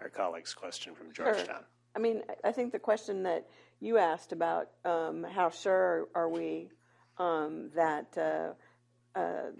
our 0.00 0.08
colleague's 0.08 0.54
question 0.54 0.94
from 0.94 1.12
Georgetown. 1.12 1.46
Sure. 1.46 1.66
I 1.94 1.98
mean, 1.98 2.22
I 2.44 2.52
think 2.52 2.72
the 2.72 2.78
question 2.78 3.24
that 3.24 3.46
you 3.80 3.98
asked 3.98 4.32
about 4.32 4.70
um, 4.84 5.24
how 5.24 5.50
sure 5.50 6.08
are 6.14 6.28
we 6.28 6.70
um, 7.18 7.70
that 7.74 8.16
uh, 8.16 9.18
uh, 9.18 9.50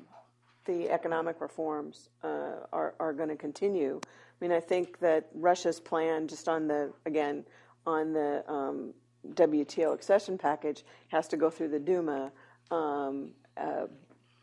the 0.64 0.90
economic 0.90 1.40
reforms 1.40 2.08
uh, 2.22 2.66
are, 2.72 2.94
are 3.00 3.12
going 3.12 3.28
to 3.28 3.36
continue. 3.36 4.00
I 4.04 4.44
mean, 4.44 4.52
I 4.52 4.60
think 4.60 5.00
that 5.00 5.28
Russia's 5.34 5.80
plan, 5.80 6.28
just 6.28 6.48
on 6.48 6.68
the, 6.68 6.92
again, 7.04 7.44
on 7.86 8.12
the 8.12 8.44
um, 8.50 8.94
WTO 9.34 9.94
accession 9.94 10.38
package, 10.38 10.84
has 11.08 11.28
to 11.28 11.36
go 11.36 11.50
through 11.50 11.68
the 11.68 11.78
Duma 11.78 12.32
um, 12.70 13.30
uh, 13.56 13.86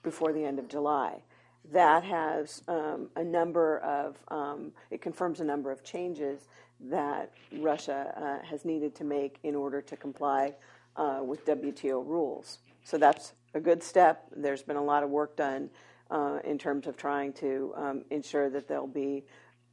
before 0.03 0.34
the 0.34 0.43
end 0.43 0.59
of 0.59 0.68
July. 0.68 1.22
That 1.72 2.03
has 2.03 2.61
um, 2.68 3.09
a 3.15 3.23
number 3.23 3.80
of, 3.80 4.18
um, 4.30 4.72
it 4.89 5.01
confirms 5.01 5.41
a 5.41 5.43
number 5.43 5.72
of 5.72 5.84
changes 5.84 6.47
that 6.80 7.34
Russia 7.59 8.14
uh, 8.15 8.45
has 8.45 8.64
needed 8.64 8.95
to 8.95 9.03
make 9.03 9.38
in 9.43 9.55
order 9.55 9.81
to 9.81 9.97
comply 9.97 10.53
uh, 10.95 11.19
with 11.23 11.45
WTO 11.45 12.05
rules. 12.05 12.59
So 12.84 12.97
that's 12.97 13.34
a 13.53 13.59
good 13.59 13.84
step. 13.84 14.26
There's 14.35 14.64
been 14.64 14.77
a 14.77 14.84
lot 14.84 15.03
of 15.03 15.09
work 15.09 15.35
done 15.35 15.69
uh, 16.09 16.39
in 16.43 16.57
terms 16.57 16.88
of 16.88 16.95
trying 16.95 17.34
to 17.34 17.73
um, 17.76 18.05
ensure 18.09 18.49
that 18.49 18.68
there'll 18.68 18.88
be 18.88 19.26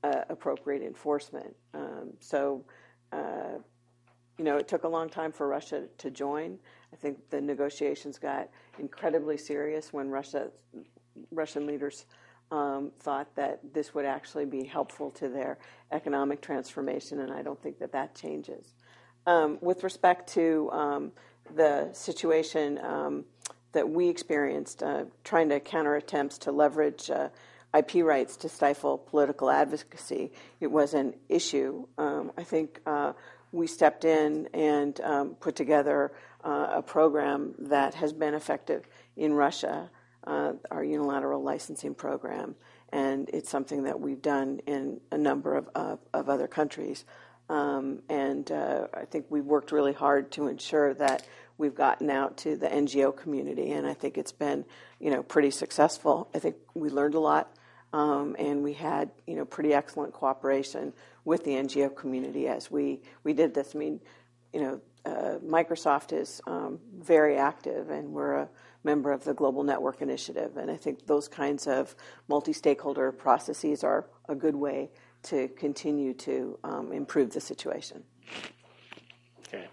uh, 0.02 0.22
appropriate 0.28 0.82
enforcement. 0.82 1.54
Um, 1.72 2.14
so, 2.20 2.64
you 4.38 4.44
know, 4.44 4.56
it 4.56 4.68
took 4.68 4.84
a 4.84 4.88
long 4.88 5.08
time 5.08 5.32
for 5.32 5.46
Russia 5.46 5.84
to 5.98 6.10
join. 6.10 6.58
I 6.92 6.96
think 6.96 7.30
the 7.30 7.40
negotiations 7.40 8.18
got 8.18 8.48
incredibly 8.78 9.36
serious 9.36 9.92
when 9.92 10.10
Russia, 10.10 10.48
Russian 11.30 11.66
leaders 11.66 12.06
um, 12.50 12.92
thought 13.00 13.34
that 13.36 13.60
this 13.72 13.94
would 13.94 14.04
actually 14.04 14.44
be 14.44 14.64
helpful 14.64 15.10
to 15.12 15.28
their 15.28 15.58
economic 15.92 16.40
transformation, 16.40 17.20
and 17.20 17.32
I 17.32 17.42
don't 17.42 17.60
think 17.62 17.78
that 17.78 17.92
that 17.92 18.14
changes. 18.14 18.74
Um, 19.26 19.58
with 19.60 19.82
respect 19.82 20.32
to 20.34 20.70
um, 20.72 21.12
the 21.54 21.88
situation 21.92 22.78
um, 22.82 23.24
that 23.72 23.88
we 23.88 24.08
experienced, 24.08 24.82
uh, 24.82 25.04
trying 25.24 25.48
to 25.48 25.60
counter 25.60 25.96
attempts 25.96 26.38
to 26.38 26.52
leverage 26.52 27.10
uh, 27.10 27.28
IP 27.76 28.04
rights 28.04 28.36
to 28.38 28.48
stifle 28.48 28.98
political 28.98 29.50
advocacy, 29.50 30.32
it 30.60 30.68
was 30.68 30.94
an 30.94 31.14
issue. 31.28 31.86
Um, 31.98 32.32
I 32.36 32.44
think 32.44 32.80
uh, 32.86 33.12
we 33.52 33.66
stepped 33.66 34.04
in 34.04 34.48
and 34.54 35.00
um, 35.00 35.34
put 35.40 35.56
together 35.56 36.12
uh, 36.44 36.68
a 36.74 36.82
program 36.82 37.54
that 37.58 37.94
has 37.94 38.12
been 38.12 38.34
effective 38.34 38.86
in 39.16 39.32
Russia 39.32 39.90
uh, 40.26 40.52
our 40.70 40.82
unilateral 40.82 41.42
licensing 41.42 41.94
program, 41.94 42.54
and 42.92 43.28
it's 43.32 43.50
something 43.50 43.84
that 43.84 44.00
we've 44.00 44.22
done 44.22 44.60
in 44.66 45.00
a 45.10 45.18
number 45.18 45.54
of, 45.54 45.68
of, 45.74 45.98
of 46.12 46.28
other 46.28 46.46
countries. 46.46 47.04
Um, 47.50 48.00
and 48.08 48.50
uh, 48.50 48.86
I 48.94 49.04
think 49.04 49.26
we've 49.28 49.44
worked 49.44 49.70
really 49.70 49.92
hard 49.92 50.30
to 50.32 50.48
ensure 50.48 50.94
that 50.94 51.26
we've 51.58 51.74
gotten 51.74 52.08
out 52.08 52.38
to 52.38 52.56
the 52.56 52.66
NGO 52.66 53.14
community, 53.14 53.70
and 53.72 53.86
I 53.86 53.94
think 53.94 54.16
it's 54.16 54.32
been, 54.32 54.64
you 54.98 55.10
know, 55.10 55.22
pretty 55.22 55.50
successful. 55.50 56.28
I 56.34 56.38
think 56.38 56.56
we 56.74 56.88
learned 56.88 57.14
a 57.14 57.20
lot, 57.20 57.54
and 57.94 58.62
we 58.62 58.72
had, 58.72 59.10
you 59.26 59.36
know, 59.36 59.44
pretty 59.44 59.72
excellent 59.72 60.12
cooperation 60.12 60.92
with 61.24 61.44
the 61.44 61.52
NGO 61.52 61.94
community 61.94 62.48
as 62.48 62.70
we 62.70 63.00
we 63.22 63.32
did 63.32 63.54
this. 63.54 63.74
I 63.74 63.78
mean, 63.78 64.00
you 64.52 64.60
know, 64.60 64.80
uh, 65.04 65.38
Microsoft 65.44 66.12
is 66.12 66.40
um, 66.46 66.78
very 66.98 67.36
active, 67.36 67.90
and 67.90 68.08
we're 68.08 68.34
a 68.34 68.48
member 68.84 69.12
of 69.12 69.24
the 69.24 69.34
Global 69.34 69.62
Network 69.62 70.02
Initiative. 70.02 70.56
And 70.56 70.70
I 70.70 70.76
think 70.76 71.06
those 71.06 71.28
kinds 71.28 71.66
of 71.66 71.94
multi 72.28 72.52
stakeholder 72.52 73.12
processes 73.12 73.84
are 73.84 74.06
a 74.28 74.34
good 74.34 74.54
way 74.54 74.90
to 75.24 75.48
continue 75.48 76.14
to 76.14 76.58
um, 76.64 76.92
improve 76.92 77.32
the 77.32 77.40
situation. 77.40 78.02
Okay. 79.40 79.66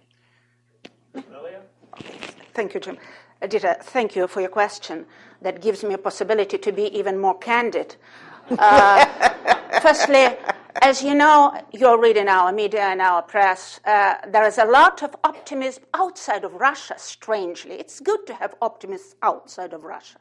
Thank 2.54 2.74
you, 2.74 2.80
Jim. 2.80 2.98
Adita, 3.42 3.82
thank 3.82 4.16
you 4.16 4.28
for 4.28 4.40
your 4.42 4.50
question. 4.50 5.06
That 5.42 5.62
gives 5.62 5.84
me 5.84 5.96
a 5.96 5.98
possibility 5.98 6.58
to 6.60 6.72
be 6.72 6.96
even 6.98 7.18
more 7.18 7.38
candid. 7.38 7.96
Uh, 8.52 9.06
firstly, 9.82 10.38
as 10.82 11.02
you 11.04 11.16
know, 11.16 11.60
you're 11.72 12.00
reading 12.00 12.28
our 12.28 12.52
media 12.52 12.82
and 12.82 13.02
our 13.02 13.24
press, 13.24 13.80
uh, 13.86 14.16
there 14.28 14.46
is 14.46 14.58
a 14.58 14.66
lot 14.66 15.02
of 15.02 15.16
optimism 15.24 15.84
outside 15.94 16.44
of 16.44 16.54
Russia, 16.54 16.96
strangely. 16.98 17.76
It's 17.76 18.00
good 18.00 18.28
to 18.28 18.36
have 18.36 18.54
optimists 18.62 19.16
outside 19.24 19.74
of 19.74 19.84
Russia. 19.84 20.20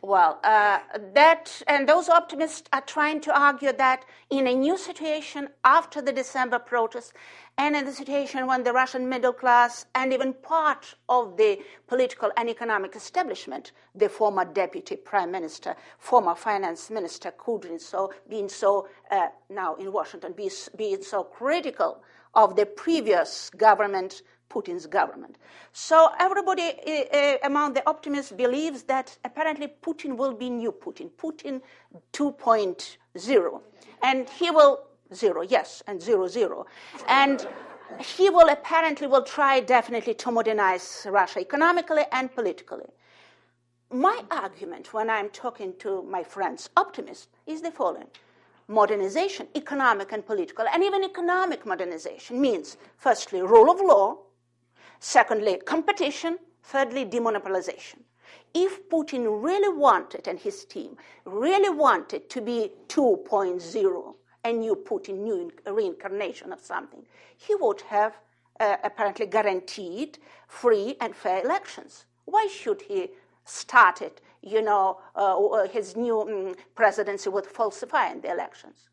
Well, 0.00 0.38
uh, 0.44 0.78
that 1.14 1.60
and 1.66 1.88
those 1.88 2.08
optimists 2.08 2.68
are 2.72 2.82
trying 2.82 3.20
to 3.22 3.36
argue 3.36 3.72
that 3.72 4.04
in 4.30 4.46
a 4.46 4.54
new 4.54 4.78
situation 4.78 5.48
after 5.64 6.00
the 6.00 6.12
December 6.12 6.60
protests, 6.60 7.12
and 7.56 7.74
in 7.74 7.84
the 7.84 7.92
situation 7.92 8.46
when 8.46 8.62
the 8.62 8.72
Russian 8.72 9.08
middle 9.08 9.32
class 9.32 9.86
and 9.96 10.12
even 10.12 10.34
part 10.34 10.94
of 11.08 11.36
the 11.36 11.58
political 11.88 12.30
and 12.36 12.48
economic 12.48 12.94
establishment, 12.94 13.72
the 13.92 14.08
former 14.08 14.44
deputy 14.44 14.94
prime 14.94 15.32
minister, 15.32 15.74
former 15.98 16.36
finance 16.36 16.90
minister 16.90 17.32
Kudrin, 17.32 17.80
so 17.80 18.12
being 18.30 18.48
so 18.48 18.86
uh, 19.10 19.26
now 19.50 19.74
in 19.74 19.92
Washington, 19.92 20.32
being 20.32 21.02
so 21.02 21.24
critical 21.24 22.00
of 22.34 22.54
the 22.54 22.66
previous 22.66 23.50
government 23.56 24.22
Putin's 24.50 24.86
government. 24.86 25.36
So 25.72 26.10
everybody 26.18 26.72
uh, 27.12 27.36
among 27.44 27.74
the 27.74 27.88
optimists 27.88 28.32
believes 28.32 28.82
that 28.84 29.16
apparently 29.24 29.68
Putin 29.82 30.16
will 30.16 30.34
be 30.34 30.50
new 30.50 30.72
Putin, 30.72 31.10
Putin 31.18 31.60
2.0, 32.12 33.60
and 34.02 34.28
he 34.28 34.50
will 34.50 34.84
zero, 35.14 35.42
yes, 35.42 35.82
and 35.86 36.00
zero 36.00 36.28
zero, 36.28 36.66
and 37.08 37.46
he 38.00 38.30
will 38.30 38.48
apparently 38.48 39.06
will 39.06 39.22
try 39.22 39.60
definitely 39.60 40.14
to 40.14 40.30
modernize 40.30 41.06
Russia 41.10 41.40
economically 41.40 42.04
and 42.12 42.34
politically. 42.34 42.84
My 43.90 44.22
argument 44.30 44.92
when 44.92 45.08
I'm 45.08 45.30
talking 45.30 45.72
to 45.78 46.02
my 46.02 46.22
friends, 46.22 46.68
optimists, 46.76 47.28
is 47.46 47.62
the 47.62 47.70
following 47.70 48.08
modernization, 48.68 49.48
economic 49.56 50.12
and 50.12 50.26
political, 50.26 50.66
and 50.72 50.84
even 50.84 51.02
economic 51.02 51.64
modernization 51.64 52.38
means, 52.38 52.76
firstly, 52.98 53.40
rule 53.40 53.70
of 53.70 53.80
law, 53.80 54.18
Secondly, 55.00 55.58
competition. 55.64 56.38
Thirdly, 56.62 57.06
demonopolization. 57.06 58.00
If 58.52 58.88
Putin 58.90 59.42
really 59.42 59.74
wanted, 59.74 60.28
and 60.28 60.38
his 60.38 60.64
team 60.64 60.96
really 61.24 61.70
wanted 61.70 62.28
to 62.30 62.40
be 62.40 62.72
2.0, 62.88 64.14
a 64.44 64.52
new 64.52 64.76
Putin, 64.76 65.18
new 65.18 65.50
reincarnation 65.66 66.52
of 66.52 66.60
something, 66.60 67.06
he 67.36 67.54
would 67.54 67.80
have 67.82 68.18
uh, 68.60 68.76
apparently 68.84 69.26
guaranteed 69.26 70.18
free 70.46 70.96
and 71.00 71.14
fair 71.14 71.42
elections. 71.44 72.06
Why 72.24 72.46
should 72.46 72.82
he 72.82 73.10
start 73.44 74.02
it, 74.02 74.20
you 74.42 74.60
know, 74.60 75.00
uh, 75.14 75.66
his 75.68 75.96
new 75.96 76.20
um, 76.20 76.54
presidency 76.74 77.30
with 77.30 77.46
falsifying 77.46 78.20
the 78.20 78.30
elections? 78.30 78.88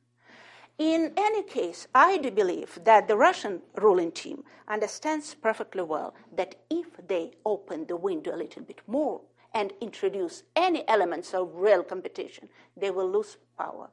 In 0.77 1.13
any 1.15 1.41
case, 1.43 1.87
I 1.95 2.17
do 2.17 2.31
believe 2.31 2.79
that 2.83 3.07
the 3.07 3.15
Russian 3.15 3.61
ruling 3.77 4.11
team 4.11 4.43
understands 4.67 5.33
perfectly 5.33 5.83
well 5.83 6.13
that 6.35 6.55
if 6.69 6.87
they 7.07 7.31
open 7.45 7.85
the 7.87 7.95
window 7.95 8.35
a 8.35 8.43
little 8.43 8.61
bit 8.61 8.81
more 8.85 9.21
and 9.53 9.71
introduce 9.79 10.43
any 10.53 10.85
elements 10.89 11.33
of 11.33 11.55
real 11.55 11.81
competition, 11.81 12.49
they 12.75 12.91
will 12.91 13.09
lose 13.09 13.37
power. 13.57 13.89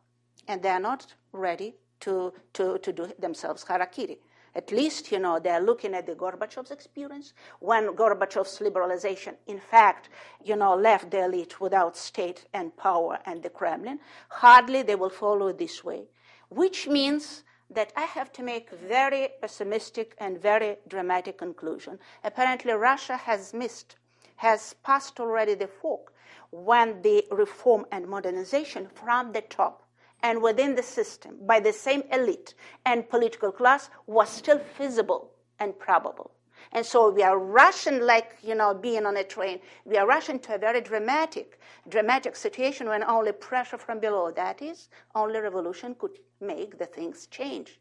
And 0.48 0.60
they 0.60 0.70
are 0.70 0.80
not 0.80 1.14
ready 1.30 1.76
to, 2.00 2.32
to, 2.54 2.78
to 2.78 2.92
do 2.92 3.12
themselves 3.16 3.64
harakiri. 3.64 4.18
At 4.56 4.72
least, 4.72 5.12
you 5.12 5.20
know, 5.20 5.38
they're 5.38 5.62
looking 5.62 5.94
at 5.94 6.06
the 6.06 6.16
Gorbachev's 6.16 6.72
experience 6.72 7.32
when 7.60 7.94
Gorbachev's 7.94 8.58
liberalization, 8.58 9.36
in 9.46 9.60
fact, 9.60 10.08
you 10.44 10.56
know, 10.56 10.74
left 10.74 11.12
the 11.12 11.26
elite 11.26 11.60
without 11.60 11.96
state 11.96 12.46
and 12.52 12.76
power 12.76 13.20
and 13.24 13.40
the 13.40 13.50
Kremlin. 13.50 14.00
Hardly 14.28 14.82
they 14.82 14.96
will 14.96 15.10
follow 15.10 15.52
this 15.52 15.84
way 15.84 16.08
which 16.54 16.88
means 16.88 17.44
that 17.70 17.92
I 17.96 18.02
have 18.02 18.32
to 18.32 18.42
make 18.42 18.70
very 18.70 19.28
pessimistic 19.40 20.14
and 20.18 20.40
very 20.40 20.76
dramatic 20.88 21.38
conclusion. 21.38 21.98
Apparently, 22.22 22.72
Russia 22.72 23.16
has 23.16 23.54
missed, 23.54 23.96
has 24.36 24.74
passed 24.82 25.18
already 25.18 25.54
the 25.54 25.66
fork 25.66 26.12
when 26.50 27.00
the 27.02 27.24
reform 27.30 27.86
and 27.90 28.06
modernization 28.06 28.88
from 28.94 29.32
the 29.32 29.40
top 29.40 29.84
and 30.22 30.42
within 30.42 30.74
the 30.74 30.82
system 30.82 31.38
by 31.46 31.58
the 31.58 31.72
same 31.72 32.02
elite 32.12 32.54
and 32.84 33.08
political 33.08 33.50
class 33.50 33.88
was 34.06 34.28
still 34.28 34.58
feasible 34.58 35.30
and 35.58 35.78
probable. 35.78 36.30
And 36.70 36.86
so 36.86 37.10
we 37.10 37.22
are 37.22 37.38
rushing 37.38 38.00
like, 38.00 38.36
you 38.42 38.54
know, 38.54 38.72
being 38.72 39.04
on 39.06 39.16
a 39.16 39.24
train. 39.24 39.60
We 39.84 39.96
are 39.96 40.06
rushing 40.06 40.38
to 40.40 40.54
a 40.54 40.58
very 40.58 40.80
dramatic, 40.80 41.58
dramatic 41.88 42.36
situation 42.36 42.88
when 42.88 43.02
only 43.02 43.32
pressure 43.32 43.78
from 43.78 43.98
below, 43.98 44.30
that 44.30 44.62
is, 44.62 44.88
only 45.14 45.40
revolution 45.40 45.94
could 45.98 46.18
make 46.40 46.78
the 46.78 46.86
things 46.86 47.26
change. 47.26 47.80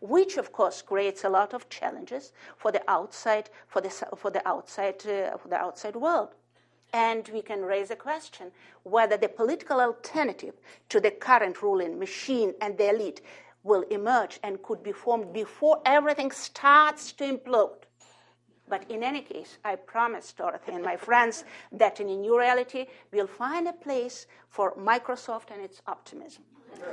Which, 0.00 0.36
of 0.36 0.52
course, 0.52 0.82
creates 0.82 1.24
a 1.24 1.30
lot 1.30 1.54
of 1.54 1.68
challenges 1.70 2.32
for 2.56 2.70
the 2.70 2.82
outside, 2.88 3.48
for 3.66 3.80
the, 3.80 3.88
for 3.88 4.30
the 4.30 4.46
outside, 4.46 5.06
uh, 5.06 5.38
for 5.38 5.48
the 5.48 5.56
outside 5.56 5.96
world. 5.96 6.34
And 6.92 7.28
we 7.32 7.40
can 7.40 7.62
raise 7.62 7.90
a 7.90 7.96
question 7.96 8.50
whether 8.82 9.16
the 9.16 9.28
political 9.28 9.80
alternative 9.80 10.54
to 10.88 11.00
the 11.00 11.10
current 11.12 11.62
ruling 11.62 11.98
machine 11.98 12.52
and 12.60 12.76
the 12.76 12.90
elite 12.90 13.22
will 13.62 13.82
emerge 13.90 14.40
and 14.42 14.62
could 14.62 14.82
be 14.82 14.92
formed 14.92 15.32
before 15.32 15.80
everything 15.84 16.30
starts 16.30 17.12
to 17.12 17.24
implode. 17.24 17.84
But 18.70 18.88
in 18.88 19.02
any 19.02 19.20
case, 19.20 19.58
I 19.64 19.74
promise 19.74 20.32
Dorothy 20.32 20.72
and 20.72 20.84
my 20.84 20.96
friends 20.96 21.44
that 21.72 22.00
in 22.00 22.08
a 22.08 22.16
new 22.16 22.38
reality, 22.38 22.86
we'll 23.12 23.26
find 23.26 23.66
a 23.66 23.72
place 23.72 24.28
for 24.48 24.74
Microsoft 24.76 25.50
and 25.52 25.60
its 25.60 25.82
optimism. 25.88 26.44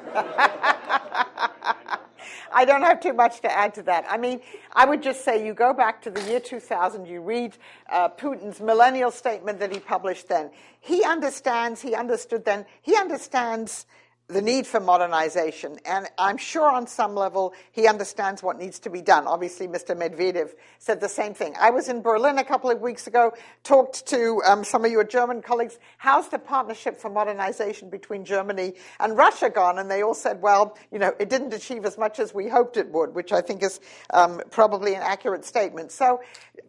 I 2.51 2.65
don't 2.65 2.81
have 2.81 2.99
too 2.99 3.13
much 3.13 3.41
to 3.41 3.51
add 3.51 3.75
to 3.75 3.83
that. 3.83 4.05
I 4.09 4.17
mean, 4.17 4.41
I 4.73 4.85
would 4.85 5.03
just 5.03 5.23
say 5.23 5.45
you 5.45 5.53
go 5.53 5.71
back 5.71 6.01
to 6.01 6.09
the 6.09 6.21
year 6.23 6.39
2000, 6.39 7.05
you 7.05 7.21
read 7.21 7.55
uh, 7.91 8.09
Putin's 8.09 8.59
millennial 8.59 9.11
statement 9.11 9.59
that 9.59 9.71
he 9.71 9.79
published 9.79 10.27
then. 10.27 10.49
He 10.79 11.03
understands, 11.03 11.81
he 11.81 11.93
understood 11.93 12.43
then, 12.43 12.65
he 12.81 12.95
understands 12.95 13.85
the 14.29 14.41
need 14.41 14.67
for 14.67 14.81
modernization. 14.81 15.79
And 15.85 16.07
I'm 16.17 16.35
sure 16.35 16.69
on 16.69 16.85
some 16.85 17.15
level 17.15 17.53
he 17.71 17.87
understands 17.87 18.43
what 18.43 18.59
needs 18.59 18.77
to 18.79 18.89
be 18.89 19.01
done. 19.01 19.25
Obviously, 19.25 19.67
Mr. 19.67 19.95
Medvedev 19.95 20.49
said 20.79 20.99
the 20.99 21.07
same 21.07 21.33
thing. 21.33 21.55
I 21.57 21.69
was 21.69 21.87
in 21.87 22.01
Berlin 22.01 22.37
a 22.37 22.43
couple 22.43 22.69
of 22.69 22.81
weeks 22.81 23.07
ago, 23.07 23.31
talked 23.63 24.05
to 24.07 24.41
um, 24.45 24.65
some 24.65 24.83
of 24.83 24.91
your 24.91 25.05
German 25.05 25.41
colleagues. 25.41 25.79
How's 25.97 26.27
the 26.27 26.39
partnership 26.39 26.99
for 26.99 27.09
modernization 27.09 27.89
between 27.89 28.25
Germany 28.25 28.73
and 28.99 29.17
Russia 29.17 29.49
gone? 29.49 29.79
And 29.79 29.89
they 29.89 30.03
all 30.03 30.13
said, 30.13 30.41
well, 30.41 30.77
you 30.91 30.99
know, 30.99 31.13
it 31.19 31.29
didn't 31.29 31.53
achieve 31.53 31.85
as 31.85 31.97
much 31.97 32.19
as 32.19 32.33
we 32.33 32.49
hoped 32.49 32.75
it 32.75 32.91
would, 32.91 33.15
which 33.15 33.31
I 33.31 33.39
think 33.39 33.63
is 33.63 33.79
um, 34.09 34.41
probably 34.51 34.93
an 34.95 35.03
accurate 35.03 35.45
statement. 35.45 35.93
So 35.93 36.19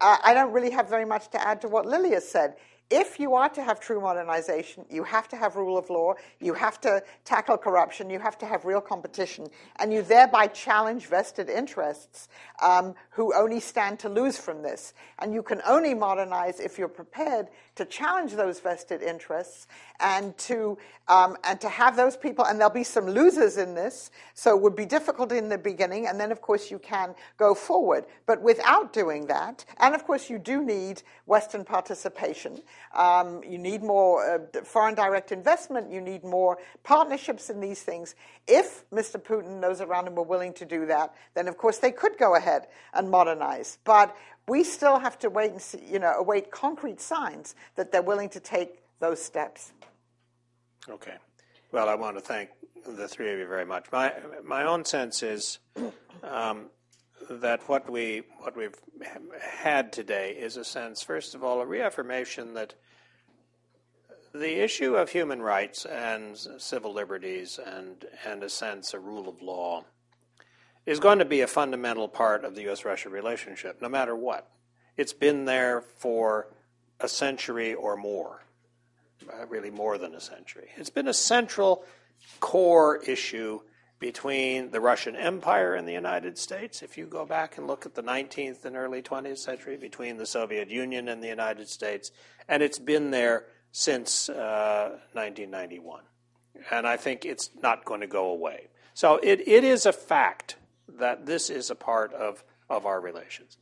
uh, 0.01 0.17
I 0.23 0.33
don't 0.33 0.53
really 0.53 0.71
have 0.71 0.89
very 0.89 1.05
much 1.05 1.29
to 1.31 1.45
add 1.45 1.61
to 1.63 1.69
what 1.69 1.87
Lilia 1.87 2.21
said 2.21 2.55
if 2.91 3.21
you 3.21 3.35
are 3.35 3.49
to 3.51 3.63
have 3.63 3.81
true 3.81 4.01
modernization, 4.01 4.85
you 4.89 5.05
have 5.05 5.29
to 5.29 5.37
have 5.37 5.57
rule 5.57 5.77
of 5.77 5.91
law, 5.91 6.15
you 6.41 6.55
have 6.55 6.81
to 6.81 7.03
tackle 7.25 7.59
corruption, 7.59 8.09
you 8.09 8.19
have 8.19 8.39
to 8.39 8.47
have 8.47 8.65
real 8.65 8.81
competition, 8.81 9.49
and 9.77 9.93
you 9.93 10.03
thereby 10.03 10.47
challenge 10.47 11.07
vested 11.07 11.51
interests 11.51 12.29
um, 12.63 12.95
who 13.11 13.35
only 13.35 13.61
stand 13.61 13.99
to 13.99 14.09
lose 14.09 14.39
from 14.39 14.63
this. 14.63 14.95
And 15.19 15.35
you 15.35 15.43
can 15.43 15.61
only 15.67 15.93
modernize 15.95 16.61
if 16.61 16.79
you're 16.79 16.89
prepared 16.89 17.49
to 17.79 17.85
challenge 17.85 18.33
those 18.33 18.61
vested 18.61 19.03
interests 19.03 19.67
and 20.01 20.37
to 20.39 20.77
um, 21.09 21.37
and 21.45 21.59
to 21.61 21.69
have 21.69 21.97
those 21.97 22.17
people. 22.17 22.45
And 22.45 22.59
there'll 22.61 22.73
be 22.73 22.85
some 22.85 23.07
losers 23.07 23.57
in 23.57 23.75
this, 23.75 24.11
so 24.35 24.55
it 24.55 24.61
would 24.61 24.77
be 24.77 24.85
difficult 24.85 25.33
in 25.33 25.49
the 25.49 25.57
beginning, 25.57 26.07
and 26.07 26.21
then 26.21 26.31
of 26.31 26.43
course 26.43 26.71
you 26.71 26.79
can 26.79 27.15
go 27.39 27.55
forward. 27.55 28.05
But 28.27 28.43
without 28.43 28.93
doing 28.93 29.27
that, 29.29 29.65
and 29.79 29.95
of 29.95 30.05
course 30.05 30.29
you 30.29 30.39
do 30.39 30.63
need 30.63 31.03
Western 31.27 31.65
participation. 31.65 32.61
Um, 32.95 33.43
you 33.43 33.59
need 33.59 33.83
more 33.83 34.45
uh, 34.55 34.63
foreign 34.65 34.95
direct 34.95 35.33
investment. 35.33 35.91
You 35.91 36.01
need 36.01 36.25
more 36.25 36.59
partnerships 36.83 37.49
in 37.49 37.61
these 37.61 37.83
things. 37.83 38.15
If 38.47 38.89
Mr. 38.91 39.23
Putin 39.23 39.47
and 39.47 39.63
those 39.63 39.81
around 39.81 40.09
him 40.09 40.15
were 40.15 40.23
willing 40.23 40.53
to 40.55 40.65
do 40.65 40.87
that, 40.87 41.15
then 41.35 41.49
of 41.49 41.57
course 41.57 41.79
they 41.79 41.93
could 41.93 42.19
go 42.19 42.35
ahead 42.35 42.67
and 42.93 43.11
modernize. 43.11 43.79
But 43.85 44.15
we 44.49 44.65
still 44.65 44.99
have 44.99 45.19
to 45.21 45.31
wait 45.31 45.53
and 45.53 45.61
see, 45.61 45.81
you 45.91 45.99
know, 45.99 46.15
await 46.19 46.51
concrete 46.51 47.01
signs 47.01 47.55
that 47.77 47.93
they're 47.93 48.03
willing 48.03 48.29
to 48.31 48.41
take 48.41 48.81
those 49.01 49.23
steps. 49.23 49.73
Okay. 50.89 51.15
Well, 51.71 51.89
I 51.89 51.95
want 51.95 52.17
to 52.17 52.23
thank 52.23 52.51
the 52.87 53.07
three 53.09 53.33
of 53.33 53.39
you 53.39 53.47
very 53.47 53.67
much. 53.67 53.87
My 53.93 54.15
my 54.45 54.65
own 54.65 54.85
sense 54.85 55.23
is 55.23 55.59
um, 56.23 56.67
that 57.29 57.69
what 57.69 57.91
we 57.91 58.23
what 58.39 58.57
we've 58.57 58.75
had 59.41 59.93
today 59.93 60.31
is 60.33 60.57
a 60.57 60.65
sense, 60.65 61.03
first 61.03 61.35
of 61.35 61.45
all, 61.45 61.61
a 61.61 61.67
reaffirmation 61.67 62.55
that 62.55 62.75
the 64.35 64.63
issue 64.63 64.95
of 64.97 65.11
human 65.11 65.43
rights 65.43 65.85
and 65.85 66.37
civil 66.59 66.93
liberties 66.93 67.59
and 67.65 68.07
and 68.27 68.43
a 68.43 68.49
sense 68.49 68.95
a 68.95 68.99
rule 68.99 69.29
of 69.29 69.43
law 69.43 69.85
is 70.89 71.01
going 71.01 71.19
to 71.19 71.25
be 71.27 71.43
a 71.43 71.47
fundamental 71.47 72.09
part 72.09 72.45
of 72.45 72.55
the 72.55 72.63
U.S.-Russia 72.63 73.11
relationship, 73.11 73.83
no 73.83 73.91
matter 73.91 74.17
what. 74.17 74.49
It's 74.97 75.13
been 75.13 75.45
there 75.45 75.83
for 75.83 76.49
a 76.99 77.07
century 77.07 77.75
or 77.75 77.95
more, 77.95 78.43
uh, 79.31 79.47
really 79.49 79.71
more 79.71 79.99
than 79.99 80.15
a 80.15 80.21
century. 80.21 80.71
It's 80.79 80.89
been 80.89 81.07
a 81.07 81.13
central 81.13 81.85
core 82.41 83.03
issue 83.05 83.61
between 83.99 84.71
the 84.71 84.81
Russian 84.81 85.15
Empire 85.15 85.75
and 85.75 85.87
the 85.87 85.93
United 85.93 86.39
States. 86.39 86.81
If 86.81 86.97
you 86.97 87.05
go 87.05 87.27
back 87.27 87.59
and 87.59 87.67
look 87.67 87.85
at 87.85 87.95
the 87.95 88.03
19th 88.03 88.65
and 88.65 88.75
early 88.75 89.03
20th 89.03 89.39
century, 89.39 89.77
between 89.77 90.17
the 90.17 90.25
Soviet 90.25 90.71
Union 90.71 91.09
and 91.09 91.23
the 91.23 91.29
United 91.29 91.69
States, 91.69 92.13
and 92.49 92.63
it's 92.63 92.79
been 92.79 93.11
there 93.11 93.45
since 93.73 94.31
uh, 94.31 94.97
1991. 95.13 96.05
And 96.71 96.87
I 96.87 96.97
think 96.97 97.27
it's 97.27 97.51
not 97.63 97.85
going 97.85 98.01
to 98.01 98.07
go 98.07 98.31
away. 98.31 98.69
So 98.95 99.21
it, 99.23 99.47
it 99.47 99.65
is 99.65 99.85
a 99.85 99.93
fact 99.93 100.57
that 100.99 101.27
this 101.27 101.51
is 101.51 101.71
a 101.71 101.75
part 101.75 102.13
of, 102.13 102.45
of 102.69 102.87
our 102.87 103.01
relations. 103.01 103.59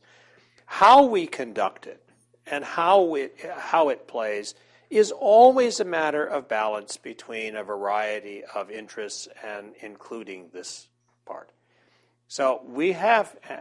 How 0.65 1.05
we 1.05 1.27
conduct 1.27 1.87
it 1.87 2.03
and 2.45 2.63
how 2.63 3.15
it, 3.15 3.35
how 3.57 3.89
it 3.89 4.07
plays 4.07 4.55
is 4.89 5.11
always 5.11 5.79
a 5.79 5.85
matter 5.85 6.25
of 6.25 6.47
balance 6.47 6.97
between 6.97 7.55
a 7.55 7.63
variety 7.63 8.43
of 8.55 8.71
interests 8.71 9.27
and 9.43 9.73
including 9.81 10.49
this 10.53 10.87
part. 11.25 11.51
So 12.27 12.61
we 12.65 12.93
have 12.93 13.35
uh, 13.49 13.57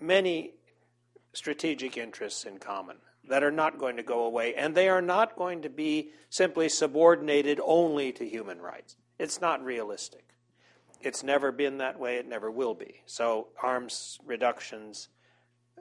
many 0.00 0.52
strategic 1.32 1.96
interests 1.96 2.44
in 2.44 2.58
common 2.58 2.96
that 3.28 3.44
are 3.44 3.52
not 3.52 3.78
going 3.78 3.96
to 3.96 4.02
go 4.02 4.24
away, 4.24 4.54
and 4.54 4.74
they 4.74 4.88
are 4.88 5.02
not 5.02 5.36
going 5.36 5.62
to 5.62 5.70
be 5.70 6.10
simply 6.28 6.68
subordinated 6.68 7.60
only 7.64 8.12
to 8.12 8.28
human 8.28 8.60
rights. 8.60 8.96
It's 9.18 9.40
not 9.40 9.64
realistic. 9.64 10.31
It's 11.02 11.22
never 11.22 11.52
been 11.52 11.78
that 11.78 11.98
way, 11.98 12.16
it 12.16 12.28
never 12.28 12.50
will 12.50 12.74
be. 12.74 13.02
So, 13.06 13.48
arms 13.62 14.18
reductions, 14.24 15.08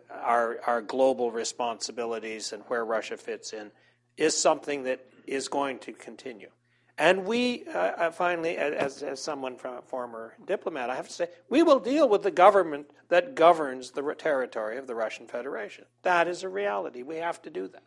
our, 0.10 0.60
our 0.66 0.82
global 0.82 1.32
responsibilities, 1.32 2.54
and 2.54 2.64
where 2.68 2.84
Russia 2.84 3.18
fits 3.18 3.54
in 3.54 3.72
is 4.18 4.38
something 4.38 4.84
that 4.84 5.06
is 5.26 5.48
going 5.48 5.80
to 5.80 5.94
continue. 5.94 6.50
And 6.98 7.26
we, 7.26 7.64
uh, 7.68 7.78
uh, 7.78 8.12
finally, 8.12 8.58
as, 8.58 9.02
as 9.02 9.22
someone 9.22 9.58
from 9.58 9.78
a 9.78 9.82
former 9.82 10.36
diplomat, 10.46 10.90
I 10.90 10.96
have 10.96 11.08
to 11.08 11.14
say, 11.14 11.30
we 11.50 11.64
will 11.64 11.80
deal 11.80 12.08
with 12.08 12.22
the 12.22 12.32
government 12.32 12.92
that 13.10 13.34
governs 13.34 13.92
the 13.92 14.14
territory 14.14 14.78
of 14.78 14.88
the 14.88 14.94
Russian 14.94 15.28
Federation. 15.28 15.86
That 16.04 16.28
is 16.28 16.44
a 16.44 16.50
reality. 16.50 17.02
We 17.02 17.18
have 17.18 17.42
to 17.44 17.50
do 17.50 17.68
that. 17.70 17.84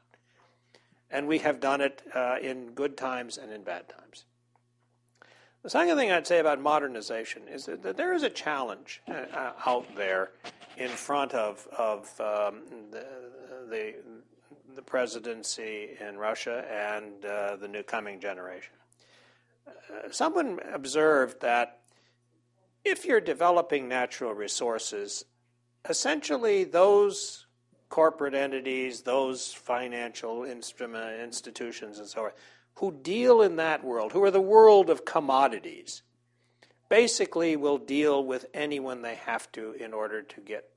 And 1.11 1.29
we 1.29 1.39
have 1.39 1.61
done 1.61 1.81
it 1.81 2.03
uh, 2.13 2.37
in 2.43 2.73
good 2.73 2.97
times 2.97 3.39
and 3.39 3.53
in 3.53 3.63
bad 3.63 3.89
times. 3.89 4.25
The 5.65 5.71
second 5.71 5.97
thing 5.97 6.13
I'd 6.13 6.27
say 6.27 6.41
about 6.41 6.61
modernization 6.61 7.49
is 7.49 7.65
that 7.65 7.97
there 7.97 8.13
is 8.13 8.23
a 8.23 8.29
challenge 8.29 9.01
uh, 9.09 9.13
uh 9.13 9.53
out 9.65 9.87
there 9.97 10.31
in 10.77 10.91
front 10.91 11.33
of, 11.33 11.67
of 11.79 12.01
um, 12.21 12.61
the, 12.91 13.07
the, 13.71 13.95
the 14.77 14.83
presidency 14.83 15.97
in 16.07 16.19
Russia 16.19 16.67
and 16.71 17.25
uh, 17.25 17.57
the 17.57 17.67
new 17.67 17.83
coming 17.83 18.21
generation. 18.21 18.75
Uh, 19.67 20.11
someone 20.11 20.61
observed 20.71 21.41
that 21.41 21.81
if 22.85 23.07
you're 23.07 23.23
developing 23.23 23.89
natural 23.89 24.35
resources, 24.35 25.25
essentially 25.89 26.65
those 26.65 27.47
corporate 27.89 28.35
entities, 28.35 29.01
those 29.01 29.55
financial 29.55 30.45
instrument 30.45 31.23
institutions, 31.23 31.99
and 31.99 32.07
so 32.07 32.21
forth, 32.21 32.35
who 32.77 32.93
deal 32.93 33.43
in 33.43 33.57
that 33.57 33.85
world, 33.85 34.13
who 34.13 34.23
are 34.23 34.31
the 34.31 34.41
world 34.41 34.91
of 34.91 35.05
commodities, 35.05 36.03
basically 36.89 37.57
will 37.57 37.79
deal 37.79 38.25
with 38.25 38.47
anyone 38.53 39.03
they 39.03 39.15
have 39.15 39.51
to 39.53 39.73
in 39.73 39.93
order 39.93 40.23
to 40.23 40.41
get 40.41 40.69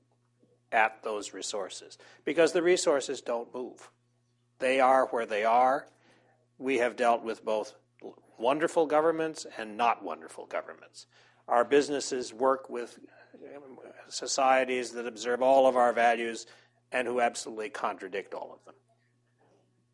at 0.70 1.02
those 1.02 1.32
resources 1.32 1.98
because 2.24 2.52
the 2.52 2.62
resources 2.62 3.20
don't 3.20 3.52
move. 3.54 3.90
They 4.58 4.80
are 4.80 5.06
where 5.06 5.26
they 5.26 5.44
are. 5.44 5.86
We 6.58 6.78
have 6.78 6.96
dealt 6.96 7.22
with 7.22 7.44
both 7.44 7.74
wonderful 8.38 8.86
governments 8.86 9.46
and 9.56 9.76
not 9.76 10.04
wonderful 10.04 10.46
governments. 10.46 11.06
Our 11.46 11.64
businesses 11.64 12.32
work 12.32 12.68
with 12.68 12.98
societies 14.08 14.90
that 14.92 15.06
observe 15.06 15.42
all 15.42 15.66
of 15.66 15.76
our 15.76 15.92
values 15.92 16.46
and 16.92 17.06
who 17.06 17.20
absolutely 17.20 17.70
contradict 17.70 18.34
all 18.34 18.52
of 18.52 18.64
them. 18.64 18.74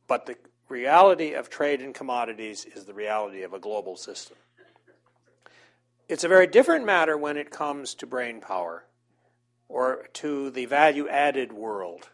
But 0.07 0.27
the 0.27 0.37
reality 0.75 1.35
of 1.35 1.49
trade 1.49 1.81
in 1.81 1.93
commodities 1.93 2.67
is 2.75 2.85
the 2.85 2.93
reality 2.93 3.43
of 3.43 3.53
a 3.53 3.61
global 3.61 3.97
system. 3.97 4.37
It's 6.09 6.25
a 6.25 6.29
very 6.29 6.49
different 6.49 6.85
matter 6.85 7.17
when 7.17 7.37
it 7.37 7.53
comes 7.53 7.95
to 7.95 8.09
brain 8.09 8.41
power 8.41 8.85
or 9.69 10.09
to 10.15 10.51
the 10.51 10.67
value 10.67 11.09
added 11.09 11.53
world 11.53 12.09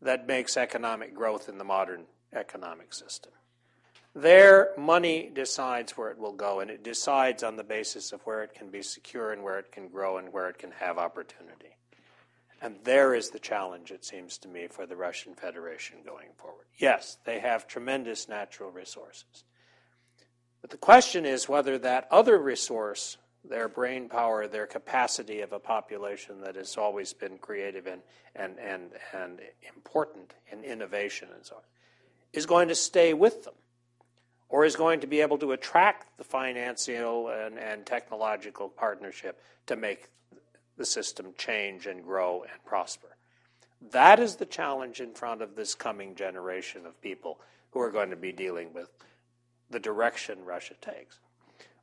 that 0.00 0.26
makes 0.26 0.56
economic 0.56 1.14
growth 1.14 1.46
in 1.46 1.58
the 1.58 1.64
modern 1.64 2.04
economic 2.32 2.94
system. 2.94 3.32
There, 4.14 4.70
money 4.78 5.30
decides 5.34 5.92
where 5.92 6.10
it 6.10 6.18
will 6.18 6.32
go, 6.32 6.60
and 6.60 6.70
it 6.70 6.82
decides 6.82 7.42
on 7.42 7.56
the 7.56 7.64
basis 7.64 8.12
of 8.12 8.22
where 8.22 8.42
it 8.42 8.54
can 8.54 8.70
be 8.70 8.80
secure 8.80 9.30
and 9.30 9.42
where 9.42 9.58
it 9.58 9.72
can 9.72 9.88
grow 9.88 10.16
and 10.16 10.32
where 10.32 10.48
it 10.48 10.58
can 10.58 10.70
have 10.70 10.96
opportunity. 10.96 11.73
And 12.62 12.76
there 12.84 13.14
is 13.14 13.30
the 13.30 13.38
challenge, 13.38 13.90
it 13.90 14.04
seems 14.04 14.38
to 14.38 14.48
me, 14.48 14.68
for 14.68 14.86
the 14.86 14.96
Russian 14.96 15.34
Federation 15.34 15.98
going 16.04 16.28
forward. 16.36 16.66
Yes, 16.78 17.18
they 17.24 17.40
have 17.40 17.66
tremendous 17.66 18.28
natural 18.28 18.70
resources. 18.70 19.44
But 20.60 20.70
the 20.70 20.78
question 20.78 21.26
is 21.26 21.48
whether 21.48 21.76
that 21.78 22.08
other 22.10 22.38
resource 22.38 23.18
their 23.48 23.68
brain 23.68 24.08
power, 24.08 24.46
their 24.46 24.66
capacity 24.66 25.40
of 25.40 25.52
a 25.52 25.58
population 25.58 26.40
that 26.40 26.56
has 26.56 26.76
always 26.76 27.12
been 27.12 27.38
creative 27.38 27.86
and, 27.86 28.00
and, 28.34 28.58
and, 28.58 28.90
and 29.12 29.40
important 29.76 30.32
in 30.50 30.64
innovation 30.64 31.28
and 31.34 31.44
so 31.44 31.56
on, 31.56 31.62
is 32.32 32.46
going 32.46 32.68
to 32.68 32.74
stay 32.74 33.12
with 33.12 33.44
them 33.44 33.54
or 34.48 34.64
is 34.64 34.76
going 34.76 35.00
to 35.00 35.06
be 35.06 35.20
able 35.20 35.38
to 35.38 35.52
attract 35.52 36.16
the 36.16 36.24
financial 36.24 37.28
and, 37.28 37.58
and 37.58 37.84
technological 37.84 38.68
partnership 38.68 39.40
to 39.66 39.76
make 39.76 40.08
the 40.76 40.84
system 40.84 41.34
change 41.36 41.86
and 41.86 42.02
grow 42.02 42.42
and 42.42 42.64
prosper. 42.64 43.16
That 43.90 44.18
is 44.18 44.36
the 44.36 44.46
challenge 44.46 45.00
in 45.00 45.12
front 45.12 45.42
of 45.42 45.56
this 45.56 45.74
coming 45.74 46.14
generation 46.14 46.86
of 46.86 47.00
people 47.00 47.40
who 47.70 47.80
are 47.80 47.90
going 47.90 48.10
to 48.10 48.16
be 48.16 48.32
dealing 48.32 48.72
with 48.72 48.88
the 49.70 49.80
direction 49.80 50.44
Russia 50.44 50.74
takes. 50.80 51.18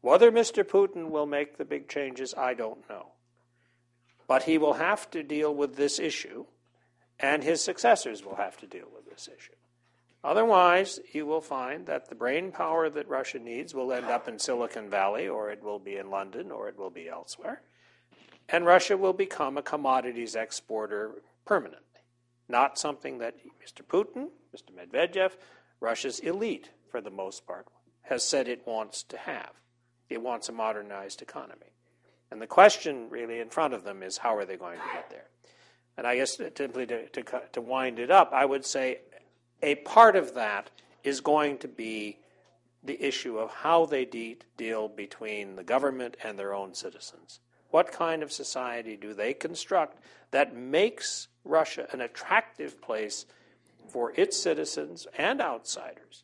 Whether 0.01 0.31
Mr. 0.31 0.63
Putin 0.63 1.09
will 1.09 1.27
make 1.27 1.57
the 1.57 1.65
big 1.65 1.87
changes, 1.87 2.33
I 2.35 2.53
don't 2.53 2.87
know. 2.89 3.11
But 4.27 4.43
he 4.43 4.57
will 4.57 4.73
have 4.73 5.11
to 5.11 5.21
deal 5.21 5.53
with 5.53 5.75
this 5.75 5.99
issue, 5.99 6.45
and 7.19 7.43
his 7.43 7.61
successors 7.61 8.25
will 8.25 8.35
have 8.35 8.57
to 8.57 8.67
deal 8.67 8.87
with 8.93 9.09
this 9.09 9.27
issue. 9.27 9.53
Otherwise, 10.23 10.99
you 11.13 11.25
will 11.25 11.41
find 11.41 11.85
that 11.87 12.09
the 12.09 12.15
brain 12.15 12.51
power 12.51 12.89
that 12.89 13.07
Russia 13.07 13.39
needs 13.39 13.73
will 13.73 13.91
end 13.91 14.05
up 14.05 14.27
in 14.27 14.39
Silicon 14.39 14.89
Valley, 14.89 15.27
or 15.27 15.49
it 15.49 15.63
will 15.63 15.79
be 15.79 15.97
in 15.97 16.09
London, 16.09 16.51
or 16.51 16.67
it 16.67 16.77
will 16.77 16.91
be 16.91 17.09
elsewhere. 17.09 17.61
And 18.49 18.65
Russia 18.65 18.97
will 18.97 19.13
become 19.13 19.57
a 19.57 19.61
commodities 19.61 20.35
exporter 20.35 21.21
permanently. 21.45 21.87
Not 22.49 22.77
something 22.77 23.19
that 23.19 23.35
Mr. 23.65 23.85
Putin, 23.85 24.27
Mr. 24.55 24.71
Medvedev, 24.75 25.31
Russia's 25.79 26.19
elite, 26.19 26.69
for 26.89 27.01
the 27.01 27.09
most 27.09 27.47
part, 27.47 27.67
has 28.01 28.23
said 28.23 28.47
it 28.47 28.67
wants 28.67 29.03
to 29.03 29.17
have. 29.17 29.51
It 30.09 30.21
wants 30.21 30.49
a 30.49 30.51
modernized 30.51 31.21
economy. 31.21 31.71
And 32.29 32.41
the 32.41 32.47
question 32.47 33.09
really 33.09 33.39
in 33.39 33.49
front 33.49 33.73
of 33.73 33.83
them 33.83 34.03
is 34.03 34.17
how 34.17 34.35
are 34.35 34.45
they 34.45 34.57
going 34.57 34.79
to 34.79 34.93
get 34.93 35.09
there? 35.09 35.27
And 35.97 36.07
I 36.07 36.15
guess 36.17 36.37
simply 36.55 36.85
to, 36.87 37.07
to, 37.09 37.41
to 37.53 37.61
wind 37.61 37.99
it 37.99 38.11
up, 38.11 38.31
I 38.33 38.45
would 38.45 38.65
say 38.65 38.99
a 39.61 39.75
part 39.75 40.15
of 40.15 40.33
that 40.35 40.71
is 41.03 41.21
going 41.21 41.57
to 41.59 41.67
be 41.67 42.17
the 42.83 43.01
issue 43.01 43.37
of 43.37 43.51
how 43.51 43.85
they 43.85 44.05
de- 44.05 44.37
deal 44.57 44.87
between 44.87 45.55
the 45.55 45.63
government 45.63 46.17
and 46.23 46.37
their 46.37 46.53
own 46.53 46.73
citizens. 46.73 47.39
What 47.71 47.91
kind 47.91 48.21
of 48.21 48.31
society 48.31 48.97
do 48.97 49.13
they 49.13 49.33
construct 49.33 49.97
that 50.31 50.55
makes 50.55 51.27
Russia 51.43 51.87
an 51.91 52.01
attractive 52.01 52.81
place 52.81 53.25
for 53.89 54.13
its 54.15 54.37
citizens 54.37 55.07
and 55.17 55.41
outsiders 55.41 56.23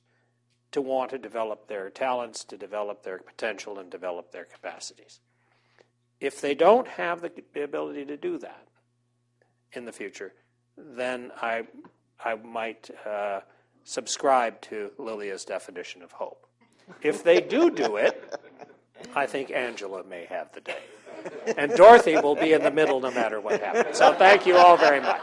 to 0.72 0.82
want 0.82 1.12
to 1.12 1.18
develop 1.18 1.68
their 1.68 1.90
talents, 1.90 2.44
to 2.46 2.58
develop 2.58 3.04
their 3.04 3.20
potential, 3.20 3.80
and 3.80 3.90
develop 3.90 4.32
their 4.32 4.46
capacities. 4.46 5.20
If 6.20 6.42
they 6.42 6.56
don't 6.56 6.88
have 6.88 7.22
the 7.22 7.64
ability 7.64 8.06
to 8.06 8.18
do 8.18 8.38
that 8.40 8.68
in 9.74 9.86
the 9.86 9.92
future, 9.92 10.34
then 10.78 11.32
I, 11.42 11.68
I 12.24 12.36
might 12.36 12.90
uh, 13.06 13.42
subscribe 13.84 14.62
to 14.62 14.92
Lilia's 14.98 15.46
definition 15.46 16.02
of 16.02 16.12
hope. 16.12 16.46
If 17.02 17.24
they 17.24 17.42
do 17.42 17.70
do 17.70 17.98
it, 17.98 18.40
I 19.16 19.26
think 19.26 19.52
Angela 19.52 20.04
may 20.04 20.26
have 20.26 20.52
the 20.54 20.62
day. 20.62 20.84
And 21.58 21.72
Dorothy 21.74 22.18
will 22.18 22.36
be 22.36 22.54
in 22.54 22.64
the 22.64 22.72
middle 22.72 23.00
no 23.00 23.12
matter 23.12 23.40
what 23.40 23.62
happens. 23.62 23.98
So 23.98 24.14
thank 24.14 24.46
you 24.46 24.58
all 24.58 24.78
very 24.78 25.02
much. 25.02 25.22